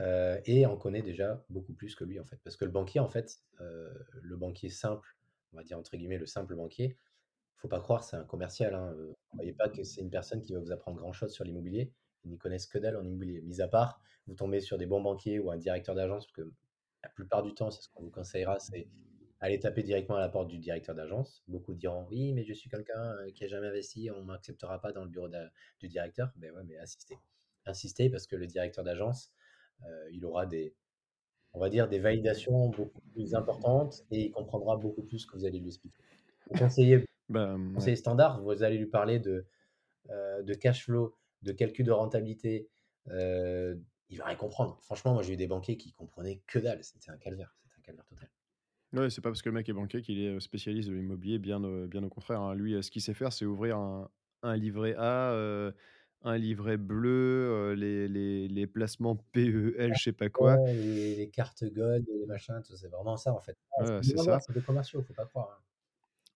euh, 0.00 0.40
et 0.44 0.66
en 0.66 0.76
connaît 0.76 1.02
déjà 1.02 1.44
beaucoup 1.48 1.72
plus 1.72 1.94
que 1.94 2.04
lui, 2.04 2.20
en 2.20 2.24
fait. 2.24 2.38
Parce 2.44 2.56
que 2.56 2.64
le 2.64 2.70
banquier, 2.70 3.00
en 3.00 3.08
fait, 3.08 3.40
euh, 3.60 3.92
le 4.22 4.36
banquier 4.36 4.68
simple, 4.68 5.16
on 5.52 5.56
va 5.56 5.62
dire 5.62 5.78
entre 5.78 5.96
guillemets 5.96 6.18
le 6.18 6.26
simple 6.26 6.54
banquier, 6.54 6.96
faut 7.56 7.68
pas 7.68 7.80
croire, 7.80 8.04
c'est 8.04 8.16
un 8.16 8.24
commercial. 8.24 8.74
Hein. 8.74 8.94
ne 8.96 9.14
voyez 9.34 9.52
pas 9.54 9.68
que 9.68 9.82
c'est 9.82 10.02
une 10.02 10.10
personne 10.10 10.42
qui 10.42 10.52
va 10.52 10.60
vous 10.60 10.72
apprendre 10.72 10.98
grand-chose 10.98 11.32
sur 11.32 11.44
l'immobilier. 11.44 11.92
Ils 12.24 12.30
n'y 12.30 12.38
connaissent 12.38 12.66
que 12.66 12.78
dalle 12.78 12.96
en 12.96 13.04
immobilier. 13.04 13.40
Mis 13.42 13.60
à 13.60 13.68
part, 13.68 14.00
vous 14.26 14.34
tombez 14.34 14.60
sur 14.60 14.76
des 14.76 14.86
bons 14.86 15.00
banquiers 15.00 15.38
ou 15.38 15.50
un 15.50 15.56
directeur 15.56 15.94
d'agence, 15.94 16.26
parce 16.26 16.36
que 16.36 16.52
la 17.02 17.08
plupart 17.10 17.42
du 17.42 17.54
temps, 17.54 17.70
c'est 17.70 17.82
ce 17.82 17.88
qu'on 17.88 18.02
vous 18.02 18.10
conseillera, 18.10 18.58
c'est 18.58 18.88
aller 19.40 19.58
taper 19.58 19.82
directement 19.82 20.16
à 20.16 20.20
la 20.20 20.28
porte 20.28 20.48
du 20.48 20.58
directeur 20.58 20.94
d'agence. 20.94 21.42
Beaucoup 21.48 21.74
diront 21.74 22.06
oui, 22.10 22.32
mais 22.32 22.44
je 22.44 22.52
suis 22.52 22.70
quelqu'un 22.70 23.12
euh, 23.18 23.30
qui 23.32 23.44
a 23.44 23.48
jamais 23.48 23.68
investi, 23.68 24.10
on 24.10 24.22
m'acceptera 24.22 24.80
pas 24.80 24.92
dans 24.92 25.04
le 25.04 25.10
bureau 25.10 25.28
du 25.80 25.88
directeur. 25.88 26.32
Ben 26.36 26.52
ouais, 26.52 26.62
mais 26.64 26.78
insistez, 26.78 27.18
insistez 27.66 28.08
parce 28.10 28.26
que 28.26 28.36
le 28.36 28.46
directeur 28.46 28.84
d'agence, 28.84 29.32
euh, 29.84 30.08
il 30.12 30.24
aura 30.24 30.46
des, 30.46 30.74
on 31.52 31.60
va 31.60 31.68
dire, 31.68 31.88
des 31.88 31.98
validations 31.98 32.68
beaucoup 32.70 33.00
plus 33.12 33.34
importantes 33.34 34.04
et 34.10 34.26
il 34.26 34.30
comprendra 34.30 34.76
beaucoup 34.76 35.02
plus 35.02 35.20
ce 35.20 35.26
que 35.26 35.36
vous 35.36 35.44
allez 35.44 35.58
lui 35.58 35.68
expliquer. 35.68 36.02
conseiller, 36.58 37.04
ben, 37.28 37.72
conseiller 37.74 37.96
standard, 37.96 38.42
vous 38.42 38.62
allez 38.62 38.78
lui 38.78 38.86
parler 38.86 39.18
de, 39.18 39.44
euh, 40.10 40.42
de 40.42 40.54
cash 40.54 40.84
flow, 40.84 41.14
de 41.42 41.52
calcul 41.52 41.84
de 41.84 41.92
rentabilité. 41.92 42.68
il 43.08 44.18
va 44.18 44.24
rien 44.24 44.36
comprendre. 44.36 44.78
Franchement, 44.82 45.12
moi 45.12 45.22
j'ai 45.22 45.34
eu 45.34 45.36
des 45.36 45.48
banquiers 45.48 45.76
qui 45.76 45.92
comprenaient 45.92 46.40
que 46.46 46.58
dalle. 46.58 46.82
C'était 46.82 47.10
un 47.10 47.18
calvaire. 47.18 47.54
C'était 47.62 47.78
un 47.78 47.82
calvaire 47.82 48.06
total. 48.06 48.30
Ouais, 48.92 49.10
c'est 49.10 49.20
pas 49.20 49.30
parce 49.30 49.42
que 49.42 49.48
le 49.48 49.54
mec 49.54 49.68
est 49.68 49.72
banquier 49.72 50.00
qu'il 50.02 50.20
est 50.20 50.40
spécialiste 50.40 50.88
de 50.88 50.94
l'immobilier, 50.94 51.38
bien, 51.38 51.60
bien 51.86 52.02
au 52.02 52.08
contraire. 52.08 52.40
Hein. 52.40 52.54
Lui, 52.54 52.82
ce 52.82 52.90
qu'il 52.90 53.02
sait 53.02 53.14
faire, 53.14 53.32
c'est 53.32 53.44
ouvrir 53.44 53.76
un, 53.76 54.08
un 54.42 54.56
livret 54.56 54.94
A, 54.96 55.32
un 56.22 56.38
livret 56.38 56.76
bleu, 56.76 57.74
les, 57.74 58.08
les, 58.08 58.48
les 58.48 58.66
placements 58.66 59.16
PEL, 59.32 59.92
je 59.96 60.02
sais 60.02 60.12
pas 60.12 60.28
quoi. 60.28 60.56
les, 60.66 61.30
cartes 61.32 61.64
gold, 61.64 62.06
les 62.08 62.26
machins, 62.26 62.60
c'est 62.62 62.88
vraiment 62.88 63.16
ça 63.16 63.32
en 63.32 63.40
fait. 63.40 63.56
c'est 64.02 64.18
ça. 64.18 64.40
C'est 64.40 64.52
des 64.52 64.60
commerciaux, 64.62 65.02
faut 65.02 65.14
pas 65.14 65.26
croire. 65.26 65.50
Hein. 65.52 65.62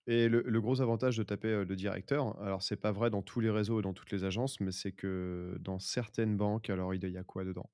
Et 0.07 0.28
le 0.28 0.42
le 0.42 0.61
gros 0.61 0.80
avantage 0.80 1.16
de 1.18 1.22
taper, 1.22 1.64
le 1.64 1.76
directeur, 1.76 2.40
alors 2.42 2.62
c'est 2.62 2.76
pas 2.76 2.90
vrai 2.90 3.11
dans 3.11 3.22
tous 3.22 3.40
les 3.40 3.51
réseaux 3.51 3.80
et 3.80 3.82
dans 3.82 3.92
toutes 3.92 4.11
les 4.11 4.24
agences, 4.24 4.59
mais 4.59 4.72
c'est 4.72 4.92
que 4.92 5.57
dans 5.61 5.78
certaines 5.78 6.36
banques, 6.36 6.70
alors 6.70 6.94
il 6.94 7.09
y 7.09 7.18
a 7.18 7.22
quoi 7.22 7.44
dedans? 7.44 7.70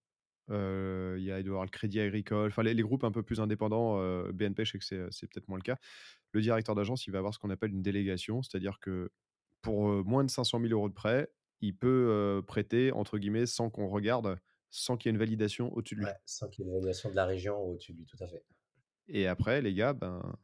Heu, 0.51 1.17
il 1.19 1.25
y 1.25 1.33
a 1.33 1.41
il 1.41 1.45
doit 1.45 1.51
y 1.53 1.55
avoir 1.55 1.65
le 1.65 1.71
Crédit 1.71 2.01
Agricole, 2.01 2.49
enfin 2.49 2.63
les 2.63 2.75
les 2.75 2.83
groupes 2.83 3.05
un 3.05 3.11
peu 3.13 3.23
plus 3.23 3.41
indépendants, 3.41 4.01
heu, 4.01 4.33
BNP, 4.33 4.65
je 4.65 4.73
sais 4.73 4.79
que 4.79 4.85
c'est, 4.85 5.07
c'est 5.11 5.27
peut-être 5.29 5.49
moins 5.49 5.59
le 5.59 5.63
cas. 5.63 5.77
Le 6.33 6.41
directeur 6.43 6.75
d'agence, 6.77 7.07
il 7.09 7.13
va 7.13 7.19
avoir 7.19 7.35
ce 7.35 7.39
qu'on 7.41 7.51
appelle 7.51 7.73
une 7.73 7.83
délégation, 7.83 8.43
c'est-à-dire 8.43 8.81
que 8.81 9.11
pour, 9.63 9.89
moins 10.07 10.25
de 10.25 10.31
500 10.31 10.61
000 10.61 10.75
€ 10.75 10.89
de 10.91 10.95
prêt, 10.95 11.31
il 11.63 11.77
peut, 11.77 12.43
prêter 12.47 12.93
entre 12.93 13.19
guillemets 13.19 13.47
«sans 13.47 13.71
qu'on 13.71 13.89
regarde», 13.89 14.39
sans 14.71 14.97
qu'il 14.99 15.11
y 15.11 15.13
ait 15.13 15.15
une 15.17 15.21
validation 15.21 15.73
au-dessus 15.75 15.97
de 15.97 16.01
Ouais, 16.01 16.03
lui. 16.03 16.17
sans 16.25 16.49
qu'il 16.49 16.65
y 16.65 16.69
ait 16.69 16.71
une 16.71 16.77
évaluation 16.77 17.11
de 17.11 17.17
la 17.17 17.27
région 17.27 17.59
au-dessus 17.59 17.93
de 17.93 17.99
lui, 17.99 18.07
tout 18.07 18.17
à 18.21 18.27
fait. 18.27 18.45
Et 19.09 19.27
après 19.27 19.63
les 19.63 19.75
gars, 19.75 19.93
ben, 19.93 20.37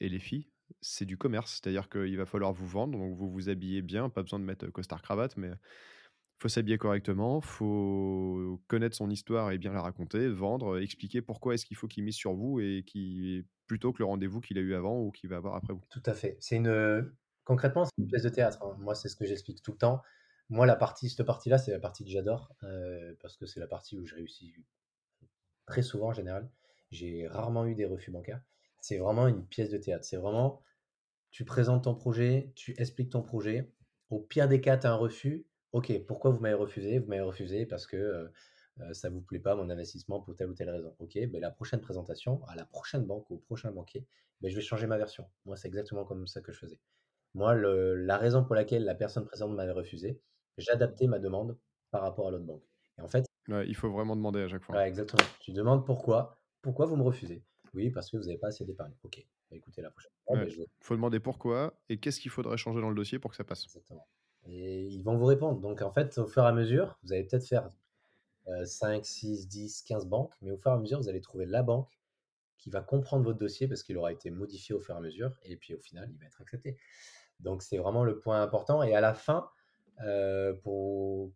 et 0.00 0.08
les 0.08 0.18
filles, 0.18 0.50
c'est 0.80 1.06
du 1.06 1.16
commerce. 1.16 1.52
C'est-à-dire 1.52 1.88
qu'il 1.88 2.16
va 2.16 2.26
falloir 2.26 2.52
vous 2.52 2.66
vendre, 2.66 2.98
donc 2.98 3.16
vous 3.16 3.30
vous 3.30 3.48
habillez 3.48 3.80
bien, 3.82 4.08
pas 4.10 4.22
besoin 4.22 4.38
de 4.38 4.44
mettre, 4.44 4.66
heu, 4.66 4.70
costard 4.70 5.00
cravate, 5.02 5.36
mais 5.36 5.50
faut 6.38 6.48
s'habiller 6.48 6.78
correctement, 6.78 7.40
faut 7.40 8.60
connaître 8.68 8.96
son 8.96 9.10
histoire 9.10 9.50
et 9.52 9.58
bien 9.58 9.72
la 9.72 9.82
raconter, 9.82 10.28
vendre, 10.28 10.78
expliquer 10.80 11.22
pourquoi 11.22 11.54
est-ce 11.54 11.64
qu'il 11.66 11.76
faut 11.76 11.88
qu'il 11.88 12.04
mise 12.04 12.14
sur 12.16 12.34
vous 12.34 12.60
et 12.60 12.84
qui 12.86 13.44
plutôt 13.66 13.92
que 13.92 13.98
le 14.00 14.04
rendez-vous 14.06 14.40
qu'il 14.40 14.58
a 14.58 14.60
eu 14.60 14.74
avant 14.74 15.00
ou 15.00 15.10
qu'il 15.12 15.30
va 15.30 15.36
avoir 15.36 15.54
après 15.56 15.72
vous. 15.72 15.84
Tout 15.88 16.02
à 16.06 16.14
fait. 16.14 16.36
C'est 16.40 16.56
une, 16.56 16.68
heu, 16.68 17.16
concrètement, 17.44 17.84
c'est 17.84 17.92
une 17.98 18.06
pièce 18.06 18.22
de 18.22 18.28
théâtre, 18.28 18.62
hein. 18.64 18.76
Moi, 18.78 18.94
c'est 18.94 19.08
ce 19.08 19.16
que 19.16 19.24
j'explique 19.26 19.62
tout 19.62 19.72
le 19.72 19.78
temps. 19.78 20.02
Moi, 20.48 20.66
la 20.66 20.76
partie 20.76 21.08
cette 21.10 21.26
partie-là, 21.26 21.58
c'est 21.58 21.72
la 21.72 21.80
partie 21.80 22.04
que 22.04 22.10
j'adore, 22.10 22.54
heu, 22.62 23.16
parce 23.20 23.36
que 23.36 23.46
c'est 23.46 23.60
la 23.60 23.66
partie 23.66 23.96
où 23.96 24.04
je 24.06 24.14
réussis 24.14 24.54
très 25.66 25.82
souvent 25.82 26.08
en 26.08 26.12
général. 26.12 26.50
J'ai 26.90 27.26
rarement 27.26 27.66
eu 27.66 27.74
des 27.74 27.84
refus 27.84 28.10
bancaires. 28.10 28.42
C'est 28.80 28.98
vraiment 28.98 29.26
une 29.28 29.46
pièce 29.46 29.70
de 29.70 29.78
théâtre. 29.78 30.04
C'est 30.04 30.16
vraiment, 30.16 30.62
tu 31.30 31.44
présentes 31.44 31.84
ton 31.84 31.94
projet, 31.94 32.52
tu 32.56 32.74
expliques 32.80 33.10
ton 33.10 33.22
projet. 33.22 33.72
Au 34.10 34.20
pire 34.20 34.48
des 34.48 34.60
cas, 34.60 34.78
tu 34.78 34.86
as 34.86 34.92
un 34.92 34.96
refus. 34.96 35.46
OK, 35.76 35.92
pourquoi 36.06 36.30
vous 36.30 36.40
m'avez 36.40 36.54
refusé? 36.54 36.98
Vous 36.98 37.06
m'avez 37.08 37.20
refusé 37.20 37.66
parce 37.66 37.86
que, 37.86 38.30
ça 38.92 39.10
vous 39.10 39.20
plaît 39.22 39.40
pas 39.40 39.54
mon 39.56 39.70
investissement 39.70 40.20
pour 40.22 40.34
telle 40.34 40.48
ou 40.50 40.54
telle 40.54 40.70
raison. 40.70 40.94
OK, 40.98 41.14
beh, 41.18 41.40
la 41.40 41.50
prochaine 41.50 41.80
présentation, 41.80 42.42
à 42.46 42.56
la 42.56 42.64
prochaine 42.66 43.04
banque, 43.04 43.30
au 43.30 43.36
prochain 43.38 43.72
banquier, 43.72 44.06
beh, 44.40 44.50
je 44.50 44.56
vais 44.56 44.62
changer 44.62 44.86
ma 44.86 44.98
version. 44.98 45.30
Moi, 45.46 45.56
c'est 45.56 45.68
exactement 45.68 46.04
comme 46.06 46.26
ça 46.26 46.40
que 46.40 46.52
je 46.52 46.58
faisais. 46.58 46.80
Moi, 47.34 47.54
le 47.54 47.96
la 47.96 48.18
raison 48.18 48.44
pour 48.44 48.54
laquelle 48.56 48.84
la 48.84 48.94
personne 48.96 49.26
présente 49.26 49.52
m'avait 49.54 49.72
refusé, 49.72 50.22
j'adaptais 50.58 51.08
ma 51.08 51.18
demande 51.20 51.58
par 51.92 52.02
rapport 52.02 52.28
à 52.28 52.32
l'autre 52.32 52.44
banque 52.46 52.64
et 52.98 53.02
en 53.02 53.08
fait 53.08 53.26
Ouais, 53.48 53.66
il 53.68 53.74
faut 53.74 53.90
vraiment 53.90 54.14
demander 54.16 54.40
à 54.42 54.48
chaque 54.48 54.62
fois. 54.62 54.76
Ouais, 54.76 54.86
exactement. 54.88 55.34
Tu 55.40 55.52
demandes 55.52 55.84
pourquoi. 55.86 56.40
Pourquoi 56.62 56.86
vous 56.86 56.96
me 56.96 57.02
refusez? 57.02 57.44
Oui, 57.74 57.90
parce 57.90 58.10
que 58.10 58.16
vous 58.16 58.28
avez 58.28 58.38
pas 58.38 58.48
assez 58.48 58.64
d'épargne. 58.64 58.94
OK. 59.04 59.26
Bah, 59.50 59.56
écoutez, 59.56 59.82
la 59.82 59.90
prochaine 59.90 60.10
Ouais, 60.30 60.48
je 60.50 60.58
vais 60.58 60.66
faut 60.80 60.94
demander 60.94 61.18
pourquoi 61.20 61.82
et 61.88 61.98
qu'est-ce 61.98 62.20
qu'il 62.20 62.30
faudrait 62.30 62.56
changer 62.56 62.80
dans 62.80 62.90
le 62.90 62.94
dossier 62.96 63.18
pour 63.18 63.30
que 63.32 63.36
ça 63.36 63.44
passe? 63.44 63.68
exactement 63.68 64.08
et 64.46 64.84
ils 64.86 65.02
vont 65.02 65.16
vous 65.16 65.26
répondre. 65.26 65.60
Donc 65.60 65.82
en 65.82 65.92
fait, 65.92 66.18
au 66.18 66.26
fur 66.26 66.44
et 66.44 66.46
à 66.46 66.52
mesure, 66.52 66.98
vous 67.02 67.12
allez 67.12 67.24
peut-être 67.24 67.46
faire, 67.46 67.70
heu, 68.48 68.64
5-6-10-15 68.66 70.06
banques, 70.06 70.34
mais 70.42 70.52
au 70.52 70.58
fur 70.58 70.70
et 70.72 70.74
à 70.74 70.78
mesure, 70.78 71.00
vous 71.00 71.08
allez 71.08 71.20
trouver 71.22 71.46
la 71.46 71.62
banque 71.62 71.90
qui 72.58 72.70
va 72.70 72.80
comprendre 72.82 73.24
votre 73.24 73.38
dossier 73.38 73.68
parce 73.68 73.82
qu'il 73.82 73.98
aura 73.98 74.12
été 74.12 74.30
modifié 74.30 74.74
au 74.74 74.80
fur 74.80 74.94
et 74.94 74.98
à 74.98 75.00
mesure 75.00 75.38
et 75.44 75.56
puis 75.56 75.74
au 75.74 75.80
final, 75.80 76.10
il 76.12 76.18
va 76.18 76.26
être 76.26 76.40
accepté. 76.42 76.78
Donc 77.40 77.62
c'est 77.62 77.78
vraiment 77.78 78.04
le 78.04 78.18
point 78.20 78.42
important 78.42 78.82
et 78.82 78.94
à 78.94 79.00
la 79.00 79.14
fin, 79.14 79.50
heu, 80.04 80.58
pour 80.62 81.32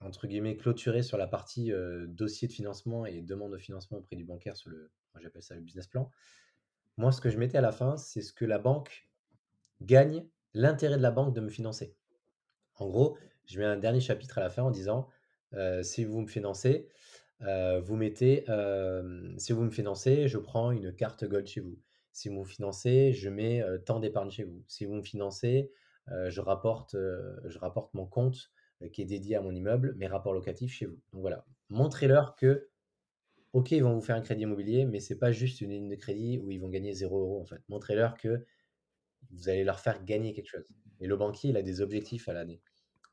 entre 0.00 0.26
guillemets 0.26 0.56
«clôturer» 0.56 1.02
sur 1.02 1.18
la 1.18 1.26
partie, 1.28 1.72
heu, 1.72 2.06
dossier 2.08 2.48
de 2.48 2.52
financement 2.52 3.06
et 3.06 3.22
demande 3.22 3.52
de 3.52 3.58
financement 3.58 3.98
auprès 3.98 4.16
du 4.16 4.24
bancaire 4.24 4.56
sur 4.56 4.70
le 4.70 4.92
j'appelle 5.20 5.42
ça 5.42 5.54
le 5.54 5.60
business 5.62 5.86
plan. 5.88 6.10
Moi, 6.96 7.12
ce 7.12 7.20
que 7.20 7.28
je 7.30 7.38
mettais 7.38 7.58
à 7.58 7.60
la 7.62 7.72
fin, 7.72 7.96
c'est 7.98 8.22
ce 8.22 8.32
que 8.32 8.44
la 8.46 8.58
banque 8.58 9.10
gagne, 9.82 10.28
l'intérêt 10.54 10.96
de 10.98 11.02
la 11.02 11.10
banque 11.12 11.34
de 11.34 11.40
me 11.42 11.50
financer. 11.50 11.96
En 12.76 12.88
gros, 12.88 13.16
je 13.46 13.58
mets 13.58 13.64
un 13.64 13.76
dernier 13.76 14.00
chapitre 14.00 14.38
à 14.38 14.40
la 14.40 14.50
fin 14.50 14.62
en 14.62 14.70
disant, 14.70 15.08
«Si 15.82 16.04
vous 16.04 16.20
me 16.20 16.26
financez, 16.26 16.88
vous 17.40 17.96
mettez, 17.96 18.44
si 19.38 19.52
vous 19.52 19.62
me 19.62 19.70
financez, 19.70 20.28
je 20.28 20.38
prends 20.38 20.70
une 20.70 20.94
carte 20.94 21.24
Gold 21.24 21.46
chez 21.46 21.60
vous. 21.60 21.78
Si 22.12 22.28
vous 22.28 22.40
me 22.40 22.44
financez, 22.44 23.12
je 23.12 23.28
mets, 23.28 23.62
tant 23.86 24.00
d'épargne 24.00 24.30
chez 24.30 24.44
vous. 24.44 24.62
Si 24.66 24.84
vous 24.84 24.94
me 24.94 25.02
financez, 25.02 25.72
je 26.08 26.40
rapporte, 26.40 26.96
mon 27.94 28.06
compte, 28.06 28.50
qui 28.92 29.02
est 29.02 29.06
dédié 29.06 29.36
à 29.36 29.40
mon 29.40 29.54
immeuble, 29.54 29.94
mes 29.96 30.06
rapports 30.06 30.32
locatifs 30.32 30.72
chez 30.72 30.86
vous». 30.86 31.00
Donc 31.12 31.20
voilà, 31.20 31.44
montrez-leur 31.68 32.36
que, 32.36 32.68
OK, 33.52 33.70
ils 33.72 33.82
vont 33.82 33.94
vous 33.94 34.00
faire 34.00 34.16
un 34.16 34.22
crédit 34.22 34.44
immobilier, 34.44 34.86
mais 34.86 34.98
c'est 34.98 35.18
pas 35.18 35.30
juste 35.30 35.60
une 35.60 35.70
ligne 35.70 35.88
de 35.88 35.94
crédit 35.94 36.38
où 36.38 36.50
ils 36.50 36.58
vont 36.58 36.70
gagner 36.70 36.94
0 36.94 37.38
€, 37.38 37.42
en 37.42 37.44
fait. 37.44 37.60
Montrez-leur 37.68 38.16
que 38.16 38.46
vous 39.30 39.48
allez 39.50 39.62
leur 39.62 39.78
faire 39.78 40.02
gagner 40.04 40.32
quelque 40.32 40.48
chose 40.48 40.64
et 41.02 41.06
le 41.06 41.16
banquier, 41.16 41.50
il 41.50 41.56
a 41.56 41.62
des 41.62 41.80
objectifs 41.80 42.28
à 42.28 42.32
l'année. 42.32 42.62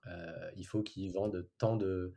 Heu, 0.05 0.11
il 0.55 0.63
faut 0.63 0.83
qu'ils 0.83 1.11
vendent 1.11 1.47
tant 1.57 1.75
de, 1.75 2.13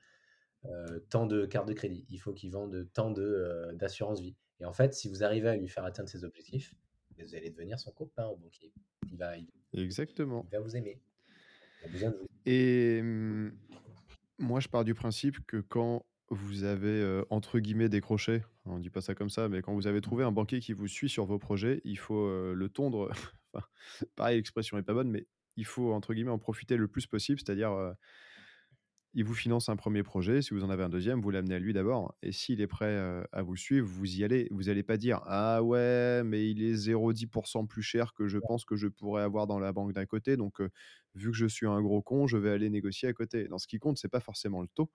heu, 0.67 1.07
tant 1.11 1.27
de 1.27 1.47
cartes 1.47 1.67
de 1.67 1.73
crédit. 1.73 2.05
Il 2.11 2.19
faut 2.19 2.33
qu'ils 2.33 2.53
vendent 2.53 2.89
tant 2.93 3.11
de, 3.11 3.23
heu, 3.23 3.73
d'assurance 3.75 4.21
vie 4.21 4.37
et 4.61 4.65
en 4.65 4.73
fait, 4.73 4.95
si 4.95 5.09
vous 5.09 5.25
arrivez 5.25 5.49
à 5.49 5.57
lui 5.57 5.67
faire 5.67 5.85
atteindre 5.85 6.09
ses 6.09 6.23
objectifs, 6.23 6.73
vous 7.19 7.35
allez 7.35 7.51
devenir 7.51 7.81
son 7.81 7.91
copain 7.91 8.27
au 8.27 8.37
banquier. 8.37 8.73
Il 9.11 9.17
va 9.17 9.37
il 9.37 9.49
Exactement. 9.73 10.47
il 10.47 10.57
va 10.57 10.61
vous 10.61 10.77
aimer. 10.77 11.01
Il 11.81 11.87
a 11.87 11.89
besoin 11.89 12.11
de 12.11 12.17
vous. 12.17 12.29
Et 12.47 13.03
mmh, 13.03 13.53
moi, 14.39 14.61
je 14.61 14.69
pars 14.69 14.85
du 14.85 14.95
principe 14.95 15.45
que 15.47 15.57
quand 15.57 16.07
vous 16.31 16.63
avez, 16.63 17.23
entre 17.29 17.59
guillemets 17.59 17.89
«décroché», 17.89 18.43
on 18.65 18.79
dit 18.79 18.89
pas 18.89 19.01
ça 19.01 19.15
comme 19.17 19.31
ça, 19.31 19.49
mais 19.49 19.63
quand 19.63 19.75
vous 19.75 19.89
avez 19.89 20.01
trouvé 20.01 20.23
un 20.23 20.33
banquier 20.33 20.61
qui 20.61 20.73
vous 20.73 20.87
suit 20.87 21.09
sur 21.09 21.25
vos 21.25 21.39
projets, 21.39 21.81
il 21.85 21.99
faut, 21.99 22.55
le 22.55 22.69
tondre, 22.69 23.11
enfin, 23.53 23.67
pareil, 24.15 24.37
l'expression 24.37 24.79
est 24.79 24.83
pas 24.83 24.95
bonne, 24.95 25.11
mais 25.11 25.27
il 25.57 25.67
faut, 25.67 25.93
entre 25.93 26.15
guillemets, 26.15 26.31
«en 26.31 26.39
profiter 26.39 26.77
le 26.77 26.89
plus 26.89 27.07
possible», 27.07 27.41
c'est-à-dire, 27.41 27.73
heu 27.73 27.95
il 29.15 29.25
vous 29.25 29.35
finance 29.35 29.69
un 29.69 29.77
premier 29.77 30.03
projet, 30.03 30.41
si 30.41 30.55
vous 30.55 30.65
en 30.65 30.71
avez 30.71 30.83
un 30.85 30.89
deuxième, 30.89 31.21
vous 31.21 31.31
l'amenez 31.31 31.55
à 31.57 31.59
lui 31.59 31.75
d'abord 31.75 32.15
et 32.23 32.33
s'il 32.33 32.63
est 32.63 32.67
prêt, 32.67 32.87
heu, 32.97 33.25
à 33.33 33.43
vous 33.43 33.57
suivre, 33.57 33.87
vous 33.87 34.17
y 34.17 34.25
allez. 34.25 34.49
Vous 34.51 34.71
allez 34.71 34.83
pas 34.83 34.97
dire: 34.97 35.21
«Ah 35.27 35.63
ouais, 35.63 36.23
mais 36.25 36.49
il 36.51 36.63
est 36.63 36.73
0,10% 36.75 37.67
plus 37.67 37.83
cher 37.83 38.15
que 38.15 38.27
je 38.27 38.39
pense 38.39 38.65
que 38.65 38.75
je 38.77 38.89
pourrais 38.89 39.23
avoir 39.23 39.47
dans 39.47 39.59
la 39.59 39.73
banque 39.75 39.93
d'à 39.93 40.07
côté, 40.07 40.37
donc 40.39 40.61
vu 41.15 41.31
que 41.31 41.37
je 41.37 41.45
suis 41.47 41.67
un 41.67 41.83
gros 41.83 42.01
con, 42.03 42.27
je 42.27 42.39
vais 42.39 42.51
aller 42.51 42.71
négocier 42.71 43.07
à 43.09 43.13
côté». 43.13 43.49
Non, 43.51 43.59
ce 43.59 43.67
qui 43.67 43.79
compte, 43.79 43.99
c'est 43.99 44.09
pas 44.09 44.21
forcément 44.21 44.63
le 44.63 44.69
taux. 44.69 44.91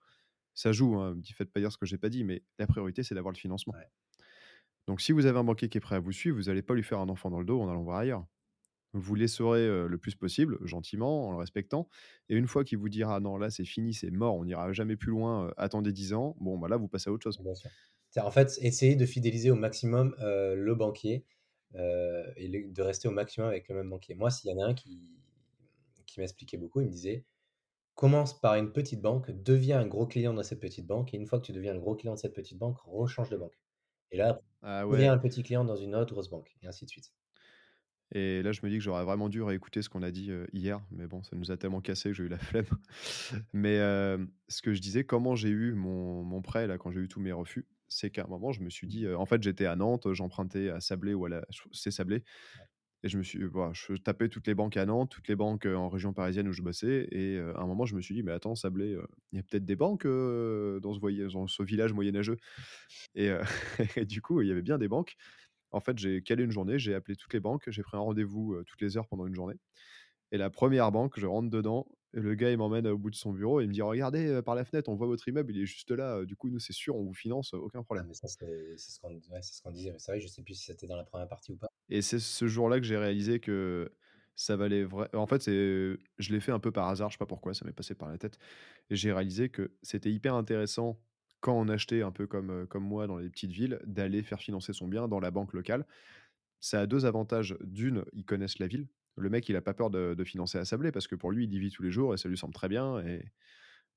Ça 0.55 0.71
joue, 0.73 0.97
hein, 0.99 1.17
faites 1.35 1.51
pas 1.51 1.59
dire 1.61 1.71
ce 1.71 1.77
que 1.79 1.85
j'ai 1.87 1.97
pas 1.99 2.09
dit, 2.09 2.23
mais 2.25 2.43
la 2.59 2.67
priorité, 2.67 3.03
c'est 3.03 3.15
d'avoir 3.15 3.33
le 3.33 3.39
financement. 3.39 3.73
Ouais. 3.73 3.87
Donc 4.87 5.01
si 5.01 5.11
vous 5.11 5.25
avez 5.27 5.37
un 5.39 5.43
banquier 5.43 5.69
qui 5.69 5.77
est 5.77 5.81
prêt 5.81 5.95
à 5.95 5.99
vous 5.99 6.11
suivre, 6.11 6.37
vous 6.37 6.49
allez 6.49 6.61
pas 6.63 6.73
lui 6.73 6.83
faire 6.83 6.99
un 6.99 7.09
enfant 7.09 7.29
dans 7.29 7.39
le 7.39 7.45
dos 7.45 7.61
en 7.61 7.69
allant 7.69 7.83
voir 7.83 7.97
ailleurs. 7.99 8.27
Vous 8.93 9.15
l'essorez, 9.15 9.67
le 9.87 9.97
plus 9.97 10.15
possible, 10.15 10.57
gentiment, 10.65 11.27
en 11.27 11.31
le 11.31 11.37
respectant 11.37 11.89
et 12.29 12.35
une 12.35 12.47
fois 12.47 12.63
qu'il 12.63 12.77
vous 12.79 12.89
dira: 12.89 13.19
«Non, 13.19 13.37
là, 13.37 13.49
c'est 13.49 13.65
fini, 13.65 13.93
c'est 13.93 14.11
mort, 14.11 14.35
on 14.35 14.45
n'ira 14.45 14.71
jamais 14.73 14.95
plus 14.95 15.11
loin, 15.11 15.51
attendez 15.57 15.91
10 15.93 16.13
ans», 16.13 16.35
bon, 16.39 16.57
bah, 16.57 16.67
là, 16.69 16.77
vous 16.77 16.87
passez 16.87 17.09
à 17.09 17.13
autre 17.13 17.23
chose. 17.23 17.39
Bien 17.39 17.53
sûr. 17.55 17.71
C'est 18.09 18.21
en 18.21 18.31
fait, 18.31 18.57
essayer 18.61 18.95
de 18.95 19.05
fidéliser 19.05 19.51
au 19.51 19.55
maximum, 19.55 20.15
le 20.19 20.73
banquier, 20.75 21.25
et 21.75 22.47
le 22.47 22.71
de 22.71 22.81
rester 22.81 23.07
au 23.07 23.11
maximum 23.11 23.49
avec 23.49 23.67
le 23.69 23.75
même 23.75 23.89
banquier. 23.89 24.15
Moi, 24.15 24.31
s'il 24.31 24.49
y 24.51 24.53
en 24.53 24.59
a 24.59 24.65
un 24.65 24.73
qui 24.73 25.03
qui 26.05 26.19
m'expliquait 26.21 26.57
beaucoup, 26.57 26.81
il 26.81 26.87
me 26.87 26.91
disait: 26.91 27.25
«Commence 27.95 28.39
par 28.41 28.55
une 28.55 28.73
petite 28.73 29.01
banque, 29.01 29.31
deviens 29.31 29.79
un 29.81 29.87
gros 29.87 30.07
client 30.07 30.33
dans 30.35 30.43
cette 30.43 30.61
petite 30.61 30.87
banque 30.87 31.13
et 31.13 31.17
une 31.17 31.27
fois 31.27 31.39
que 31.41 31.45
tu 31.47 31.53
deviens 31.53 31.75
un 31.75 31.79
gros 31.79 31.95
client 31.95 32.15
de 32.15 32.19
cette 32.19 32.35
petite 32.35 32.59
banque, 32.59 32.79
rechange 32.81 33.29
de 33.31 33.37
banque 33.37 33.59
et 34.11 34.17
là, 34.17 34.41
Ah 34.61 34.85
deviens 34.89 35.13
un 35.13 35.19
petit 35.19 35.43
client 35.43 35.65
dans 35.65 35.77
une 35.77 35.95
autre 35.95 36.13
grosse 36.13 36.29
banque» 36.29 36.57
et 36.63 36.67
ainsi 36.67 36.85
de 36.85 36.91
suite. 36.91 37.11
Et 38.11 38.41
là, 38.43 38.51
je 38.53 38.61
me 38.63 38.69
dis 38.69 38.77
que 38.77 38.83
j'aurais 38.83 39.03
vraiment 39.03 39.29
dû 39.29 39.41
réécouter 39.41 39.81
ce 39.81 39.89
qu'on 39.89 40.03
a 40.03 40.11
dit, 40.11 40.31
heu, 40.31 40.47
hier, 40.53 40.81
mais 40.91 41.07
bon, 41.07 41.23
ça 41.23 41.35
nous 41.35 41.51
a 41.51 41.57
tellement 41.57 41.81
cassé 41.81 42.09
que 42.09 42.15
j'ai 42.15 42.23
eu 42.23 42.29
la 42.29 42.37
flemme. 42.39 42.65
Mais 43.53 43.75
hem, 43.75 44.29
ce 44.47 44.61
que 44.61 44.73
je 44.73 44.81
disais, 44.81 45.03
comment 45.05 45.35
j'ai 45.35 45.49
eu 45.49 45.73
mon 45.73 46.23
mon 46.23 46.41
prêt, 46.41 46.67
là, 46.67 46.77
quand 46.77 46.91
j'ai 46.91 47.01
eu 47.01 47.07
tous 47.07 47.19
mes 47.19 47.31
refus, 47.31 47.67
c'est 47.89 48.09
qu'à 48.11 48.23
un 48.25 48.27
moment, 48.27 48.51
je 48.51 48.61
me 48.61 48.69
suis 48.69 48.87
dit, 48.87 49.05
heu 49.05 49.17
en 49.17 49.25
fait, 49.25 49.41
j'étais 49.43 49.65
à 49.65 49.75
Nantes, 49.75 50.13
j'empruntais 50.13 50.69
à 50.69 50.79
Sablé 50.81 51.13
ou 51.13 51.25
à 51.25 51.29
la 51.29 51.45
c'est 51.71 51.91
Sablé 51.91 52.23
Et 53.03 53.09
je 53.09 53.17
me 53.19 53.23
suis 53.23 53.43
voilà, 53.43 53.73
je 53.73 53.93
tapais 53.95 54.29
toutes 54.29 54.47
les 54.47 54.55
banques 54.55 54.77
à 54.77 54.85
Nantes, 54.85 55.11
toutes 55.11 55.27
les 55.27 55.35
banques, 55.35 55.65
en 55.67 55.89
région 55.89 56.13
parisienne 56.13 56.47
où 56.47 56.53
je 56.53 56.63
bossais 56.63 57.07
et 57.11 57.37
à 57.39 57.61
un 57.61 57.67
moment, 57.67 57.85
je 57.85 57.95
me 57.95 58.01
suis 58.01 58.15
dit: 58.15 58.23
«Mais 58.23 58.31
attends, 58.31 58.55
Sablé, 58.55 58.97
il 59.31 59.37
y 59.37 59.39
a 59.39 59.43
peut-être 59.43 59.65
des 59.65 59.75
banques, 59.75 60.05
dans 60.07 60.93
ce 60.93 60.99
voya 60.99 61.27
dans 61.27 61.47
ce 61.47 61.63
village 61.63 61.93
moyenâgeux?» 61.93 62.37
et 63.15 63.31
du 64.05 64.21
coup, 64.21 64.41
il 64.41 64.47
y 64.47 64.51
avait 64.51 64.61
bien 64.61 64.77
des 64.77 64.87
banques. 64.87 65.15
En 65.71 65.79
fait, 65.81 65.97
j'ai 65.97 66.21
calé 66.21 66.43
une 66.43 66.51
journée, 66.51 66.79
j'ai 66.79 66.93
appelé 66.95 67.15
toutes 67.15 67.33
les 67.33 67.39
banques, 67.39 67.63
j'ai 67.69 67.83
pris 67.83 67.97
un 67.97 68.01
rendez-vous, 68.01 68.63
toutes 68.65 68.81
les 68.81 68.97
heures 68.97 69.07
pendant 69.07 69.27
une 69.27 69.35
journée 69.35 69.55
et 70.31 70.37
la 70.37 70.49
première 70.49 70.91
banque, 70.91 71.19
je 71.19 71.25
rentre 71.25 71.49
dedans 71.49 71.87
et 72.13 72.19
le 72.21 72.35
gars, 72.35 72.51
il 72.51 72.57
m'emmène 72.57 72.87
au 72.87 72.97
bout 72.97 73.09
de 73.11 73.15
son 73.15 73.33
bureau 73.33 73.59
et 73.61 73.65
il 73.65 73.67
me 73.69 73.73
dit: 73.73 73.81
«Regardez, 73.81 74.41
par 74.43 74.55
la 74.55 74.65
fenêtre, 74.65 74.89
on 74.89 74.95
voit 74.95 75.07
votre 75.07 75.27
immeuble, 75.27 75.53
il 75.55 75.61
est 75.61 75.65
juste 75.65 75.91
là, 75.91 76.23
du 76.25 76.35
coup, 76.37 76.49
nous, 76.49 76.59
c'est 76.59 76.73
sûr, 76.73 76.95
on 76.95 77.03
vous 77.03 77.13
finance, 77.13 77.53
aucun 77.53 77.83
Ah 77.95 78.03
problème». 78.03 78.05
mais 78.05 78.13
ça, 78.13 78.27
c'est 78.27 78.77
ce 78.77 78.99
qu'on 78.99 79.15
ouais, 79.15 79.41
qu'on 79.63 79.71
disait. 79.71 79.93
C'est 79.97 80.11
vrai 80.11 80.21
je 80.21 80.27
sais 80.27 80.43
plus 80.43 80.55
si 80.55 80.65
c'était 80.65 80.87
dans 80.87 80.95
la 80.95 81.03
première 81.03 81.27
partie 81.27 81.51
ou 81.51 81.57
pas. 81.57 81.69
Et 81.89 82.01
c'est 82.01 82.19
ce 82.19 82.47
jour-là 82.47 82.79
que 82.79 82.85
j'ai 82.85 82.97
réalisé 82.97 83.39
que 83.39 83.91
ça 84.35 84.55
valait 84.55 84.83
vrai 84.83 85.09
en 85.15 85.25
fait, 85.25 85.45
je 85.45 85.97
l'ai 86.33 86.39
fait 86.39 86.51
un 86.51 86.59
peu 86.59 86.71
par 86.71 86.87
hasard, 86.89 87.09
je 87.09 87.15
sais 87.15 87.17
pas 87.17 87.25
pourquoi, 87.25 87.53
ça 87.53 87.65
m'est 87.65 87.73
passé 87.73 87.95
par 87.95 88.09
la 88.09 88.17
tête 88.17 88.37
et 88.89 88.95
j'ai 88.95 89.11
réalisé 89.11 89.49
que 89.49 89.75
c'était 89.81 90.11
hyper 90.11 90.35
intéressant 90.35 91.01
quand 91.39 91.57
on 91.57 91.67
achetait 91.69 92.01
un 92.01 92.11
peu 92.11 92.27
comme, 92.27 92.65
moi 92.75 93.07
dans 93.07 93.17
les 93.17 93.29
petites 93.29 93.51
villes, 93.51 93.79
d'aller 93.85 94.23
faire 94.23 94.39
financer 94.39 94.73
son 94.73 94.87
bien 94.87 95.07
dans 95.07 95.19
la 95.19 95.31
banque 95.31 95.53
locale. 95.53 95.85
Ça 96.59 96.81
a 96.81 96.87
2 96.87 97.05
avantages. 97.05 97.57
D'une, 97.61 98.03
ils 98.13 98.25
connaissent 98.25 98.59
la 98.59 98.67
ville, 98.67 98.87
Le 99.15 99.29
mec, 99.29 99.47
il 99.49 99.55
a 99.55 99.61
pas 99.61 99.73
peur 99.73 99.89
de, 99.89 100.13
de 100.15 100.23
financer 100.23 100.57
à 100.57 100.65
Sablé 100.65 100.91
parce 100.91 101.07
que 101.07 101.15
pour 101.15 101.31
lui, 101.31 101.45
il 101.45 101.53
y 101.53 101.59
vit 101.59 101.71
tous 101.71 101.83
les 101.83 101.91
jours 101.91 102.13
et 102.13 102.17
ça 102.17 102.29
lui 102.29 102.37
semble 102.37 102.53
très 102.53 102.67
bien. 102.67 102.99
Et 103.05 103.23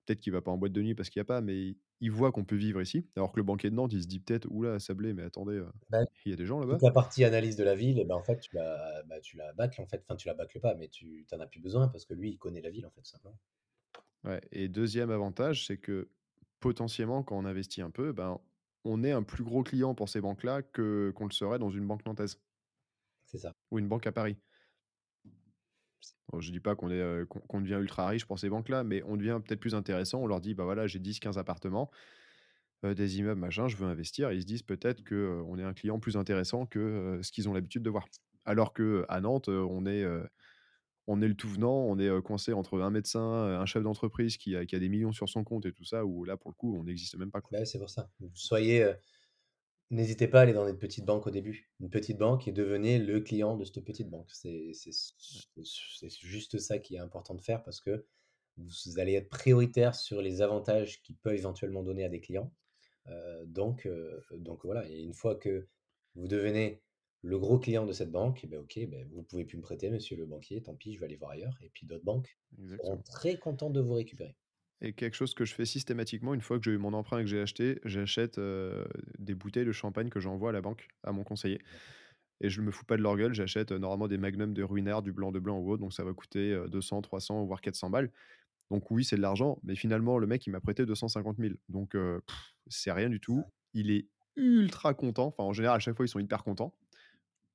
peut-être 0.07 0.21
qu'il 0.21 0.33
va 0.33 0.43
pas 0.43 0.51
en 0.51 0.59
boîte 0.59 0.73
de 0.73 0.83
nuit 0.83 0.95
parce 0.95 1.09
qu'il 1.09 1.21
n'y 1.21 1.25
a 1.25 1.27
pas, 1.27 1.41
mais 1.41 1.77
il, 2.01 2.11
voit 2.11 2.33
qu'on 2.33 2.45
peut 2.45 2.57
vivre 2.57 2.81
ici. 2.83 3.07
Alors 3.17 3.33
que 3.33 3.39
le 3.39 3.45
banquier 3.45 3.71
de 3.71 3.75
Nantes, 3.75 3.93
il 3.93 4.03
se 4.03 4.09
dit 4.09 4.21
peut-être, 4.21 4.47
oula, 4.51 4.79
Sablé, 4.79 5.15
mais 5.15 5.23
attendez, 5.23 5.63
Bah, 5.89 6.01
il 6.25 6.31
y 6.31 6.33
a 6.33 6.37
des 6.37 6.47
gens 6.47 6.61
là-bas. 6.61 6.75
toute 6.75 6.83
la 6.83 6.91
partie 6.91 7.25
analyse 7.25 7.57
de 7.57 7.65
la 7.65 7.75
ville, 7.75 7.99
eh 7.99 8.05
ben, 8.05 8.15
en 8.15 8.23
fait, 8.23 8.41
tu 8.41 8.55
la, 8.57 9.03
bah, 9.09 9.21
tu 9.21 9.37
la 9.37 9.53
bâcles, 9.53 9.81
en 9.81 9.87
fait. 9.87 10.03
Enfin, 10.05 10.17
tu 10.17 10.29
la 10.29 10.35
bâcles 10.35 10.61
pas, 10.61 10.75
mais 10.75 10.89
tu 10.89 11.27
n'en 11.33 11.41
as 11.41 11.47
plus 11.47 11.61
besoin 11.61 11.89
parce 11.89 12.05
que 12.05 12.15
lui, 12.15 12.31
il 12.31 12.39
connaît 12.39 12.63
la 12.63 12.71
ville, 12.71 12.87
en 12.87 12.91
fait, 12.91 13.01
tout 13.01 13.11
simplement. 13.11 13.39
Ouais. 14.25 14.41
Et 14.53 14.69
deuxième 14.69 15.11
avantage, 15.11 15.67
c'est 15.67 15.79
que 15.79 16.09
potentiellement, 16.61 17.23
quand 17.23 17.37
on 17.37 17.45
investit 17.45 17.83
un 17.83 17.91
peu, 17.91 18.13
ben, 18.13 18.39
on 18.85 19.03
est 19.03 19.13
un 19.13 19.23
plus 19.23 19.45
gros 19.45 19.63
client 19.63 19.95
pour 19.95 20.09
ces 20.09 20.21
banques-là 20.21 20.63
que 20.63 21.13
qu'on 21.15 21.27
le 21.27 21.33
serait 21.33 21.59
dans 21.59 21.71
une 21.71 21.87
banque 21.87 22.07
nantaise 22.07 22.41
C'est 23.27 23.39
ça. 23.39 23.55
ou 23.71 23.79
une 23.79 23.89
banque 23.89 24.07
à 24.07 24.13
Paris. 24.13 24.37
Bon, 26.33 26.41
je 26.41 26.53
dis 26.53 26.61
pas 26.61 26.77
qu'on 26.77 26.91
est 26.91 27.01
euh, 27.01 27.27
qu'on 27.27 27.41
qu'on 27.41 27.61
devient 27.61 27.79
ultra 27.81 28.07
riche 28.07 28.25
pour 28.25 28.39
ces 28.39 28.49
banques-là, 28.49 28.85
mais 28.85 29.03
on 29.05 29.17
devient 29.17 29.41
peut-être 29.45 29.61
plus 29.61 29.75
intéressant. 29.75 30.21
On 30.21 30.27
leur 30.27 30.41
dit, 30.41 30.55
bah 30.55 30.65
voilà, 30.65 30.87
j'ai 30.87 30.99
10, 30.99 31.19
15 31.19 31.39
appartements, 31.39 31.91
euh, 32.85 32.95
des 32.95 33.19
immeubles, 33.19 33.41
machin, 33.41 33.69
je 33.69 33.77
veux 33.77 33.87
investir. 33.87 34.31
Et 34.31 34.37
ils 34.37 34.43
se 34.43 34.47
disent 34.47 34.63
peut-être 34.63 35.03
que 35.03 35.15
euh, 35.15 35.43
on 35.47 35.59
est 35.59 35.65
un 35.65 35.75
client 35.75 35.99
plus 35.99 36.17
intéressant 36.17 36.67
que 36.67 37.21
ce 37.23 37.33
qu'ils 37.33 37.49
ont 37.49 37.53
l'habitude 37.53 37.83
de 37.83 37.91
voir. 37.91 38.07
Alors 38.45 38.73
que 38.73 39.05
à 39.09 39.21
Nantes, 39.21 39.49
on 39.49 39.85
est, 39.87 40.05
on 41.11 41.21
est 41.23 41.29
le 41.29 41.35
tout 41.35 41.49
venant, 41.49 41.75
on 41.75 41.99
est 41.99 42.23
coincé 42.23 42.53
entre 42.53 42.81
un 42.81 42.91
médecin, 42.91 43.21
un 43.21 43.67
chef 43.67 43.83
d'entreprise 43.83 44.37
qui 44.37 44.55
a, 44.55 44.65
qui 44.65 44.77
a 44.77 44.79
des 44.79 44.89
millions 44.89 45.13
sur 45.13 45.29
son 45.29 45.43
compte 45.43 45.67
et 45.67 45.73
tout 45.73 45.85
ça, 45.85 46.05
où 46.05 46.25
là, 46.25 46.37
pour 46.37 46.51
le 46.51 46.55
coup, 46.55 46.77
on 46.79 46.85
n'existe 46.85 47.17
même 47.17 47.33
pas. 47.33 47.41
Bah, 47.51 47.65
c'est 47.65 47.81
pour 47.81 47.91
ça. 47.91 48.09
Vous 48.21 48.31
soyez, 48.35 48.85
euh, 48.85 48.95
n'hésitez 49.91 50.29
pas 50.29 50.39
à 50.39 50.43
aller 50.43 50.53
dans 50.53 50.69
une 50.69 50.79
petite 50.79 51.05
banque 51.05 51.27
au 51.27 51.31
début. 51.31 51.69
Une 51.81 51.91
petite 51.91 52.17
banque 52.17 52.47
et 52.47 52.53
devenez 52.53 53.01
le 53.01 53.21
client 53.21 53.57
de 53.57 53.65
cette 53.65 53.85
petite 53.85 54.09
banque. 54.09 54.31
C'est 54.31 54.73
juste 56.23 56.59
ça 56.59 56.79
qui 56.79 56.95
est 56.95 57.01
important 57.01 57.35
de 57.35 57.43
faire 57.43 57.65
parce 57.65 57.81
que 57.81 58.07
vous 58.57 58.99
allez 58.99 59.15
être 59.15 59.31
prioritaire 59.31 59.97
sur 59.97 60.23
les 60.23 60.43
avantages 60.43 61.03
qu'ils 61.03 61.17
peuvent 61.17 61.35
éventuellement 61.35 61.83
donner 61.83 62.05
à 62.05 62.09
des 62.09 62.21
clients. 62.21 62.53
Euh, 63.09 63.45
donc, 63.47 63.87
euh, 63.87 64.21
donc 64.37 64.61
voilà. 64.65 64.89
Et 64.89 65.01
une 65.03 65.15
fois 65.15 65.35
que 65.35 65.67
vous 66.15 66.29
devenez 66.29 66.83
le 67.23 67.39
gros 67.39 67.59
client 67.59 67.87
de 67.87 67.93
cette 67.93 68.11
banque, 68.11 68.41
eh 68.45 68.47
ben 68.47 68.61
ok, 68.61 68.79
ben 68.89 69.07
vous 69.13 69.23
pouvez 69.23 69.45
plus 69.45 69.59
me 69.59 69.63
prêter, 69.63 69.91
monsieur 69.91 70.17
le 70.17 70.27
banquier. 70.27 70.63
Tant 70.63 70.75
pis, 70.75 70.95
je 70.95 71.01
vais 71.01 71.07
aller 71.07 71.17
voir 71.17 71.33
ailleurs. 71.33 71.57
Et 71.63 71.71
puis 71.73 71.87
d'autres 71.87 72.05
banques 72.05 72.39
seront 72.79 72.99
très 72.99 73.37
contents 73.39 73.71
de 73.71 73.81
vous 73.81 73.95
récupérer. 73.95 74.37
Et 74.83 74.95
quelque 74.95 75.15
chose 75.15 75.35
que 75.35 75.45
je 75.45 75.55
fais 75.55 75.67
systématiquement, 75.67 76.33
une 76.33 76.41
fois 76.41 76.59
que 76.59 76.65
j'ai 76.65 76.71
eu 76.71 76.79
mon 76.79 76.95
emprunt 76.95 77.19
et 77.19 77.23
que 77.23 77.29
j'ai 77.29 77.41
acheté, 77.41 77.79
j'achète 77.85 78.39
euh, 78.39 78.87
des 79.19 79.35
bouteilles 79.35 79.67
de 79.67 79.73
champagne 79.73 80.09
que 80.09 80.21
j'envoie 80.21 80.51
à 80.51 80.53
la 80.53 80.63
banque, 80.63 80.89
à 81.05 81.13
mon 81.13 81.23
conseiller. 81.23 81.61
Et 82.41 82.49
je 82.49 82.63
ne 82.63 82.67
me 82.67 82.71
fous 82.71 82.87
pas 82.87 82.97
de 82.97 83.03
leur 83.03 83.17
gueule, 83.17 83.35
j'achète 83.35 83.73
euh, 83.73 83.79
normalement 83.79 84.09
des 84.09 84.17
magnums 84.17 84.55
de 84.55 84.63
ruinard, 84.63 85.03
du 85.03 85.13
blanc 85.13 85.33
de 85.33 85.39
blanc 85.39 85.59
ou 85.59 85.71
autre, 85.71 85.83
donc 85.83 85.93
ça 85.93 86.03
va 86.03 86.15
coûter 86.15 86.53
euh, 86.53 86.67
200, 86.69 87.03
300, 87.03 87.45
voire 87.45 87.61
400 87.61 87.91
balles. 87.91 88.11
Donc 88.71 88.91
oui, 88.91 89.05
c'est 89.05 89.17
de 89.17 89.21
l'argent, 89.21 89.59
mais 89.65 89.75
finalement, 89.75 90.17
le 90.17 90.27
mec, 90.27 90.47
il 90.47 90.51
m'a 90.51 90.61
prêté 90.61 90.87
250 90.87 91.37
000. 91.39 91.55
Donc 91.69 91.97
c'est 92.69 92.93
rien 92.93 93.09
du 93.09 93.19
tout. 93.19 93.43
Il 93.75 93.91
est 93.91 94.07
ultra 94.37 94.95
content. 94.95 95.35
Enfin, 95.37 95.43
en 95.43 95.53
général, 95.53 95.77
à 95.77 95.81
chaque 95.81 95.97
fois, 95.97 96.07
ils 96.07 96.09
sont 96.09 96.21
hyper 96.21 96.45
contents. 96.45 96.73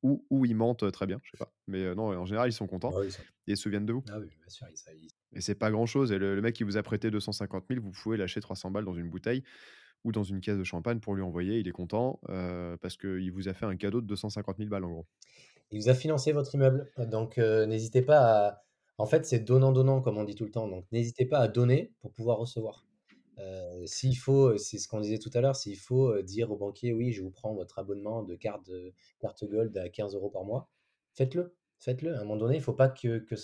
Ou, 0.03 0.25
ou 0.29 0.45
ils 0.45 0.55
mentent 0.55 0.91
très 0.91 1.07
bien, 1.07 1.19
je 1.23 1.31
sais 1.31 1.37
pas. 1.37 1.53
Mais 1.67 1.95
non, 1.95 2.05
en 2.17 2.25
général, 2.25 2.49
ils 2.49 2.53
sont 2.53 2.67
contents 2.67 2.95
Ah 2.95 2.99
oui, 2.99 3.11
ça- 3.11 3.23
et 3.47 3.53
ils 3.53 3.57
se 3.57 3.63
souviennent 3.63 3.85
de 3.85 3.93
vous. 3.93 4.05
ah 4.09 4.19
oui, 4.19 4.27
bien 4.39 4.49
sûr, 4.49 4.67
ils- 4.69 4.77
ça- 4.77 4.93
ils- 4.93 5.09
Et 5.33 5.41
c'est 5.41 5.55
pas 5.55 5.69
grand 5.71 5.85
chose. 5.85 6.11
Et 6.11 6.17
le, 6.17 6.35
le 6.35 6.41
mec 6.41 6.55
qui 6.55 6.63
vous 6.63 6.77
a 6.77 6.83
prêté 6.83 7.11
250 7.11 7.67
000, 7.67 7.79
vous 7.81 7.91
pouvez 7.91 8.17
lâcher 8.17 8.39
300 8.41 8.71
balles 8.71 8.85
dans 8.85 8.93
une 8.95 9.09
bouteille 9.09 9.43
ou 10.05 10.11
dans 10.13 10.23
une 10.23 10.41
caisse 10.41 10.57
de 10.59 10.63
champagne 10.65 10.99
pour 11.01 11.15
lui 11.15 11.23
envoyer. 11.23 11.59
Il 11.59 11.67
est 11.67 11.71
content 11.73 12.19
euh, 12.29 12.77
parce 12.77 12.97
qu'il 12.97 13.31
vous 13.31 13.47
a 13.49 13.53
fait 13.55 13.65
un 13.67 13.77
cadeau 13.77 14.01
de 14.01 14.07
250 14.07 14.59
000 14.59 14.69
balles 14.69 14.85
en 14.85 14.91
gros. 14.91 15.07
Il 15.71 15.79
vous 15.81 15.89
a 15.89 15.93
financé 15.93 16.31
votre 16.31 16.53
immeuble. 16.55 16.91
Donc, 16.97 17.37
euh, 17.37 17.65
n'hésitez 17.65 18.01
pas 18.01 18.47
à. 18.47 18.65
En 18.97 19.05
fait, 19.05 19.25
c'est 19.25 19.39
donnant-donnant, 19.39 20.01
comme 20.01 20.17
on 20.17 20.23
dit 20.23 20.35
tout 20.35 20.45
le 20.45 20.51
temps. 20.51 20.67
Donc, 20.67 20.85
n'hésitez 20.91 21.25
pas 21.25 21.39
à 21.39 21.47
donner 21.47 21.93
pour 21.99 22.11
pouvoir 22.13 22.37
recevoir. 22.37 22.85
S'il 23.85 24.17
faut, 24.17 24.57
c'est 24.57 24.77
ce 24.77 24.87
qu'on 24.87 25.01
disait 25.01 25.19
tout 25.19 25.31
à 25.33 25.41
l'heure, 25.41 25.55
s'il 25.55 25.77
faut 25.77 26.21
dire 26.21 26.51
au 26.51 26.57
banquier, 26.57 26.93
oui, 26.93 27.11
je 27.11 27.21
vous 27.21 27.31
prends 27.31 27.53
votre 27.53 27.79
abonnement 27.79 28.23
de 28.23 28.35
carte, 28.35 28.71
carte 29.19 29.43
Gold 29.45 29.77
à 29.77 29.89
15 29.89 30.15
euros 30.15 30.29
par 30.29 30.43
mois, 30.43 30.69
faites-le. 31.13 31.55
Faites-le. 31.79 32.15
À 32.15 32.19
un 32.19 32.23
moment 32.23 32.37
donné, 32.37 32.55
il 32.55 32.59
ne 32.59 32.63
faut 32.63 32.73
pas 32.73 32.87
que, 32.89 33.19
que 33.19 33.35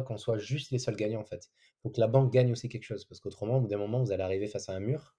qu'on 0.00 0.16
soit 0.16 0.38
juste 0.38 0.70
les 0.70 0.78
seuls 0.78 0.96
gagnants, 0.96 1.20
en 1.20 1.24
fait. 1.24 1.50
Il 1.78 1.80
faut 1.82 1.90
que 1.90 2.00
la 2.00 2.06
banque 2.06 2.32
gagne 2.32 2.52
aussi 2.52 2.68
quelque 2.68 2.84
chose. 2.84 3.04
Parce 3.04 3.20
qu'autrement, 3.20 3.58
au 3.58 3.60
bout 3.60 3.68
d'un 3.68 3.78
moment, 3.78 4.02
vous 4.02 4.12
allez 4.12 4.22
arriver 4.22 4.46
face 4.46 4.68
à 4.68 4.74
un 4.74 4.80
mur. 4.80 5.16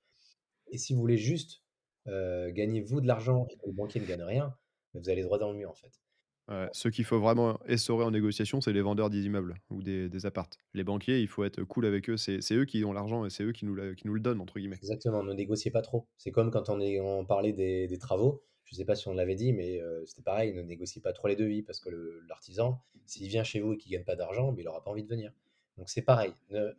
Et 0.68 0.78
si 0.78 0.93
vous 0.93 0.99
voulez 0.99 1.18
juste 1.18 1.63
gagner 2.07 2.82
vous 2.82 3.01
de 3.01 3.07
l'argent 3.07 3.45
et 3.49 3.57
que 3.57 3.66
le 3.68 3.74
banquier 3.74 3.99
ne 3.99 4.05
gagne 4.05 4.24
rien, 4.24 4.55
vous 4.93 5.09
allez 5.09 5.24
droit 5.24 5.38
dans 5.38 5.51
le 5.51 5.57
mur, 5.57 5.70
en 5.70 5.76
fait. 5.76 6.04
Ouais, 6.47 6.69
ceux 6.73 6.91
qu'il 6.91 7.05
faut 7.05 7.19
vraiment 7.19 7.59
essorer 7.65 8.05
en 8.05 8.11
négociation, 8.11 8.61
c'est 8.61 8.71
les 8.73 8.81
vendeurs 8.81 9.09
d'immeubles 9.09 9.55
ou 9.71 9.81
des, 9.81 10.09
des 10.09 10.25
appartes. 10.27 10.57
Les 10.73 10.83
banquiers, 10.83 11.19
il 11.21 11.27
faut 11.27 11.43
être 11.43 11.63
cool 11.63 11.85
avec 11.87 12.09
eux. 12.09 12.17
C'est 12.17 12.39
eux 12.53 12.65
qui 12.65 12.85
ont 12.85 12.93
l'argent 12.93 13.25
et 13.25 13.29
c'est 13.31 13.43
eux 13.43 13.51
qui 13.51 13.65
nous, 13.65 13.73
la- 13.75 13.95
qui 13.95 14.05
nous 14.07 14.13
le 14.13 14.19
donnent, 14.19 14.41
entre 14.41 14.59
guillemets. 14.59 14.77
Exactement, 14.81 15.23
ne 15.23 15.33
négociez 15.33 15.71
pas 15.71 15.81
trop. 15.81 16.07
C'est 16.17 16.31
comme 16.31 16.51
quand 16.51 16.69
on, 16.69 16.79
est, 16.81 16.99
on 16.99 17.25
parlait 17.25 17.53
des, 17.53 17.87
des 17.87 17.97
travaux. 17.97 18.43
Je 18.65 18.73
ne 18.75 18.77
sais 18.77 18.85
pas 18.85 18.95
si 18.95 19.07
on 19.07 19.13
l'avait 19.13 19.35
dit, 19.35 19.53
mais 19.53 19.79
euh, 19.81 20.03
c'était 20.05 20.23
pareil, 20.23 20.53
ne 20.53 20.61
négociez 20.61 21.01
pas 21.01 21.13
trop 21.13 21.27
les 21.27 21.35
devis 21.35 21.61
parce 21.61 21.79
que 21.79 22.21
l'artisan, 22.27 22.81
s'il 23.05 23.27
vient 23.27 23.43
chez 23.43 23.59
vous 23.61 23.73
et 23.73 23.77
qu'il 23.77 23.91
ne 23.91 23.97
gagne 23.97 24.05
pas 24.05 24.15
d'argent, 24.15 24.53
il 24.57 24.65
n'aura 24.65 24.83
pas 24.83 24.91
envie 24.91 25.03
de 25.03 25.07
venir. 25.07 25.31
Donc 25.77 25.89
c'est 25.89 26.01
pareil. 26.01 26.33
Euh, 26.51 26.73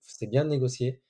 C'est 0.00 0.26
bien 0.26 0.44
de 0.44 0.50
négocier, 0.50 1.00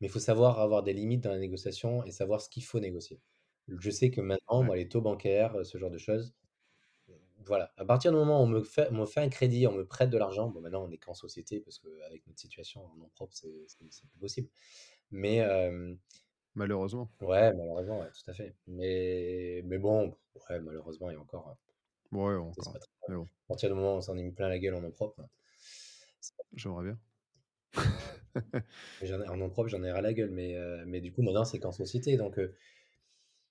mais 0.00 0.06
il 0.08 0.10
faut 0.10 0.18
savoir 0.20 0.60
avoir 0.60 0.82
des 0.82 0.92
limites 0.92 1.22
dans 1.22 1.30
la 1.30 1.38
négociation 1.38 2.04
et 2.04 2.10
savoir 2.12 2.40
ce 2.40 2.48
qu'il 2.48 2.64
faut 2.64 2.80
négocier. 2.80 3.20
Je 3.68 3.90
sais 3.90 4.10
que 4.10 4.20
maintenant, 4.20 4.62
Ouais. 4.62 4.66
moi, 4.66 4.76
les 4.76 4.88
taux 4.88 5.00
bancaires, 5.00 5.56
euh, 5.56 5.64
ce 5.64 5.78
genre 5.78 5.90
de 5.90 5.98
choses, 5.98 6.34
voilà. 7.46 7.72
À 7.76 7.84
partir 7.84 8.12
du 8.12 8.16
moment 8.18 8.40
où 8.40 8.44
on 8.44 8.46
me 8.46 8.62
fait, 8.62 8.88
on 8.90 8.94
me 8.94 9.06
fait 9.06 9.20
un 9.20 9.28
crédit, 9.28 9.66
on 9.66 9.72
me 9.72 9.86
prête 9.86 10.10
de 10.10 10.18
l'argent, 10.18 10.48
bon, 10.50 10.60
maintenant 10.60 10.84
on 10.84 10.90
est 10.90 10.98
qu'en 10.98 11.14
société 11.14 11.60
parce 11.60 11.78
qu'avec 11.78 12.26
notre 12.26 12.40
situation 12.40 12.84
en 12.86 12.96
nom 12.96 13.08
propre, 13.14 13.34
c'est 13.34 13.48
plus 13.78 14.18
possible. 14.20 14.48
Mais, 15.10 15.40
euh, 15.42 15.94
Malheureusement. 16.54 17.10
Ouais, 17.20 17.52
malheureusement, 17.54 18.00
ouais, 18.00 18.10
tout 18.10 18.30
à 18.30 18.34
fait. 18.34 18.54
Mais, 18.66 19.62
mais 19.64 19.78
bon, 19.78 20.14
ouais, 20.50 20.60
malheureusement, 20.60 21.10
et 21.10 21.16
encore, 21.16 21.48
hein, 21.48 21.56
Ouais, 22.12 22.36
encore. 22.36 22.74
très 23.02 23.14
bon, 23.14 23.26
À 23.46 23.48
partir 23.48 23.68
du 23.70 23.76
moment 23.76 23.94
où 23.94 23.98
on 23.98 24.00
s'en 24.02 24.16
est 24.18 24.22
mis 24.22 24.32
plein 24.32 24.48
la 24.48 24.58
gueule 24.58 24.74
en 24.74 24.80
nom 24.82 24.90
propre, 24.90 25.16
pas- 25.16 25.30
j'aimerais 26.54 26.84
bien. 26.84 26.98
ai, 29.02 29.28
en 29.28 29.36
nom 29.36 29.50
propre, 29.50 29.68
j'en 29.68 29.82
ai 29.82 29.90
ras 29.90 30.00
la 30.00 30.12
gueule. 30.12 30.30
Mais, 30.30 30.56
euh, 30.56 30.84
mais 30.86 31.00
du 31.00 31.12
coup, 31.12 31.22
maintenant, 31.22 31.44
c'est 31.44 31.58
qu'en 31.58 31.72
société. 31.72 32.16
Donc, 32.16 32.38
euh, 32.38 32.54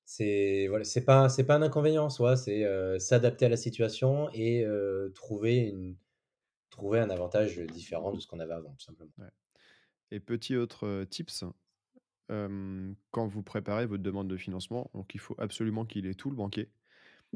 c'est 0.06 0.68
voilà, 0.68 0.84
c'est 0.84 1.06
pas, 1.06 1.30
c'est 1.30 1.46
pas 1.46 1.56
un 1.56 1.62
inconvénient, 1.62 2.10
soit 2.10 2.36
c'est 2.36 2.66
euh, 2.66 3.00
s'adapter 3.00 3.46
à 3.46 3.50
la 3.50 3.58
situation 3.58 4.30
et 4.34 4.66
euh, 4.66 5.10
trouver, 5.10 5.70
une, 5.70 5.96
trouver 6.70 7.00
un 7.00 7.10
avantage 7.10 7.58
différent 7.58 8.12
de 8.12 8.20
ce 8.20 8.28
qu'on 8.28 8.40
avait 8.40 8.54
avant, 8.54 8.72
tout 8.72 8.86
simplement. 8.86 9.12
Et 10.12 10.20
petit 10.20 10.56
autre 10.56 11.06
tips, 11.06 11.46
quand 12.28 13.28
vous 13.28 13.44
préparez 13.44 13.86
votre 13.86 14.04
demande 14.04 14.30
de 14.30 14.38
financement, 14.38 14.90
donc 14.94 15.16
il 15.16 15.20
faut 15.20 15.36
absolument 15.38 15.86
qu'il 15.86 16.06
ait 16.06 16.14
tout 16.14 16.30
le 16.30 16.36
banquier. 16.36 16.70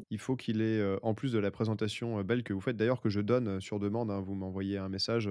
Il 0.09 0.19
faut 0.19 0.35
qu'il 0.35 0.61
ait, 0.61 0.97
en 1.01 1.13
plus 1.13 1.31
de 1.31 1.39
la 1.39 1.51
présentation 1.51 2.21
belle 2.23 2.43
que 2.43 2.53
vous 2.53 2.61
faites, 2.61 2.77
d'ailleurs 2.77 3.01
que 3.01 3.09
je 3.09 3.21
donne 3.21 3.61
sur 3.61 3.79
demande, 3.79 4.11
hein, 4.11 4.21
vous 4.21 4.35
m'envoyez 4.35 4.77
un 4.77 4.89
message, 4.89 5.29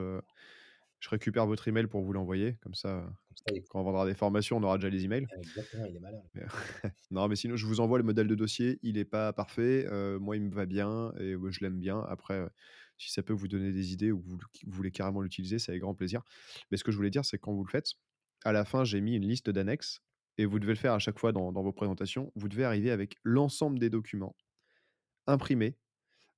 je 1.04 1.10
récupère 1.10 1.44
votre 1.46 1.68
email 1.68 1.86
pour 1.86 2.02
vous 2.02 2.14
l'envoyer, 2.14 2.56
comme 2.62 2.72
ça, 2.72 2.88
euh, 2.88 3.02
Comme 3.02 3.36
ça, 3.36 3.54
il, 3.54 3.62
quand 3.68 3.78
on 3.80 3.84
vendra 3.84 4.06
des 4.06 4.14
formations, 4.14 4.56
on 4.56 4.62
aura 4.62 4.78
déjà 4.78 4.88
les 4.88 5.04
emails. 5.04 5.26
exactement, 5.36 5.84
il 5.84 5.96
est 5.96 6.00
malin. 6.00 6.22
Mais- 6.34 6.46
non, 7.10 7.28
mais 7.28 7.36
sinon, 7.36 7.56
je 7.56 7.66
vous 7.66 7.80
envoie 7.80 7.98
le 7.98 8.04
modèle 8.04 8.26
de 8.26 8.34
dossier, 8.34 8.78
il 8.82 8.94
n'est 8.94 9.04
pas 9.04 9.34
parfait, 9.34 9.86
euh, 9.90 10.18
moi 10.18 10.36
il 10.36 10.42
me 10.44 10.54
va 10.54 10.64
bien 10.64 11.12
et 11.20 11.34
je 11.50 11.60
l'aime 11.60 11.78
bien. 11.78 12.00
Après, 12.08 12.34
euh, 12.34 12.48
si 12.96 13.12
ça 13.12 13.22
peut 13.22 13.34
vous 13.34 13.48
donner 13.48 13.70
des 13.70 13.92
idées 13.92 14.12
ou 14.12 14.20
que 14.22 14.26
vous, 14.28 14.38
vous 14.38 14.72
voulez 14.72 14.92
carrément 14.92 15.20
l'utiliser, 15.20 15.58
c'est 15.58 15.72
avec 15.72 15.82
grand 15.82 15.94
plaisir. 15.94 16.22
Mais 16.70 16.78
ce 16.78 16.84
que 16.84 16.90
je 16.90 16.96
voulais 16.96 17.10
dire, 17.10 17.26
c'est 17.26 17.36
que 17.36 17.42
quand 17.42 17.52
vous 17.52 17.64
le 17.64 17.70
faites, 17.70 17.92
à 18.46 18.52
la 18.52 18.64
fin, 18.64 18.84
j'ai 18.84 19.02
mis 19.02 19.14
une 19.14 19.28
liste 19.28 19.50
d'annexes 19.50 20.00
et 20.38 20.46
vous 20.46 20.58
devez 20.58 20.72
le 20.72 20.78
faire 20.78 20.94
à 20.94 20.98
chaque 20.98 21.18
fois 21.18 21.32
dans, 21.32 21.52
dans 21.52 21.62
vos 21.62 21.72
présentations. 21.72 22.32
Vous 22.34 22.48
devez 22.48 22.64
arriver 22.64 22.90
avec 22.90 23.16
l'ensemble 23.24 23.78
des 23.78 23.90
documents 23.90 24.36
imprimés. 25.26 25.76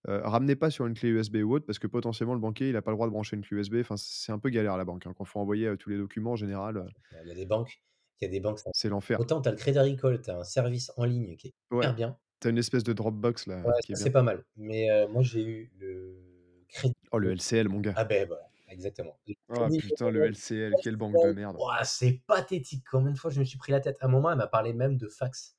Euh, 0.09 0.21
ramenez 0.25 0.55
pas 0.57 0.71
sur 0.71 0.87
une 0.87 0.95
clé 0.95 1.09
USB 1.09 1.37
ou 1.45 1.55
autre 1.55 1.67
parce 1.67 1.79
que 1.81 1.87
potentiellement 1.87 2.35
le 2.35 2.41
banquier 2.41 2.69
il 2.69 2.75
n'a 2.75 2.83
pas 2.83 2.91
le 2.93 2.97
droit 2.97 3.07
de 3.07 3.13
brancher 3.13 3.37
une 3.37 3.43
clé 3.43 3.57
USB. 3.57 3.77
Enfin, 3.81 3.97
c'est 3.97 4.31
un 4.33 4.39
peu 4.39 4.51
galère 4.51 4.75
à 4.75 4.77
la 4.77 4.85
banque. 4.85 5.07
hein. 5.07 5.13
Quand 5.17 5.25
il 5.25 5.29
faut 5.29 5.41
envoyer 5.41 5.67
euh, 5.67 5.77
tous 5.77 5.91
les 5.91 5.97
documents 5.97 6.33
en 6.33 6.37
général, 6.37 6.77
euh, 6.77 6.85
Il 7.23 7.29
y 7.29 7.33
a 7.33 7.35
des 7.35 7.47
banques, 7.47 7.83
il 8.21 8.25
y 8.25 8.29
a 8.29 8.31
des 8.31 8.41
banques, 8.41 8.59
ça- 8.61 8.71
c'est 8.73 8.89
l'enfer. 8.89 9.19
autant 9.21 9.41
tu 9.41 9.49
as 9.49 9.53
le 9.53 9.57
Crédit 9.59 9.79
Agricole, 9.79 10.21
tu 10.23 10.31
as 10.31 10.39
un 10.39 10.45
service 10.45 10.93
en 10.97 11.05
ligne 11.05 11.37
qui 11.37 11.49
est 11.49 11.55
Ouais, 11.73 11.79
hyper 11.85 11.95
bien. 11.95 12.19
t'as 12.41 12.51
une 12.51 12.59
espèce 12.59 12.85
de 12.85 12.93
Dropbox 12.93 13.47
là 13.49 13.63
Ouais, 13.67 13.73
c'est 13.95 14.11
pas 14.11 14.23
mal. 14.23 14.45
Mais 14.57 15.07
moi 15.09 15.23
j'ai 15.23 15.45
eu 15.45 15.73
le 15.79 16.23
crédit. 16.69 16.95
Oh, 17.13 17.19
le 17.19 17.31
LCL, 17.33 17.69
mon 17.69 17.81
gars. 17.81 17.95
Ah 17.97 18.05
ben 18.05 18.27
voilà, 18.29 18.49
exactement. 18.69 19.19
Oh 19.49 19.67
putain, 19.81 20.11
le 20.11 20.25
LCL, 20.27 20.75
quelle 20.83 20.97
banque 20.97 21.15
de 21.15 21.33
merde. 21.33 21.57
c'est 21.85 22.21
pathétique. 22.27 22.85
Combien 22.91 23.13
de 23.13 23.19
fois 23.19 23.31
je 23.31 23.41
me 23.41 23.45
suis 23.45 23.59
pris 23.59 23.73
la 23.73 23.81
tête? 23.81 23.97
À 24.01 24.07
un 24.07 24.09
moment, 24.09 24.31
elle 24.31 24.39
m'a 24.39 24.47
parlé 24.47 24.73
même 24.73 24.97
de 24.97 25.09
fax. 25.09 25.57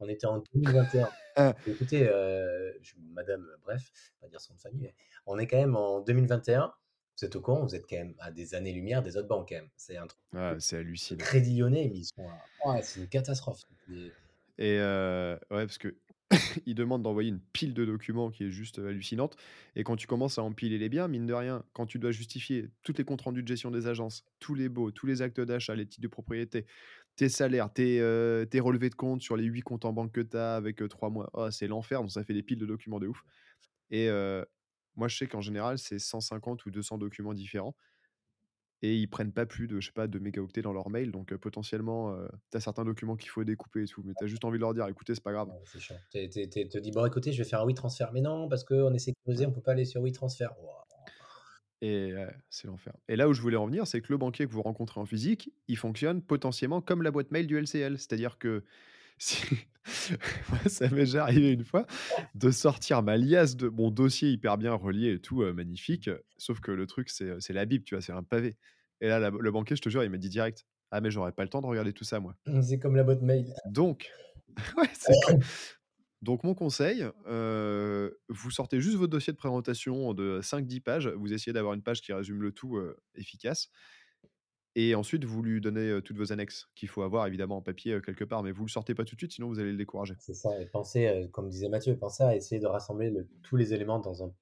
On 0.00 0.08
était 0.08 0.26
en 0.26 0.42
2021. 0.54 1.08
Ah. 1.36 1.54
Écoutez, 1.66 2.08
euh, 2.08 2.72
je- 2.82 2.94
madame, 3.14 3.46
bref, 3.62 3.90
pas 4.20 4.28
dire 4.28 4.40
son 4.40 4.54
nom 4.54 4.56
de 4.56 4.60
famille, 4.62 4.80
mais 4.82 4.94
on 5.26 5.38
est 5.38 5.46
quand 5.46 5.58
même 5.58 5.76
en 5.76 6.00
2021. 6.00 6.72
Vous 7.18 7.24
êtes 7.24 7.36
au 7.36 7.40
courant, 7.40 7.64
vous 7.64 7.74
êtes 7.74 7.86
quand 7.88 7.96
même 7.96 8.14
à 8.18 8.30
des 8.30 8.54
années-lumière 8.54 9.02
des 9.02 9.16
autres 9.16 9.28
banques 9.28 9.48
quand 9.50 9.56
même. 9.56 9.68
C'est 9.76 9.96
un 9.96 10.06
truc. 10.06 10.20
Ah, 10.34 10.54
c'est 10.58 10.76
Le 10.76 10.80
hallucinant. 10.82 11.18
Crédit 11.18 11.58
Lyonnais, 11.58 11.88
mais 11.92 11.98
ils 12.00 12.04
sont 12.04 12.28
à- 12.28 12.68
ouah, 12.68 12.82
c'est 12.82 13.00
une 13.00 13.08
catastrophe. 13.08 13.62
Et- 13.90 14.12
Et 14.58 14.78
euh, 14.80 15.34
ouais, 15.50 15.66
parce 15.66 15.78
que 15.78 15.94
il 16.66 16.74
demande 16.74 17.02
d'envoyer 17.02 17.28
une 17.30 17.40
pile 17.40 17.72
de 17.74 17.84
documents 17.84 18.30
qui 18.30 18.44
est 18.44 18.50
juste 18.50 18.78
hallucinante. 18.78 19.36
Et 19.76 19.84
quand 19.84 19.96
tu 19.96 20.06
commences 20.06 20.38
à 20.38 20.42
empiler 20.42 20.76
les 20.78 20.88
biens, 20.88 21.06
mine 21.08 21.26
de 21.26 21.32
rien, 21.34 21.64
quand 21.72 21.86
tu 21.86 21.98
dois 21.98 22.10
justifier 22.10 22.68
tous 22.82 22.94
les 22.98 23.04
comptes 23.04 23.20
rendus 23.22 23.42
de 23.42 23.48
gestion 23.48 23.70
des 23.70 23.86
agences, 23.86 24.24
tous 24.40 24.54
les 24.54 24.68
baux, 24.68 24.90
tous 24.90 25.06
les 25.06 25.22
actes 25.22 25.40
d'achat, 25.40 25.74
les 25.74 25.86
titres 25.86 26.02
de 26.02 26.08
propriété, 26.08 26.66
tes 27.16 27.28
salaires, 27.28 27.72
tes, 27.72 27.98
tes 28.50 28.60
relevés 28.60 28.90
de 28.90 28.94
compte 28.94 29.22
sur 29.22 29.36
les 29.36 29.44
8 29.44 29.62
comptes 29.62 29.84
en 29.84 29.92
banque 29.92 30.12
que 30.12 30.20
tu 30.20 30.36
as 30.36 30.54
avec 30.54 30.86
3 30.88 31.10
mois, 31.10 31.30
oh, 31.32 31.50
c'est 31.50 31.66
l'enfer. 31.66 32.00
Donc 32.00 32.10
ça 32.10 32.22
fait 32.24 32.34
des 32.34 32.42
piles 32.42 32.58
de 32.58 32.66
documents 32.66 33.00
de 33.00 33.08
ouf. 33.08 33.22
Et 33.90 34.08
moi, 34.94 35.08
je 35.08 35.16
sais 35.16 35.26
qu'en 35.26 35.40
général, 35.40 35.78
c'est 35.78 35.98
150 35.98 36.64
ou 36.66 36.70
200 36.70 36.98
documents 36.98 37.34
différents 37.34 37.74
et 38.82 38.94
ils 38.94 39.06
prennent 39.08 39.32
pas 39.32 39.46
plus 39.46 39.66
de, 39.66 39.80
je 39.80 39.86
sais 39.86 39.92
pas, 39.92 40.06
de 40.06 40.18
mégaoctets 40.18 40.62
dans 40.62 40.72
leur 40.72 40.90
mail. 40.90 41.10
Donc 41.10 41.34
potentiellement, 41.36 42.14
tu 42.50 42.56
as 42.56 42.60
certains 42.60 42.84
documents 42.84 43.16
qu'il 43.16 43.30
faut 43.30 43.44
découper 43.44 43.84
et 43.84 43.86
tout, 43.86 44.02
mais 44.04 44.12
tu 44.18 44.24
as 44.24 44.26
juste 44.26 44.44
envie 44.44 44.58
de 44.58 44.62
leur 44.62 44.74
dire, 44.74 44.86
écoutez, 44.86 45.14
c'est 45.14 45.24
pas 45.24 45.32
grave. 45.32 45.48
c'est 45.64 45.80
chiant. 45.80 45.96
Tu 46.12 46.28
te 46.28 46.78
dis, 46.78 46.90
bon, 46.90 47.06
écoutez, 47.06 47.32
je 47.32 47.42
vais 47.42 47.48
faire 47.48 47.62
un 47.62 47.66
WeTransfer. 47.66 48.06
Mais 48.12 48.20
non, 48.20 48.48
parce 48.48 48.64
qu'on 48.64 48.92
est 48.92 48.98
sécurisé, 48.98 49.46
on 49.46 49.52
peut 49.52 49.62
pas 49.62 49.72
aller 49.72 49.84
sur 49.84 50.02
WeTransfer. 50.02 50.48
Et 51.82 52.14
c'est 52.48 52.66
l'enfer. 52.66 52.94
Et 53.08 53.16
là 53.16 53.28
où 53.28 53.34
je 53.34 53.40
voulais 53.42 53.56
en 53.56 53.66
venir, 53.66 53.86
c'est 53.86 54.00
que 54.00 54.10
le 54.10 54.16
banquier 54.16 54.46
que 54.46 54.52
vous 54.52 54.62
rencontrez 54.62 55.00
en 55.00 55.04
physique, 55.04 55.52
il 55.68 55.76
fonctionne 55.76 56.22
potentiellement 56.22 56.80
comme 56.80 57.02
la 57.02 57.10
boîte 57.10 57.30
mail 57.30 57.46
du 57.46 57.58
LCL. 57.58 57.98
C'est-à-dire 57.98 58.38
que 58.38 58.64
si... 59.18 59.44
ça 60.66 60.88
m'est 60.88 61.04
déjà 61.04 61.22
arrivé 61.22 61.52
une 61.52 61.64
fois 61.64 61.86
de 62.34 62.50
sortir 62.50 63.02
ma 63.02 63.16
liasse 63.16 63.56
de 63.56 63.68
mon 63.68 63.90
dossier 63.90 64.30
hyper 64.30 64.58
bien 64.58 64.74
relié 64.74 65.12
et 65.12 65.20
tout, 65.20 65.42
magnifique. 65.52 66.10
Sauf 66.38 66.60
que 66.60 66.72
le 66.72 66.86
truc, 66.86 67.08
c'est 67.10 67.52
la 67.52 67.64
Bible, 67.66 67.84
tu 67.84 67.94
vois, 67.94 68.02
c'est 68.02 68.12
un 68.12 68.22
pavé. 68.22 68.56
Et 69.00 69.08
là, 69.08 69.30
le 69.30 69.50
banquier, 69.50 69.76
je 69.76 69.82
te 69.82 69.88
jure, 69.88 70.02
il 70.04 70.10
m'a 70.10 70.16
dit 70.16 70.28
direct 70.28 70.66
Ah, 70.90 71.00
mais 71.00 71.10
j'aurais 71.10 71.32
pas 71.32 71.42
le 71.42 71.48
temps 71.48 71.60
de 71.60 71.66
regarder 71.66 71.92
tout 71.92 72.04
ça, 72.04 72.20
moi. 72.20 72.34
C'est 72.62 72.78
comme 72.78 72.96
la 72.96 73.04
boîte 73.04 73.22
mail. 73.22 73.54
Donc, 73.66 74.10
Donc, 76.22 76.44
mon 76.44 76.54
conseil, 76.54 77.04
vous 77.26 78.50
sortez 78.50 78.80
juste 78.80 78.96
votre 78.96 79.10
dossier 79.10 79.32
de 79.32 79.38
présentation 79.38 80.14
de 80.14 80.40
5-10 80.42 80.80
pages. 80.80 81.08
Vous 81.08 81.32
essayez 81.32 81.52
d'avoir 81.52 81.74
une 81.74 81.82
page 81.82 82.00
qui 82.00 82.12
résume 82.12 82.42
le 82.42 82.52
tout 82.52 82.80
efficace. 83.14 83.68
Et 84.78 84.94
ensuite, 84.94 85.24
vous 85.24 85.42
lui 85.42 85.60
donnez 85.60 86.00
toutes 86.04 86.18
vos 86.18 86.32
annexes 86.32 86.68
qu'il 86.74 86.88
faut 86.88 87.02
avoir 87.02 87.26
évidemment 87.26 87.56
en 87.56 87.62
papier 87.62 87.98
quelque 88.04 88.24
part, 88.24 88.42
mais 88.42 88.52
vous 88.52 88.64
le 88.64 88.70
sortez 88.70 88.94
pas 88.94 89.04
tout 89.04 89.14
de 89.14 89.20
suite, 89.20 89.32
sinon 89.32 89.48
vous 89.48 89.58
allez 89.58 89.70
le 89.72 89.78
décourager. 89.78 90.14
C'est 90.18 90.34
ça. 90.34 90.60
Et 90.60 90.66
pensez, 90.66 91.28
comme 91.32 91.48
disait 91.48 91.68
Mathieu, 91.68 91.96
pensez 91.96 92.22
à 92.24 92.36
essayer 92.36 92.60
de 92.60 92.66
rassembler 92.66 93.12
tous 93.42 93.56
les 93.56 93.72
éléments 93.72 94.00
dans 94.00 94.22
un, 94.22 94.32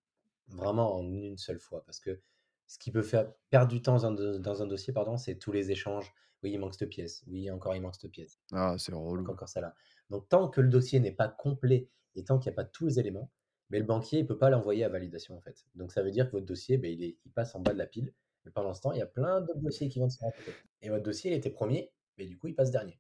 vraiment 0.49 0.97
en 0.97 1.03
une 1.03 1.39
seule 1.39 1.61
fois, 1.61 1.85
parce 1.85 2.01
que 2.01 2.21
ce 2.67 2.79
qui 2.79 2.91
peut 2.91 3.03
faire 3.03 3.31
perdre 3.51 3.71
du 3.71 3.83
temps 3.83 3.99
dans 3.99 4.63
un, 4.63 4.67
dossier, 4.67 4.93
pardon, 4.93 5.17
c'est 5.17 5.37
tous 5.37 5.53
les 5.53 5.71
échanges. 5.71 6.13
Oui, 6.43 6.51
il 6.53 6.59
manque 6.59 6.75
cette 6.75 6.89
pièce. 6.89 7.25
Oui, 7.27 7.51
encore 7.51 7.75
il 7.75 7.81
manque 7.81 7.95
cette 7.95 8.11
pièce. 8.11 8.39
Ah, 8.53 8.77
c'est 8.79 8.93
relou. 8.93 9.31
Encore 9.31 9.49
ça 9.49 9.61
là. 9.61 9.75
Donc 10.11 10.29
tant 10.29 10.49
que 10.49 10.61
le 10.61 10.69
dossier 10.69 11.01
n'est 11.01 11.13
pas 11.13 11.29
complet 11.29 11.89
et 12.15 12.25
tant 12.25 12.39
qu'il 12.39 12.51
n'y 12.51 12.55
a 12.55 12.57
pas 12.57 12.65
tous 12.65 12.87
les 12.87 13.01
éléments, 13.01 13.31
mais 13.71 13.79
le 13.79 13.85
banquier 13.85 14.23
ne 14.23 14.27
peut 14.29 14.39
pas 14.39 14.51
l'envoyer 14.51 14.85
à 14.85 14.89
validation 14.89 15.37
en 15.37 15.41
fait. 15.41 15.65
Donc 15.75 15.93
ça 15.93 16.03
veut 16.03 16.11
dire 16.11 16.27
que 16.27 16.33
votre 16.33 16.47
dossier, 16.47 16.79
ben, 16.79 16.91
il, 16.91 17.03
il 17.03 17.33
passe 17.33 17.55
en 17.55 17.61
bas 17.61 17.73
de 17.73 17.79
la 17.79 17.87
pile 17.87 18.13
mais 18.45 18.51
pendant 18.53 18.75
ce 18.75 18.81
temps, 18.81 18.93
il 18.93 18.99
y 18.99 19.03
a 19.03 19.07
plein 19.07 19.41
d'autres 19.41 19.61
dossiers 19.61 19.89
qui 19.89 19.99
vont 19.99 20.09
se 20.09 20.19
rajouter. 20.23 20.53
Et 20.83 20.91
votre 20.91 21.03
dossier, 21.03 21.33
il 21.33 21.35
était 21.35 21.51
premier, 21.51 21.93
mais 22.19 22.27
du 22.27 22.39
coup, 22.39 22.49
il 22.49 22.55
passe 22.55 22.71
dernier. 22.71 22.99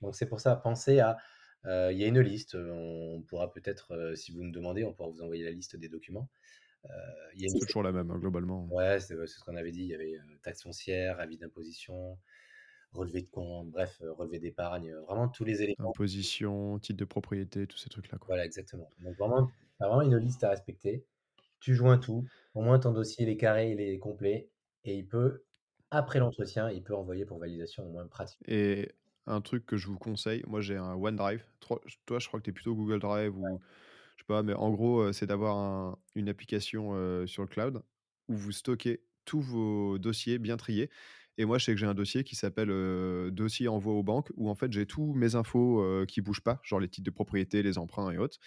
Donc 0.00 0.16
c'est 0.16 0.26
pour 0.26 0.40
ça, 0.40 0.56
pensez 0.56 1.00
à. 1.00 1.16
Euh, 1.66 1.92
il 1.92 1.98
y 1.98 2.04
a 2.04 2.06
une 2.06 2.20
liste. 2.20 2.54
On 2.54 3.22
pourra 3.26 3.52
peut-être, 3.52 3.92
euh, 3.92 4.14
si 4.14 4.32
vous 4.32 4.42
me 4.42 4.50
demandez, 4.50 4.82
on 4.84 4.94
pourra 4.94 5.10
vous 5.10 5.22
envoyer 5.22 5.44
la 5.44 5.50
liste 5.50 5.76
des 5.76 5.88
documents. 5.88 6.28
Euh, 6.86 6.88
c'est 7.36 7.66
toujours 7.66 7.82
la 7.82 7.92
même, 7.92 8.10
hein, 8.10 8.18
globalement. 8.18 8.66
Ouais, 8.70 8.98
c'est 8.98 9.14
ce 9.26 9.44
qu'on 9.44 9.56
avait 9.56 9.70
dit. 9.70 9.82
Il 9.82 9.88
y 9.88 9.94
avait 9.94 10.18
taxe 10.42 10.62
foncière, 10.62 11.20
avis 11.20 11.36
d'imposition, 11.36 12.18
relevé 12.92 13.22
de 13.22 13.28
compte, 13.30 13.70
bref, 13.70 14.02
relevé 14.18 14.38
d'épargne, 14.38 14.94
vraiment 15.06 15.28
tous 15.28 15.44
les 15.44 15.62
éléments. 15.62 15.90
Imposition, 15.90 16.78
titre 16.78 16.98
de 16.98 17.04
propriété, 17.04 17.66
tous 17.66 17.78
ces 17.78 17.88
trucs-là. 17.88 18.18
Voilà, 18.26 18.44
exactement. 18.44 18.90
Donc 19.00 19.16
vraiment, 19.16 19.50
vraiment 19.78 20.02
une 20.02 20.16
liste 20.16 20.44
à 20.44 20.50
respecter. 20.50 21.04
Tu 21.60 21.74
joins 21.74 21.98
tout. 21.98 22.24
Au 22.54 22.62
moins, 22.62 22.78
ton 22.78 22.92
dossier, 22.92 23.24
il 23.24 23.28
est 23.28 23.36
carré, 23.36 23.72
il 23.72 23.80
est 23.80 23.98
complet 23.98 24.50
et 24.84 24.96
il 24.96 25.06
peut, 25.06 25.44
après 25.90 26.18
l'entretien, 26.18 26.70
il 26.70 26.82
peut 26.82 26.94
envoyer 26.94 27.24
pour 27.24 27.38
validation 27.38 27.86
au 27.86 27.90
moins 27.90 28.06
pratique. 28.06 28.40
Et 28.48 28.90
un 29.26 29.40
truc 29.40 29.66
que 29.66 29.76
je 29.76 29.86
vous 29.86 29.98
conseille, 29.98 30.42
moi 30.46 30.60
j'ai 30.60 30.76
un 30.76 30.94
OneDrive. 30.94 31.44
Toi, 31.60 31.80
je 32.18 32.26
crois 32.26 32.40
que 32.40 32.44
tu 32.44 32.50
es 32.50 32.52
plutôt 32.52 32.74
Google 32.74 32.98
Drive 32.98 33.36
ou 33.36 33.60
je 34.16 34.22
sais 34.22 34.26
pas, 34.26 34.42
mais 34.42 34.54
en 34.54 34.70
gros, 34.70 35.12
c'est 35.12 35.26
d'avoir 35.26 35.98
une 36.14 36.28
application 36.28 37.26
sur 37.26 37.42
le 37.42 37.48
cloud 37.48 37.82
où 38.28 38.34
vous 38.34 38.52
stockez 38.52 39.02
tous 39.24 39.40
vos 39.40 39.98
dossiers 39.98 40.38
bien 40.38 40.56
triés. 40.56 40.90
Et 41.38 41.44
moi, 41.44 41.58
je 41.58 41.64
sais 41.64 41.72
que 41.72 41.78
j'ai 41.78 41.86
un 41.86 41.94
dossier 41.94 42.24
qui 42.24 42.36
s'appelle 42.36 42.68
dossier 43.30 43.68
envoi 43.68 43.94
aux 43.94 44.02
banques 44.02 44.30
où 44.36 44.50
en 44.50 44.54
fait 44.54 44.72
j'ai 44.72 44.86
tous 44.86 45.14
mes 45.14 45.34
infos 45.34 46.04
qui 46.06 46.20
bougent 46.20 46.42
pas, 46.42 46.60
genre 46.62 46.80
les 46.80 46.88
titres 46.88 47.06
de 47.06 47.10
propriété, 47.10 47.62
les 47.62 47.78
emprunts 47.78 48.10
et 48.10 48.18
autres. 48.18 48.38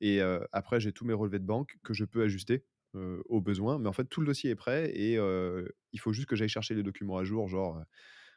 Et 0.00 0.20
après, 0.52 0.80
j'ai 0.80 0.92
tous 0.92 1.04
mes 1.04 1.12
relevés 1.12 1.38
de 1.38 1.44
banque 1.44 1.76
que 1.84 1.94
je 1.94 2.04
peux 2.04 2.22
ajuster 2.22 2.64
au 2.94 3.40
besoin. 3.40 3.78
Mais 3.78 3.88
en 3.88 3.92
fait, 3.92 4.04
tout 4.04 4.20
le 4.20 4.26
dossier 4.26 4.50
est 4.50 4.56
prêt 4.56 4.90
et 4.90 5.14
il 5.14 6.00
faut 6.00 6.12
juste 6.12 6.28
que 6.28 6.36
j'aille 6.36 6.48
chercher 6.48 6.74
les 6.74 6.82
documents 6.82 7.18
à 7.18 7.24
jour, 7.24 7.48
genre 7.48 7.80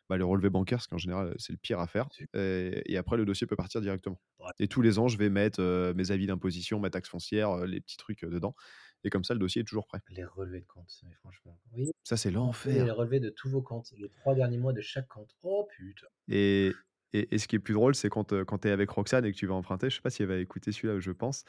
bah, 0.09 0.17
le 0.17 0.25
relevé 0.25 0.49
bancaire, 0.49 0.79
parce 0.79 0.87
qu'en 0.87 0.97
général, 0.97 1.33
c'est 1.37 1.53
le 1.53 1.57
pire 1.57 1.79
à 1.79 1.87
faire. 1.87 2.09
Et, 2.33 2.97
après, 2.97 3.17
le 3.17 3.25
dossier 3.25 3.47
peut 3.47 3.55
partir 3.55 3.81
directement. 3.81 4.19
Et 4.59 4.67
tous 4.67 4.81
les 4.81 4.99
ans, 4.99 5.07
je 5.07 5.17
vais 5.17 5.29
mettre 5.29 5.93
mes 5.95 6.11
avis 6.11 6.27
d'imposition, 6.27 6.79
ma 6.79 6.89
taxe 6.89 7.09
foncière, 7.09 7.65
les 7.65 7.79
petits 7.79 7.97
trucs 7.97 8.25
dedans. 8.25 8.55
Et 9.03 9.09
comme 9.09 9.23
ça, 9.23 9.33
le 9.33 9.39
dossier 9.39 9.61
est 9.61 9.65
toujours 9.65 9.87
prêt. 9.87 9.99
Les 10.09 10.23
relevés 10.23 10.61
de 10.61 10.67
compte, 10.67 10.89
franchement. 11.19 11.57
Oui. 11.73 11.91
Ça, 12.03 12.17
c'est 12.17 12.31
l'enfer. 12.31 12.85
Les 12.85 12.91
relevés 12.91 13.19
de 13.19 13.29
tous 13.29 13.49
vos 13.49 13.61
comptes, 13.61 13.91
les 13.97 14.09
trois 14.09 14.35
derniers 14.35 14.57
mois 14.57 14.73
de 14.73 14.81
chaque 14.81 15.07
compte. 15.07 15.35
Oh 15.43 15.67
putain. 15.75 16.07
Et, 16.27 16.71
et, 17.13 17.37
ce 17.37 17.47
qui 17.47 17.55
est 17.55 17.59
plus 17.59 17.73
drôle, 17.73 17.95
c'est 17.95 18.09
quand, 18.09 18.33
quand 18.45 18.59
tu 18.59 18.67
es 18.67 18.71
avec 18.71 18.89
Roxane 18.89 19.25
et 19.25 19.31
que 19.31 19.37
tu 19.37 19.47
vas 19.47 19.55
emprunter, 19.55 19.89
je 19.89 19.95
sais 19.95 20.01
pas 20.01 20.09
si 20.09 20.21
elle 20.21 20.29
va 20.29 20.37
écouter 20.37 20.71
celui-là, 20.71 20.99
je 20.99 21.11
pense, 21.11 21.45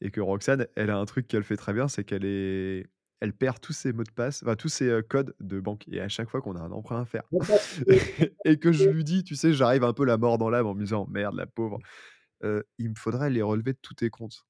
et 0.00 0.10
que 0.10 0.20
Roxane, 0.20 0.66
elle 0.76 0.90
a 0.90 0.96
un 0.96 1.04
truc 1.04 1.26
qu'elle 1.26 1.44
fait 1.44 1.56
très 1.56 1.72
bien, 1.72 1.88
c'est 1.88 2.04
qu'elle 2.04 2.24
est 2.24 2.86
elle 3.20 3.32
perd 3.32 3.60
tous 3.60 3.72
ses 3.72 3.94
mots 3.94 4.04
de 4.04 4.10
passe, 4.10 4.42
enfin 4.42 4.56
tous 4.56 4.68
ses 4.68 5.00
codes 5.08 5.34
de 5.40 5.58
banque. 5.58 5.88
Et 5.88 6.00
à 6.00 6.08
chaque 6.08 6.28
fois 6.28 6.42
qu'on 6.42 6.54
a 6.54 6.60
un 6.60 6.70
emprunt 6.70 7.00
à 7.00 7.04
faire, 7.06 7.22
et 8.44 8.58
que 8.58 8.72
je 8.72 8.90
lui 8.90 9.04
dis, 9.04 9.24
tu 9.24 9.34
sais, 9.36 9.54
j'arrive 9.54 9.84
un 9.84 9.94
peu 9.94 10.04
la 10.04 10.18
mort 10.18 10.36
dans 10.36 10.50
l'âme 10.50 10.66
en 10.66 10.74
me 10.74 10.80
disant, 10.80 11.06
merde, 11.10 11.34
la 11.34 11.46
pauvre, 11.46 11.78
il 12.42 12.90
me 12.90 12.94
faudrait 12.94 13.30
les 13.30 13.42
relever 13.42 13.72
de 13.72 13.78
tous 13.80 13.94
tes 13.94 14.10
comptes. 14.10 14.44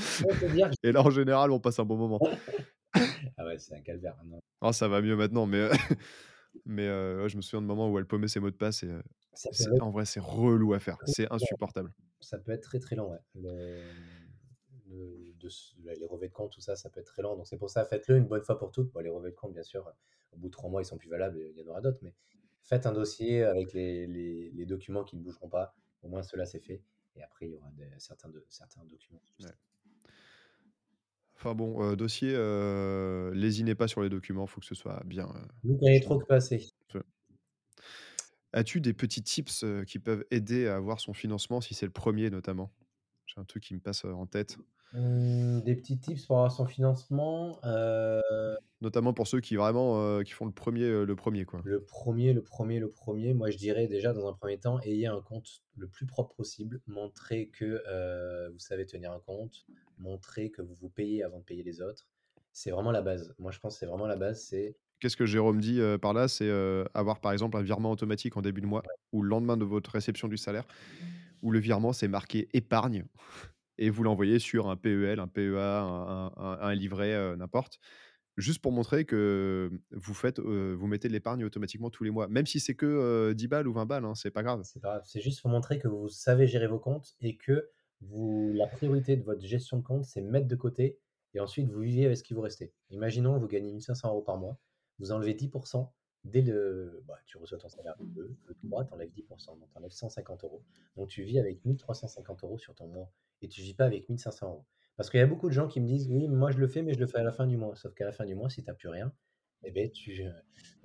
et 0.82 0.92
là, 0.92 1.02
en 1.02 1.10
général, 1.10 1.50
on 1.50 1.60
passe 1.60 1.78
un 1.78 1.84
bon 1.84 1.96
moment. 1.96 2.20
ah 2.94 3.44
ouais, 3.44 3.58
c'est 3.58 3.74
un 3.74 3.80
calvaire. 3.80 4.16
Non. 4.24 4.40
Oh, 4.60 4.72
ça 4.72 4.88
va 4.88 5.00
mieux 5.00 5.16
maintenant, 5.16 5.46
mais, 5.46 5.68
mais 6.64 6.86
je 6.86 7.36
me 7.36 7.42
souviens 7.42 7.62
de 7.62 7.66
moments 7.66 7.90
où 7.90 7.98
elle 7.98 8.06
paumait 8.06 8.28
ses 8.28 8.40
mots 8.40 8.50
de 8.50 8.56
passe. 8.56 8.82
Et, 8.82 8.92
en 9.80 9.90
vrai, 9.90 10.04
c'est 10.04 10.20
relou 10.20 10.74
à 10.74 10.80
faire. 10.80 10.98
C'est 11.06 11.30
insupportable 11.32 11.92
ça 12.20 12.38
peut 12.38 12.52
être 12.52 12.62
très 12.62 12.78
très 12.78 12.96
lent. 12.96 13.10
Ouais. 13.10 13.18
de, 13.34 13.80
les 15.82 16.06
relevés 16.06 16.28
de 16.28 16.32
compte, 16.32 16.52
tout 16.52 16.60
ça, 16.60 16.76
ça 16.76 16.90
peut 16.90 17.00
être 17.00 17.06
très 17.06 17.22
lent. 17.22 17.36
Donc 17.36 17.46
c'est 17.46 17.56
pour 17.56 17.70
ça, 17.70 17.84
faites-le 17.84 18.16
une 18.16 18.26
bonne 18.26 18.42
fois 18.42 18.58
pour 18.58 18.70
toutes. 18.70 18.94
les 19.02 19.08
relevés 19.08 19.30
de 19.30 19.36
compte, 19.36 19.52
bien 19.52 19.62
sûr, 19.62 19.92
au 20.32 20.36
bout 20.36 20.48
de 20.48 20.52
trois 20.52 20.68
mois, 20.70 20.82
ils 20.82 20.86
sont 20.86 20.98
plus 20.98 21.08
valables, 21.08 21.38
il 21.38 21.58
y 21.58 21.62
en 21.62 21.66
aura 21.68 21.80
d'autres. 21.80 22.00
Mais 22.02 22.14
faites 22.62 22.86
un 22.86 22.92
dossier 22.92 23.42
avec 23.42 23.72
les, 23.72 24.06
les, 24.06 24.66
documents 24.66 25.04
qui 25.04 25.16
ne 25.16 25.22
bougeront 25.22 25.48
pas. 25.48 25.74
Au 26.02 26.08
moins, 26.08 26.22
cela 26.22 26.46
c'est 26.46 26.60
fait. 26.60 26.82
Et 27.16 27.22
après, 27.22 27.46
il 27.46 27.52
y 27.52 27.54
aura 27.56 27.70
des, 27.72 27.88
certains, 27.98 28.28
de, 28.28 28.44
certains 28.48 28.84
documents. 28.84 29.22
Enfin 31.40 31.54
bon, 31.54 31.82
euh, 31.82 31.96
dossier, 31.96 32.32
euh, 32.34 33.32
lésinez 33.32 33.74
pas 33.74 33.88
sur 33.88 34.02
les 34.02 34.10
documents, 34.10 34.44
il 34.44 34.50
faut 34.50 34.60
que 34.60 34.66
ce 34.66 34.74
soit 34.74 35.02
bien. 35.06 35.24
Euh, 35.24 35.46
Vous 35.64 35.78
gagnez 35.78 36.00
trop 36.00 36.18
que 36.18 36.26
passer. 36.26 36.68
As-tu 38.52 38.82
des 38.82 38.92
petits 38.92 39.22
tips 39.22 39.64
qui 39.86 39.98
peuvent 40.00 40.24
aider 40.30 40.66
à 40.66 40.76
avoir 40.76 41.00
son 41.00 41.14
financement 41.14 41.62
si 41.62 41.72
c'est 41.72 41.86
le 41.86 41.92
premier 41.92 42.28
notamment? 42.28 42.70
J'ai 43.32 43.40
un 43.40 43.44
truc 43.44 43.62
qui 43.62 43.74
me 43.74 43.80
passe 43.80 44.04
en 44.04 44.26
tête. 44.26 44.58
Mmh, 44.92 45.60
des 45.60 45.76
petits 45.76 46.00
tips 46.00 46.26
pour 46.26 46.38
avoir 46.38 46.50
son 46.50 46.66
financement. 46.66 47.60
Notamment 48.80 49.12
pour 49.12 49.28
ceux 49.28 49.40
qui 49.40 49.54
vraiment 49.54 50.20
qui 50.22 50.32
font 50.32 50.46
le 50.46 50.52
premier, 50.52 51.04
le 51.04 51.14
premier 51.14 51.44
quoi. 51.44 51.60
Le 51.64 51.84
premier, 51.84 52.32
le 52.32 52.42
premier, 52.42 52.80
le 52.80 52.90
premier. 52.90 53.32
Moi, 53.34 53.50
je 53.50 53.56
dirais 53.56 53.86
déjà 53.86 54.12
dans 54.12 54.26
un 54.26 54.32
premier 54.32 54.58
temps, 54.58 54.80
ayez 54.80 55.06
un 55.06 55.20
compte 55.20 55.62
le 55.76 55.86
plus 55.86 56.06
propre 56.06 56.34
possible. 56.34 56.80
Montrez 56.88 57.48
que 57.48 57.82
vous 58.50 58.58
savez 58.58 58.84
tenir 58.84 59.12
un 59.12 59.20
compte. 59.20 59.64
Montrez 59.98 60.50
que 60.50 60.62
vous 60.62 60.76
vous 60.80 60.88
payez 60.88 61.22
avant 61.22 61.38
de 61.38 61.44
payer 61.44 61.62
les 61.62 61.82
autres. 61.82 62.08
C'est 62.52 62.72
vraiment 62.72 62.90
la 62.90 63.02
base. 63.02 63.32
Moi, 63.38 63.52
je 63.52 63.60
pense 63.60 63.74
que 63.74 63.80
c'est 63.80 63.86
vraiment 63.86 64.08
la 64.08 64.16
base. 64.16 64.42
C'est 64.42 64.76
Qu'est-ce 64.98 65.16
que 65.16 65.24
Jérôme 65.24 65.60
dit 65.60 65.80
par 66.02 66.14
là? 66.14 66.26
C'est 66.26 66.50
avoir 66.94 67.20
par 67.20 67.30
exemple 67.30 67.56
un 67.56 67.62
virement 67.62 67.92
automatique 67.92 68.36
en 68.36 68.42
début 68.42 68.60
de 68.60 68.66
mois 68.66 68.82
ou 69.12 69.22
le 69.22 69.28
lendemain 69.28 69.56
de 69.56 69.64
votre 69.64 69.92
réception 69.92 70.26
du 70.26 70.36
salaire, 70.36 70.64
où 71.42 71.50
le 71.50 71.58
virement 71.58 71.92
c'est 71.92 72.08
marqué 72.08 72.48
épargne 72.52 73.04
et 73.78 73.90
vous 73.90 74.02
l'envoyez 74.02 74.38
sur 74.38 74.68
un 74.68 74.76
PEL, 74.76 75.20
un 75.20 75.26
PEA, 75.26 75.56
un, 76.36 76.74
livret, 76.74 77.34
n'importe, 77.38 77.80
juste 78.36 78.60
pour 78.60 78.72
montrer 78.72 79.06
que 79.06 79.70
vous 79.90 80.12
faites, 80.12 80.38
vous 80.38 80.86
mettez 80.86 81.08
de 81.08 81.14
l'épargne 81.14 81.46
automatiquement 81.46 81.88
tous 81.88 82.04
les 82.04 82.10
mois, 82.10 82.28
même 82.28 82.44
si 82.44 82.60
c'est 82.60 82.74
que 82.74 83.32
10 83.32 83.48
balles 83.48 83.66
ou 83.66 83.72
20 83.72 83.86
balles, 83.86 84.04
hein, 84.04 84.14
c'est 84.14 84.30
pas 84.30 84.42
grave. 84.42 84.60
C'est 84.64 84.80
pas 84.80 84.88
grave, 84.90 85.02
c'est 85.06 85.22
juste 85.22 85.40
pour 85.40 85.50
montrer 85.50 85.78
que 85.78 85.88
vous 85.88 86.10
savez 86.10 86.46
gérer 86.46 86.66
vos 86.66 86.78
comptes 86.78 87.14
et 87.22 87.38
que 87.38 87.70
vous, 88.02 88.52
la 88.54 88.66
priorité 88.66 89.16
de 89.16 89.22
votre 89.22 89.40
gestion 89.46 89.78
de 89.78 89.82
compte, 89.82 90.04
c'est 90.04 90.20
mettre 90.20 90.46
de 90.46 90.56
côté 90.56 90.98
et 91.32 91.40
ensuite 91.40 91.70
vous 91.70 91.80
vivez 91.80 92.04
avec 92.04 92.18
ce 92.18 92.22
qui 92.22 92.34
vous 92.34 92.42
reste. 92.42 92.62
Imaginons, 92.90 93.38
vous 93.38 93.48
gagnez 93.48 93.72
1500 93.72 94.10
euros 94.10 94.20
par 94.20 94.36
mois 94.36 94.58
vous 95.00 95.12
enlevez 95.12 95.34
10%, 95.34 95.88
dès 96.24 96.42
le, 96.42 97.02
bah, 97.06 97.18
tu 97.26 97.38
reçois 97.38 97.58
ton 97.58 97.68
salaire 97.68 97.94
le 98.00 98.06
2, 98.06 98.36
le 98.44 98.54
3, 98.54 98.84
tu 98.84 98.94
enlèves 98.94 99.10
10%, 99.10 99.58
donc 99.58 99.70
tu 99.70 99.78
enlèves 99.78 99.90
150 99.90 100.44
euros. 100.44 100.62
Donc 100.96 101.08
tu 101.08 101.22
vis 101.22 101.38
avec 101.38 101.64
1350 101.64 102.44
euros 102.44 102.58
sur 102.58 102.74
ton 102.74 102.88
mois 102.88 103.10
et 103.42 103.48
tu 103.48 103.62
vis 103.62 103.74
pas 103.74 103.86
avec 103.86 104.08
1500 104.08 104.48
euros. 104.48 104.66
Parce 104.96 105.08
qu'il 105.08 105.20
y 105.20 105.22
a 105.22 105.26
beaucoup 105.26 105.48
de 105.48 105.54
gens 105.54 105.66
qui 105.66 105.80
me 105.80 105.86
disent, 105.86 106.08
oui, 106.10 106.28
moi 106.28 106.50
je 106.50 106.58
le 106.58 106.68
fais, 106.68 106.82
mais 106.82 106.92
je 106.92 107.00
le 107.00 107.06
fais 107.06 107.18
à 107.18 107.22
la 107.22 107.32
fin 107.32 107.46
du 107.46 107.56
mois. 107.56 107.74
Sauf 107.74 107.94
qu'à 107.94 108.04
la 108.04 108.12
fin 108.12 108.26
du 108.26 108.34
mois, 108.34 108.50
si 108.50 108.62
tu 108.62 108.68
n'as 108.68 108.74
plus 108.74 108.88
rien, 108.88 109.12
eh 109.64 109.70
ben, 109.70 109.90
tu, 109.90 110.22
euh, 110.22 110.30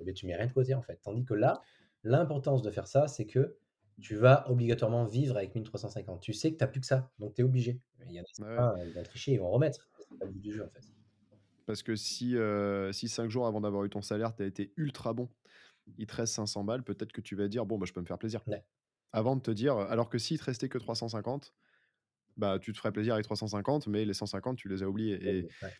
eh 0.00 0.04
ben, 0.04 0.14
tu 0.14 0.26
mets 0.26 0.36
rien 0.36 0.46
de 0.46 0.52
côté 0.52 0.74
en 0.74 0.82
fait. 0.82 0.98
Tandis 1.02 1.24
que 1.24 1.34
là, 1.34 1.60
l'importance 2.02 2.62
de 2.62 2.70
faire 2.70 2.86
ça, 2.86 3.08
c'est 3.08 3.26
que 3.26 3.56
tu 4.00 4.14
vas 4.14 4.50
obligatoirement 4.50 5.04
vivre 5.04 5.36
avec 5.36 5.54
1350. 5.54 6.20
Tu 6.20 6.32
sais 6.32 6.52
que 6.52 6.58
tu 6.58 6.64
n'as 6.64 6.68
plus 6.68 6.80
que 6.80 6.86
ça, 6.86 7.10
donc 7.18 7.34
tu 7.34 7.42
es 7.42 7.44
obligé. 7.44 7.80
Il 8.06 8.12
y 8.12 8.20
en 8.20 8.22
a 8.22 8.26
certains, 8.26 8.74
ils 8.84 8.92
vont 8.92 9.02
tricher, 9.02 9.32
ils 9.32 9.40
vont 9.40 9.50
remettre. 9.50 9.88
C'est 10.08 10.18
pas 10.18 10.26
le 10.26 10.32
but 10.32 10.40
du 10.40 10.52
jeu 10.52 10.64
en 10.64 10.68
fait. 10.68 10.82
Parce 11.66 11.82
que 11.82 11.96
si, 11.96 12.36
euh, 12.36 12.92
si 12.92 13.08
5 13.08 13.30
jours 13.30 13.46
avant 13.46 13.60
d'avoir 13.60 13.84
eu 13.84 13.90
ton 13.90 14.02
salaire, 14.02 14.34
tu 14.36 14.42
as 14.42 14.46
été 14.46 14.72
ultra 14.76 15.12
bon, 15.14 15.30
il 15.98 16.06
te 16.06 16.14
reste 16.16 16.34
500 16.34 16.64
balles, 16.64 16.84
peut-être 16.84 17.12
que 17.12 17.20
tu 17.20 17.36
vas 17.36 17.48
dire, 17.48 17.66
bon, 17.66 17.78
bah, 17.78 17.86
je 17.86 17.92
peux 17.92 18.00
me 18.00 18.06
faire 18.06 18.18
plaisir. 18.18 18.46
Ouais. 18.46 18.64
Avant 19.12 19.36
de 19.36 19.42
te 19.42 19.50
dire, 19.52 19.76
alors 19.78 20.08
que 20.10 20.18
s'il 20.18 20.38
te 20.38 20.44
restait 20.44 20.68
que 20.68 20.78
350, 20.78 21.54
bah, 22.36 22.58
tu 22.60 22.72
te 22.72 22.78
ferais 22.78 22.92
plaisir 22.92 23.14
avec 23.14 23.24
350, 23.26 23.88
mais 23.88 24.04
les 24.06 24.14
150, 24.14 24.58
tu 24.58 24.68
les 24.68 24.82
as 24.84 24.88
oubliés. 24.88 25.38
Et 25.38 25.48
Ouais. 25.62 25.76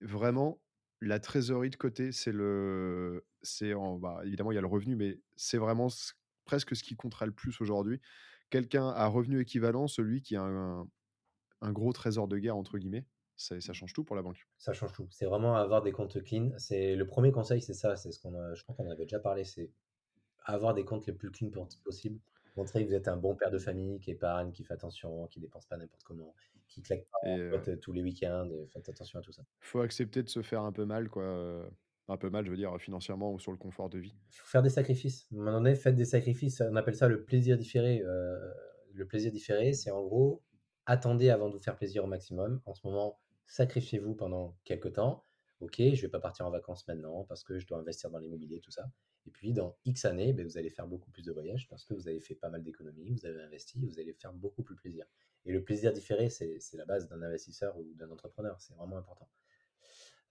vraiment, 0.00 0.62
la 1.00 1.18
trésorerie 1.20 1.70
de 1.70 1.76
côté, 1.76 2.12
c'est 2.12 2.32
le. 2.32 3.26
c'est 3.42 3.72
bah, 4.00 4.20
Évidemment, 4.24 4.52
il 4.52 4.56
y 4.56 4.58
a 4.58 4.62
le 4.62 4.66
revenu, 4.66 4.96
mais 4.96 5.20
c'est 5.36 5.58
vraiment 5.58 5.88
ce- 5.88 6.12
presque 6.44 6.76
ce 6.76 6.82
qui 6.82 6.96
comptera 6.96 7.26
le 7.26 7.32
plus 7.32 7.60
aujourd'hui. 7.60 8.00
Quelqu'un 8.50 8.88
à 8.88 9.06
revenu 9.06 9.40
équivalent, 9.40 9.86
celui 9.88 10.22
qui 10.22 10.36
a 10.36 10.42
un, 10.42 10.88
un 11.62 11.72
gros 11.72 11.92
trésor 11.92 12.28
de 12.28 12.38
guerre, 12.38 12.56
entre 12.56 12.78
guillemets, 12.78 13.06
ça, 13.40 13.60
ça 13.60 13.72
change 13.72 13.92
tout 13.92 14.04
pour 14.04 14.16
la 14.16 14.22
banque. 14.22 14.46
Ça 14.58 14.72
change 14.72 14.92
tout. 14.92 15.06
C'est 15.10 15.24
vraiment 15.26 15.56
avoir 15.56 15.82
des 15.82 15.92
comptes 15.92 16.22
clean. 16.22 16.50
C'est 16.58 16.94
le 16.94 17.06
premier 17.06 17.32
conseil, 17.32 17.60
c'est 17.62 17.74
ça. 17.74 17.96
C'est 17.96 18.12
ce 18.12 18.20
qu'on 18.20 18.34
a, 18.34 18.54
je 18.54 18.62
crois 18.62 18.74
qu'on 18.74 18.86
en 18.86 18.90
avait 18.90 19.04
déjà 19.04 19.18
parlé. 19.18 19.44
C'est 19.44 19.70
avoir 20.44 20.74
des 20.74 20.84
comptes 20.84 21.06
les 21.06 21.12
plus 21.12 21.30
clean 21.30 21.50
possible. 21.84 22.18
Montrer 22.56 22.82
que 22.84 22.88
vous 22.88 22.94
êtes 22.94 23.08
un 23.08 23.16
bon 23.16 23.34
père 23.36 23.50
de 23.50 23.58
famille 23.58 23.98
qui 24.00 24.10
épargne, 24.10 24.50
qui 24.52 24.64
fait 24.64 24.74
attention, 24.74 25.26
qui 25.28 25.40
dépense 25.40 25.66
pas 25.66 25.76
n'importe 25.76 26.02
comment, 26.02 26.34
qui 26.66 26.82
claque 26.82 27.04
pas 27.12 27.28
en 27.28 27.38
euh, 27.38 27.58
euh, 27.68 27.76
tous 27.76 27.92
les 27.92 28.02
week-ends. 28.02 28.48
et 28.50 28.66
Faites 28.66 28.88
attention 28.88 29.20
à 29.20 29.22
tout 29.22 29.32
ça. 29.32 29.42
faut 29.60 29.80
accepter 29.80 30.22
de 30.22 30.28
se 30.28 30.42
faire 30.42 30.62
un 30.62 30.72
peu 30.72 30.84
mal, 30.84 31.08
quoi. 31.08 31.22
euh, 31.22 31.64
Un 32.08 32.16
peu 32.16 32.28
mal, 32.28 32.44
je 32.44 32.50
veux 32.50 32.56
dire, 32.56 32.76
financièrement 32.80 33.32
ou 33.32 33.38
sur 33.38 33.52
le 33.52 33.56
confort 33.58 33.88
de 33.88 33.98
vie. 34.00 34.14
Il 34.32 34.36
faut 34.36 34.46
faire 34.48 34.62
des 34.62 34.68
sacrifices. 34.70 35.28
À 35.30 35.34
un 35.36 35.38
moment 35.38 35.52
donné, 35.58 35.76
faites 35.76 35.94
des 35.94 36.04
sacrifices. 36.04 36.60
On 36.60 36.74
appelle 36.76 36.96
ça 36.96 37.06
le 37.08 37.22
plaisir 37.24 37.56
différé. 37.56 38.02
Euh, 38.02 38.36
le 38.92 39.06
plaisir 39.06 39.30
différé, 39.30 39.72
c'est 39.72 39.92
en 39.92 40.02
gros, 40.02 40.42
attendez 40.86 41.30
avant 41.30 41.48
de 41.48 41.54
vous 41.54 41.62
faire 41.62 41.76
plaisir 41.76 42.02
au 42.04 42.08
maximum. 42.08 42.60
En 42.66 42.74
ce 42.74 42.84
moment, 42.84 43.20
sacrifiez-vous 43.50 44.14
pendant 44.14 44.56
quelques 44.64 44.94
temps. 44.94 45.26
Ok, 45.60 45.76
je 45.78 46.00
vais 46.00 46.08
pas 46.08 46.20
partir 46.20 46.46
en 46.46 46.50
vacances 46.50 46.86
maintenant 46.88 47.24
parce 47.24 47.44
que 47.44 47.58
je 47.58 47.66
dois 47.66 47.78
investir 47.78 48.10
dans 48.10 48.18
l'immobilier, 48.18 48.60
tout 48.60 48.70
ça. 48.70 48.90
Et 49.26 49.30
puis, 49.30 49.52
dans 49.52 49.76
X 49.84 50.06
années, 50.06 50.32
ben, 50.32 50.46
vous 50.46 50.56
allez 50.56 50.70
faire 50.70 50.86
beaucoup 50.86 51.10
plus 51.10 51.24
de 51.24 51.32
voyages 51.32 51.68
parce 51.68 51.84
que 51.84 51.92
vous 51.92 52.08
avez 52.08 52.20
fait 52.20 52.34
pas 52.34 52.48
mal 52.48 52.62
d'économies, 52.62 53.10
vous 53.10 53.26
avez 53.26 53.42
investi, 53.42 53.84
vous 53.84 53.98
allez 54.00 54.14
faire 54.14 54.32
beaucoup 54.32 54.62
plus 54.62 54.76
plaisir. 54.76 55.04
Et 55.44 55.52
le 55.52 55.62
plaisir 55.62 55.92
différé, 55.92 56.30
c'est 56.30 56.58
la 56.74 56.86
base 56.86 57.08
d'un 57.08 57.20
investisseur 57.20 57.76
ou 57.76 57.92
d'un 57.94 58.10
entrepreneur. 58.10 58.58
C'est 58.60 58.74
vraiment 58.74 58.96
important. 58.96 59.28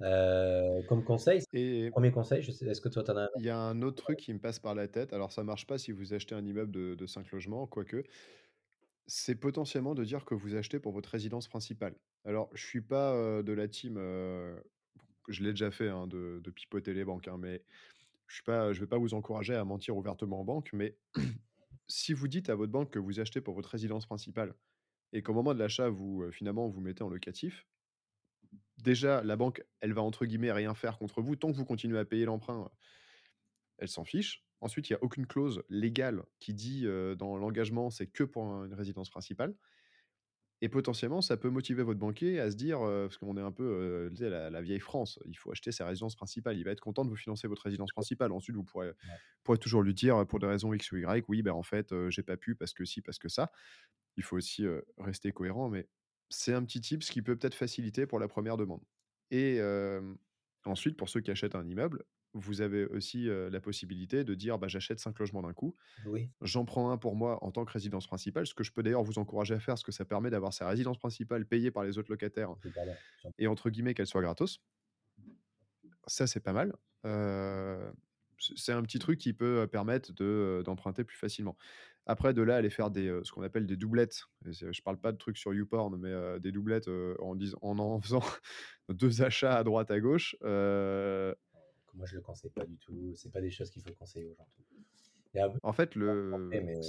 Euh, 0.01 0.81
comme 0.83 1.03
conseil, 1.03 1.43
Et 1.53 1.91
premier 1.91 2.11
conseil, 2.11 2.39
est-ce 2.39 2.81
que 2.81 2.89
toi, 2.89 3.03
tu 3.03 3.11
en 3.11 3.17
as 3.17 3.23
un 3.23 3.29
il 3.37 3.45
y 3.45 3.49
a 3.49 3.57
un 3.57 3.81
autre 3.81 4.01
truc 4.01 4.17
qui 4.17 4.33
me 4.33 4.39
passe 4.39 4.57
par 4.59 4.73
la 4.73 4.87
tête. 4.87 5.11
Alors, 5.13 5.31
ça 5.31 5.43
marche 5.43 5.67
pas 5.67 5.77
si 5.77 5.91
vous 5.91 6.13
achetez 6.13 6.35
un 6.35 6.45
immeuble 6.45 6.71
de, 6.71 6.95
de 6.95 7.05
5 7.05 7.29
logements, 7.31 7.67
quoique. 7.67 8.03
C'est 9.11 9.33
potentiellement 9.33 9.95
de 9.95 10.03
dire 10.03 10.23
que 10.23 10.35
vous 10.35 10.53
achetez 10.53 10.79
pour 10.79 10.93
votre 10.93 11.09
résidence 11.09 11.47
principale. 11.47 11.95
Alors, 12.25 12.47
je 12.53 12.63
suis 12.63 12.81
pas 12.81 13.41
de 13.41 13.53
la 13.53 13.67
team. 13.67 13.95
je 13.95 15.43
l'ai 15.43 15.49
déjà 15.49 15.71
fait, 15.71 15.89
hein, 15.89 16.05
de, 16.05 16.41
pipoter 16.55 16.93
les 16.93 17.03
banques, 17.03 17.27
hein, 17.27 17.37
mais 17.39 17.63
je 18.27 18.35
suis 18.35 18.43
pas, 18.43 18.71
je 18.71 18.79
vais 18.79 18.85
pas 18.85 18.99
vous 18.99 19.15
encourager 19.15 19.55
à 19.55 19.65
mentir 19.65 19.97
ouvertement 19.97 20.41
en 20.41 20.45
banque. 20.45 20.69
Mais 20.73 20.95
si 21.87 22.13
vous 22.13 22.27
dites 22.27 22.51
à 22.51 22.55
votre 22.55 22.71
banque 22.71 22.91
que 22.91 22.99
vous 22.99 23.19
achetez 23.19 23.41
pour 23.41 23.55
votre 23.55 23.69
résidence 23.69 24.05
principale 24.05 24.53
et 25.11 25.23
qu'au 25.23 25.33
moment 25.33 25.55
de 25.55 25.59
l'achat, 25.59 25.89
vous 25.89 26.31
finalement 26.31 26.67
vous 26.67 26.79
mettez 26.79 27.01
en 27.03 27.09
locatif, 27.09 27.65
déjà 28.77 29.23
la 29.23 29.35
banque, 29.35 29.63
elle 29.81 29.93
va 29.93 30.03
entre 30.03 30.27
guillemets 30.27 30.51
rien 30.51 30.75
faire 30.75 30.99
contre 30.99 31.23
vous 31.23 31.35
tant 31.35 31.51
que 31.51 31.57
vous 31.57 31.65
continuez 31.65 31.97
à 31.97 32.05
payer 32.05 32.25
l'emprunt. 32.25 32.69
Elle 33.79 33.87
s'en 33.89 34.03
fiche. 34.05 34.45
Ensuite, 34.61 34.89
il 34.89 34.93
n'y 34.93 34.97
a 34.97 35.03
aucune 35.03 35.25
clause 35.25 35.63
légale 35.69 36.23
qui 36.39 36.53
dit 36.53 36.85
euh, 36.85 37.15
dans 37.15 37.37
l'engagement 37.37 37.89
c'est 37.89 38.07
que 38.07 38.23
pour 38.23 38.43
un- 38.45 38.65
une 38.65 38.73
résidence 38.73 39.09
principale. 39.09 39.55
Et 40.61 40.67
potentiellement, 40.67 41.21
ça 41.21 41.37
peut 41.37 41.49
motiver 41.49 41.83
votre 41.83 42.01
banquier 42.01 42.37
à 42.41 42.51
se 42.51 42.57
dire, 42.57 42.81
euh, 42.81 43.07
parce 43.07 43.17
qu'on 43.17 43.37
est 43.37 43.41
un 43.41 43.53
peu 43.53 43.63
euh, 43.63 44.09
la, 44.29 44.49
la 44.49 44.61
vieille 44.61 44.81
France, 44.81 45.17
il 45.25 45.37
faut 45.37 45.51
acheter 45.51 45.71
sa 45.71 45.85
résidence 45.85 46.17
principale. 46.17 46.57
Il 46.57 46.65
va 46.65 46.71
être 46.71 46.81
content 46.81 47.05
de 47.05 47.09
vous 47.09 47.15
financer 47.15 47.47
votre 47.47 47.61
résidence 47.63 47.93
principale. 47.93 48.33
Ensuite, 48.33 48.57
vous 48.57 48.65
pourrez, 48.65 48.91
pourrez 49.43 49.57
toujours 49.57 49.83
lui 49.83 49.93
dire, 49.93 50.27
pour 50.27 50.39
des 50.39 50.47
raisons 50.47 50.73
X 50.73 50.91
ou 50.91 50.97
Y, 50.97 51.23
oui, 51.29 51.41
ben 51.43 51.53
en 51.53 51.63
fait, 51.63 51.93
j'ai 52.09 52.23
pas 52.23 52.35
pu 52.35 52.55
parce 52.55 52.73
que 52.73 52.83
si, 52.83 53.01
parce 53.01 53.19
que 53.19 53.29
ça. 53.29 53.53
Il 54.17 54.23
faut 54.23 54.35
aussi 54.35 54.65
rester 54.97 55.31
cohérent, 55.31 55.69
mais 55.69 55.87
c'est 56.27 56.53
un 56.53 56.65
petit 56.65 56.81
tip, 56.81 57.03
ce 57.03 57.11
qui 57.13 57.21
peut 57.21 57.37
peut-être 57.37 57.55
faciliter 57.55 58.05
pour 58.05 58.19
la 58.19 58.27
première 58.27 58.57
demande. 58.57 58.83
Et 59.31 59.61
ensuite, 60.65 60.97
pour 60.97 61.07
ceux 61.07 61.21
qui 61.21 61.31
achètent 61.31 61.55
un 61.55 61.65
immeuble, 61.69 62.03
vous 62.33 62.61
avez 62.61 62.85
aussi 62.85 63.27
euh, 63.29 63.49
la 63.49 63.59
possibilité 63.59 64.23
de 64.23 64.35
dire, 64.35 64.59
bah, 64.59 64.67
j'achète 64.67 64.99
5 64.99 65.17
logements 65.19 65.41
d'un 65.41 65.53
coup. 65.53 65.75
Oui, 66.05 66.29
J'en 66.41 66.63
prends 66.65 66.91
un 66.91 66.97
pour 66.97 67.15
moi 67.15 67.43
en 67.43 67.51
tant 67.51 67.65
que 67.65 67.71
résidence 67.71 68.05
principale, 68.07 68.45
ce 68.45 68.53
que 68.53 68.63
je 68.63 68.71
peux 68.71 68.83
d'ailleurs 68.83 69.03
vous 69.03 69.17
encourager 69.19 69.55
à 69.55 69.59
faire, 69.59 69.73
parce 69.73 69.83
que 69.83 69.91
ça 69.91 70.05
permet 70.05 70.29
d'avoir 70.29 70.53
sa 70.53 70.67
résidence 70.67 70.97
principale 70.99 71.45
payée 71.45 71.71
par 71.71 71.83
les 71.83 71.97
autres 71.97 72.11
locataires 72.11 72.51
et 73.39 73.47
entre 73.47 73.69
guillemets 73.69 73.93
qu'elle 73.95 74.07
soit 74.07 74.21
gratos. 74.21 74.59
Ça, 76.07 76.27
c'est 76.27 76.39
pas 76.39 76.53
mal. 76.53 76.75
Euh, 77.05 77.91
c'est 78.55 78.71
un 78.71 78.81
petit 78.83 78.99
truc 78.99 79.19
qui 79.19 79.33
peut 79.33 79.67
permettre 79.67 80.13
de, 80.13 80.61
d'emprunter 80.65 81.03
plus 81.03 81.17
facilement. 81.17 81.57
Après, 82.05 82.33
de 82.33 82.41
là, 82.41 82.55
aller 82.55 82.69
faire 82.71 82.89
des, 82.89 83.19
ce 83.23 83.31
qu'on 83.31 83.43
appelle 83.43 83.67
des 83.67 83.75
doublettes. 83.77 84.23
Je 84.45 84.81
parle 84.81 84.97
pas 84.99 85.11
de 85.11 85.17
trucs 85.17 85.37
sur 85.37 85.53
YouPorn, 85.53 85.95
mais 85.97 86.09
euh, 86.09 86.39
des 86.39 86.51
doublettes 86.51 86.87
euh, 86.87 87.15
en, 87.19 87.35
dis- 87.35 87.53
en 87.61 87.77
en 87.77 87.99
faisant 88.01 88.23
deux 88.89 89.21
achats 89.21 89.57
à 89.57 89.63
droite 89.63 89.91
à 89.91 89.99
gauche. 89.99 90.35
euh, 90.43 91.35
moi 91.93 92.05
je 92.05 92.15
le 92.15 92.21
conseille 92.21 92.51
pas 92.51 92.65
du 92.65 92.77
tout. 92.77 93.13
C'est 93.15 93.31
pas 93.31 93.41
des 93.41 93.51
choses 93.51 93.69
qu'il 93.69 93.81
faut 93.81 93.93
conseiller 93.93 94.27
aux 94.27 94.35
gens. 94.35 94.47
Un 95.35 95.53
en 95.61 95.73
fait, 95.73 95.95
le, 95.95 96.49
mais 96.49 96.79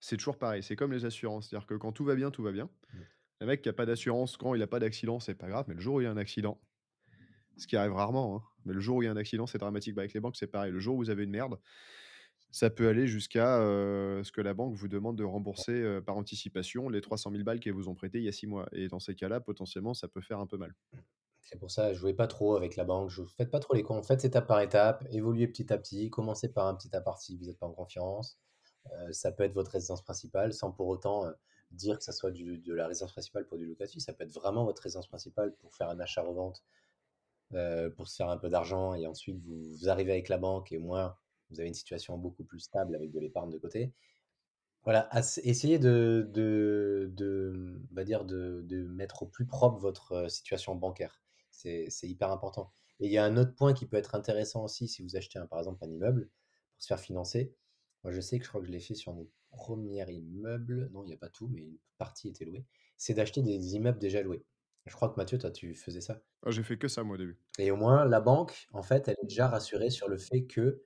c'est 0.00 0.16
toujours 0.16 0.38
pareil. 0.38 0.62
C'est 0.62 0.76
comme 0.76 0.92
les 0.92 1.04
assurances. 1.04 1.48
C'est-à-dire 1.48 1.66
que 1.66 1.74
quand 1.74 1.92
tout 1.92 2.04
va 2.04 2.14
bien, 2.14 2.30
tout 2.30 2.42
va 2.42 2.52
bien. 2.52 2.70
Mm. 2.92 2.98
Le 3.40 3.46
mec 3.46 3.62
qui 3.62 3.68
a 3.68 3.72
pas 3.72 3.86
d'assurance, 3.86 4.36
quand 4.36 4.54
il 4.54 4.62
a 4.62 4.66
pas 4.66 4.80
d'accident, 4.80 5.20
c'est 5.20 5.34
pas 5.34 5.48
grave. 5.48 5.64
Mais 5.68 5.74
le 5.74 5.80
jour 5.80 5.96
où 5.96 6.00
il 6.00 6.04
y 6.04 6.06
a 6.06 6.10
un 6.10 6.16
accident, 6.16 6.60
ce 7.56 7.66
qui 7.66 7.76
arrive 7.76 7.92
rarement, 7.92 8.36
hein, 8.36 8.42
mais 8.64 8.74
le 8.74 8.80
jour 8.80 8.96
où 8.96 9.02
il 9.02 9.06
y 9.06 9.08
a 9.08 9.12
un 9.12 9.16
accident, 9.16 9.46
c'est 9.46 9.58
dramatique. 9.58 9.94
Bah, 9.94 10.02
avec 10.02 10.12
les 10.12 10.20
banques, 10.20 10.36
c'est 10.36 10.46
pareil. 10.46 10.72
Le 10.72 10.80
jour 10.80 10.94
où 10.94 10.98
vous 10.98 11.10
avez 11.10 11.24
une 11.24 11.30
merde, 11.30 11.58
ça 12.50 12.70
peut 12.70 12.88
aller 12.88 13.06
jusqu'à 13.06 13.58
euh, 13.60 14.22
ce 14.24 14.32
que 14.32 14.40
la 14.40 14.54
banque 14.54 14.74
vous 14.74 14.88
demande 14.88 15.16
de 15.16 15.24
rembourser 15.24 15.72
euh, 15.72 16.00
par 16.00 16.16
anticipation 16.16 16.88
les 16.88 17.00
300 17.00 17.30
000 17.30 17.44
balles 17.44 17.60
qu'elles 17.60 17.74
vous 17.74 17.88
ont 17.88 17.94
prêtées 17.94 18.18
il 18.18 18.24
y 18.24 18.28
a 18.28 18.32
six 18.32 18.46
mois. 18.46 18.68
Et 18.72 18.88
dans 18.88 19.00
ces 19.00 19.14
cas-là, 19.14 19.40
potentiellement, 19.40 19.94
ça 19.94 20.08
peut 20.08 20.20
faire 20.20 20.40
un 20.40 20.46
peu 20.46 20.56
mal. 20.56 20.74
C'est 21.50 21.58
pour 21.58 21.72
ça, 21.72 21.92
jouez 21.92 22.14
pas 22.14 22.28
trop 22.28 22.54
avec 22.54 22.76
la 22.76 22.84
banque. 22.84 23.10
Je 23.10 23.24
faites 23.24 23.50
pas 23.50 23.58
trop 23.58 23.74
les 23.74 23.82
cons. 23.82 24.04
Faites 24.04 24.24
étape 24.24 24.46
par 24.46 24.60
étape. 24.60 25.04
Évoluez 25.10 25.48
petit 25.48 25.72
à 25.72 25.78
petit. 25.78 26.08
Commencez 26.08 26.48
par 26.48 26.68
un 26.68 26.76
petit 26.76 26.94
appart 26.94 27.20
si 27.20 27.36
vous 27.36 27.46
n'êtes 27.46 27.58
pas 27.58 27.66
en 27.66 27.72
confiance. 27.72 28.38
Euh, 28.92 29.12
ça 29.12 29.32
peut 29.32 29.42
être 29.42 29.54
votre 29.54 29.72
résidence 29.72 30.02
principale 30.02 30.52
sans 30.52 30.70
pour 30.70 30.86
autant 30.86 31.26
euh, 31.26 31.32
dire 31.72 31.98
que 31.98 32.04
ça 32.04 32.12
soit 32.12 32.30
de 32.30 32.72
la 32.72 32.86
résidence 32.86 33.10
principale 33.10 33.48
pour 33.48 33.58
du 33.58 33.66
locatif. 33.66 34.00
Ça 34.00 34.12
peut 34.12 34.22
être 34.22 34.32
vraiment 34.32 34.64
votre 34.64 34.80
résidence 34.80 35.08
principale 35.08 35.52
pour 35.56 35.74
faire 35.74 35.88
un 35.88 35.98
achat-revente, 35.98 36.62
euh, 37.54 37.90
pour 37.90 38.06
se 38.06 38.14
faire 38.14 38.28
un 38.28 38.38
peu 38.38 38.48
d'argent 38.48 38.94
et 38.94 39.08
ensuite 39.08 39.40
vous, 39.44 39.88
arrivez 39.88 40.12
avec 40.12 40.28
la 40.28 40.38
banque 40.38 40.70
et 40.70 40.78
au 40.78 40.82
moins 40.82 41.16
vous 41.50 41.58
avez 41.58 41.66
une 41.68 41.74
situation 41.74 42.16
beaucoup 42.16 42.44
plus 42.44 42.60
stable 42.60 42.94
avec 42.94 43.10
de 43.10 43.18
l'épargne 43.18 43.50
de 43.50 43.58
côté. 43.58 43.92
Voilà, 44.84 45.08
essayez 45.42 45.80
de 45.80 46.30
mettre 48.92 49.24
au 49.24 49.26
plus 49.26 49.46
propre 49.46 49.78
votre 49.80 50.12
euh, 50.12 50.28
situation 50.28 50.76
bancaire. 50.76 51.20
C'est, 51.50 51.88
hyper 52.02 52.30
important. 52.30 52.72
Et 53.00 53.06
il 53.06 53.12
y 53.12 53.18
a 53.18 53.24
un 53.24 53.36
autre 53.36 53.54
point 53.54 53.72
qui 53.72 53.86
peut 53.86 53.96
être 53.96 54.14
intéressant 54.14 54.64
aussi 54.64 54.88
si 54.88 55.02
vous 55.02 55.16
achetez 55.16 55.38
un, 55.38 55.46
par 55.46 55.58
exemple 55.58 55.84
un 55.84 55.90
immeuble 55.90 56.28
pour 56.72 56.82
se 56.82 56.86
faire 56.86 57.00
financer. 57.00 57.54
Moi, 58.04 58.12
je 58.12 58.20
sais 58.20 58.38
que 58.38 58.44
je 58.44 58.48
crois 58.48 58.60
que 58.60 58.66
je 58.66 58.72
l'ai 58.72 58.80
fait 58.80 58.94
sur 58.94 59.12
mon 59.12 59.28
premier 59.50 60.10
immeuble. 60.10 60.90
Non, 60.92 61.02
il 61.04 61.08
n'y 61.08 61.14
a 61.14 61.18
pas 61.18 61.28
tout, 61.28 61.48
mais 61.48 61.62
une 61.62 61.78
partie 61.98 62.28
était 62.28 62.44
louée. 62.44 62.64
C'est 62.96 63.14
d'acheter 63.14 63.42
des 63.42 63.74
immeubles 63.74 63.98
déjà 63.98 64.22
loués. 64.22 64.44
Je 64.86 64.94
crois 64.94 65.08
que 65.10 65.16
Mathieu, 65.16 65.38
toi, 65.38 65.50
tu 65.50 65.74
faisais 65.74 66.00
ça. 66.00 66.20
Ah, 66.42 66.50
J'ai 66.50 66.62
fait 66.62 66.78
que 66.78 66.88
ça, 66.88 67.04
moi, 67.04 67.14
au 67.14 67.18
début. 67.18 67.38
Et 67.58 67.70
au 67.70 67.76
moins, 67.76 68.04
la 68.06 68.20
banque, 68.20 68.66
en 68.72 68.82
fait, 68.82 69.08
elle 69.08 69.16
est 69.22 69.26
déjà 69.26 69.48
rassurée 69.48 69.90
sur 69.90 70.08
le 70.08 70.18
fait 70.18 70.46
que 70.46 70.82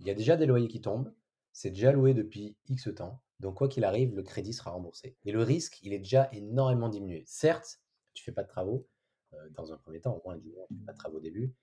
il 0.00 0.06
y 0.06 0.10
a 0.10 0.14
déjà 0.14 0.36
des 0.36 0.46
loyers 0.46 0.68
qui 0.68 0.80
tombent, 0.80 1.12
c'est 1.52 1.70
déjà 1.70 1.90
loué 1.90 2.14
depuis 2.14 2.56
X 2.68 2.88
temps, 2.94 3.20
donc 3.40 3.56
quoi 3.56 3.68
qu'il 3.68 3.84
arrive, 3.84 4.14
le 4.14 4.22
crédit 4.22 4.52
sera 4.52 4.70
remboursé. 4.70 5.16
Et 5.24 5.32
le 5.32 5.42
risque, 5.42 5.80
il 5.82 5.92
est 5.92 5.98
déjà 5.98 6.28
énormément 6.32 6.88
diminué. 6.88 7.24
Certes, 7.26 7.80
tu 8.14 8.22
fais 8.22 8.32
pas 8.32 8.42
de 8.42 8.48
travaux 8.48 8.88
dans 9.50 9.72
un 9.72 9.76
premier 9.76 10.00
temps, 10.00 10.16
au 10.16 10.22
moins 10.24 10.36
du 10.36 10.50
moins, 10.50 10.66
tu 10.68 10.76
fais 10.76 10.84
pas 10.84 10.92
de 10.92 10.98
travaux 10.98 11.18
au 11.18 11.20
début. 11.20 11.54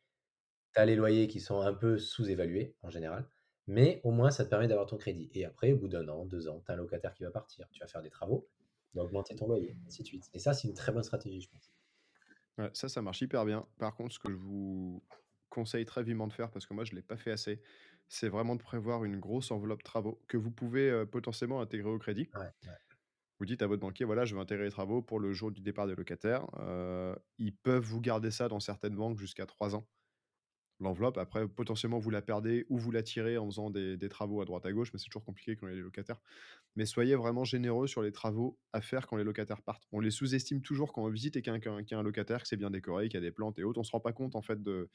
Tu 0.73 0.79
as 0.79 0.85
les 0.85 0.95
loyers 0.95 1.27
qui 1.27 1.39
sont 1.39 1.61
un 1.61 1.73
peu 1.73 1.97
sous-évalués 1.97 2.75
en 2.81 2.89
général, 2.89 3.27
mais 3.67 4.01
au 4.03 4.11
moins 4.11 4.31
ça 4.31 4.45
te 4.45 4.49
permet 4.49 4.67
d'avoir 4.67 4.87
ton 4.87 4.97
crédit. 4.97 5.29
Et 5.33 5.45
après, 5.45 5.71
au 5.71 5.77
bout 5.77 5.87
d'un 5.87 6.07
an, 6.09 6.25
deux 6.25 6.47
ans, 6.47 6.61
tu 6.65 6.71
as 6.71 6.75
un 6.75 6.77
locataire 6.77 7.13
qui 7.13 7.23
va 7.23 7.31
partir, 7.31 7.67
tu 7.71 7.79
vas 7.79 7.87
faire 7.87 8.01
des 8.01 8.09
travaux, 8.09 8.47
tu 8.91 8.97
vas 8.97 9.03
augmenter 9.03 9.35
ton 9.35 9.47
loyer, 9.47 9.77
ainsi 9.87 10.03
de 10.03 10.07
suite. 10.07 10.29
Et 10.33 10.39
ça, 10.39 10.53
c'est 10.53 10.67
une 10.67 10.73
très 10.73 10.91
bonne 10.91 11.03
stratégie, 11.03 11.41
je 11.41 11.49
pense. 11.49 11.71
Ouais, 12.57 12.69
ça, 12.73 12.87
ça 12.87 13.01
marche 13.01 13.21
hyper 13.21 13.45
bien. 13.45 13.67
Par 13.77 13.95
contre, 13.95 14.13
ce 14.13 14.19
que 14.19 14.31
je 14.31 14.37
vous 14.37 15.03
conseille 15.49 15.85
très 15.85 16.03
vivement 16.03 16.27
de 16.27 16.33
faire, 16.33 16.51
parce 16.51 16.65
que 16.65 16.73
moi 16.73 16.83
je 16.83 16.91
ne 16.91 16.97
l'ai 16.97 17.01
pas 17.01 17.17
fait 17.17 17.31
assez, 17.31 17.61
c'est 18.07 18.29
vraiment 18.29 18.55
de 18.55 18.61
prévoir 18.61 19.03
une 19.03 19.19
grosse 19.19 19.51
enveloppe 19.51 19.83
travaux 19.83 20.21
que 20.27 20.37
vous 20.37 20.51
pouvez 20.51 20.89
euh, 20.89 21.05
potentiellement 21.05 21.61
intégrer 21.61 21.89
au 21.89 21.97
crédit. 21.97 22.29
Ouais, 22.35 22.41
ouais. 22.41 22.77
Vous 23.39 23.45
dites 23.45 23.61
à 23.61 23.67
votre 23.67 23.81
banquier, 23.81 24.05
voilà, 24.05 24.25
je 24.25 24.35
veux 24.35 24.41
intégrer 24.41 24.65
les 24.65 24.71
travaux 24.71 25.01
pour 25.01 25.19
le 25.19 25.33
jour 25.33 25.51
du 25.51 25.61
départ 25.61 25.87
des 25.87 25.95
locataires. 25.95 26.47
Euh, 26.59 27.15
ils 27.37 27.55
peuvent 27.55 27.83
vous 27.83 27.99
garder 28.01 28.31
ça 28.31 28.47
dans 28.47 28.59
certaines 28.61 28.95
banques 28.95 29.17
jusqu'à 29.17 29.45
3 29.45 29.75
ans. 29.75 29.87
L'enveloppe, 30.81 31.17
après, 31.17 31.47
potentiellement, 31.47 31.99
vous 31.99 32.09
la 32.09 32.21
perdez 32.21 32.65
ou 32.69 32.77
vous 32.77 32.91
la 32.91 33.01
tirez 33.01 33.37
en 33.37 33.45
faisant 33.45 33.69
des, 33.69 33.95
des 33.95 34.09
travaux 34.09 34.41
à 34.41 34.45
droite 34.45 34.65
à 34.65 34.73
gauche, 34.73 34.91
mais 34.93 34.99
c'est 34.99 35.05
toujours 35.05 35.23
compliqué 35.23 35.55
quand 35.55 35.67
il 35.67 35.69
y 35.69 35.73
a 35.73 35.75
les 35.77 35.81
locataires. 35.81 36.19
Mais 36.75 36.85
soyez 36.85 37.15
vraiment 37.15 37.45
généreux 37.45 37.87
sur 37.87 38.01
les 38.01 38.11
travaux 38.11 38.59
à 38.73 38.81
faire 38.81 39.07
quand 39.07 39.17
les 39.17 39.23
locataires 39.23 39.61
partent. 39.61 39.87
On 39.93 40.01
les 40.01 40.11
sous-estime 40.11 40.61
toujours 40.61 40.93
quand 40.93 41.03
on 41.03 41.09
visite 41.09 41.37
et 41.37 41.41
qu'il 41.41 41.53
y, 41.53 41.55
a 41.95 41.99
un- 41.99 42.03
locataire, 42.03 42.41
que 42.41 42.47
c'est 42.49 42.57
bien 42.57 42.71
décoré, 42.71 43.09
qu'il 43.09 43.15
y 43.21 43.23
a 43.23 43.27
des 43.27 43.31
plantes 43.31 43.59
et 43.59 43.63
autres. 43.63 43.79
On 43.79 43.83
se 43.83 43.91
rend 43.91 44.01
pas 44.01 44.13
compte, 44.13 44.35
en 44.35 44.41
fait, 44.41 44.61
de, 44.63 44.89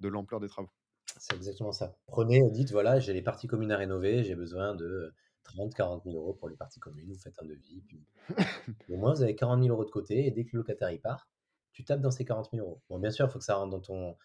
de 0.00 0.08
l'ampleur 0.08 0.40
des 0.40 0.48
travaux. 0.48 0.70
C'est 1.18 1.34
exactement 1.36 1.72
ça. 1.72 1.96
Prenez, 2.06 2.42
dites, 2.50 2.70
voilà, 2.72 2.98
j'ai 2.98 3.12
les 3.12 3.22
parties 3.22 3.46
communes 3.46 3.72
à 3.72 3.76
rénover, 3.76 4.24
j'ai 4.24 4.34
besoin 4.34 4.74
de 4.74 5.12
30, 5.44 5.74
40 5.74 6.04
000 6.04 6.16
euros 6.16 6.34
pour 6.34 6.48
les 6.48 6.56
parties 6.56 6.80
communes, 6.80 7.12
vous 7.12 7.18
faites 7.18 7.40
un 7.40 7.46
devis, 7.46 7.82
puis 7.86 8.04
au 8.88 8.96
moins 8.96 9.14
vous 9.14 9.22
avez 9.22 9.36
40 9.36 9.62
000 9.62 9.72
euros 9.72 9.84
de 9.84 9.90
côté, 9.90 10.26
et 10.26 10.30
dès 10.30 10.44
que 10.44 10.50
le 10.52 10.58
locataire 10.58 10.90
y 10.90 10.98
part, 10.98 11.28
tu 11.72 11.84
tapes 11.84 12.00
dans 12.00 12.10
ces 12.10 12.24
40 12.24 12.50
000 12.52 12.66
euros. 12.66 12.82
Bon, 12.88 12.98
bien 12.98 13.10
sûr, 13.10 13.26
il 13.26 13.30
faut 13.30 13.38
que 13.38 13.44
ça 13.44 13.56
rentre 13.56 13.70
dans 13.70 13.80
ton, 13.80 14.16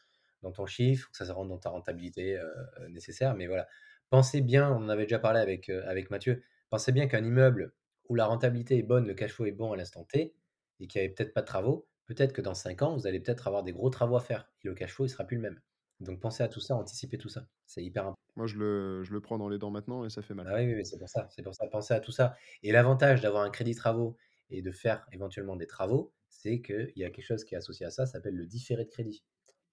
dans 0.42 0.52
ton 0.52 0.66
chiffre, 0.66 1.06
faut 1.06 1.12
que 1.12 1.18
ça 1.26 1.34
rentre 1.34 1.50
dans 1.50 1.58
ta 1.58 1.70
rentabilité 1.70 2.38
euh, 2.38 2.48
euh, 2.80 2.90
nécessaire, 2.90 3.36
mais 3.36 3.48
voilà. 3.48 3.68
Pensez 4.10 4.42
bien, 4.42 4.72
on 4.72 4.78
en 4.78 4.90
avait 4.90 5.04
déjà 5.04 5.20
parlé 5.20 5.40
avec, 5.40 5.70
euh, 5.70 5.84
avec 5.88 6.10
Mathieu, 6.10 6.44
pensez 6.70 6.92
bien 6.92 7.08
qu'un 7.08 7.24
immeuble 7.24 7.74
où 8.08 8.16
la 8.16 8.26
rentabilité 8.26 8.78
est 8.78 8.84
bonne, 8.84 9.06
le 9.06 9.14
cash 9.14 9.34
flow 9.34 9.46
est 9.46 9.52
bon 9.52 9.72
à 9.72 9.78
l'instant 9.78 10.04
T, 10.04 10.36
et 10.80 10.88
qu'il 10.88 11.02
n'y 11.02 11.06
avait 11.06 11.14
peut-être 11.14 11.34
pas 11.34 11.42
de 11.42 11.46
travaux, 11.46 11.88
peut-être 12.06 12.34
que 12.34 12.42
dans 12.42 12.56
5 12.56 12.82
ans, 12.82 12.96
vous 12.96 13.06
allez 13.06 13.20
peut-être 13.20 13.48
avoir 13.48 13.64
des 13.64 13.74
gros 13.74 13.90
travaux 13.90 14.16
à 14.16 14.22
faire, 14.22 14.50
et 14.64 14.68
le 14.68 14.74
cash 14.74 14.94
flow, 14.94 15.06
il 15.06 15.10
sera 15.10 15.26
plus 15.26 15.36
le 15.36 15.44
même. 15.44 15.60
Donc 16.00 16.20
pensez 16.22 16.44
à 16.44 16.48
tout 16.50 16.60
ça, 16.62 16.76
anticipez 16.76 17.18
tout 17.18 17.30
ça. 17.30 17.48
C'est 17.66 17.84
hyper 17.84 18.04
important. 18.04 18.16
Moi, 18.36 18.48
je 18.48 18.58
le, 18.58 19.04
je 19.04 19.14
le 19.14 19.22
prends 19.22 19.38
dans 19.38 19.50
les 19.50 19.60
dents 19.60 19.70
maintenant 19.70 20.04
et 20.04 20.10
ça 20.10 20.22
fait 20.24 20.34
mal. 20.34 20.52
Ah 20.52 20.56
oui, 20.56 20.66
oui, 20.68 20.76
oui, 20.76 20.86
c'est 20.86 20.98
pour 20.98 21.10
ça, 21.10 21.28
c'est 21.30 21.44
pour 21.44 21.54
ça. 21.54 21.68
Pensez 21.68 21.94
à 21.94 22.00
tout 22.00 22.12
ça. 22.12 22.36
Et 22.64 22.72
l'avantage 22.72 23.22
d'avoir 23.22 23.44
un 23.44 23.50
crédit 23.50 23.76
travaux 23.76 24.16
et 24.50 24.62
de 24.62 24.72
faire 24.72 25.06
éventuellement 25.12 25.56
des 25.58 25.68
travaux, 25.68 26.14
c'est 26.30 26.62
qu'il 26.62 26.94
y 26.96 27.04
a 27.04 27.10
quelque 27.10 27.26
chose 27.26 27.44
qui 27.44 27.56
est 27.56 27.58
associé 27.58 27.86
à 27.86 27.92
ça, 27.92 28.06
ça 28.06 28.14
s'appelle 28.14 28.36
le 28.36 28.46
différé 28.46 28.86
de 28.86 28.90
crédit. 28.90 29.24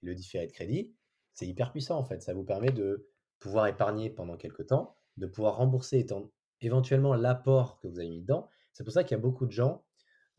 Le 0.03 0.15
différé 0.15 0.47
de 0.47 0.53
crédit, 0.53 0.95
c'est 1.35 1.47
hyper 1.47 1.71
puissant 1.73 1.99
en 1.99 2.05
fait. 2.05 2.21
Ça 2.23 2.35
vous 2.35 2.45
permet 2.45 2.73
de 2.73 3.09
pouvoir 3.39 3.67
épargner 3.69 4.11
pendant 4.11 4.37
quelques 4.37 4.67
temps, 4.67 4.97
de 5.17 5.27
pouvoir 5.27 5.57
rembourser 5.57 5.99
étant- 6.01 6.33
éventuellement 6.61 7.15
l'apport 7.15 7.79
que 7.79 7.87
vous 7.89 7.99
avez 8.01 8.09
mis 8.09 8.21
dedans. 8.23 8.49
C'est 8.73 8.85
pour 8.85 8.93
ça 8.93 9.05
qu'il 9.05 9.13
y 9.17 9.21
a 9.21 9.23
beaucoup 9.23 9.47
de 9.47 9.53
gens. 9.53 9.85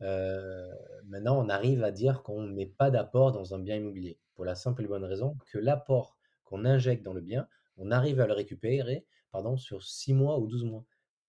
euh, 0.02 0.68
maintenant, 1.06 1.38
on 1.44 1.48
arrive 1.48 1.82
à 1.84 1.90
dire 1.92 2.22
qu'on 2.22 2.42
ne 2.42 2.52
met 2.54 2.66
pas 2.66 2.90
d'apport 2.90 3.32
dans 3.32 3.54
un 3.54 3.58
bien 3.60 3.76
immobilier. 3.76 4.20
Pour 4.38 4.44
la 4.44 4.54
simple 4.54 4.84
et 4.84 4.86
bonne 4.86 5.02
raison 5.02 5.36
que 5.50 5.58
l'apport 5.58 6.16
qu'on 6.44 6.64
injecte 6.64 7.02
dans 7.02 7.12
le 7.12 7.20
bien, 7.20 7.48
on 7.76 7.90
arrive 7.90 8.20
à 8.20 8.26
le 8.28 8.34
récupérer 8.34 9.04
pardon, 9.32 9.56
sur 9.56 9.82
6 9.82 10.14
mois 10.14 10.38
ou 10.38 10.46
12 10.46 10.62
mois. 10.62 10.84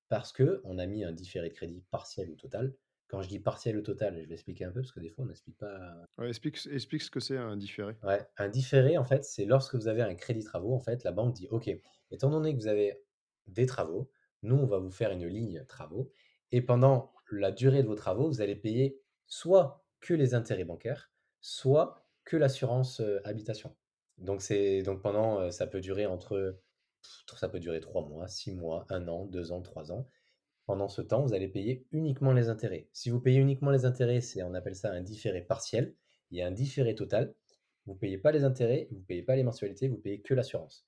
Parce 0.09 0.31
que 0.31 0.61
on 0.63 0.77
a 0.77 0.85
mis 0.85 1.03
un 1.03 1.11
différé 1.11 1.49
de 1.49 1.55
crédit 1.55 1.81
partiel 1.89 2.29
ou 2.29 2.35
total. 2.35 2.75
Quand 3.07 3.23
je 3.23 3.27
dis 3.27 3.39
partiel 3.39 3.77
ou 3.77 3.81
total, 3.81 4.21
je 4.21 4.27
vais 4.27 4.35
expliquer 4.35 4.65
un 4.65 4.71
peu 4.71 4.81
parce 4.81 4.91
que 4.91 4.99
des 4.99 5.09
fois 5.09 5.23
on 5.23 5.27
n'explique 5.27 5.57
pas 5.57 6.05
Ouais, 6.19 6.27
explique, 6.27 6.59
explique 6.69 7.01
ce 7.01 7.09
que 7.09 7.19
c'est 7.19 7.37
un 7.37 7.57
différé. 7.57 7.95
Ouais, 8.03 8.27
un 8.37 8.47
différé, 8.47 8.99
en 8.99 9.03
fait, 9.03 9.23
c'est 9.23 9.45
lorsque 9.45 9.73
vous 9.73 9.87
avez 9.87 10.03
un 10.03 10.13
crédit 10.13 10.43
travaux, 10.43 10.75
en 10.75 10.79
fait, 10.79 11.03
la 11.03 11.11
banque 11.11 11.33
dit, 11.33 11.47
OK, 11.49 11.67
étant 12.11 12.29
donné 12.29 12.55
que 12.55 12.61
vous 12.61 12.67
avez 12.67 13.03
des 13.47 13.65
travaux, 13.65 14.11
nous, 14.43 14.55
on 14.55 14.67
va 14.67 14.77
vous 14.77 14.91
faire 14.91 15.11
une 15.11 15.25
ligne 15.25 15.65
travaux, 15.65 16.11
et 16.51 16.61
pendant 16.61 17.11
la 17.31 17.51
durée 17.51 17.81
de 17.81 17.87
vos 17.87 17.95
travaux, 17.95 18.27
vous 18.27 18.41
allez 18.41 18.55
payer 18.55 19.01
soit 19.25 19.83
que 19.99 20.13
les 20.13 20.35
intérêts 20.35 20.63
bancaires, 20.63 21.11
soit 21.41 21.98
que 22.29 22.37
l'assurance 22.37 23.01
euh, 23.01 23.19
habitation. 23.25 23.75
Donc, 24.17 24.41
c'est, 24.41 24.83
donc 24.83 25.01
pendant, 25.01 25.39
euh, 25.41 25.51
ça 25.51 25.67
peut 25.67 25.81
durer 25.81 26.05
entre, 26.05 26.59
pff, 27.01 27.37
ça 27.39 27.49
peut 27.49 27.59
durer 27.59 27.81
trois 27.81 28.05
mois, 28.07 28.27
six 28.27 28.53
mois, 28.53 28.85
un 28.89 29.07
an, 29.07 29.25
deux 29.25 29.51
ans, 29.51 29.61
trois 29.61 29.91
ans. 29.91 30.07
Pendant 30.65 30.87
ce 30.87 31.01
temps, 31.01 31.23
vous 31.23 31.33
allez 31.33 31.47
payer 31.47 31.85
uniquement 31.91 32.31
les 32.31 32.47
intérêts. 32.49 32.87
Si 32.93 33.09
vous 33.09 33.19
payez 33.19 33.39
uniquement 33.39 33.71
les 33.71 33.85
intérêts, 33.85 34.21
c'est, 34.21 34.43
on 34.43 34.53
appelle 34.53 34.75
ça 34.75 34.91
un 34.91 35.01
différé 35.01 35.41
partiel. 35.41 35.95
Il 36.31 36.37
y 36.37 36.41
a 36.43 36.47
un 36.47 36.51
différé 36.51 36.93
total. 36.93 37.33
Vous 37.85 37.93
ne 37.93 37.97
payez 37.97 38.19
pas 38.19 38.31
les 38.31 38.43
intérêts, 38.43 38.87
vous 38.91 38.99
ne 38.99 39.03
payez 39.03 39.23
pas 39.23 39.35
les 39.35 39.43
mensualités, 39.43 39.87
vous 39.87 39.97
payez 39.97 40.21
que 40.21 40.35
l'assurance. 40.35 40.85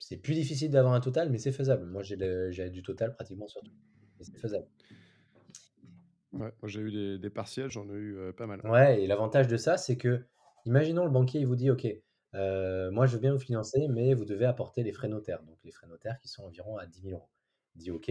C'est 0.00 0.16
plus 0.16 0.34
difficile 0.34 0.70
d'avoir 0.70 0.94
un 0.94 1.00
total, 1.00 1.30
mais 1.30 1.38
c'est 1.38 1.52
faisable. 1.52 1.86
Moi, 1.86 2.02
j'ai 2.02 2.16
le- 2.16 2.50
j'ai 2.50 2.70
du 2.70 2.82
total 2.82 3.14
pratiquement 3.14 3.46
sur 3.46 3.62
tout. 3.62 3.72
C'est 4.20 4.36
faisable. 4.36 4.66
Ouais, 6.32 6.52
moi 6.62 6.68
j'ai 6.68 6.80
eu 6.80 6.92
des, 6.92 7.18
des 7.18 7.30
partiels, 7.30 7.70
j'en 7.70 7.88
ai 7.88 7.94
eu 7.94 8.16
euh, 8.16 8.32
pas 8.32 8.46
mal. 8.46 8.60
Ouais, 8.64 9.02
et 9.02 9.06
l'avantage 9.08 9.48
de 9.48 9.56
ça, 9.56 9.76
c'est 9.76 9.96
que, 9.96 10.24
imaginons 10.64 11.04
le 11.04 11.10
banquier, 11.10 11.40
il 11.40 11.46
vous 11.46 11.56
dit, 11.56 11.70
OK, 11.70 11.86
euh, 12.34 12.90
moi 12.90 13.06
je 13.06 13.14
veux 13.14 13.20
bien 13.20 13.32
vous 13.32 13.40
financer, 13.40 13.88
mais 13.88 14.14
vous 14.14 14.24
devez 14.24 14.46
apporter 14.46 14.82
les 14.82 14.92
frais 14.92 15.08
notaires. 15.08 15.42
Donc 15.42 15.58
les 15.64 15.72
frais 15.72 15.86
notaires 15.86 16.18
qui 16.20 16.28
sont 16.28 16.44
environ 16.44 16.76
à 16.76 16.86
10 16.86 17.02
000 17.02 17.14
euros. 17.14 17.28
Il 17.76 17.82
dit, 17.82 17.90
OK, 17.90 18.10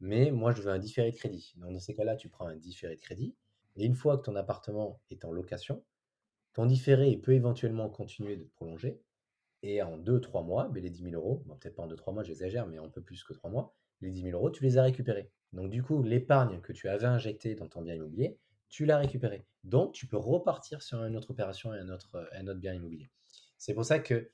mais 0.00 0.30
moi 0.30 0.52
je 0.52 0.62
veux 0.62 0.70
un 0.70 0.78
différé 0.78 1.10
de 1.10 1.16
crédit. 1.16 1.54
Donc 1.56 1.72
dans 1.72 1.80
ces 1.80 1.94
cas-là, 1.94 2.16
tu 2.16 2.28
prends 2.28 2.46
un 2.46 2.56
différé 2.56 2.96
de 2.96 3.00
crédit. 3.00 3.34
Et 3.76 3.84
une 3.84 3.94
fois 3.94 4.18
que 4.18 4.22
ton 4.24 4.36
appartement 4.36 5.00
est 5.10 5.24
en 5.24 5.32
location, 5.32 5.84
ton 6.54 6.66
différé 6.66 7.16
peut 7.16 7.32
éventuellement 7.32 7.88
continuer 7.90 8.36
de 8.36 8.44
prolonger. 8.44 9.00
Et 9.62 9.82
en 9.82 9.98
2-3 9.98 10.44
mois, 10.44 10.68
ben, 10.68 10.82
les 10.82 10.90
10 10.90 11.10
000 11.10 11.14
euros, 11.14 11.42
peut-être 11.60 11.76
pas 11.76 11.82
en 11.82 11.88
2-3 11.88 12.14
mois, 12.14 12.22
j'exagère, 12.22 12.66
mais 12.66 12.78
un 12.78 12.88
peu 12.88 13.02
plus 13.02 13.24
que 13.24 13.32
3 13.32 13.50
mois, 13.50 13.74
les 14.00 14.10
10 14.10 14.22
000 14.22 14.38
euros, 14.38 14.50
tu 14.50 14.62
les 14.62 14.78
as 14.78 14.82
récupérés. 14.82 15.30
Donc 15.52 15.70
du 15.70 15.82
coup, 15.82 16.02
l'épargne 16.02 16.60
que 16.60 16.72
tu 16.72 16.88
avais 16.88 17.06
injectée 17.06 17.54
dans 17.54 17.68
ton 17.68 17.82
bien 17.82 17.94
immobilier, 17.94 18.38
tu 18.68 18.84
l'as 18.86 18.98
récupérée. 18.98 19.46
Donc 19.64 19.92
tu 19.92 20.06
peux 20.06 20.16
repartir 20.16 20.82
sur 20.82 21.02
une 21.04 21.16
autre 21.16 21.30
opération 21.30 21.72
et 21.74 21.78
un 21.78 21.88
autre, 21.88 22.28
un 22.32 22.46
autre 22.46 22.60
bien 22.60 22.74
immobilier. 22.74 23.10
C'est 23.58 23.74
pour 23.74 23.84
ça 23.84 23.98
que 23.98 24.30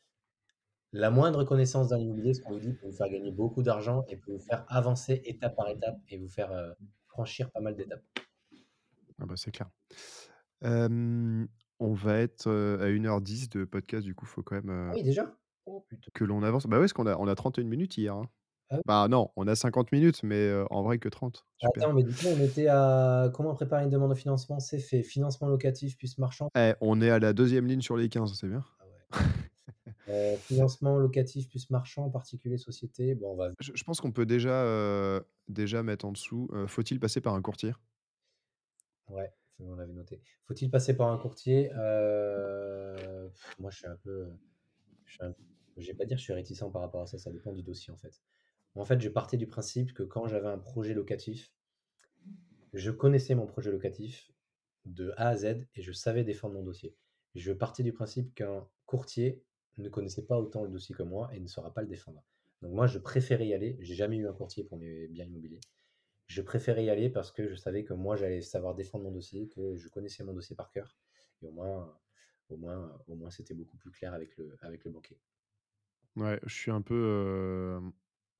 la 0.92 1.10
moindre 1.10 1.44
connaissance 1.44 1.88
d'un 1.88 1.98
immobilier, 1.98 2.34
ce 2.34 2.42
qu'on 2.42 2.52
vous 2.52 2.60
dit, 2.60 2.72
peut 2.74 2.86
vous 2.86 2.92
faire 2.96 3.08
gagner 3.08 3.30
beaucoup 3.30 3.62
d'argent 3.62 4.04
et 4.08 4.16
peut 4.16 4.32
vous 4.32 4.38
faire 4.38 4.64
avancer 4.68 5.22
étape 5.24 5.56
par 5.56 5.68
étape 5.68 5.98
et 6.08 6.18
vous 6.18 6.28
faire 6.28 6.52
euh, 6.52 6.72
franchir 7.06 7.50
pas 7.50 7.60
mal 7.60 7.76
d'étapes. 7.76 8.04
Ah 9.18 9.26
bah 9.26 9.34
c'est 9.36 9.52
clair. 9.52 9.70
Euh, 10.64 11.46
on 11.78 11.92
va 11.92 12.18
être 12.18 12.46
euh, 12.48 12.78
à 12.80 12.88
1h10 12.88 13.48
de 13.50 13.64
podcast, 13.64 14.04
du 14.04 14.14
coup, 14.14 14.26
faut 14.26 14.42
quand 14.42 14.56
même 14.56 14.70
euh, 14.70 14.90
Ah 14.90 14.94
oui, 14.94 15.02
déjà? 15.02 15.34
Oh 15.66 15.86
que 16.12 16.24
l'on 16.24 16.42
avance. 16.42 16.66
Bah 16.66 16.76
ouais, 16.76 16.82
parce 16.82 16.92
qu'on 16.92 17.06
a, 17.06 17.16
on 17.16 17.26
a 17.28 17.34
31 17.34 17.64
minutes 17.64 17.96
hier. 17.96 18.14
hein. 18.14 18.28
Ah 18.72 18.76
oui. 18.76 18.82
Bah 18.86 19.06
non, 19.08 19.30
on 19.36 19.46
a 19.46 19.54
50 19.54 19.92
minutes, 19.92 20.22
mais 20.22 20.36
euh, 20.48 20.64
en 20.70 20.82
vrai 20.82 20.98
que 20.98 21.08
30. 21.10 21.44
Super. 21.58 21.82
Attends, 21.84 21.92
mais 21.94 22.02
du 22.02 22.12
coup, 22.14 22.26
on 22.26 22.40
était 22.40 22.66
à 22.68 23.30
comment 23.34 23.54
préparer 23.54 23.84
une 23.84 23.90
demande 23.90 24.10
de 24.10 24.14
financement? 24.14 24.58
C'est 24.60 24.78
fait. 24.78 25.02
Financement 25.02 25.46
locatif 25.48 25.96
plus 25.98 26.16
marchand. 26.18 26.48
Eh, 26.56 26.72
on 26.80 27.00
est 27.02 27.10
à 27.10 27.18
la 27.18 27.32
deuxième 27.34 27.66
ligne 27.66 27.82
sur 27.82 27.96
les 27.96 28.08
15, 28.08 28.32
c'est 28.34 28.48
bien. 28.48 28.64
Ah 28.80 28.84
ouais. 28.86 29.18
Euh, 30.08 30.36
financement 30.38 30.98
locatif 30.98 31.48
plus 31.48 31.70
marchand, 31.70 32.10
particulier, 32.10 32.58
société. 32.58 33.14
Bon, 33.14 33.32
on 33.32 33.36
va. 33.36 33.50
Je, 33.60 33.70
je 33.74 33.84
pense 33.84 34.00
qu'on 34.00 34.10
peut 34.10 34.26
déjà, 34.26 34.50
euh, 34.64 35.20
déjà 35.48 35.82
mettre 35.84 36.04
en 36.06 36.12
dessous. 36.12 36.48
euh, 36.52 36.66
Faut-il 36.66 36.98
passer 36.98 37.20
par 37.20 37.34
un 37.34 37.40
courtier? 37.40 37.72
Ouais, 39.08 39.30
on 39.60 39.74
l'avait 39.74 39.92
noté. 39.92 40.20
Faut-il 40.46 40.70
passer 40.70 40.96
par 40.96 41.08
un 41.08 41.18
courtier? 41.18 41.70
Euh, 41.76 43.28
Moi, 43.60 43.70
je 43.70 43.76
suis 43.78 43.86
un 43.86 43.96
peu. 43.96 44.28
Je 45.04 45.12
suis 45.14 45.22
un- 45.24 45.34
je 45.76 45.86
vais 45.86 45.94
pas 45.94 46.04
dire 46.04 46.16
que 46.16 46.20
je 46.20 46.24
suis 46.24 46.32
réticent 46.34 46.64
par 46.72 46.82
rapport 46.82 47.02
à 47.02 47.06
ça. 47.06 47.18
Ça 47.18 47.30
dépend 47.30 47.52
du 47.52 47.62
dossier 47.62 47.92
en 47.92 47.96
fait. 47.96 48.20
En 48.74 48.84
fait, 48.84 49.00
je 49.00 49.08
partais 49.08 49.38
du 49.38 49.46
principe 49.46 49.94
que 49.94 50.02
quand 50.02 50.26
j'avais 50.28 50.48
un 50.48 50.58
projet 50.58 50.92
locatif, 50.92 51.54
je 52.72 52.90
connaissais 52.90 53.34
mon 53.34 53.46
projet 53.46 53.70
locatif 53.70 54.30
de 54.84 55.12
A 55.16 55.28
à 55.28 55.36
Z 55.36 55.44
et 55.74 55.82
je 55.82 55.92
savais 55.92 56.24
défendre 56.24 56.54
mon 56.54 56.62
dossier. 56.62 56.96
Je 57.34 57.52
partais 57.52 57.82
du 57.82 57.92
principe 57.92 58.34
qu'un 58.34 58.66
courtier 58.86 59.42
ne 59.78 59.88
connaissait 59.88 60.26
pas 60.26 60.38
autant 60.38 60.62
le 60.64 60.70
dossier 60.70 60.94
que 60.94 61.02
moi 61.02 61.30
et 61.34 61.40
ne 61.40 61.46
saura 61.46 61.72
pas 61.72 61.82
le 61.82 61.88
défendre. 61.88 62.22
Donc 62.62 62.72
moi, 62.72 62.86
je 62.86 62.98
préférais 62.98 63.46
y 63.46 63.54
aller. 63.54 63.76
J'ai 63.80 63.94
jamais 63.94 64.16
eu 64.16 64.28
un 64.28 64.32
courtier 64.32 64.64
pour 64.64 64.78
mes 64.78 65.08
biens 65.08 65.24
immobiliers. 65.26 65.60
Je 66.26 66.42
préférais 66.42 66.84
y 66.84 66.90
aller 66.90 67.10
parce 67.10 67.32
que 67.32 67.48
je 67.48 67.54
savais 67.56 67.84
que 67.84 67.94
moi, 67.94 68.16
j'allais 68.16 68.42
savoir 68.42 68.74
défendre 68.74 69.04
mon 69.04 69.12
dossier, 69.12 69.48
que 69.48 69.76
je 69.76 69.88
connaissais 69.88 70.24
mon 70.24 70.34
dossier 70.34 70.56
par 70.56 70.70
cœur. 70.70 70.96
Et 71.42 71.46
au 71.46 71.52
moins, 71.52 71.98
au 72.50 72.56
moins, 73.16 73.30
c'était 73.30 73.54
beaucoup 73.54 73.76
plus 73.78 73.90
clair 73.90 74.14
avec 74.14 74.36
le, 74.36 74.56
avec 74.62 74.84
le 74.84 74.90
banquier. 74.92 75.18
Ouais, 76.16 76.38
je 76.44 76.54
suis 76.54 76.70
un 76.70 76.82
peu. 76.82 76.94
euh, 76.94 77.80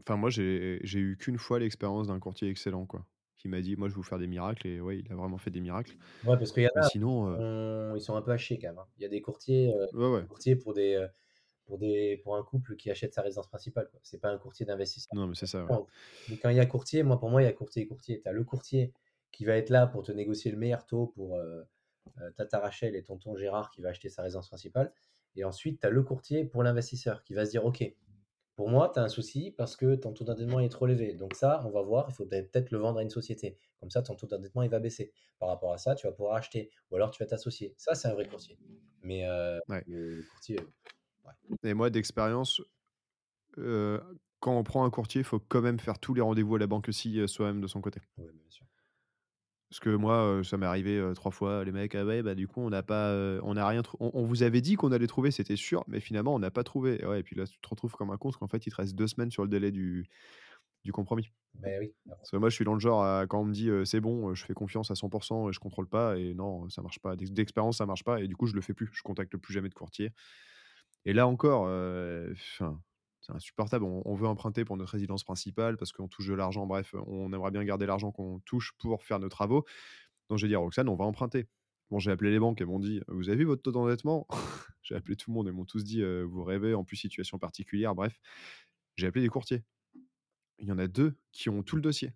Enfin, 0.01 0.16
moi, 0.16 0.31
j'ai 0.31 0.81
eu 0.98 1.16
qu'une 1.16 1.39
fois 1.39 1.59
l'expérience 1.59 2.09
d'un 2.09 2.19
courtier 2.19 2.48
excellent, 2.48 2.86
quoi. 2.86 3.06
Qui 3.36 3.48
m'a 3.48 3.60
dit, 3.60 3.77
moi, 3.77 3.89
je 3.89 3.94
vais 3.94 3.97
vous 3.97 4.02
faire 4.02 4.19
des 4.19 4.27
miracles. 4.27 4.66
Et 4.66 4.81
ouais, 4.81 4.98
il 5.01 5.12
a 5.12 5.16
vraiment 5.16 5.39
fait 5.39 5.51
des 5.51 5.60
miracles. 5.60 5.97
Ouais, 6.24 6.36
parce 6.36 6.52
qu'il 6.52 6.62
y 6.62 6.66
a, 6.66 6.82
sinon, 6.82 7.28
euh, 7.32 7.93
on- 7.93 7.97
ils 7.97 8.01
sont 8.01 8.14
un 8.14 8.23
peu 8.23 8.31
hachés 8.31 8.59
quand 8.59 8.69
même. 8.69 8.78
hein. 8.78 8.86
Il 8.98 9.02
y 9.02 9.06
a 9.06 9.09
des 9.09 9.20
courtiers, 9.20 9.73
euh, 9.74 9.86
ouais, 9.94 10.14
ouais. 10.14 10.23
des 10.23 10.28
courtiers 10.28 10.56
pour 10.56 10.74
des, 10.74 10.94
euh, 10.94 11.09
pour 11.64 11.78
des, 11.78 12.20
pour 12.23 12.36
un 12.36 12.43
couple 12.43 12.77
qui 12.77 12.90
achète 12.90 13.14
sa 13.14 13.23
résidence 13.23 13.48
principale. 13.48 13.90
C'est 14.02 14.20
pas 14.20 14.31
un 14.31 14.39
courtier 14.39 14.66
d'investissement. 14.66 15.20
Non, 15.20 15.27
mais 15.28 15.35
c'est 15.35 15.47
ça, 15.47 15.64
ouais. 15.64 15.77
Mais 16.28 16.36
quand 16.39 16.51
il 16.51 16.56
y 16.56 16.60
a 16.60 16.66
courtier, 16.66 17.02
moi 17.02 17.19
pour 17.19 17.31
moi 17.31 17.43
il 17.43 17.47
y 17.47 17.48
a 17.48 17.52
courtier 17.52 17.82
et 17.82 17.86
courtier. 17.86 18.20
Tu 18.20 18.28
as 18.28 18.32
le 18.32 18.44
courtier 18.44 18.93
qui 19.31 19.44
va 19.44 19.56
être 19.56 19.70
là 19.70 19.86
pour 19.86 20.02
te 20.02 20.12
négocier 20.12 20.51
le 20.51 20.56
meilleur 20.59 20.86
taux 20.86 21.06
pour 21.09 21.36
euh, 21.36 21.62
euh, 22.20 22.31
Tata 22.36 22.59
Rachel 22.60 22.97
et 22.97 23.02
tonton 23.02 23.36
Gérard 23.36 23.70
qui 23.70 23.81
va 23.82 23.90
acheter 23.90 24.09
sa 24.09 24.23
résidence 24.23 24.48
principale. 24.48 24.93
Et 25.36 25.44
ensuite 25.44 25.81
tu 25.81 25.86
as 25.86 25.90
le 25.90 26.02
courtier 26.02 26.44
pour 26.44 26.62
l'investisseur 26.62 27.23
qui 27.23 27.35
va 27.35 27.44
se 27.47 27.51
dire 27.51 27.64
ok, 27.64 27.85
pour 28.62 28.70
moi 28.70 28.93
tu 28.94 29.01
as 29.01 29.02
un 29.02 29.09
souci 29.09 29.51
parce 29.51 29.74
que 29.74 29.97
ton 29.97 30.12
taux 30.12 30.22
d'endettement 30.22 30.60
est 30.60 30.68
trop 30.68 30.86
élevé. 30.86 31.14
Donc 31.14 31.34
ça 31.34 31.60
on 31.64 31.70
va 31.70 31.82
voir, 31.82 32.06
il 32.09 32.14
faut 32.14 32.24
peut-être 32.24 32.70
le 32.70 32.78
vendre 32.78 33.01
à 33.01 33.02
une 33.02 33.10
société. 33.10 33.59
Comme 33.80 33.90
ça 33.90 34.02
ton 34.02 34.14
taux 34.14 34.28
d'endettement 34.28 34.62
il 34.62 34.70
va 34.70 34.78
baisser. 34.78 35.12
Par 35.40 35.48
rapport 35.48 35.72
à 35.72 35.78
ça 35.78 35.97
tu 35.97 36.06
vas 36.06 36.12
pouvoir 36.12 36.36
acheter 36.36 36.70
ou 36.89 36.94
alors 36.94 37.10
tu 37.10 37.20
vas 37.20 37.26
t'associer. 37.26 37.74
Ça 37.76 37.97
c'est 37.97 38.06
un 38.06 38.14
vrai 38.14 38.28
courtier. 38.28 38.56
Mais 39.02 39.26
euh, 39.26 39.59
Ouais. 39.68 39.82
le, 39.89 40.22
courtier, 40.30 40.60
Et 41.64 41.74
moi, 41.74 41.90
d'expérience, 41.90 42.62
euh, 43.59 44.01
quand 44.39 44.56
on 44.56 44.62
prend 44.62 44.84
un 44.84 44.90
courtier, 44.90 45.22
il 45.22 45.24
faut 45.24 45.40
quand 45.40 45.60
même 45.60 45.80
faire 45.80 45.98
tous 45.98 46.14
les 46.14 46.20
rendez-vous 46.20 46.55
à 46.55 46.60
la 46.60 46.68
banque 46.68 46.89
aussi 46.89 47.18
euh, 47.18 47.26
soi-même 47.26 47.60
de 47.60 47.66
son 47.66 47.80
côté. 47.80 48.01
Ouais, 48.16 48.30
bien 48.32 48.48
sûr. 48.48 48.64
Parce 49.72 49.80
que 49.80 49.88
moi, 49.88 50.16
euh, 50.16 50.42
ça 50.42 50.58
m'est 50.58 50.66
arrivé 50.66 50.98
euh, 50.98 51.14
trois 51.14 51.30
fois. 51.30 51.64
Les 51.64 51.72
mecs, 51.72 51.94
ah 51.94 52.04
ouais, 52.04 52.22
bah 52.22 52.34
du 52.34 52.46
coup, 52.46 52.60
on 52.60 52.68
n'a 52.68 52.82
pas, 52.82 53.08
euh, 53.08 53.40
on 53.42 53.54
n'a 53.54 53.66
rien. 53.66 53.80
trou- 53.80 53.96
On, 54.00 54.10
on 54.12 54.22
vous 54.26 54.42
avait 54.42 54.60
dit 54.60 54.74
qu'on 54.74 54.92
allait 54.92 55.06
trouver, 55.06 55.30
c'était 55.30 55.56
sûr, 55.56 55.82
mais 55.86 55.98
finalement, 55.98 56.34
on 56.34 56.38
n'a 56.38 56.50
pas 56.50 56.62
trouvé. 56.62 57.00
Et, 57.02 57.06
ouais, 57.06 57.20
et 57.20 57.22
puis 57.22 57.36
là, 57.36 57.46
tu 57.46 57.58
te 57.58 57.68
retrouves 57.70 57.92
comme 57.94 58.10
un 58.10 58.18
con, 58.18 58.28
parce 58.28 58.36
qu'en 58.36 58.48
fait, 58.48 58.66
il 58.66 58.70
te 58.70 58.76
reste 58.76 58.94
deux 58.94 59.06
semaines 59.06 59.30
sur 59.30 59.44
le 59.44 59.48
délai 59.48 59.70
du, 59.70 60.10
du 60.84 60.92
compromis. 60.92 61.30
Ben 61.54 61.80
oui. 61.80 61.94
Parce 62.06 62.30
que 62.30 62.36
moi, 62.36 62.50
je 62.50 62.54
suis 62.54 62.66
dans 62.66 62.74
le 62.74 62.80
genre, 62.80 63.02
à- 63.02 63.26
quand 63.26 63.40
on 63.40 63.46
me 63.46 63.54
dit 63.54 63.70
euh, 63.70 63.86
c'est 63.86 64.00
bon, 64.02 64.34
je 64.34 64.44
fais 64.44 64.52
confiance 64.52 64.90
à 64.90 64.94
100% 64.94 65.48
et 65.48 65.54
je 65.54 65.58
contrôle 65.58 65.88
pas, 65.88 66.18
et 66.18 66.34
non, 66.34 66.68
ça 66.68 66.82
marche 66.82 66.98
pas. 66.98 67.16
D'ex- 67.16 67.30
D'expérience, 67.32 67.78
ça 67.78 67.86
marche 67.86 68.04
pas, 68.04 68.20
et 68.20 68.28
du 68.28 68.36
coup, 68.36 68.44
je 68.46 68.54
le 68.54 68.60
fais 68.60 68.74
plus. 68.74 68.90
Je 68.92 69.02
contacte 69.02 69.34
plus 69.38 69.54
jamais 69.54 69.70
de 69.70 69.74
courtier. 69.74 70.10
Et 71.06 71.14
là 71.14 71.26
encore, 71.26 71.64
euh, 71.66 72.34
'fin, 72.36 72.82
c'est 73.22 73.32
insupportable. 73.32 73.84
On, 73.84 74.02
on 74.04 74.14
veut 74.14 74.26
emprunter 74.26 74.64
pour 74.64 74.76
notre 74.76 74.92
résidence 74.92 75.24
principale 75.24 75.76
parce 75.78 75.92
qu'on 75.92 76.08
touche 76.08 76.26
de 76.26 76.34
l'argent. 76.34 76.66
Bref, 76.66 76.94
on 77.06 77.32
aimerait 77.32 77.50
bien 77.50 77.64
garder 77.64 77.86
l'argent 77.86 78.12
qu'on 78.12 78.40
touche 78.40 78.74
pour 78.78 79.02
faire 79.02 79.18
nos 79.18 79.30
travaux. 79.30 79.64
Donc 80.28 80.38
j'ai 80.38 80.48
dit 80.48 80.54
à 80.54 80.58
Roxane, 80.58 80.88
on 80.88 80.96
va 80.96 81.04
emprunter. 81.04 81.46
Bon, 81.90 81.98
j'ai 81.98 82.10
appelé 82.10 82.30
les 82.30 82.38
banques, 82.38 82.58
elles 82.60 82.66
m'ont 82.66 82.78
dit, 82.78 83.02
vous 83.06 83.28
avez 83.28 83.36
vu 83.36 83.44
votre 83.44 83.60
taux 83.60 83.70
d'endettement? 83.70 84.26
J'ai 84.82 84.94
appelé 84.94 85.14
tout 85.14 85.30
le 85.30 85.34
monde, 85.34 85.46
elles 85.46 85.52
m'ont 85.52 85.66
tous 85.66 85.84
dit, 85.84 86.02
euh, 86.02 86.22
vous 86.24 86.42
rêvez, 86.42 86.72
en 86.72 86.84
plus 86.84 86.96
situation 86.96 87.38
particulière, 87.38 87.94
bref. 87.94 88.18
J'ai 88.96 89.06
appelé 89.06 89.22
des 89.22 89.28
courtiers. 89.28 89.62
Il 90.58 90.66
y 90.66 90.72
en 90.72 90.78
a 90.78 90.88
deux 90.88 91.14
qui 91.32 91.50
ont 91.50 91.62
tout 91.62 91.76
le 91.76 91.82
dossier. 91.82 92.14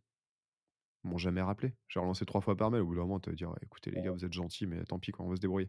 Ils 1.04 1.10
m'ont 1.10 1.18
jamais 1.18 1.42
rappelé. 1.42 1.74
J'ai 1.88 2.00
relancé 2.00 2.24
trois 2.24 2.40
fois 2.40 2.56
par 2.56 2.70
mail. 2.70 2.80
Au 2.80 2.86
bout 2.86 2.94
d'un 2.94 3.02
moment, 3.02 3.20
tu 3.20 3.28
vas 3.28 3.36
dire, 3.36 3.52
écoutez 3.60 3.90
les 3.90 4.00
gars, 4.00 4.12
vous 4.12 4.24
êtes 4.24 4.32
gentils, 4.32 4.66
mais 4.66 4.82
tant 4.84 4.98
pis, 4.98 5.12
quoi, 5.12 5.26
on 5.26 5.28
va 5.28 5.36
se 5.36 5.42
débrouiller. 5.42 5.68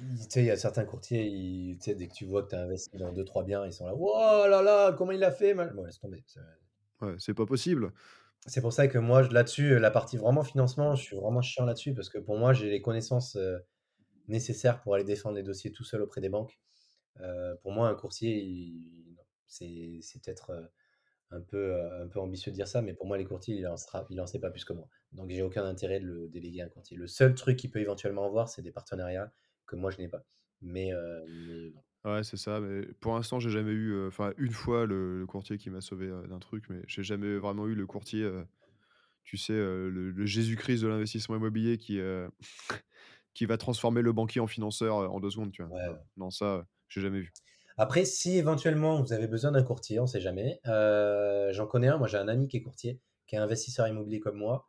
Il- 0.00 0.18
Tu 0.18 0.30
sais, 0.30 0.40
il 0.42 0.46
y 0.46 0.50
a 0.50 0.56
certains 0.56 0.84
courtiers, 0.84 1.26
ils- 1.26 1.78
tu 1.78 1.84
sais, 1.84 1.94
dès 1.94 2.08
que 2.08 2.14
tu 2.14 2.24
vois 2.24 2.42
que 2.42 2.50
tu 2.50 2.54
as 2.56 2.60
investi 2.62 2.96
dans 2.96 3.12
deux, 3.12 3.24
trois 3.24 3.44
biens, 3.44 3.64
ils 3.64 3.72
sont 3.72 3.86
là, 3.86 3.94
oh 3.96 4.44
là 4.48 4.62
là, 4.62 4.92
comment 4.92 5.12
il 5.12 5.22
a 5.24 5.30
fait 5.30 5.54
mal? 5.54 5.72
Bon, 5.74 5.84
laisse 5.84 5.98
tomber. 6.00 6.24
Ouais, 7.00 7.14
c'est 7.18 7.34
pas 7.34 7.46
possible. 7.46 7.92
C'est 8.46 8.60
pour 8.60 8.72
ça 8.72 8.88
que 8.88 8.98
moi, 8.98 9.22
là-dessus, 9.22 9.78
la 9.78 9.90
partie 9.90 10.16
vraiment 10.16 10.44
financement, 10.44 10.94
je 10.94 11.02
suis 11.02 11.16
vraiment 11.16 11.40
chiant 11.40 11.64
là-dessus 11.64 11.94
parce 11.94 12.10
que 12.10 12.18
pour 12.18 12.36
moi, 12.36 12.52
j'ai 12.52 12.68
les 12.70 12.82
connaissances 12.82 13.36
euh, 13.36 13.58
nécessaires 14.28 14.80
pour 14.82 14.94
aller 14.94 15.04
défendre 15.04 15.36
les 15.36 15.42
dossiers 15.42 15.72
tout 15.72 15.84
seul 15.84 16.02
auprès 16.02 16.20
des 16.20 16.28
banques. 16.28 16.60
Euh, 17.20 17.56
pour 17.62 17.72
moi, 17.72 17.88
un 17.88 17.94
courtier, 17.94 19.16
c'est 19.46 20.00
peut-être 20.24 20.50
euh, 20.50 20.62
un 21.30 21.40
peu, 21.40 21.80
un 22.02 22.08
peu 22.08 22.20
ambitieux 22.20 22.52
de 22.52 22.56
dire 22.56 22.68
ça, 22.68 22.82
mais 22.82 22.94
pour 22.94 23.06
moi, 23.06 23.18
les 23.18 23.24
courtiers, 23.24 23.56
il 23.56 23.66
en 23.66 23.76
sera, 23.76 24.06
il 24.10 24.20
en 24.20 24.26
sait 24.26 24.40
pas 24.40 24.50
plus 24.50 24.64
que 24.64 24.72
moi. 24.72 24.88
Donc, 25.12 25.30
j'ai 25.30 25.42
aucun 25.42 25.64
intérêt 25.64 26.00
de 26.00 26.06
le 26.06 26.28
déléguer 26.28 26.62
à 26.62 26.66
un 26.66 26.68
courtier. 26.68 26.96
Le 26.96 27.06
seul 27.06 27.34
truc 27.34 27.58
qu'il 27.58 27.70
peut 27.70 27.80
éventuellement 27.80 28.26
avoir, 28.26 28.48
c'est 28.48 28.62
des 28.62 28.72
partenariats 28.72 29.32
que 29.66 29.76
moi, 29.76 29.90
je 29.90 29.98
n'ai 29.98 30.08
pas. 30.08 30.22
Mais, 30.62 30.92
euh, 30.92 31.24
mais 31.28 31.70
non. 31.70 31.82
Ouais, 32.04 32.22
c'est 32.22 32.36
ça. 32.36 32.60
Mais 32.60 32.82
pour 33.00 33.14
l'instant, 33.14 33.40
j'ai 33.40 33.50
jamais 33.50 33.72
eu, 33.72 34.06
enfin, 34.06 34.32
une 34.36 34.52
fois 34.52 34.86
le, 34.86 35.18
le 35.18 35.26
courtier 35.26 35.56
qui 35.58 35.70
m'a 35.70 35.80
sauvé 35.80 36.08
d'un 36.28 36.38
truc, 36.38 36.64
mais 36.68 36.82
j'ai 36.86 37.02
jamais 37.02 37.36
vraiment 37.38 37.66
eu 37.66 37.74
le 37.74 37.86
courtier, 37.86 38.30
tu 39.24 39.36
sais, 39.38 39.54
le, 39.54 40.10
le 40.10 40.26
Jésus-Christ 40.26 40.82
de 40.82 40.88
l'investissement 40.88 41.36
immobilier 41.36 41.78
qui, 41.78 41.98
qui 43.34 43.46
va 43.46 43.56
transformer 43.56 44.02
le 44.02 44.12
banquier 44.12 44.40
en 44.40 44.46
financeur 44.46 44.96
en 44.96 45.20
deux 45.20 45.30
secondes, 45.30 45.52
tu 45.52 45.62
vois. 45.62 45.72
Ouais. 45.72 45.96
Non, 46.16 46.30
ça, 46.30 46.66
j'ai 46.88 47.00
jamais 47.00 47.20
vu. 47.20 47.32
Après, 47.76 48.04
si 48.04 48.36
éventuellement 48.36 49.02
vous 49.02 49.12
avez 49.12 49.26
besoin 49.26 49.50
d'un 49.50 49.62
courtier, 49.64 49.98
on 49.98 50.02
ne 50.02 50.08
sait 50.08 50.20
jamais. 50.20 50.60
euh, 50.66 51.52
J'en 51.52 51.66
connais 51.66 51.88
un, 51.88 51.98
moi 51.98 52.06
j'ai 52.06 52.18
un 52.18 52.28
ami 52.28 52.46
qui 52.48 52.58
est 52.58 52.62
courtier, 52.62 53.00
qui 53.26 53.34
est 53.34 53.38
investisseur 53.38 53.88
immobilier 53.88 54.20
comme 54.20 54.36
moi, 54.36 54.68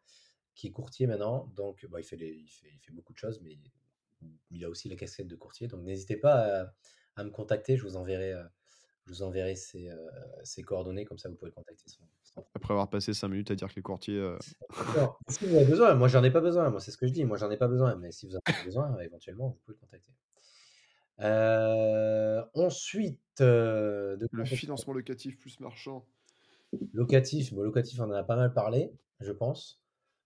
qui 0.56 0.68
est 0.68 0.72
courtier 0.72 1.06
maintenant. 1.08 1.52
Donc, 1.56 1.86
bon, 1.88 1.98
il, 2.00 2.04
fait 2.04 2.16
les- 2.18 2.34
il, 2.34 2.48
fait, 2.50 2.70
il 2.74 2.80
fait 2.80 2.92
beaucoup 2.94 3.14
de 3.14 3.18
choses, 3.20 3.42
mais 3.44 3.58
il 4.52 4.64
a 4.66 4.70
aussi 4.70 4.90
les 4.90 4.96
casquettes 4.96 5.28
de 5.28 5.36
courtier. 5.36 5.68
Donc, 5.68 5.82
n'hésitez 5.84 6.18
pas 6.18 6.62
à, 6.64 6.74
à 7.16 7.24
me 7.24 7.30
contacter. 7.30 7.78
Je 7.78 7.84
vous 7.84 7.96
enverrai, 7.98 8.34
euh, 8.34 8.44
je 9.06 9.12
vous 9.12 9.22
enverrai 9.24 9.56
ses, 9.56 9.90
euh, 9.90 9.98
ses 10.44 10.64
coordonnées, 10.64 11.06
comme 11.06 11.18
ça 11.18 11.30
vous 11.30 11.36
pouvez 11.36 11.52
le 11.52 11.56
contacter. 11.56 11.84
sans- 11.88 12.08
sans 12.24 12.46
Après 12.56 12.74
avoir 12.74 12.90
passé 12.90 13.14
cinq 13.14 13.30
minutes 13.30 13.52
à 13.52 13.56
dire 13.56 13.70
que 13.70 13.76
les 13.76 13.82
courtiers. 13.82 14.18
euh. 14.18 14.38
Si 15.30 15.46
vous 15.46 15.56
avez 15.56 15.66
besoin, 15.66 15.94
moi 15.96 16.08
j'en 16.08 16.24
ai 16.24 16.32
pas 16.32 16.42
besoin, 16.42 16.70
moi 16.70 16.80
c'est 16.80 16.92
ce 16.92 16.98
que 16.98 17.08
je 17.08 17.12
dis, 17.14 17.24
moi 17.26 17.38
j'en 17.38 17.50
ai 17.52 17.58
pas 17.58 17.68
besoin, 17.68 17.96
mais 17.96 18.12
si 18.12 18.26
vous 18.28 18.36
en 18.36 18.40
avez 18.46 18.64
besoin, 18.64 18.98
éventuellement 19.00 19.50
vous 19.50 19.60
pouvez 19.66 19.76
le 19.76 19.80
contacter. 19.80 20.12
Euh, 21.22 22.44
ensuite, 22.56 23.22
euh, 23.42 24.18
de 24.18 24.28
le 24.32 24.44
financement 24.46 24.94
locatif 24.94 25.38
plus 25.40 25.60
marchand. 25.62 26.06
locatif, 26.94 27.54
bon, 27.54 27.62
locatif 27.62 28.00
on 28.02 28.04
en 28.06 28.12
a 28.12 28.24
pas 28.24 28.36
mal 28.36 28.54
parlé, 28.54 28.92
je 29.22 29.32
pense. 29.32 29.82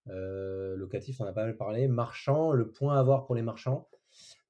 Euh, 0.10 0.76
locatif 0.76 1.22
on 1.22 1.26
a 1.26 1.34
pas 1.34 1.46
mal 1.46 1.58
parlé. 1.58 1.88
Marchand, 1.88 2.52
le 2.52 2.70
point 2.70 2.96
à 2.96 3.00
avoir 3.00 3.26
pour 3.26 3.36
les 3.36 3.42
marchands, 3.42 3.88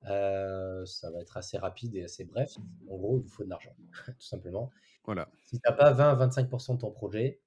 euh, 0.05 0.85
ça 0.85 1.11
va 1.11 1.19
être 1.21 1.37
assez 1.37 1.57
rapide 1.57 1.95
et 1.95 2.03
assez 2.03 2.25
bref. 2.25 2.55
En 2.89 2.97
gros, 2.97 3.17
il 3.17 3.23
vous 3.23 3.29
faut 3.29 3.43
de 3.43 3.49
l'argent, 3.49 3.75
tout 4.05 4.13
simplement. 4.19 4.71
Voilà. 5.05 5.29
Si 5.45 5.59
tu 5.59 5.61
n'as 5.65 5.75
pas 5.75 5.93
20-25% 5.93 6.75
de 6.75 6.81
ton 6.81 6.91
projet 6.91 7.41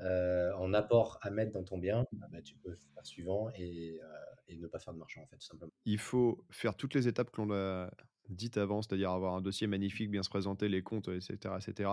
euh, 0.00 0.52
en 0.54 0.74
apport 0.74 1.18
à 1.22 1.30
mettre 1.30 1.52
dans 1.52 1.64
ton 1.64 1.78
bien, 1.78 2.06
ah 2.22 2.26
bah, 2.30 2.42
tu 2.42 2.56
peux 2.56 2.74
faire 2.74 3.06
suivant 3.06 3.48
et, 3.56 4.00
et 4.48 4.56
ne 4.56 4.66
pas 4.66 4.78
faire 4.78 4.92
de 4.92 4.98
marchand, 4.98 5.22
en 5.22 5.26
fait, 5.26 5.36
tout 5.36 5.46
simplement. 5.46 5.72
Il 5.84 5.98
faut 5.98 6.44
faire 6.50 6.74
toutes 6.74 6.94
les 6.94 7.08
étapes 7.08 7.30
que 7.30 7.40
l'on 7.40 7.52
a 7.54 7.90
dites 8.28 8.56
avant, 8.56 8.82
c'est-à-dire 8.82 9.10
avoir 9.10 9.34
un 9.34 9.40
dossier 9.40 9.66
magnifique, 9.66 10.10
bien 10.10 10.22
se 10.22 10.28
présenter, 10.28 10.68
les 10.68 10.82
comptes, 10.82 11.08
etc. 11.08 11.54
etc. 11.60 11.90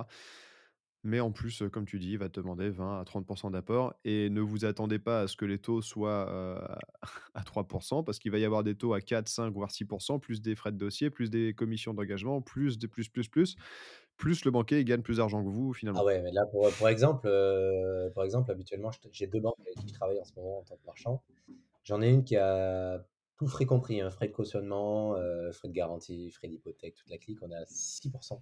Mais 1.06 1.20
en 1.20 1.32
plus, 1.32 1.62
euh, 1.62 1.70
comme 1.70 1.86
tu 1.86 2.00
dis, 2.00 2.12
il 2.12 2.18
va 2.18 2.30
te 2.30 2.40
demander 2.40 2.70
20 2.70 3.02
à 3.02 3.04
30% 3.04 3.52
d'apport 3.52 3.94
et 4.06 4.30
ne 4.30 4.40
vous 4.40 4.64
attendez 4.64 5.00
pas 5.00 5.22
à 5.22 5.28
ce 5.28 5.36
que 5.36 5.44
les 5.44 5.58
taux 5.58 5.82
soient 5.82 6.30
euh, 6.30 6.60
à 7.34 7.44
3% 7.44 8.04
parce 8.04 8.20
qu'il 8.20 8.32
va 8.32 8.40
y 8.40 8.46
avoir 8.46 8.64
des 8.64 8.76
taux 8.76 8.94
à 8.94 9.02
4, 9.02 9.28
5, 9.28 9.54
voire 9.54 9.70
6%, 9.70 10.20
plus 10.20 10.42
des 10.42 10.56
frais 10.56 10.72
de 10.72 10.78
dossier, 10.78 11.10
plus 11.10 11.30
des 11.30 11.54
commissions 11.54 11.94
d'engagement, 11.94 12.42
plus 12.42 12.78
des 12.78 12.88
plus, 12.88 13.10
plus, 13.10 13.28
plus, 13.28 13.58
plus 14.16 14.46
le 14.46 14.52
banquier 14.52 14.80
il 14.80 14.86
gagne 14.86 15.02
plus 15.02 15.18
d'argent 15.18 15.44
que 15.44 15.50
vous 15.50 15.74
finalement. 15.74 16.00
Ah 16.02 16.06
ouais, 16.06 16.22
mais 16.22 16.32
là, 16.32 16.46
pour, 16.52 16.70
pour 16.72 16.88
exemple, 16.88 17.28
euh, 17.28 18.10
par 18.12 18.24
exemple, 18.24 18.50
habituellement, 18.52 18.92
j'ai 19.12 19.28
deux 19.28 19.42
banques 19.42 19.60
avec 19.60 19.76
qui 19.76 19.88
je 19.90 19.94
travaille 19.94 20.20
en 20.20 20.26
ce 20.26 20.34
moment 20.36 20.60
en 20.60 20.64
tant 20.64 20.76
que 20.76 20.86
marchand. 20.86 21.22
J'en 21.84 22.02
ai 22.02 22.10
une 22.10 22.24
qui 22.24 22.38
a 22.38 23.04
tout 23.38 23.48
frais 23.48 23.66
compris, 23.66 24.00
hein, 24.00 24.10
frais 24.10 24.28
de 24.28 24.32
cautionnement, 24.32 25.16
euh, 25.16 25.52
frais 25.52 25.68
de 25.68 25.74
garantie, 25.74 26.32
frais 26.32 26.48
d'hypothèque, 26.48 26.96
toute 26.96 27.10
la 27.10 27.18
clique, 27.18 27.40
on 27.42 27.52
est 27.52 27.56
à 27.56 27.66
6%. 27.66 28.42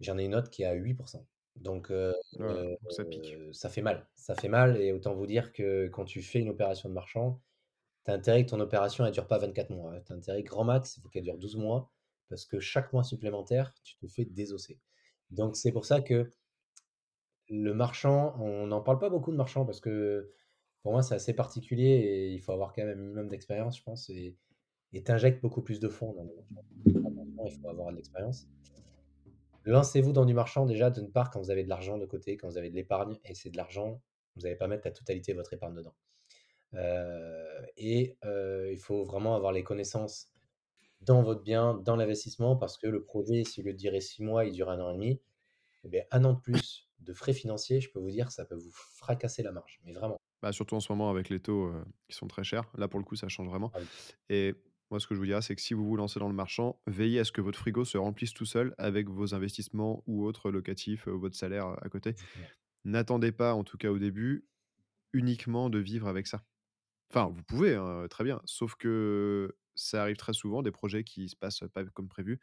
J'en 0.00 0.18
ai 0.18 0.24
une 0.24 0.34
autre 0.34 0.50
qui 0.50 0.62
est 0.62 0.66
à 0.66 0.74
8%. 0.74 1.26
Donc, 1.60 1.90
euh, 1.90 2.12
ça 2.88 3.04
pique. 3.04 3.36
ça 3.52 3.68
fait 3.68 3.82
mal. 3.82 4.08
Ça 4.16 4.34
fait 4.34 4.48
mal 4.48 4.80
et 4.80 4.92
autant 4.92 5.14
vous 5.14 5.26
dire 5.26 5.52
que 5.52 5.88
quand 5.88 6.04
tu 6.04 6.22
fais 6.22 6.40
une 6.40 6.48
opération 6.48 6.88
de 6.88 6.94
marchand, 6.94 7.40
tu 8.04 8.10
as 8.10 8.14
intérêt 8.14 8.44
que 8.44 8.50
ton 8.50 8.60
opération 8.60 9.04
ne 9.04 9.10
dure 9.10 9.26
pas 9.26 9.38
24 9.38 9.70
mois. 9.70 10.00
Tu 10.00 10.12
as 10.12 10.16
intérêt 10.16 10.42
grand 10.42 10.64
max, 10.64 10.96
il 10.96 11.02
faut 11.02 11.08
qu'elle 11.08 11.24
dure 11.24 11.38
12 11.38 11.56
mois 11.56 11.90
parce 12.28 12.46
que 12.46 12.60
chaque 12.60 12.92
mois 12.92 13.02
supplémentaire, 13.02 13.74
tu 13.82 13.96
te 13.96 14.06
fais 14.06 14.24
désosser. 14.24 14.80
Donc, 15.30 15.56
c'est 15.56 15.72
pour 15.72 15.84
ça 15.84 16.00
que 16.00 16.32
le 17.48 17.74
marchand, 17.74 18.34
on 18.40 18.68
n'en 18.68 18.80
parle 18.80 18.98
pas 18.98 19.10
beaucoup 19.10 19.32
de 19.32 19.36
marchand 19.36 19.66
parce 19.66 19.80
que 19.80 20.30
pour 20.82 20.92
moi, 20.92 21.02
c'est 21.02 21.14
assez 21.14 21.34
particulier 21.34 21.88
et 21.88 22.32
il 22.32 22.40
faut 22.40 22.52
avoir 22.52 22.72
quand 22.72 22.84
même 22.84 22.98
un 22.98 23.00
minimum 23.00 23.28
d'expérience, 23.28 23.76
je 23.76 23.82
pense, 23.82 24.08
et 24.08 24.36
t'injectes 25.04 25.42
beaucoup 25.42 25.62
plus 25.62 25.78
de 25.78 25.88
fonds 25.88 26.14
il 27.46 27.58
faut 27.60 27.68
avoir 27.68 27.90
de 27.90 27.96
l'expérience. 27.96 28.48
Lancez-vous 29.70 30.12
dans 30.12 30.24
du 30.24 30.34
marchand 30.34 30.66
déjà, 30.66 30.90
d'une 30.90 31.12
part, 31.12 31.30
quand 31.30 31.40
vous 31.40 31.50
avez 31.50 31.62
de 31.62 31.68
l'argent 31.68 31.96
de 31.96 32.04
côté, 32.04 32.36
quand 32.36 32.48
vous 32.48 32.58
avez 32.58 32.70
de 32.70 32.74
l'épargne, 32.74 33.18
et 33.24 33.34
c'est 33.34 33.50
de 33.50 33.56
l'argent, 33.56 34.02
vous 34.34 34.42
n'allez 34.42 34.56
pas 34.56 34.66
mettre 34.66 34.82
la 34.84 34.90
totalité 34.90 35.32
de 35.32 35.36
votre 35.36 35.52
épargne 35.52 35.74
dedans. 35.74 35.94
Euh, 36.74 37.62
et 37.76 38.16
euh, 38.24 38.68
il 38.72 38.78
faut 38.78 39.04
vraiment 39.04 39.36
avoir 39.36 39.52
les 39.52 39.62
connaissances 39.62 40.32
dans 41.02 41.22
votre 41.22 41.42
bien, 41.42 41.74
dans 41.74 41.94
l'investissement, 41.94 42.56
parce 42.56 42.78
que 42.78 42.88
le 42.88 43.04
projet, 43.04 43.44
si 43.44 43.62
de 43.62 43.70
durer 43.70 44.00
six 44.00 44.24
mois, 44.24 44.44
il 44.44 44.52
dure 44.52 44.70
un 44.70 44.80
an 44.80 44.90
et 44.90 44.94
demi, 44.94 45.20
eh 45.84 45.88
bien, 45.88 46.02
un 46.10 46.24
an 46.24 46.32
de 46.34 46.40
plus 46.40 46.88
de 46.98 47.12
frais 47.12 47.32
financiers, 47.32 47.80
je 47.80 47.90
peux 47.90 48.00
vous 48.00 48.10
dire 48.10 48.26
que 48.26 48.32
ça 48.32 48.44
peut 48.44 48.56
vous 48.56 48.72
fracasser 48.72 49.42
la 49.44 49.52
marge, 49.52 49.80
mais 49.84 49.92
vraiment. 49.92 50.16
Bah, 50.42 50.52
surtout 50.52 50.74
en 50.74 50.80
ce 50.80 50.90
moment 50.92 51.10
avec 51.10 51.28
les 51.28 51.38
taux 51.38 51.66
euh, 51.66 51.84
qui 52.08 52.16
sont 52.16 52.26
très 52.26 52.44
chers. 52.44 52.70
Là, 52.76 52.88
pour 52.88 52.98
le 52.98 53.04
coup, 53.04 53.14
ça 53.14 53.28
change 53.28 53.48
vraiment. 53.48 53.70
Ah 53.74 53.78
oui. 53.80 53.86
Et 54.30 54.54
moi, 54.90 54.98
ce 54.98 55.06
que 55.06 55.14
je 55.14 55.20
vous 55.20 55.26
dirais, 55.26 55.42
c'est 55.42 55.54
que 55.54 55.62
si 55.62 55.74
vous 55.74 55.84
vous 55.84 55.96
lancez 55.96 56.18
dans 56.18 56.28
le 56.28 56.34
marchand, 56.34 56.80
veillez 56.86 57.20
à 57.20 57.24
ce 57.24 57.32
que 57.32 57.40
votre 57.40 57.58
frigo 57.58 57.84
se 57.84 57.96
remplisse 57.96 58.32
tout 58.32 58.44
seul 58.44 58.74
avec 58.78 59.08
vos 59.08 59.34
investissements 59.34 60.02
ou 60.06 60.24
autres 60.24 60.50
locatifs, 60.50 61.06
euh, 61.08 61.12
votre 61.12 61.36
salaire 61.36 61.68
euh, 61.68 61.76
à 61.82 61.88
côté. 61.88 62.14
N'attendez 62.84 63.32
pas, 63.32 63.54
en 63.54 63.64
tout 63.64 63.76
cas 63.78 63.90
au 63.90 63.98
début, 63.98 64.46
uniquement 65.12 65.70
de 65.70 65.78
vivre 65.78 66.08
avec 66.08 66.26
ça. 66.26 66.42
Enfin, 67.10 67.28
vous 67.28 67.42
pouvez, 67.42 67.74
hein, 67.74 68.06
très 68.08 68.24
bien. 68.24 68.40
Sauf 68.44 68.74
que 68.76 69.56
ça 69.74 70.02
arrive 70.02 70.16
très 70.16 70.32
souvent, 70.32 70.62
des 70.62 70.70
projets 70.70 71.04
qui 71.04 71.28
se 71.28 71.36
passent 71.36 71.64
pas 71.72 71.84
comme 71.84 72.08
prévu 72.08 72.40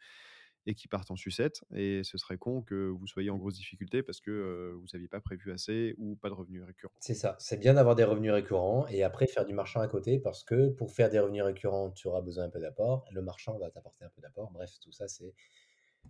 et 0.66 0.74
qui 0.74 0.88
partent 0.88 1.10
en 1.10 1.16
sucette. 1.16 1.64
Et 1.74 2.02
ce 2.04 2.18
serait 2.18 2.38
con 2.38 2.62
que 2.62 2.88
vous 2.88 3.06
soyez 3.06 3.30
en 3.30 3.36
grosse 3.38 3.54
difficulté 3.54 4.02
parce 4.02 4.20
que 4.20 4.72
vous 4.76 4.86
n'aviez 4.92 5.08
pas 5.08 5.20
prévu 5.20 5.52
assez 5.52 5.94
ou 5.98 6.16
pas 6.16 6.28
de 6.28 6.34
revenus 6.34 6.62
récurrents. 6.64 6.94
C'est 7.00 7.14
ça, 7.14 7.36
c'est 7.38 7.58
bien 7.58 7.74
d'avoir 7.74 7.94
des 7.94 8.04
revenus 8.04 8.32
récurrents 8.32 8.86
et 8.88 9.02
après 9.04 9.26
faire 9.28 9.44
du 9.44 9.54
marchand 9.54 9.80
à 9.80 9.88
côté 9.88 10.18
parce 10.18 10.42
que 10.42 10.68
pour 10.68 10.90
faire 10.92 11.10
des 11.10 11.20
revenus 11.20 11.44
récurrents, 11.44 11.90
tu 11.90 12.08
auras 12.08 12.20
besoin 12.22 12.44
un 12.44 12.50
peu 12.50 12.58
d'apport. 12.60 13.04
Le 13.12 13.22
marchand 13.22 13.56
va 13.58 13.70
t'apporter 13.70 14.04
un 14.04 14.10
peu 14.10 14.20
d'apport. 14.20 14.50
Bref, 14.50 14.78
tout 14.80 14.92
ça, 14.92 15.06
c'est 15.08 15.34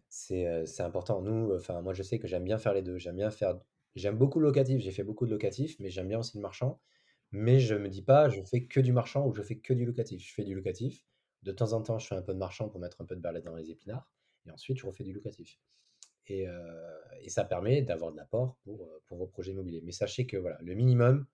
c'est 0.08 0.82
important. 0.82 1.22
Nous, 1.22 1.54
enfin, 1.54 1.82
moi, 1.82 1.92
je 1.94 2.02
sais 2.02 2.18
que 2.18 2.26
j'aime 2.28 2.44
bien 2.44 2.58
faire 2.58 2.74
les 2.74 2.82
deux. 2.82 2.98
J'aime 2.98 3.16
bien 3.16 3.30
faire, 3.30 3.60
j'aime 3.94 4.16
beaucoup 4.18 4.40
le 4.40 4.46
locatif. 4.46 4.80
J'ai 4.80 4.92
fait 4.92 5.04
beaucoup 5.04 5.26
de 5.26 5.30
locatif, 5.32 5.76
mais 5.80 5.90
j'aime 5.90 6.08
bien 6.08 6.18
aussi 6.18 6.36
le 6.36 6.42
marchand. 6.42 6.80
Mais 7.32 7.60
je 7.60 7.74
me 7.74 7.88
dis 7.88 8.02
pas, 8.02 8.28
je 8.30 8.42
fais 8.42 8.66
que 8.66 8.80
du 8.80 8.92
marchand 8.92 9.26
ou 9.26 9.34
je 9.34 9.42
fais 9.42 9.58
que 9.58 9.74
du 9.74 9.84
locatif. 9.84 10.26
Je 10.26 10.34
fais 10.34 10.44
du 10.44 10.54
locatif. 10.54 11.04
De 11.42 11.52
temps 11.52 11.72
en 11.74 11.82
temps, 11.82 11.98
je 11.98 12.06
fais 12.06 12.14
un 12.16 12.22
peu 12.22 12.32
de 12.34 12.38
marchand 12.38 12.68
pour 12.68 12.80
mettre 12.80 13.00
un 13.02 13.04
peu 13.06 13.16
de 13.16 13.20
balai 13.20 13.42
dans 13.42 13.54
les 13.54 13.70
épinards. 13.70 14.10
Et 14.48 14.50
ensuite, 14.50 14.78
tu 14.78 14.86
refais 14.86 15.04
du 15.04 15.12
locatif. 15.12 15.58
Et, 16.26 16.46
euh, 16.48 16.98
et 17.22 17.30
ça 17.30 17.44
permet 17.44 17.82
d'avoir 17.82 18.12
de 18.12 18.16
l'apport 18.16 18.56
pour, 18.64 18.82
euh, 18.82 19.02
pour 19.06 19.18
vos 19.18 19.26
projets 19.26 19.52
immobiliers. 19.52 19.80
Mais 19.84 19.92
sachez 19.92 20.26
que 20.26 20.36
voilà, 20.36 20.58
le 20.60 20.74
minimum, 20.74 21.26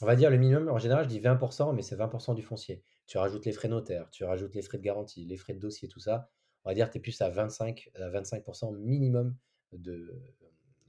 on 0.00 0.06
va 0.06 0.16
dire 0.16 0.30
le 0.30 0.38
minimum, 0.38 0.68
en 0.68 0.78
général, 0.78 1.04
je 1.04 1.08
dis 1.08 1.20
20%, 1.20 1.74
mais 1.74 1.82
c'est 1.82 1.96
20% 1.96 2.34
du 2.34 2.42
foncier. 2.42 2.82
Tu 3.06 3.18
rajoutes 3.18 3.44
les 3.44 3.52
frais 3.52 3.68
notaires, 3.68 4.08
tu 4.10 4.24
rajoutes 4.24 4.54
les 4.54 4.62
frais 4.62 4.78
de 4.78 4.82
garantie, 4.82 5.24
les 5.24 5.36
frais 5.36 5.54
de 5.54 5.58
dossier, 5.58 5.88
tout 5.88 6.00
ça. 6.00 6.30
On 6.64 6.70
va 6.70 6.74
dire 6.74 6.88
que 6.88 6.92
tu 6.92 6.98
es 6.98 7.00
plus 7.00 7.20
à 7.20 7.28
25, 7.28 7.90
à 7.96 8.08
25% 8.10 8.76
minimum 8.76 9.36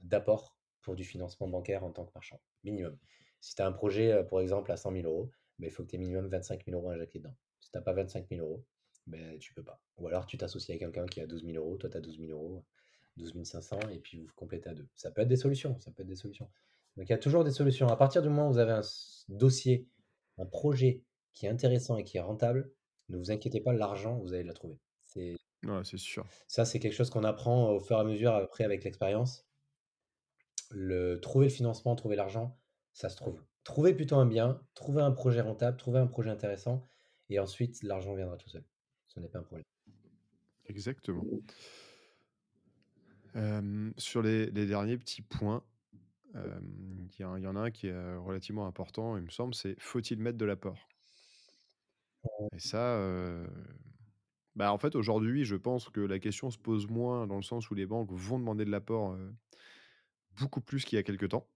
d'apport 0.02 0.56
pour 0.82 0.94
du 0.94 1.04
financement 1.04 1.48
bancaire 1.48 1.84
en 1.84 1.90
tant 1.90 2.04
que 2.04 2.12
marchand. 2.14 2.40
Minimum. 2.64 2.98
Si 3.40 3.54
tu 3.54 3.62
as 3.62 3.66
un 3.66 3.72
projet, 3.72 4.12
euh, 4.12 4.22
par 4.22 4.40
exemple, 4.40 4.70
à 4.72 4.76
100 4.76 4.92
000 4.92 5.06
euros, 5.06 5.30
ben, 5.58 5.66
il 5.66 5.70
faut 5.70 5.82
que 5.82 5.88
tu 5.88 5.96
aies 5.96 5.98
minimum 5.98 6.28
25 6.28 6.64
000 6.66 6.76
euros 6.78 6.90
injectés 6.90 7.18
dedans. 7.18 7.34
Si 7.60 7.70
tu 7.70 7.78
n'as 7.78 7.82
pas 7.82 7.92
25 7.92 8.28
000 8.28 8.44
euros, 8.44 8.64
ben, 9.06 9.38
tu 9.38 9.52
peux 9.54 9.62
pas. 9.62 9.80
Ou 9.98 10.06
alors 10.08 10.26
tu 10.26 10.36
t'associes 10.38 10.72
avec 10.72 10.80
quelqu'un 10.80 11.06
qui 11.06 11.20
a 11.20 11.26
12 11.26 11.44
000 11.44 11.56
euros, 11.56 11.76
toi 11.76 11.90
tu 11.90 11.96
as 11.96 12.00
12 12.00 12.18
000 12.18 12.30
euros, 12.32 12.64
12 13.16 13.42
500, 13.44 13.78
et 13.90 13.98
puis 13.98 14.24
vous 14.24 14.34
complétez 14.34 14.70
à 14.70 14.74
deux. 14.74 14.88
Ça 14.94 15.10
peut 15.10 15.22
être 15.22 15.28
des 15.28 15.36
solutions, 15.36 15.78
ça 15.80 15.90
peut 15.90 16.02
être 16.02 16.08
des 16.08 16.16
solutions. 16.16 16.50
Donc 16.96 17.08
il 17.08 17.12
y 17.12 17.14
a 17.14 17.18
toujours 17.18 17.44
des 17.44 17.50
solutions. 17.50 17.88
À 17.88 17.96
partir 17.96 18.22
du 18.22 18.28
moment 18.28 18.48
où 18.48 18.52
vous 18.52 18.58
avez 18.58 18.72
un 18.72 18.82
dossier, 19.28 19.88
un 20.38 20.46
projet 20.46 21.02
qui 21.32 21.46
est 21.46 21.48
intéressant 21.48 21.96
et 21.96 22.04
qui 22.04 22.16
est 22.16 22.22
rentable, 22.22 22.72
ne 23.08 23.16
vous 23.16 23.30
inquiétez 23.30 23.60
pas, 23.60 23.72
l'argent, 23.72 24.18
vous 24.18 24.34
allez 24.34 24.44
le 24.44 24.54
trouver. 24.54 24.78
C'est 25.04 25.36
c'est 25.84 25.98
sûr. 25.98 26.26
Ça, 26.46 26.64
c'est 26.64 26.78
quelque 26.78 26.94
chose 26.94 27.10
qu'on 27.10 27.24
apprend 27.24 27.70
au 27.70 27.80
fur 27.80 27.96
et 27.96 28.00
à 28.00 28.04
mesure 28.04 28.34
après 28.34 28.64
avec 28.64 28.84
l'expérience. 28.84 29.46
Le 30.70 31.20
trouver 31.20 31.46
le 31.46 31.52
financement, 31.52 31.94
trouver 31.96 32.16
l'argent, 32.16 32.58
ça 32.92 33.08
se 33.08 33.16
trouve. 33.16 33.42
Trouver 33.64 33.92
plutôt 33.94 34.16
un 34.16 34.26
bien, 34.26 34.62
trouver 34.74 35.02
un 35.02 35.10
projet 35.10 35.40
rentable, 35.40 35.76
trouver 35.76 35.98
un 35.98 36.06
projet 36.06 36.30
intéressant, 36.30 36.82
et 37.28 37.38
ensuite 37.38 37.82
l'argent 37.82 38.14
viendra 38.14 38.36
tout 38.36 38.48
seul. 38.48 38.64
Ce 39.10 39.20
n'est 39.20 39.28
pas 39.28 39.40
un 39.40 39.42
problème. 39.42 39.64
Exactement. 40.66 41.24
sur 43.98 44.22
les, 44.22 44.50
derniers 44.50 44.96
petits 44.98 45.22
points, 45.22 45.62
il 46.34 47.10
y, 47.18 47.24
en 47.24 47.56
a 47.56 47.60
un 47.60 47.70
qui 47.70 47.88
est 47.88 48.16
relativement 48.16 48.66
important, 48.66 49.16
il 49.16 49.24
me 49.24 49.30
semble, 49.30 49.54
c'est 49.54 49.74
faut-il 49.80 50.18
mettre 50.18 50.38
de 50.38 50.44
l'apport? 50.44 50.88
Et 52.52 52.60
ça, 52.60 53.00
bah, 54.54 54.72
en 54.72 54.78
fait, 54.78 54.94
aujourd'hui, 54.94 55.44
je 55.44 55.56
pense 55.56 55.88
que 55.88 56.00
la 56.00 56.20
question 56.20 56.50
se 56.50 56.58
pose 56.58 56.88
moins 56.88 57.26
dans 57.26 57.36
le 57.36 57.42
sens 57.42 57.68
où 57.70 57.74
les 57.74 57.86
banques 57.86 58.12
vont 58.12 58.38
demander 58.38 58.64
de 58.64 58.70
l'apport 58.70 59.16
beaucoup 60.38 60.60
plus 60.60 60.84
qu'il 60.84 60.96
y 60.96 60.98
a 61.00 61.02
quelques 61.02 61.30
temps. 61.30 61.46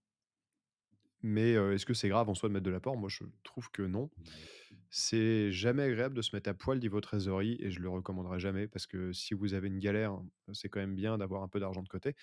Mais 1.26 1.52
est-ce 1.52 1.86
que 1.86 1.94
c'est 1.94 2.10
grave 2.10 2.28
en 2.28 2.34
soi 2.34 2.50
de 2.50 2.52
mettre 2.52 2.66
de 2.66 2.70
l'apport 2.70 2.98
Moi, 2.98 3.08
je 3.08 3.24
trouve 3.44 3.70
que 3.70 3.80
non. 3.80 4.10
C'est 4.90 5.50
jamais 5.52 5.82
agréable 5.82 6.14
de 6.14 6.20
se 6.20 6.36
mettre 6.36 6.50
à 6.50 6.54
poil 6.54 6.78
niveau 6.78 7.00
trésorerie 7.00 7.56
et 7.60 7.70
je 7.70 7.80
le 7.80 7.88
recommanderais 7.88 8.38
jamais 8.38 8.68
parce 8.68 8.86
que 8.86 9.10
si 9.14 9.32
vous 9.32 9.54
avez 9.54 9.68
une 9.68 9.78
galère, 9.78 10.20
c'est 10.52 10.68
quand 10.68 10.80
même 10.80 10.94
bien 10.94 11.16
d'avoir 11.16 11.42
un 11.42 11.48
peu 11.48 11.60
d'argent 11.60 11.82
de 11.82 11.88
côté. 11.88 12.14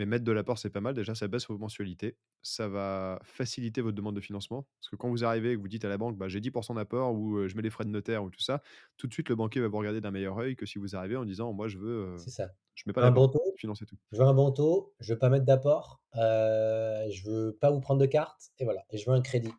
Mais 0.00 0.06
mettre 0.06 0.24
de 0.24 0.32
l'apport, 0.32 0.58
c'est 0.58 0.70
pas 0.70 0.80
mal. 0.80 0.94
Déjà, 0.94 1.14
ça 1.14 1.28
baisse 1.28 1.46
vos 1.46 1.58
mensualités. 1.58 2.16
Ça 2.40 2.68
va 2.68 3.20
faciliter 3.22 3.82
votre 3.82 3.94
demande 3.94 4.16
de 4.16 4.22
financement. 4.22 4.66
Parce 4.80 4.88
que 4.88 4.96
quand 4.96 5.10
vous 5.10 5.26
arrivez 5.26 5.52
et 5.52 5.56
que 5.56 5.60
vous 5.60 5.68
dites 5.68 5.84
à 5.84 5.90
la 5.90 5.98
banque, 5.98 6.16
bah, 6.16 6.26
j'ai 6.26 6.40
10% 6.40 6.74
d'apport 6.74 7.12
ou 7.12 7.46
je 7.46 7.54
mets 7.54 7.60
les 7.60 7.68
frais 7.68 7.84
de 7.84 7.90
notaire 7.90 8.24
ou 8.24 8.30
tout 8.30 8.40
ça, 8.40 8.62
tout 8.96 9.08
de 9.08 9.12
suite, 9.12 9.28
le 9.28 9.36
banquier 9.36 9.60
va 9.60 9.68
vous 9.68 9.76
regarder 9.76 10.00
d'un 10.00 10.10
meilleur 10.10 10.38
œil 10.38 10.56
que 10.56 10.64
si 10.64 10.78
vous 10.78 10.96
arrivez 10.96 11.16
en 11.16 11.26
disant, 11.26 11.52
moi, 11.52 11.68
je 11.68 11.76
veux. 11.76 12.14
c'est 12.16 12.30
ça. 12.30 12.48
Je 12.74 12.84
mets 12.86 12.94
pas 12.94 13.02
d'apport, 13.02 13.30
financer 13.58 13.84
tout. 13.84 13.98
Je 14.10 14.16
veux 14.16 14.24
un 14.24 14.32
bon 14.32 14.50
taux, 14.52 14.94
je 15.00 15.12
veux 15.12 15.18
pas 15.18 15.28
mettre 15.28 15.44
d'apport, 15.44 16.00
euh, 16.16 17.06
je 17.10 17.28
veux 17.28 17.58
pas 17.60 17.70
vous 17.70 17.80
prendre 17.80 18.00
de 18.00 18.06
carte, 18.06 18.52
et 18.58 18.64
voilà. 18.64 18.86
Et 18.88 18.96
je 18.96 19.04
veux 19.10 19.14
un 19.14 19.20
crédit. 19.20 19.52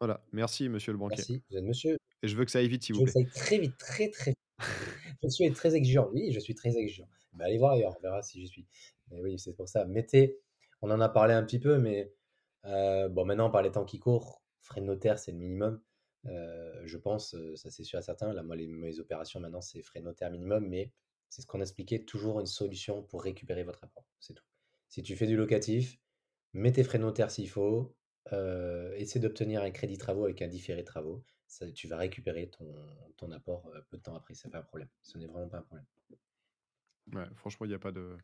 Voilà. 0.00 0.24
Merci, 0.32 0.70
monsieur 0.70 0.92
le 0.92 0.98
banquier. 0.98 1.16
Merci, 1.18 1.42
vous 1.50 1.58
êtes 1.58 1.64
monsieur. 1.64 1.98
Et 2.22 2.28
je 2.28 2.34
veux 2.36 2.46
que 2.46 2.50
ça 2.50 2.60
aille 2.60 2.68
vite, 2.68 2.84
s'il 2.84 2.94
vous 2.94 3.02
plaît. 3.02 3.12
Je 3.12 3.18
veux 3.18 3.24
que 3.24 3.30
ça 3.32 3.38
aille 3.38 3.46
très 3.46 3.58
vite, 3.58 3.76
très, 3.76 4.08
très 4.08 4.30
vite. 4.30 4.38
monsieur 5.22 5.44
est 5.44 5.54
très 5.54 5.74
exigeant. 5.74 6.08
Oui, 6.14 6.32
je 6.32 6.40
suis 6.40 6.54
très 6.54 6.74
exigeant. 6.78 7.08
Mais 7.36 7.44
allez 7.44 7.58
voir 7.58 7.72
ailleurs, 7.72 7.94
on 7.98 8.00
verra 8.00 8.22
si 8.22 8.40
je 8.40 8.46
suis. 8.46 8.66
Oui, 9.10 9.38
c'est 9.38 9.54
pour 9.54 9.68
ça. 9.68 9.84
Mettez 9.84 10.40
on 10.84 10.90
en 10.90 11.00
a 11.00 11.08
parlé 11.08 11.32
un 11.32 11.42
petit 11.42 11.58
peu, 11.58 11.78
mais 11.78 12.12
euh, 12.66 13.08
bon, 13.08 13.24
maintenant, 13.24 13.50
par 13.50 13.62
les 13.62 13.72
temps 13.72 13.86
qui 13.86 13.98
courent, 13.98 14.42
frais 14.60 14.82
de 14.82 14.86
notaire, 14.86 15.18
c'est 15.18 15.32
le 15.32 15.38
minimum. 15.38 15.80
Euh, 16.26 16.82
je 16.84 16.98
pense, 16.98 17.34
euh, 17.34 17.56
ça 17.56 17.70
c'est 17.70 17.84
sûr 17.84 17.98
à 17.98 18.02
certains. 18.02 18.34
Là, 18.34 18.42
moi, 18.42 18.54
les, 18.54 18.66
mes 18.66 18.98
opérations 19.00 19.40
maintenant, 19.40 19.62
c'est 19.62 19.80
frais 19.82 20.00
de 20.00 20.04
notaire 20.04 20.30
minimum, 20.30 20.68
mais 20.68 20.92
c'est 21.30 21.40
ce 21.40 21.46
qu'on 21.46 21.62
expliquait, 21.62 22.04
toujours 22.04 22.38
une 22.38 22.46
solution 22.46 23.02
pour 23.02 23.22
récupérer 23.22 23.64
votre 23.64 23.82
apport. 23.82 24.06
C'est 24.20 24.34
tout. 24.34 24.44
Si 24.90 25.02
tu 25.02 25.16
fais 25.16 25.26
du 25.26 25.36
locatif, 25.36 25.98
mets 26.52 26.72
tes 26.72 26.84
frais 26.84 26.98
de 26.98 27.04
notaire 27.04 27.30
s'il 27.30 27.48
faut, 27.48 27.96
essaie 28.96 29.20
d'obtenir 29.20 29.62
un 29.62 29.70
crédit 29.70 29.96
travaux 29.98 30.24
avec 30.24 30.42
un 30.42 30.48
différé 30.48 30.82
de 30.82 30.86
travaux. 30.86 31.24
Tu 31.74 31.88
vas 31.88 31.96
récupérer 31.96 32.50
ton, 32.50 32.74
ton 33.16 33.30
apport 33.32 33.70
peu 33.88 33.96
de 33.96 34.02
temps 34.02 34.16
après. 34.16 34.34
C'est 34.34 34.50
pas 34.50 34.58
un 34.58 34.62
problème. 34.62 34.88
Ce 35.02 35.16
n'est 35.18 35.26
vraiment 35.26 35.48
pas 35.48 35.58
un 35.58 35.62
problème. 35.62 35.86
Ouais, 37.12 37.26
franchement, 37.36 37.66
il 37.66 37.70
n'y 37.70 37.74
a 37.74 37.78
pas 37.78 37.92
de. 37.92 38.16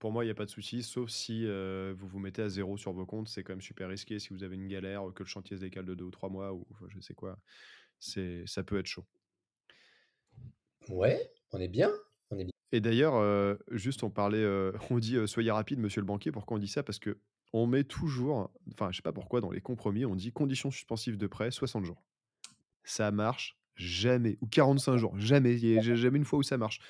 Pour 0.00 0.10
moi, 0.10 0.24
il 0.24 0.26
n'y 0.26 0.32
a 0.32 0.34
pas 0.34 0.46
de 0.46 0.50
souci, 0.50 0.82
sauf 0.82 1.10
si 1.10 1.46
vous 1.46 2.08
vous 2.08 2.18
mettez 2.18 2.42
à 2.42 2.48
zéro 2.48 2.76
sur 2.76 2.92
vos 2.92 3.06
comptes. 3.06 3.28
C'est 3.28 3.44
quand 3.44 3.52
même 3.52 3.60
super 3.60 3.88
risqué. 3.88 4.18
Si 4.18 4.30
vous 4.30 4.42
avez 4.42 4.56
une 4.56 4.66
galère, 4.66 5.04
que 5.14 5.22
le 5.22 5.28
chantier 5.28 5.56
se 5.56 5.60
décale 5.60 5.84
de 5.84 5.94
deux 5.94 6.06
ou 6.06 6.10
trois 6.10 6.30
mois, 6.30 6.52
ou 6.52 6.66
je 6.88 6.98
sais 7.00 7.14
quoi, 7.14 7.38
c'est 8.00 8.42
ça 8.46 8.64
peut 8.64 8.78
être 8.78 8.86
chaud. 8.86 9.04
Ouais, 10.88 11.30
on 11.52 11.60
est 11.60 11.68
bien. 11.68 11.92
On 12.30 12.38
est 12.38 12.44
bien. 12.44 12.52
Et 12.72 12.80
d'ailleurs, 12.80 13.56
juste 13.70 14.02
on 14.02 14.10
parlait, 14.10 14.44
on 14.90 14.98
dit 14.98 15.16
soyez 15.28 15.50
rapide, 15.50 15.78
monsieur 15.78 16.00
le 16.00 16.06
banquier. 16.06 16.32
Pourquoi 16.32 16.56
on 16.56 16.60
dit 16.60 16.68
ça? 16.68 16.82
Parce 16.82 16.98
que 16.98 17.20
on 17.52 17.66
met 17.66 17.84
toujours, 17.84 18.50
enfin, 18.72 18.90
je 18.92 18.96
sais 18.96 19.02
pas 19.02 19.12
pourquoi, 19.12 19.40
dans 19.40 19.50
les 19.50 19.60
compromis, 19.60 20.04
on 20.04 20.14
dit 20.14 20.32
conditions 20.32 20.70
suspensives 20.70 21.16
de 21.16 21.26
prêt 21.26 21.50
60 21.50 21.84
jours. 21.84 22.02
Ça 22.84 23.10
marche 23.10 23.58
jamais. 23.74 24.38
Ou 24.40 24.46
45 24.46 24.96
jours. 24.96 25.18
Jamais. 25.18 25.56
Il 25.58 25.70
n'y 25.70 25.90
a 25.90 25.94
jamais 25.94 26.18
une 26.18 26.24
fois 26.24 26.38
où 26.38 26.42
ça 26.42 26.58
marche. 26.58 26.80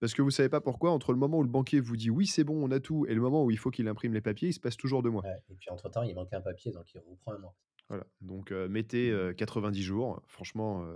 Parce 0.00 0.14
que 0.14 0.22
vous 0.22 0.30
savez 0.30 0.48
pas 0.48 0.60
pourquoi, 0.60 0.90
entre 0.90 1.12
le 1.12 1.18
moment 1.18 1.38
où 1.38 1.42
le 1.42 1.48
banquier 1.48 1.80
vous 1.80 1.96
dit 1.96 2.10
oui, 2.10 2.26
c'est 2.26 2.44
bon, 2.44 2.62
on 2.64 2.70
a 2.70 2.80
tout, 2.80 3.06
et 3.06 3.14
le 3.14 3.20
moment 3.20 3.44
où 3.44 3.50
il 3.50 3.58
faut 3.58 3.70
qu'il 3.70 3.88
imprime 3.88 4.14
les 4.14 4.20
papiers, 4.20 4.48
il 4.48 4.52
se 4.52 4.60
passe 4.60 4.76
toujours 4.76 5.02
deux 5.02 5.10
mois. 5.10 5.24
et 5.26 5.54
puis 5.54 5.70
entre-temps, 5.70 6.02
il 6.02 6.14
manque 6.14 6.32
un 6.32 6.40
papier, 6.40 6.72
donc 6.72 6.92
il 6.94 7.00
reprend 7.00 7.32
un 7.32 7.38
mois. 7.38 7.54
Voilà. 7.88 8.06
Donc 8.20 8.50
mettez 8.50 9.12
90 9.36 9.82
jours. 9.82 10.22
Franchement, 10.26 10.86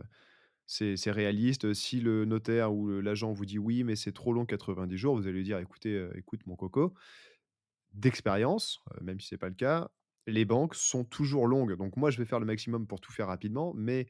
c'est 0.66 1.10
réaliste. 1.10 1.72
Si 1.72 2.00
le 2.00 2.24
notaire 2.24 2.72
ou 2.72 3.00
l'agent 3.00 3.32
vous 3.32 3.46
dit 3.46 3.58
oui, 3.58 3.82
mais 3.82 3.96
c'est 3.96 4.12
trop 4.12 4.32
long 4.32 4.44
90 4.44 4.96
jours, 4.96 5.16
vous 5.16 5.26
allez 5.26 5.38
lui 5.38 5.44
dire 5.44 5.58
écoutez, 5.58 6.08
écoute 6.14 6.46
mon 6.46 6.54
coco, 6.54 6.94
d'expérience, 7.94 8.82
même 9.00 9.20
si 9.20 9.28
c'est 9.28 9.38
pas 9.38 9.48
le 9.48 9.54
cas, 9.54 9.90
les 10.26 10.44
banques 10.44 10.74
sont 10.74 11.04
toujours 11.04 11.46
longues. 11.46 11.76
Donc 11.76 11.96
moi, 11.96 12.10
je 12.10 12.18
vais 12.18 12.24
faire 12.24 12.40
le 12.40 12.46
maximum 12.46 12.86
pour 12.86 13.00
tout 13.00 13.12
faire 13.12 13.26
rapidement, 13.26 13.72
mais 13.74 14.06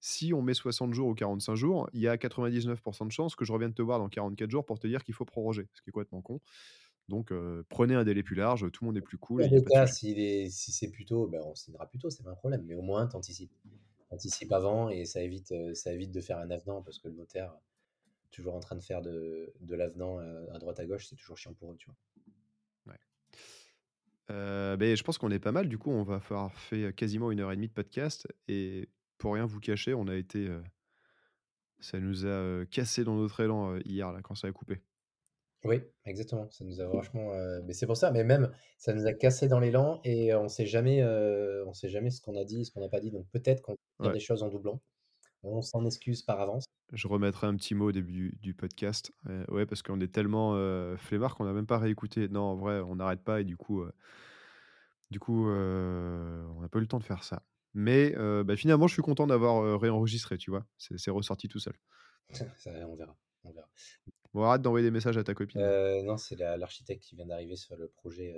si 0.00 0.32
on 0.32 0.42
met 0.42 0.54
60 0.54 0.94
jours 0.94 1.08
ou 1.08 1.14
45 1.14 1.54
jours, 1.54 1.88
il 1.92 2.00
y 2.00 2.08
a 2.08 2.16
99% 2.16 3.06
de 3.06 3.12
chances 3.12 3.36
que 3.36 3.44
je 3.44 3.52
revienne 3.52 3.74
te 3.74 3.82
voir 3.82 3.98
dans 3.98 4.08
44 4.08 4.50
jours 4.50 4.64
pour 4.64 4.78
te 4.78 4.86
dire 4.86 5.04
qu'il 5.04 5.14
faut 5.14 5.24
proroger, 5.24 5.68
ce 5.74 5.82
qui 5.82 5.90
est 5.90 5.92
complètement 5.92 6.22
con. 6.22 6.40
Donc, 7.08 7.32
prenez 7.68 7.94
un 7.94 8.04
délai 8.04 8.22
plus 8.22 8.36
large, 8.36 8.70
tout 8.72 8.84
le 8.84 8.86
monde 8.86 8.96
est 8.96 9.02
plus 9.02 9.18
cool. 9.18 9.42
Dans 9.48 9.62
cas, 9.64 9.86
si, 9.86 10.50
c'est 10.50 10.90
plus 10.90 11.04
tôt, 11.04 11.26
ben 11.26 11.42
on 11.44 11.54
signera 11.54 11.86
plus 11.86 11.98
tôt, 11.98 12.08
c'est 12.08 12.22
pas 12.22 12.30
un 12.30 12.36
problème. 12.36 12.62
Mais 12.66 12.74
au 12.74 12.82
moins, 12.82 13.06
t'anticipes. 13.06 13.52
T'anticipes 14.08 14.52
avant 14.52 14.88
et 14.88 15.04
ça 15.04 15.22
évite, 15.22 15.54
ça 15.74 15.92
évite 15.92 16.12
de 16.12 16.20
faire 16.20 16.38
un 16.38 16.50
avenant 16.50 16.82
parce 16.82 16.98
que 16.98 17.08
le 17.08 17.14
notaire, 17.14 17.52
toujours 18.30 18.54
en 18.54 18.60
train 18.60 18.76
de 18.76 18.82
faire 18.82 19.02
de, 19.02 19.52
de 19.60 19.74
l'avenant 19.74 20.18
à 20.18 20.58
droite 20.58 20.80
à 20.80 20.86
gauche, 20.86 21.06
c'est 21.08 21.16
toujours 21.16 21.36
chiant 21.36 21.52
pour 21.52 21.72
eux, 21.72 21.76
tu 21.76 21.86
vois. 21.86 21.96
Ben, 24.28 24.94
je 24.94 25.02
pense 25.02 25.18
qu'on 25.18 25.30
est 25.30 25.40
pas 25.40 25.52
mal. 25.52 25.68
Du 25.68 25.78
coup, 25.78 25.90
on 25.90 26.04
va 26.04 26.16
avoir 26.16 26.52
fait 26.52 26.94
quasiment 26.94 27.32
une 27.32 27.40
heure 27.40 27.50
et 27.50 27.56
demie 27.56 27.68
de 27.68 27.72
podcast. 27.72 28.28
Et 28.46 28.88
pour 29.20 29.34
rien 29.34 29.46
vous 29.46 29.60
cacher, 29.60 29.94
on 29.94 30.08
a 30.08 30.16
été. 30.16 30.48
ça 31.78 32.00
nous 32.00 32.26
a 32.26 32.64
cassé 32.66 33.04
dans 33.04 33.14
notre 33.14 33.38
élan 33.40 33.76
hier, 33.84 34.10
là, 34.12 34.20
quand 34.22 34.34
ça 34.34 34.48
a 34.48 34.52
coupé. 34.52 34.80
Oui, 35.62 35.82
exactement. 36.06 36.48
Ça 36.50 36.64
nous 36.64 36.80
a 36.80 36.88
vachement. 36.88 37.32
mais 37.64 37.74
c'est 37.74 37.86
pour 37.86 37.96
ça, 37.96 38.10
mais 38.10 38.24
même, 38.24 38.50
ça 38.78 38.94
nous 38.94 39.06
a 39.06 39.12
cassé 39.12 39.46
dans 39.46 39.60
l'élan 39.60 40.00
et 40.04 40.34
on 40.34 40.48
sait 40.48 40.66
jamais, 40.66 41.04
on 41.04 41.74
sait 41.74 41.90
jamais 41.90 42.10
ce 42.10 42.20
qu'on 42.22 42.34
a 42.34 42.44
dit, 42.44 42.64
ce 42.64 42.72
qu'on 42.72 42.80
n'a 42.80 42.88
pas 42.88 43.00
dit. 43.00 43.10
Donc 43.10 43.26
peut-être 43.30 43.60
qu'on 43.60 43.76
va 43.98 44.06
dire 44.06 44.12
des 44.14 44.20
choses 44.20 44.42
en 44.42 44.48
doublant. 44.48 44.80
On 45.42 45.62
s'en 45.62 45.84
excuse 45.84 46.22
par 46.22 46.40
avance. 46.40 46.64
Je 46.92 47.06
remettrai 47.06 47.46
un 47.46 47.56
petit 47.56 47.74
mot 47.74 47.88
au 47.88 47.92
début 47.92 48.36
du, 48.40 48.54
podcast. 48.54 49.12
ouais, 49.48 49.66
parce 49.66 49.82
qu'on 49.82 50.00
est 50.00 50.12
tellement 50.12 50.54
flemmard 50.96 51.36
qu'on 51.36 51.44
n'a 51.44 51.52
même 51.52 51.66
pas 51.66 51.78
réécouté. 51.78 52.28
Non, 52.28 52.42
en 52.42 52.56
vrai, 52.56 52.80
on 52.80 52.96
n'arrête 52.96 53.22
pas 53.22 53.42
et 53.42 53.44
du 53.44 53.58
coup, 53.58 53.84
du 55.10 55.20
coup, 55.20 55.46
on 55.46 56.60
n'a 56.62 56.68
pas 56.68 56.78
eu 56.78 56.82
le 56.82 56.88
temps 56.88 56.98
de 56.98 57.04
faire 57.04 57.22
ça. 57.22 57.42
Mais 57.74 58.14
bah, 58.44 58.56
finalement, 58.56 58.86
je 58.86 58.94
suis 58.94 59.02
content 59.02 59.26
d'avoir 59.26 59.80
réenregistré, 59.80 60.38
tu 60.38 60.50
vois? 60.50 60.66
C'est 60.78 61.10
ressorti 61.10 61.48
tout 61.48 61.60
seul. 61.60 61.74
on 62.66 62.94
verra. 62.96 63.16
On 63.44 63.52
verra. 63.52 63.68
Bon, 64.32 64.44
arrête 64.44 64.62
d'envoyer 64.62 64.86
des 64.86 64.92
messages 64.92 65.16
à 65.16 65.24
ta 65.24 65.34
copine. 65.34 65.60
non, 66.04 66.16
c'est 66.16 66.36
l'architecte 66.36 67.02
qui 67.02 67.16
vient 67.16 67.26
d'arriver 67.26 67.56
sur 67.56 67.76
le 67.76 67.88
projet. 67.88 68.36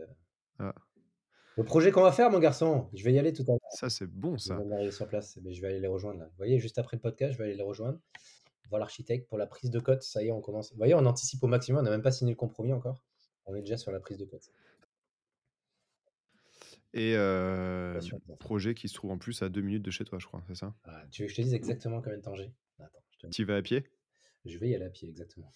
Ah. 0.58 0.74
Le 1.56 1.64
projet 1.64 1.90
qu'on 1.90 2.02
va 2.02 2.12
faire, 2.12 2.30
mon 2.30 2.38
garçon. 2.38 2.88
Je 2.94 3.04
vais 3.04 3.12
y 3.12 3.18
aller 3.18 3.32
tout 3.32 3.42
à 3.42 3.52
l'heure. 3.52 3.60
Ça, 3.70 3.90
c'est 3.90 4.06
bon, 4.06 4.38
ça. 4.38 4.58
Je 4.58 4.84
vais 4.84 4.90
sur 4.90 5.06
place. 5.06 5.38
Mais 5.42 5.52
je 5.52 5.60
vais 5.60 5.68
aller 5.68 5.80
les 5.80 5.88
rejoindre. 5.88 6.20
Là. 6.20 6.26
Vous 6.26 6.36
voyez, 6.38 6.58
juste 6.58 6.78
après 6.78 6.96
le 6.96 7.02
podcast, 7.02 7.34
je 7.34 7.38
vais 7.38 7.44
aller 7.44 7.54
les 7.54 7.62
rejoindre. 7.62 7.98
Voir 8.70 8.80
l'architecte 8.80 9.28
pour 9.28 9.36
la 9.36 9.46
prise 9.46 9.70
de 9.70 9.78
cote. 9.78 10.02
Ça 10.02 10.22
y 10.22 10.28
est, 10.28 10.32
on 10.32 10.40
commence. 10.40 10.70
Vous 10.70 10.78
voyez, 10.78 10.94
on 10.94 11.04
anticipe 11.04 11.42
au 11.42 11.46
maximum. 11.46 11.80
On 11.80 11.84
n'a 11.84 11.90
même 11.90 12.02
pas 12.02 12.12
signé 12.12 12.32
le 12.32 12.36
compromis 12.36 12.72
encore. 12.72 13.02
On 13.44 13.54
est 13.54 13.60
déjà 13.60 13.76
sur 13.76 13.92
la 13.92 14.00
prise 14.00 14.16
de 14.16 14.24
cote. 14.24 14.48
Et 16.94 17.14
euh, 17.16 18.00
projet 18.38 18.74
qui 18.74 18.88
se 18.88 18.94
trouve 18.94 19.12
en 19.12 19.18
plus 19.18 19.42
à 19.42 19.48
deux 19.48 19.62
minutes 19.62 19.82
de 19.82 19.90
chez 19.90 20.04
toi, 20.04 20.18
je 20.18 20.26
crois, 20.26 20.42
c'est 20.48 20.56
ça? 20.56 20.74
Ah, 20.84 21.04
Tu 21.10 21.22
veux 21.22 21.26
que 21.26 21.32
je 21.32 21.36
te 21.36 21.42
dise 21.42 21.54
exactement 21.54 22.02
combien 22.02 22.18
de 22.18 22.22
temps 22.22 22.34
j'ai? 22.34 22.52
Tu 23.30 23.44
vas 23.44 23.56
à 23.56 23.62
pied? 23.62 23.84
Je 24.44 24.58
vais 24.58 24.68
y 24.70 24.74
aller 24.74 24.84
à 24.84 24.90
pied, 24.90 25.08
exactement. 25.08 25.50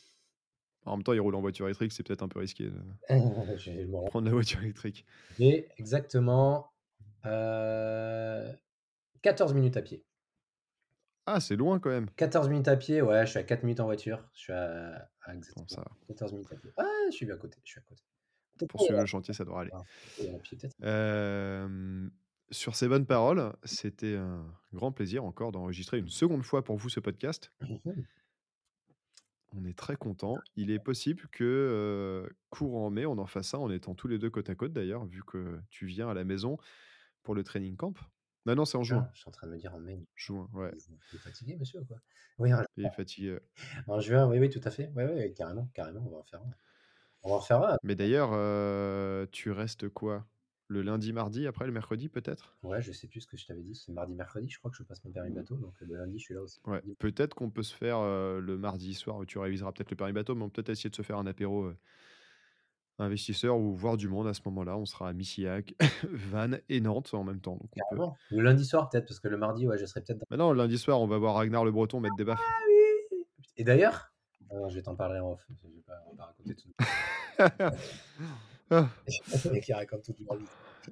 En 0.85 0.97
même 0.97 1.03
temps, 1.03 1.13
il 1.13 1.21
roule 1.21 1.35
en 1.35 1.41
voiture 1.41 1.67
électrique, 1.67 1.93
c'est 1.93 2.05
peut-être 2.05 2.23
un 2.23 2.29
peu 2.29 2.39
risqué 2.39 2.65
de 2.65 2.73
Je 3.59 3.71
vais 3.71 3.87
prendre 4.07 4.27
la 4.27 4.33
voiture 4.33 4.63
électrique. 4.63 5.05
J'ai 5.39 5.69
exactement 5.77 6.73
euh, 7.27 8.53
14 9.23 9.53
minutes 9.53 9.77
à 9.77 9.83
pied. 9.83 10.05
Ah, 11.27 11.41
c'est 11.41 11.57
loin 11.57 11.81
quand 11.81 11.91
même. 11.91 12.09
14 12.17 12.49
minutes 12.49 12.69
à 12.69 12.77
pied, 12.77 13.03
ouais, 13.03 13.27
je 13.27 13.31
suis 13.31 13.39
à 13.41 13.43
4 13.43 13.65
minutes 13.65 13.81
en 13.81 13.87
voiture. 13.87 14.23
Je 14.33 14.39
suis 14.41 14.53
à, 14.53 15.09
à 15.23 15.33
Bon, 15.33 15.39
exactement 15.39 15.67
ça, 15.69 15.81
va. 15.81 15.91
14 16.07 16.33
minutes 16.33 16.53
à 16.53 16.57
pied. 16.57 16.71
Ah, 16.77 16.85
je 17.11 17.17
suis 17.17 17.27
bien 17.27 17.35
à 17.35 17.39
côté. 17.39 17.59
Je 17.65 17.71
suis 17.73 17.81
à 17.81 17.83
côté. 17.83 18.03
Pour 18.69 18.81
suivre 18.81 19.01
le 19.01 19.07
chantier, 19.07 19.35
ça 19.35 19.45
devrait 19.45 19.63
aller. 19.63 19.71
Euh, 20.83 22.09
sur 22.51 22.77
ces 22.77 22.89
bonnes 22.89 23.07
paroles, 23.07 23.55
c'était 23.65 24.17
un 24.17 24.47
grand 24.73 24.93
plaisir 24.93 25.25
encore 25.25 25.53
d'enregistrer 25.53 25.99
une 25.99 26.09
seconde 26.09 26.43
fois 26.43 26.63
pour 26.65 26.77
vous 26.77 26.89
ce 26.89 27.01
podcast. 27.01 27.53
On 29.53 29.65
est 29.65 29.77
très 29.77 29.97
content. 29.97 30.37
Il 30.57 30.71
est 30.71 30.79
possible 30.79 31.29
que 31.33 31.45
euh, 31.45 32.29
courant 32.51 32.91
mai, 32.91 33.07
on 33.07 33.19
en 33.19 33.27
fasse 33.27 33.49
ça 33.49 33.59
en 33.59 33.71
étant 33.71 33.95
tous 33.95 34.09
les 34.09 34.19
deux 34.19 34.31
côte 34.31 34.51
à 34.51 34.55
côte 34.55 34.73
d'ailleurs, 34.73 35.07
vu 35.07 35.23
que 35.25 35.59
tu 35.71 35.87
viens 35.87 36.09
à 36.09 36.15
la 36.15 36.25
maison 36.25 36.59
pour 37.23 37.35
le 37.35 37.43
training 37.43 37.77
camp. 37.77 37.95
Non, 38.45 38.55
non, 38.55 38.65
c'est 38.65 38.77
en 38.79 38.85
juin. 38.85 39.07
Ah, 39.09 39.11
je 39.15 39.21
suis 39.21 39.29
en 39.29 39.33
train 39.33 39.49
de 39.49 39.53
me 39.53 39.59
dire 39.59 39.75
en 39.75 39.81
mai. 39.81 40.07
Juin, 40.15 40.49
ouais. 40.53 40.71
Vous 40.71 41.17
êtes 41.17 41.21
fatigué, 41.21 41.57
monsieur, 41.57 41.81
ou 41.81 41.85
quoi? 41.85 41.97
Oui, 42.39 42.55
en, 42.55 42.63
Il 42.77 42.85
est 42.87 42.91
fatigué. 42.95 43.39
en 43.89 43.99
juin, 43.99 44.29
oui, 44.29 44.39
oui, 44.39 44.51
tout 44.51 44.61
à 44.63 44.71
fait. 44.71 44.93
Oui, 44.95 45.03
oui, 45.05 45.35
carrément, 45.35 45.69
carrément, 45.75 46.05
on 46.07 46.11
va 46.11 46.19
en 46.19 46.23
faire 46.23 46.41
un. 46.43 46.51
On 47.27 47.31
va 47.31 47.35
en 47.35 47.41
faire 47.41 47.61
un. 47.61 47.77
Mais 47.83 47.97
d'ailleurs, 47.97 48.31
euh, 48.35 49.27
tu 49.33 49.51
restes 49.51 49.89
quoi? 49.89 50.25
Le 50.69 50.81
lundi, 50.81 51.13
mardi, 51.13 51.49
après 51.49 51.67
le 51.67 51.73
mercredi 51.73 52.09
peut-être? 52.09 52.57
Ouais, 52.63 52.81
je 52.81 52.93
sais 52.93 53.09
plus 53.09 53.23
ce 53.23 53.27
que 53.27 53.37
je 53.37 53.47
t'avais 53.47 53.63
dit. 53.63 53.75
C'est 53.75 53.91
mardi, 53.91 54.15
mercredi, 54.15 54.49
je 54.49 54.59
crois 54.61 54.71
que 54.71 54.77
je 54.77 54.85
passe 54.85 55.05
mon 55.05 55.11
permis 55.11 55.33
bateau. 55.33 55.57
Donc 55.57 55.75
le 55.81 55.97
lundi, 55.97 56.21
je 56.21 56.25
suis 56.25 56.35
là 56.35 56.43
aussi. 56.43 56.61
Ouais, 56.67 56.81
peut-être 57.01 57.35
qu'on 57.35 57.51
peut 57.51 57.65
se 57.65 57.75
faire 57.75 57.99
euh, 57.99 58.41
le 58.41 58.57
mardi 58.57 58.95
soir 58.95 59.17
où 59.17 59.25
tu 59.25 59.39
réviseras 59.39 59.73
peut-être 59.73 59.91
le 59.91 59.97
permis 59.97 60.13
bateau, 60.13 60.37
mais 60.37 60.45
on 60.45 60.49
peut 60.49 60.63
peut-être 60.63 60.71
essayer 60.71 60.89
de 60.91 60.95
se 60.95 61.03
faire 61.03 61.19
un 61.19 61.27
apéro 61.27 61.65
euh, 61.65 61.77
investisseur 63.01 63.59
ou 63.59 63.75
voir 63.75 63.97
du 63.97 64.09
monde 64.09 64.29
à 64.29 64.35
ce 64.35 64.43
moment-là. 64.45 64.77
On 64.77 64.87
sera 64.87 65.09
à 65.09 65.13
Missillac, 65.13 65.75
Vannes 66.05 66.61
et 66.69 66.81
Nantes 66.81 67.13
en 67.13 67.25
même 67.25 67.41
temps. 67.41 67.59
Donc 67.61 67.71
peut... 67.91 68.37
Le 68.37 68.43
lundi 68.43 68.65
soir, 68.65 68.89
peut-être, 68.89 69.07
parce 69.09 69.19
que 69.19 69.27
le 69.27 69.37
mardi, 69.37 69.67
ouais, 69.67 69.79
je 69.79 69.87
serai 69.87 70.01
peut-être 70.01 70.19
dans... 70.19 70.27
Maintenant, 70.31 70.53
le 70.53 70.59
lundi 70.59 70.79
soir, 70.79 71.01
on 71.01 71.09
va 71.09 71.19
voir 71.19 71.35
Ragnar 71.35 71.65
le 71.65 71.73
Breton 71.73 71.99
mettre 71.99 72.17
des 72.17 72.25
baffes. 72.25 72.39
Ah 72.41 72.63
oui 72.69 73.25
Et 73.57 73.65
d'ailleurs, 73.65 74.13
alors, 74.51 74.71
je 74.71 74.77
vais 74.77 74.83
t'en 74.83 74.97
parler 74.97 75.21
en 75.21 75.33
off. 75.33 75.47
Je 75.63 75.69
vais 75.69 75.83
pas, 75.83 76.03
on 76.07 76.11
va 76.11 76.17
pas 76.17 76.25
raconter 76.27 76.55
tout. 76.55 76.73
Ah, 78.71 78.89
Et 79.55 79.61
qui 79.61 79.73
raconte 79.73 80.03
tout 80.05 80.13
du 80.13 80.25
mardi. 80.25 80.45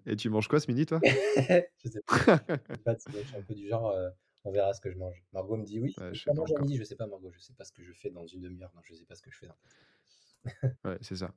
et 0.06 0.16
tu 0.16 0.30
manges 0.30 0.48
quoi 0.48 0.60
ce 0.60 0.70
midi, 0.70 0.86
toi? 0.86 1.00
Je 1.04 1.88
sais 1.88 2.02
pas. 2.06 2.16
Je 2.16 2.74
sais 2.74 2.78
pas, 2.84 2.94
tu 2.94 3.10
vois, 3.10 3.20
je 3.22 3.26
suis 3.26 3.36
un 3.36 3.42
peu 3.42 3.54
du 3.54 3.68
genre, 3.68 3.90
euh, 3.90 4.10
on 4.44 4.52
verra 4.52 4.72
ce 4.74 4.80
que 4.80 4.90
je 4.92 4.96
mange. 4.96 5.24
Margot 5.32 5.56
me 5.56 5.64
dit 5.64 5.80
oui. 5.80 5.94
Ouais, 5.98 6.14
je 6.14 6.20
sais 6.20 6.24
pas 6.26 6.34
mange 6.34 6.50
à 6.50 6.54
encore. 6.54 6.66
midi, 6.66 6.78
je 6.78 6.84
sais 6.84 6.96
pas, 6.96 7.06
Margot, 7.06 7.30
je 7.32 7.40
sais 7.40 7.52
pas 7.54 7.64
ce 7.64 7.72
que 7.72 7.82
je 7.82 7.92
fais 7.92 8.10
dans 8.10 8.26
une 8.26 8.42
demi-heure. 8.42 8.70
Non, 8.74 8.80
je 8.84 8.94
sais 8.94 9.04
pas 9.04 9.14
ce 9.16 9.22
que 9.22 9.30
je 9.30 9.38
fais. 9.38 9.46
Dans... 9.48 10.90
Ouais, 10.90 10.98
c'est 11.00 11.16
ça. 11.16 11.32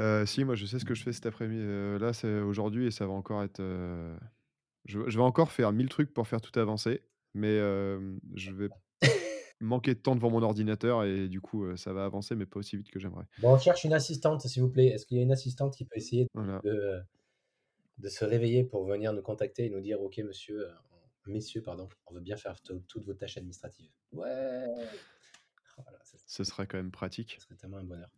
Euh, 0.00 0.26
si, 0.26 0.44
moi, 0.44 0.54
je 0.54 0.66
sais 0.66 0.78
ce 0.78 0.84
que 0.84 0.94
je 0.94 1.02
fais 1.02 1.12
cet 1.12 1.26
après-midi. 1.26 1.62
Euh, 1.62 1.98
là, 1.98 2.12
c'est 2.12 2.40
aujourd'hui 2.40 2.86
et 2.86 2.90
ça 2.90 3.06
va 3.06 3.12
encore 3.12 3.42
être. 3.42 3.60
Je, 4.86 5.08
je 5.08 5.16
vais 5.18 5.24
encore 5.24 5.52
faire 5.52 5.72
mille 5.72 5.90
trucs 5.90 6.12
pour 6.12 6.26
faire 6.26 6.40
tout 6.40 6.58
avancer, 6.58 7.04
mais 7.34 7.58
je 8.34 8.50
vais 8.52 8.68
manquer 9.60 9.94
de 9.94 10.00
temps 10.00 10.14
devant 10.14 10.30
mon 10.30 10.42
ordinateur 10.42 11.04
et 11.04 11.28
du 11.28 11.40
coup, 11.40 11.64
euh, 11.64 11.76
ça 11.76 11.92
va 11.92 12.04
avancer, 12.04 12.34
mais 12.34 12.46
pas 12.46 12.58
aussi 12.58 12.76
vite 12.76 12.90
que 12.90 12.98
j'aimerais. 12.98 13.26
Bon, 13.38 13.54
on 13.54 13.58
cherche 13.58 13.84
une 13.84 13.92
assistante, 13.92 14.46
s'il 14.46 14.62
vous 14.62 14.70
plaît. 14.70 14.86
Est-ce 14.86 15.06
qu'il 15.06 15.16
y 15.16 15.20
a 15.20 15.22
une 15.22 15.32
assistante 15.32 15.76
qui 15.76 15.84
peut 15.84 15.96
essayer 15.96 16.26
Voilà. 16.34 16.60
de, 16.64 17.00
de 17.98 18.08
se 18.08 18.24
réveiller 18.24 18.64
pour 18.64 18.84
venir 18.84 19.12
nous 19.12 19.22
contacter 19.22 19.66
et 19.66 19.70
nous 19.70 19.80
dire 19.80 20.00
Ok, 20.00 20.18
monsieur, 20.18 20.68
euh, 20.68 20.72
messieurs, 21.26 21.62
pardon, 21.62 21.88
on 22.06 22.14
veut 22.14 22.20
bien 22.20 22.36
faire 22.36 22.60
to- 22.62 22.82
toutes 22.88 23.04
vos 23.04 23.14
tâches 23.14 23.36
administratives. 23.36 23.90
Ouais 24.12 24.64
Voilà, 25.76 25.98
ça, 26.04 26.16
Ce 26.26 26.44
serait 26.44 26.66
quand 26.66 26.76
même 26.78 26.90
pratique. 26.90 27.36
ça 27.38 27.44
serait 27.46 27.56
tellement 27.56 27.78
un 27.78 27.84
bonheur. 27.84 28.08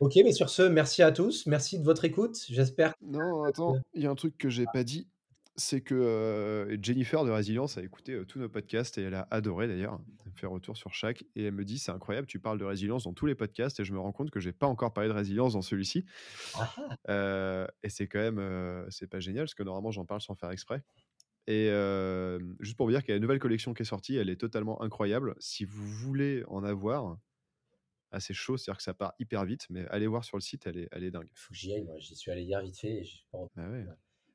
Ok, 0.00 0.14
mais 0.24 0.32
sur 0.32 0.48
ce, 0.48 0.62
merci 0.62 1.02
à 1.02 1.12
tous. 1.12 1.46
Merci 1.46 1.78
de 1.78 1.84
votre 1.84 2.04
écoute. 2.06 2.38
J'espère. 2.48 2.94
Non, 3.02 3.44
attends, 3.44 3.76
il 3.94 4.02
y 4.02 4.06
a 4.06 4.10
un 4.10 4.14
truc 4.14 4.36
que 4.38 4.48
j'ai 4.48 4.64
pas 4.72 4.82
dit, 4.84 5.06
c'est 5.56 5.80
que 5.80 5.94
euh, 5.94 6.76
Jennifer 6.82 7.24
de 7.24 7.30
Résilience 7.30 7.76
a 7.76 7.82
écouté 7.82 8.12
euh, 8.12 8.24
tous 8.24 8.38
nos 8.38 8.48
podcasts 8.48 8.98
et 8.98 9.02
elle 9.02 9.14
a 9.14 9.26
adoré 9.30 9.68
d'ailleurs. 9.68 10.00
Elle 10.24 10.32
me 10.32 10.36
fait 10.36 10.46
retour 10.46 10.76
sur 10.76 10.94
chaque 10.94 11.22
et 11.34 11.44
elle 11.44 11.54
me 11.54 11.64
dit 11.64 11.78
c'est 11.78 11.92
incroyable, 11.92 12.26
tu 12.26 12.38
parles 12.38 12.58
de 12.58 12.64
résilience 12.64 13.04
dans 13.04 13.12
tous 13.12 13.26
les 13.26 13.34
podcasts 13.34 13.80
et 13.80 13.84
je 13.84 13.92
me 13.92 13.98
rends 13.98 14.12
compte 14.12 14.30
que 14.30 14.40
j'ai 14.40 14.52
pas 14.52 14.66
encore 14.66 14.92
parlé 14.92 15.08
de 15.08 15.14
résilience 15.14 15.52
dans 15.52 15.62
celui-ci. 15.62 16.04
Ah. 16.54 16.74
Euh, 17.08 17.66
et 17.82 17.88
c'est 17.88 18.06
quand 18.06 18.18
même, 18.20 18.86
c'est 18.90 19.08
pas 19.08 19.20
génial 19.20 19.44
parce 19.44 19.54
que 19.54 19.62
normalement 19.62 19.90
j'en 19.90 20.04
parle 20.04 20.20
sans 20.20 20.34
faire 20.34 20.50
exprès. 20.50 20.82
Et 21.46 21.68
juste 22.60 22.76
pour 22.76 22.86
vous 22.86 22.92
dire 22.92 23.00
qu'il 23.02 23.10
y 23.10 23.14
a 23.14 23.16
une 23.16 23.22
nouvelle 23.22 23.40
collection 23.40 23.74
qui 23.74 23.82
est 23.82 23.86
sortie, 23.86 24.16
elle 24.16 24.30
est 24.30 24.36
totalement 24.40 24.80
incroyable. 24.82 25.34
Si 25.40 25.64
vous 25.64 25.86
voulez 25.86 26.44
en 26.46 26.62
avoir, 26.62 27.18
assez 28.12 28.34
chaud, 28.34 28.56
c'est-à-dire 28.56 28.78
que 28.78 28.82
ça 28.82 28.94
part 28.94 29.14
hyper 29.18 29.44
vite, 29.44 29.66
mais 29.70 29.86
allez 29.88 30.06
voir 30.06 30.24
sur 30.24 30.36
le 30.36 30.42
site, 30.42 30.66
elle 30.66 30.78
est, 30.78 30.88
elle 30.92 31.04
est 31.04 31.10
dingue. 31.10 31.28
faut 31.34 31.52
que 31.52 31.58
j'y 31.58 31.72
aille. 31.72 31.84
Moi, 31.84 31.98
j'y 31.98 32.16
suis 32.16 32.30
allé 32.30 32.42
hier 32.42 32.60
vite 32.62 32.78
fait. 32.78 33.02
et 33.02 33.60
ouais. 33.60 33.86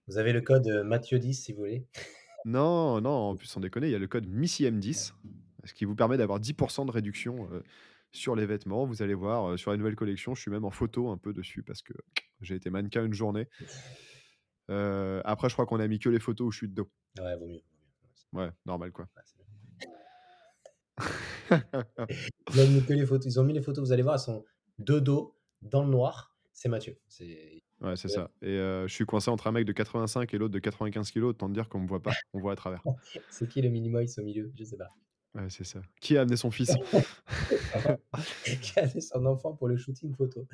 Vous 0.08 0.18
avez 0.18 0.34
le 0.34 0.42
code 0.42 0.68
euh, 0.68 0.84
Mathieu10 0.84 1.34
si 1.34 1.54
vous 1.54 1.60
voulez. 1.60 1.86
Non, 2.46 3.02
non, 3.02 3.10
en 3.10 3.36
plus, 3.36 3.48
sans 3.48 3.60
déconner, 3.60 3.88
il 3.88 3.92
y 3.92 3.96
a 3.96 4.00
le 4.00 4.08
code 4.08 4.28
MISSIM10, 4.28 5.14
ce 5.64 5.74
qui 5.74 5.86
vous 5.86 5.96
permet 5.96 6.16
d'avoir 6.18 6.40
10% 6.40 6.86
de 6.86 6.92
réduction 6.92 7.50
euh, 7.52 7.64
sur 8.12 8.36
les 8.36 8.46
vêtements. 8.46 8.86
Vous 8.86 9.02
allez 9.02 9.16
voir, 9.16 9.50
euh, 9.50 9.58
sur 9.58 9.72
la 9.72 9.78
nouvelle 9.78 9.96
collection, 9.96 10.36
je 10.36 10.42
suis 10.42 10.52
même 10.52 10.64
en 10.64 10.70
photo 10.70 11.10
un 11.10 11.18
peu 11.18 11.34
dessus 11.34 11.64
parce 11.64 11.82
que 11.82 11.94
j'ai 12.42 12.56
été 12.56 12.70
mannequin 12.70 13.04
une 13.04 13.14
journée. 13.14 13.48
Euh, 14.70 15.22
après, 15.26 15.50
je 15.50 15.56
crois 15.56 15.66
qu'on 15.66 15.80
a 15.80 15.88
mis 15.88 15.98
que 15.98 16.10
les 16.10 16.20
photos 16.20 16.48
où 16.48 16.52
je 16.52 16.58
suis 16.58 16.68
de 16.70 16.76
dos. 16.76 16.90
Ouais, 17.20 17.36
vaut 17.38 17.48
mieux. 17.48 17.62
Ouais, 18.34 18.50
normal 18.66 18.92
quoi. 18.92 19.08
Bien. 21.50 21.64
Ils 22.54 22.62
ont, 22.62 22.68
mis 22.70 22.84
que 22.84 22.94
les 22.94 23.06
photos, 23.06 23.26
ils 23.26 23.40
ont 23.40 23.44
mis 23.44 23.54
les 23.54 23.62
photos, 23.62 23.86
vous 23.86 23.92
allez 23.92 24.02
voir, 24.04 24.16
elles 24.16 24.22
sont 24.22 24.46
de 24.80 25.00
dos, 25.00 25.36
dans 25.62 25.84
le 25.84 25.90
noir. 25.90 26.36
C'est 26.54 26.70
Mathieu. 26.70 26.98
C'est 27.08 27.64
Ouais, 27.86 27.96
c'est 27.96 28.08
Ouais. 28.10 28.14
ça. 28.16 28.32
Et 28.42 28.48
euh, 28.48 28.88
je 28.88 28.94
suis 28.94 29.06
coincé 29.06 29.30
entre 29.30 29.48
un 29.48 29.52
mec 29.52 29.66
de 29.66 29.72
85 29.72 30.34
et 30.34 30.38
l'autre 30.38 30.54
de 30.54 30.60
95 30.60 31.12
kilos, 31.12 31.30
autant 31.32 31.48
te 31.48 31.54
dire 31.54 31.70
qu'on 31.70 31.80
me 31.80 31.88
voit 31.88 32.02
pas, 32.02 32.12
on 32.34 32.40
voit 32.40 32.54
à 32.54 32.56
travers. 32.56 32.82
c'est 33.30 33.48
qui 33.48 33.62
le 33.62 33.70
Minimoys 33.70 34.06
au 34.18 34.24
milieu? 34.24 34.52
Je 34.58 34.64
sais 34.64 34.78
pas. 34.78 34.90
Ouais, 35.36 35.50
c'est 35.50 35.66
ça. 35.66 35.82
Qui 36.02 36.18
a 36.18 36.22
amené 36.22 36.38
son 36.38 36.50
fils? 36.52 36.74
Qui 38.62 38.80
a 38.80 38.84
amené 38.84 39.02
son 39.02 39.26
enfant 39.26 39.54
pour 39.54 39.68
le 39.68 39.78
shooting 39.78 40.14
photo? 40.16 40.48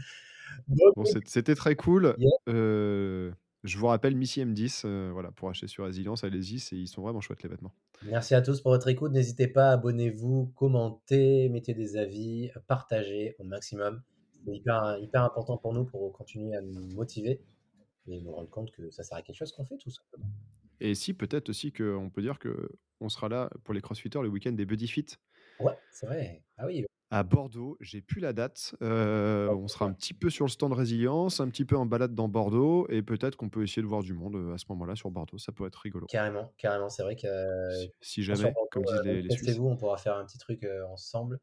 Bon, 0.68 1.04
c'était 1.26 1.56
très 1.56 1.76
cool. 1.76 2.16
Yeah. 2.18 2.30
Euh, 2.50 3.32
je 3.64 3.78
vous 3.78 3.86
rappelle 3.88 4.16
Missy 4.16 4.42
M10, 4.44 4.82
euh, 4.86 5.12
voilà, 5.14 5.32
pour 5.32 5.50
acheter 5.50 5.68
sur 5.68 5.86
Résilience, 5.86 6.24
allez-y, 6.24 6.56
ils 6.72 6.88
sont 6.88 7.04
vraiment 7.04 7.22
chouettes 7.22 7.44
les 7.44 7.50
vêtements. 7.50 7.74
Merci 8.04 8.34
à 8.34 8.42
tous 8.42 8.60
pour 8.60 8.72
votre 8.72 8.88
écoute. 8.88 9.12
N'hésitez 9.12 9.48
pas, 9.48 9.72
abonnez-vous, 9.72 10.52
commentez, 10.56 11.48
mettez 11.50 11.74
des 11.76 11.96
avis, 11.96 12.50
partagez 12.68 13.36
au 13.38 13.44
maximum. 13.44 14.02
C'est 14.46 14.56
hyper, 14.56 14.98
hyper 15.00 15.24
important 15.24 15.58
pour 15.58 15.74
nous 15.74 15.86
pour 15.86 16.12
continuer 16.14 16.56
à 16.56 16.62
nous 16.62 16.94
motiver 16.96 17.42
et 18.08 18.22
nous 18.22 18.32
rendre 18.32 18.50
compte 18.50 18.72
que 18.72 18.90
ça 18.90 19.04
sert 19.04 19.18
à 19.18 19.22
quelque 19.22 19.38
chose 19.38 19.52
qu'on 19.52 19.66
fait 19.66 19.78
tout 19.78 19.90
simplement. 19.90 20.26
Et 20.80 20.96
si, 20.96 21.14
peut-être 21.14 21.50
aussi 21.50 21.72
qu'on 21.72 22.10
peut 22.10 22.22
dire 22.22 22.40
que 22.40 22.70
on 23.00 23.10
sera 23.10 23.30
là 23.30 23.50
pour 23.64 23.74
les 23.74 23.82
crossfitters 23.82 24.22
le 24.22 24.30
week-end 24.30 24.52
des 24.52 24.66
Buddy 24.66 24.88
Fit 24.88 25.06
Ouais, 25.60 25.78
c'est 25.92 26.08
vrai. 26.08 26.44
Ah 26.58 26.66
oui, 26.66 26.86
à 27.12 27.24
Bordeaux. 27.24 27.78
J'ai 27.82 28.02
plus 28.02 28.22
la 28.22 28.32
date. 28.32 28.74
Euh, 28.82 29.50
on 29.50 29.68
sera 29.68 29.86
un 29.86 29.92
petit 29.92 30.14
peu 30.14 30.30
sur 30.30 30.46
le 30.46 30.50
stand 30.50 30.72
Résilience, 30.72 31.42
un 31.42 31.50
petit 31.50 31.66
peu 31.66 31.76
en 31.76 31.86
balade 31.86 32.16
dans 32.16 32.30
Bordeaux, 32.30 32.88
et 32.90 33.02
peut-être 33.02 33.36
qu'on 33.36 33.50
peut 33.50 33.64
essayer 33.64 33.82
de 33.82 33.88
voir 33.88 34.02
du 34.02 34.14
monde 34.14 34.38
euh, 34.38 34.54
à 34.54 34.58
ce 34.58 34.66
moment-là 34.70 34.96
sur 34.96 35.12
Bordeaux. 35.12 35.38
Ça 35.38 35.52
peut 35.52 35.68
être 35.68 35.76
rigolo. 35.76 36.08
carrément, 36.08 36.54
carrément. 36.58 36.88
C'est 36.90 37.04
vrai 37.04 37.18
que 37.18 37.28
euh, 37.28 37.86
Si, 38.00 38.24
jamais, 38.24 38.52
Bordeaux, 38.52 38.70
comme 38.72 38.84
disent 38.84 39.02
les, 39.04 39.22
les 39.22 39.30
Suisses. 39.30 39.42
testez-vous, 39.46 39.68
on 39.68 39.76
pourra 39.76 39.98
faire 39.98 40.16
un 40.16 40.26
petit 40.26 40.38
truc 40.38 40.66
ensemble. 40.90 41.40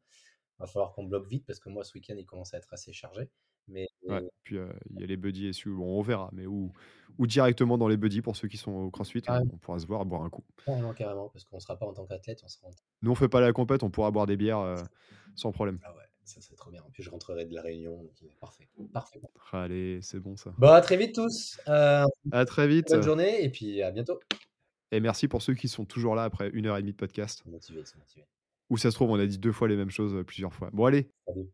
Va 0.59 0.67
falloir 0.67 0.93
qu'on 0.93 1.05
bloque 1.05 1.29
vite 1.29 1.45
parce 1.47 1.61
que 1.61 1.69
moi 1.69 1.85
ce 1.85 1.95
week-end 1.95 2.15
il 2.19 2.27
commence 2.27 2.53
à 2.55 2.59
être 2.59 2.73
assez 2.73 2.93
chargé. 2.93 3.29
Mais 3.69 3.87
Ouais, 4.03 4.27
puis 4.45 4.57
euh, 4.57 4.73
il 4.91 5.01
y 5.01 5.05
a 5.05 5.07
les 5.07 5.19
buddies 5.19 5.47
et 5.49 5.53
sous, 5.53 5.77
bon, 5.77 5.99
on 5.99 6.01
verra, 6.03 6.31
mais 6.33 6.47
ou, 6.47 6.73
ou 7.19 7.27
directement 7.27 7.77
dans 7.77 7.87
les 7.87 7.99
buddies 7.99 8.23
pour 8.23 8.35
ceux 8.35 8.49
qui 8.49 8.57
sont 8.57 8.73
au 8.73 8.91
CrossFit, 8.91 9.23
on, 9.29 9.33
Ah. 9.33 9.41
on 9.53 9.59
pourra 9.59 9.79
se 9.79 9.87
voir, 9.87 10.07
boire 10.07 10.23
un 10.23 10.31
coup. 10.31 10.43
carrément, 10.65 10.95
carrément, 10.95 11.29
parce 11.29 11.45
qu'on 11.45 11.61
sera 11.61 11.77
pas 11.79 11.85
en 11.85 11.93
tant 11.93 12.07
qu'athlète, 12.07 12.41
on 12.45 12.49
sera 12.49 12.69
en 12.69 12.71
Nous, 13.03 13.11
on 13.11 13.15
fait 13.15 13.29
pas 13.29 13.43
la 13.43 13.53
compète, 13.53 13.83
on 13.83 13.91
pourra 13.91 14.11
boire 14.11 14.27
des 14.27 14.39
bières 14.39 14.61
euh, 14.61 14.77
sans 15.35 15.53
problème. 15.53 15.79
Ah 15.85 15.95
ouais, 15.95 16.03
ça 16.25 16.41
serait 16.41 16.57
trop 16.57 16.71
bien. 16.71 16.83
En 16.83 16.89
plus, 16.91 17.03
je 17.03 17.11
rentrerai 17.11 17.45
de 17.45 17.55
la 17.55 17.61
réunion. 17.61 18.03
donc, 18.03 18.11
euh, 18.23 18.27
Parfait. 18.41 18.69
Parfait. 18.95 19.21
Allez, 19.53 20.01
c'est 20.01 20.19
bon 20.19 20.37
ça. 20.37 20.55
Bon, 20.57 20.69
à 20.69 20.81
très 20.81 20.97
vite 20.97 21.15
tous. 21.15 21.61
Euh, 21.69 22.07
À 22.33 22.45
très 22.47 22.67
vite. 22.69 22.89
bonne 22.91 23.03
journée 23.03 23.45
et 23.45 23.51
puis 23.51 23.83
à 23.83 23.91
bientôt. 23.91 24.19
Et 24.93 25.01
merci 25.01 25.29
pour 25.29 25.43
ceux 25.43 25.53
qui 25.53 25.69
sont 25.69 25.85
toujours 25.85 26.15
là 26.15 26.25
après 26.25 26.49
une 26.55 26.65
heure 26.65 26.79
et 26.79 26.81
demie 26.81 26.93
de 26.93 26.97
podcast. 26.97 27.43
Ils 27.47 27.63
sont 27.63 28.38
Où 28.70 28.77
ça 28.77 28.90
se 28.90 28.97
trouve, 28.97 29.11
on 29.11 29.19
a 29.19 29.27
dit 29.27 29.39
deux 29.39 29.53
fois 29.53 29.69
les 29.69 29.77
mêmes 29.77 29.90
choses 29.90 30.15
euh, 30.15 30.24
plusieurs 30.24 30.53
fois. 30.53 30.70
Bon, 30.73 30.85
allez, 30.85 31.11
Salut. 31.27 31.49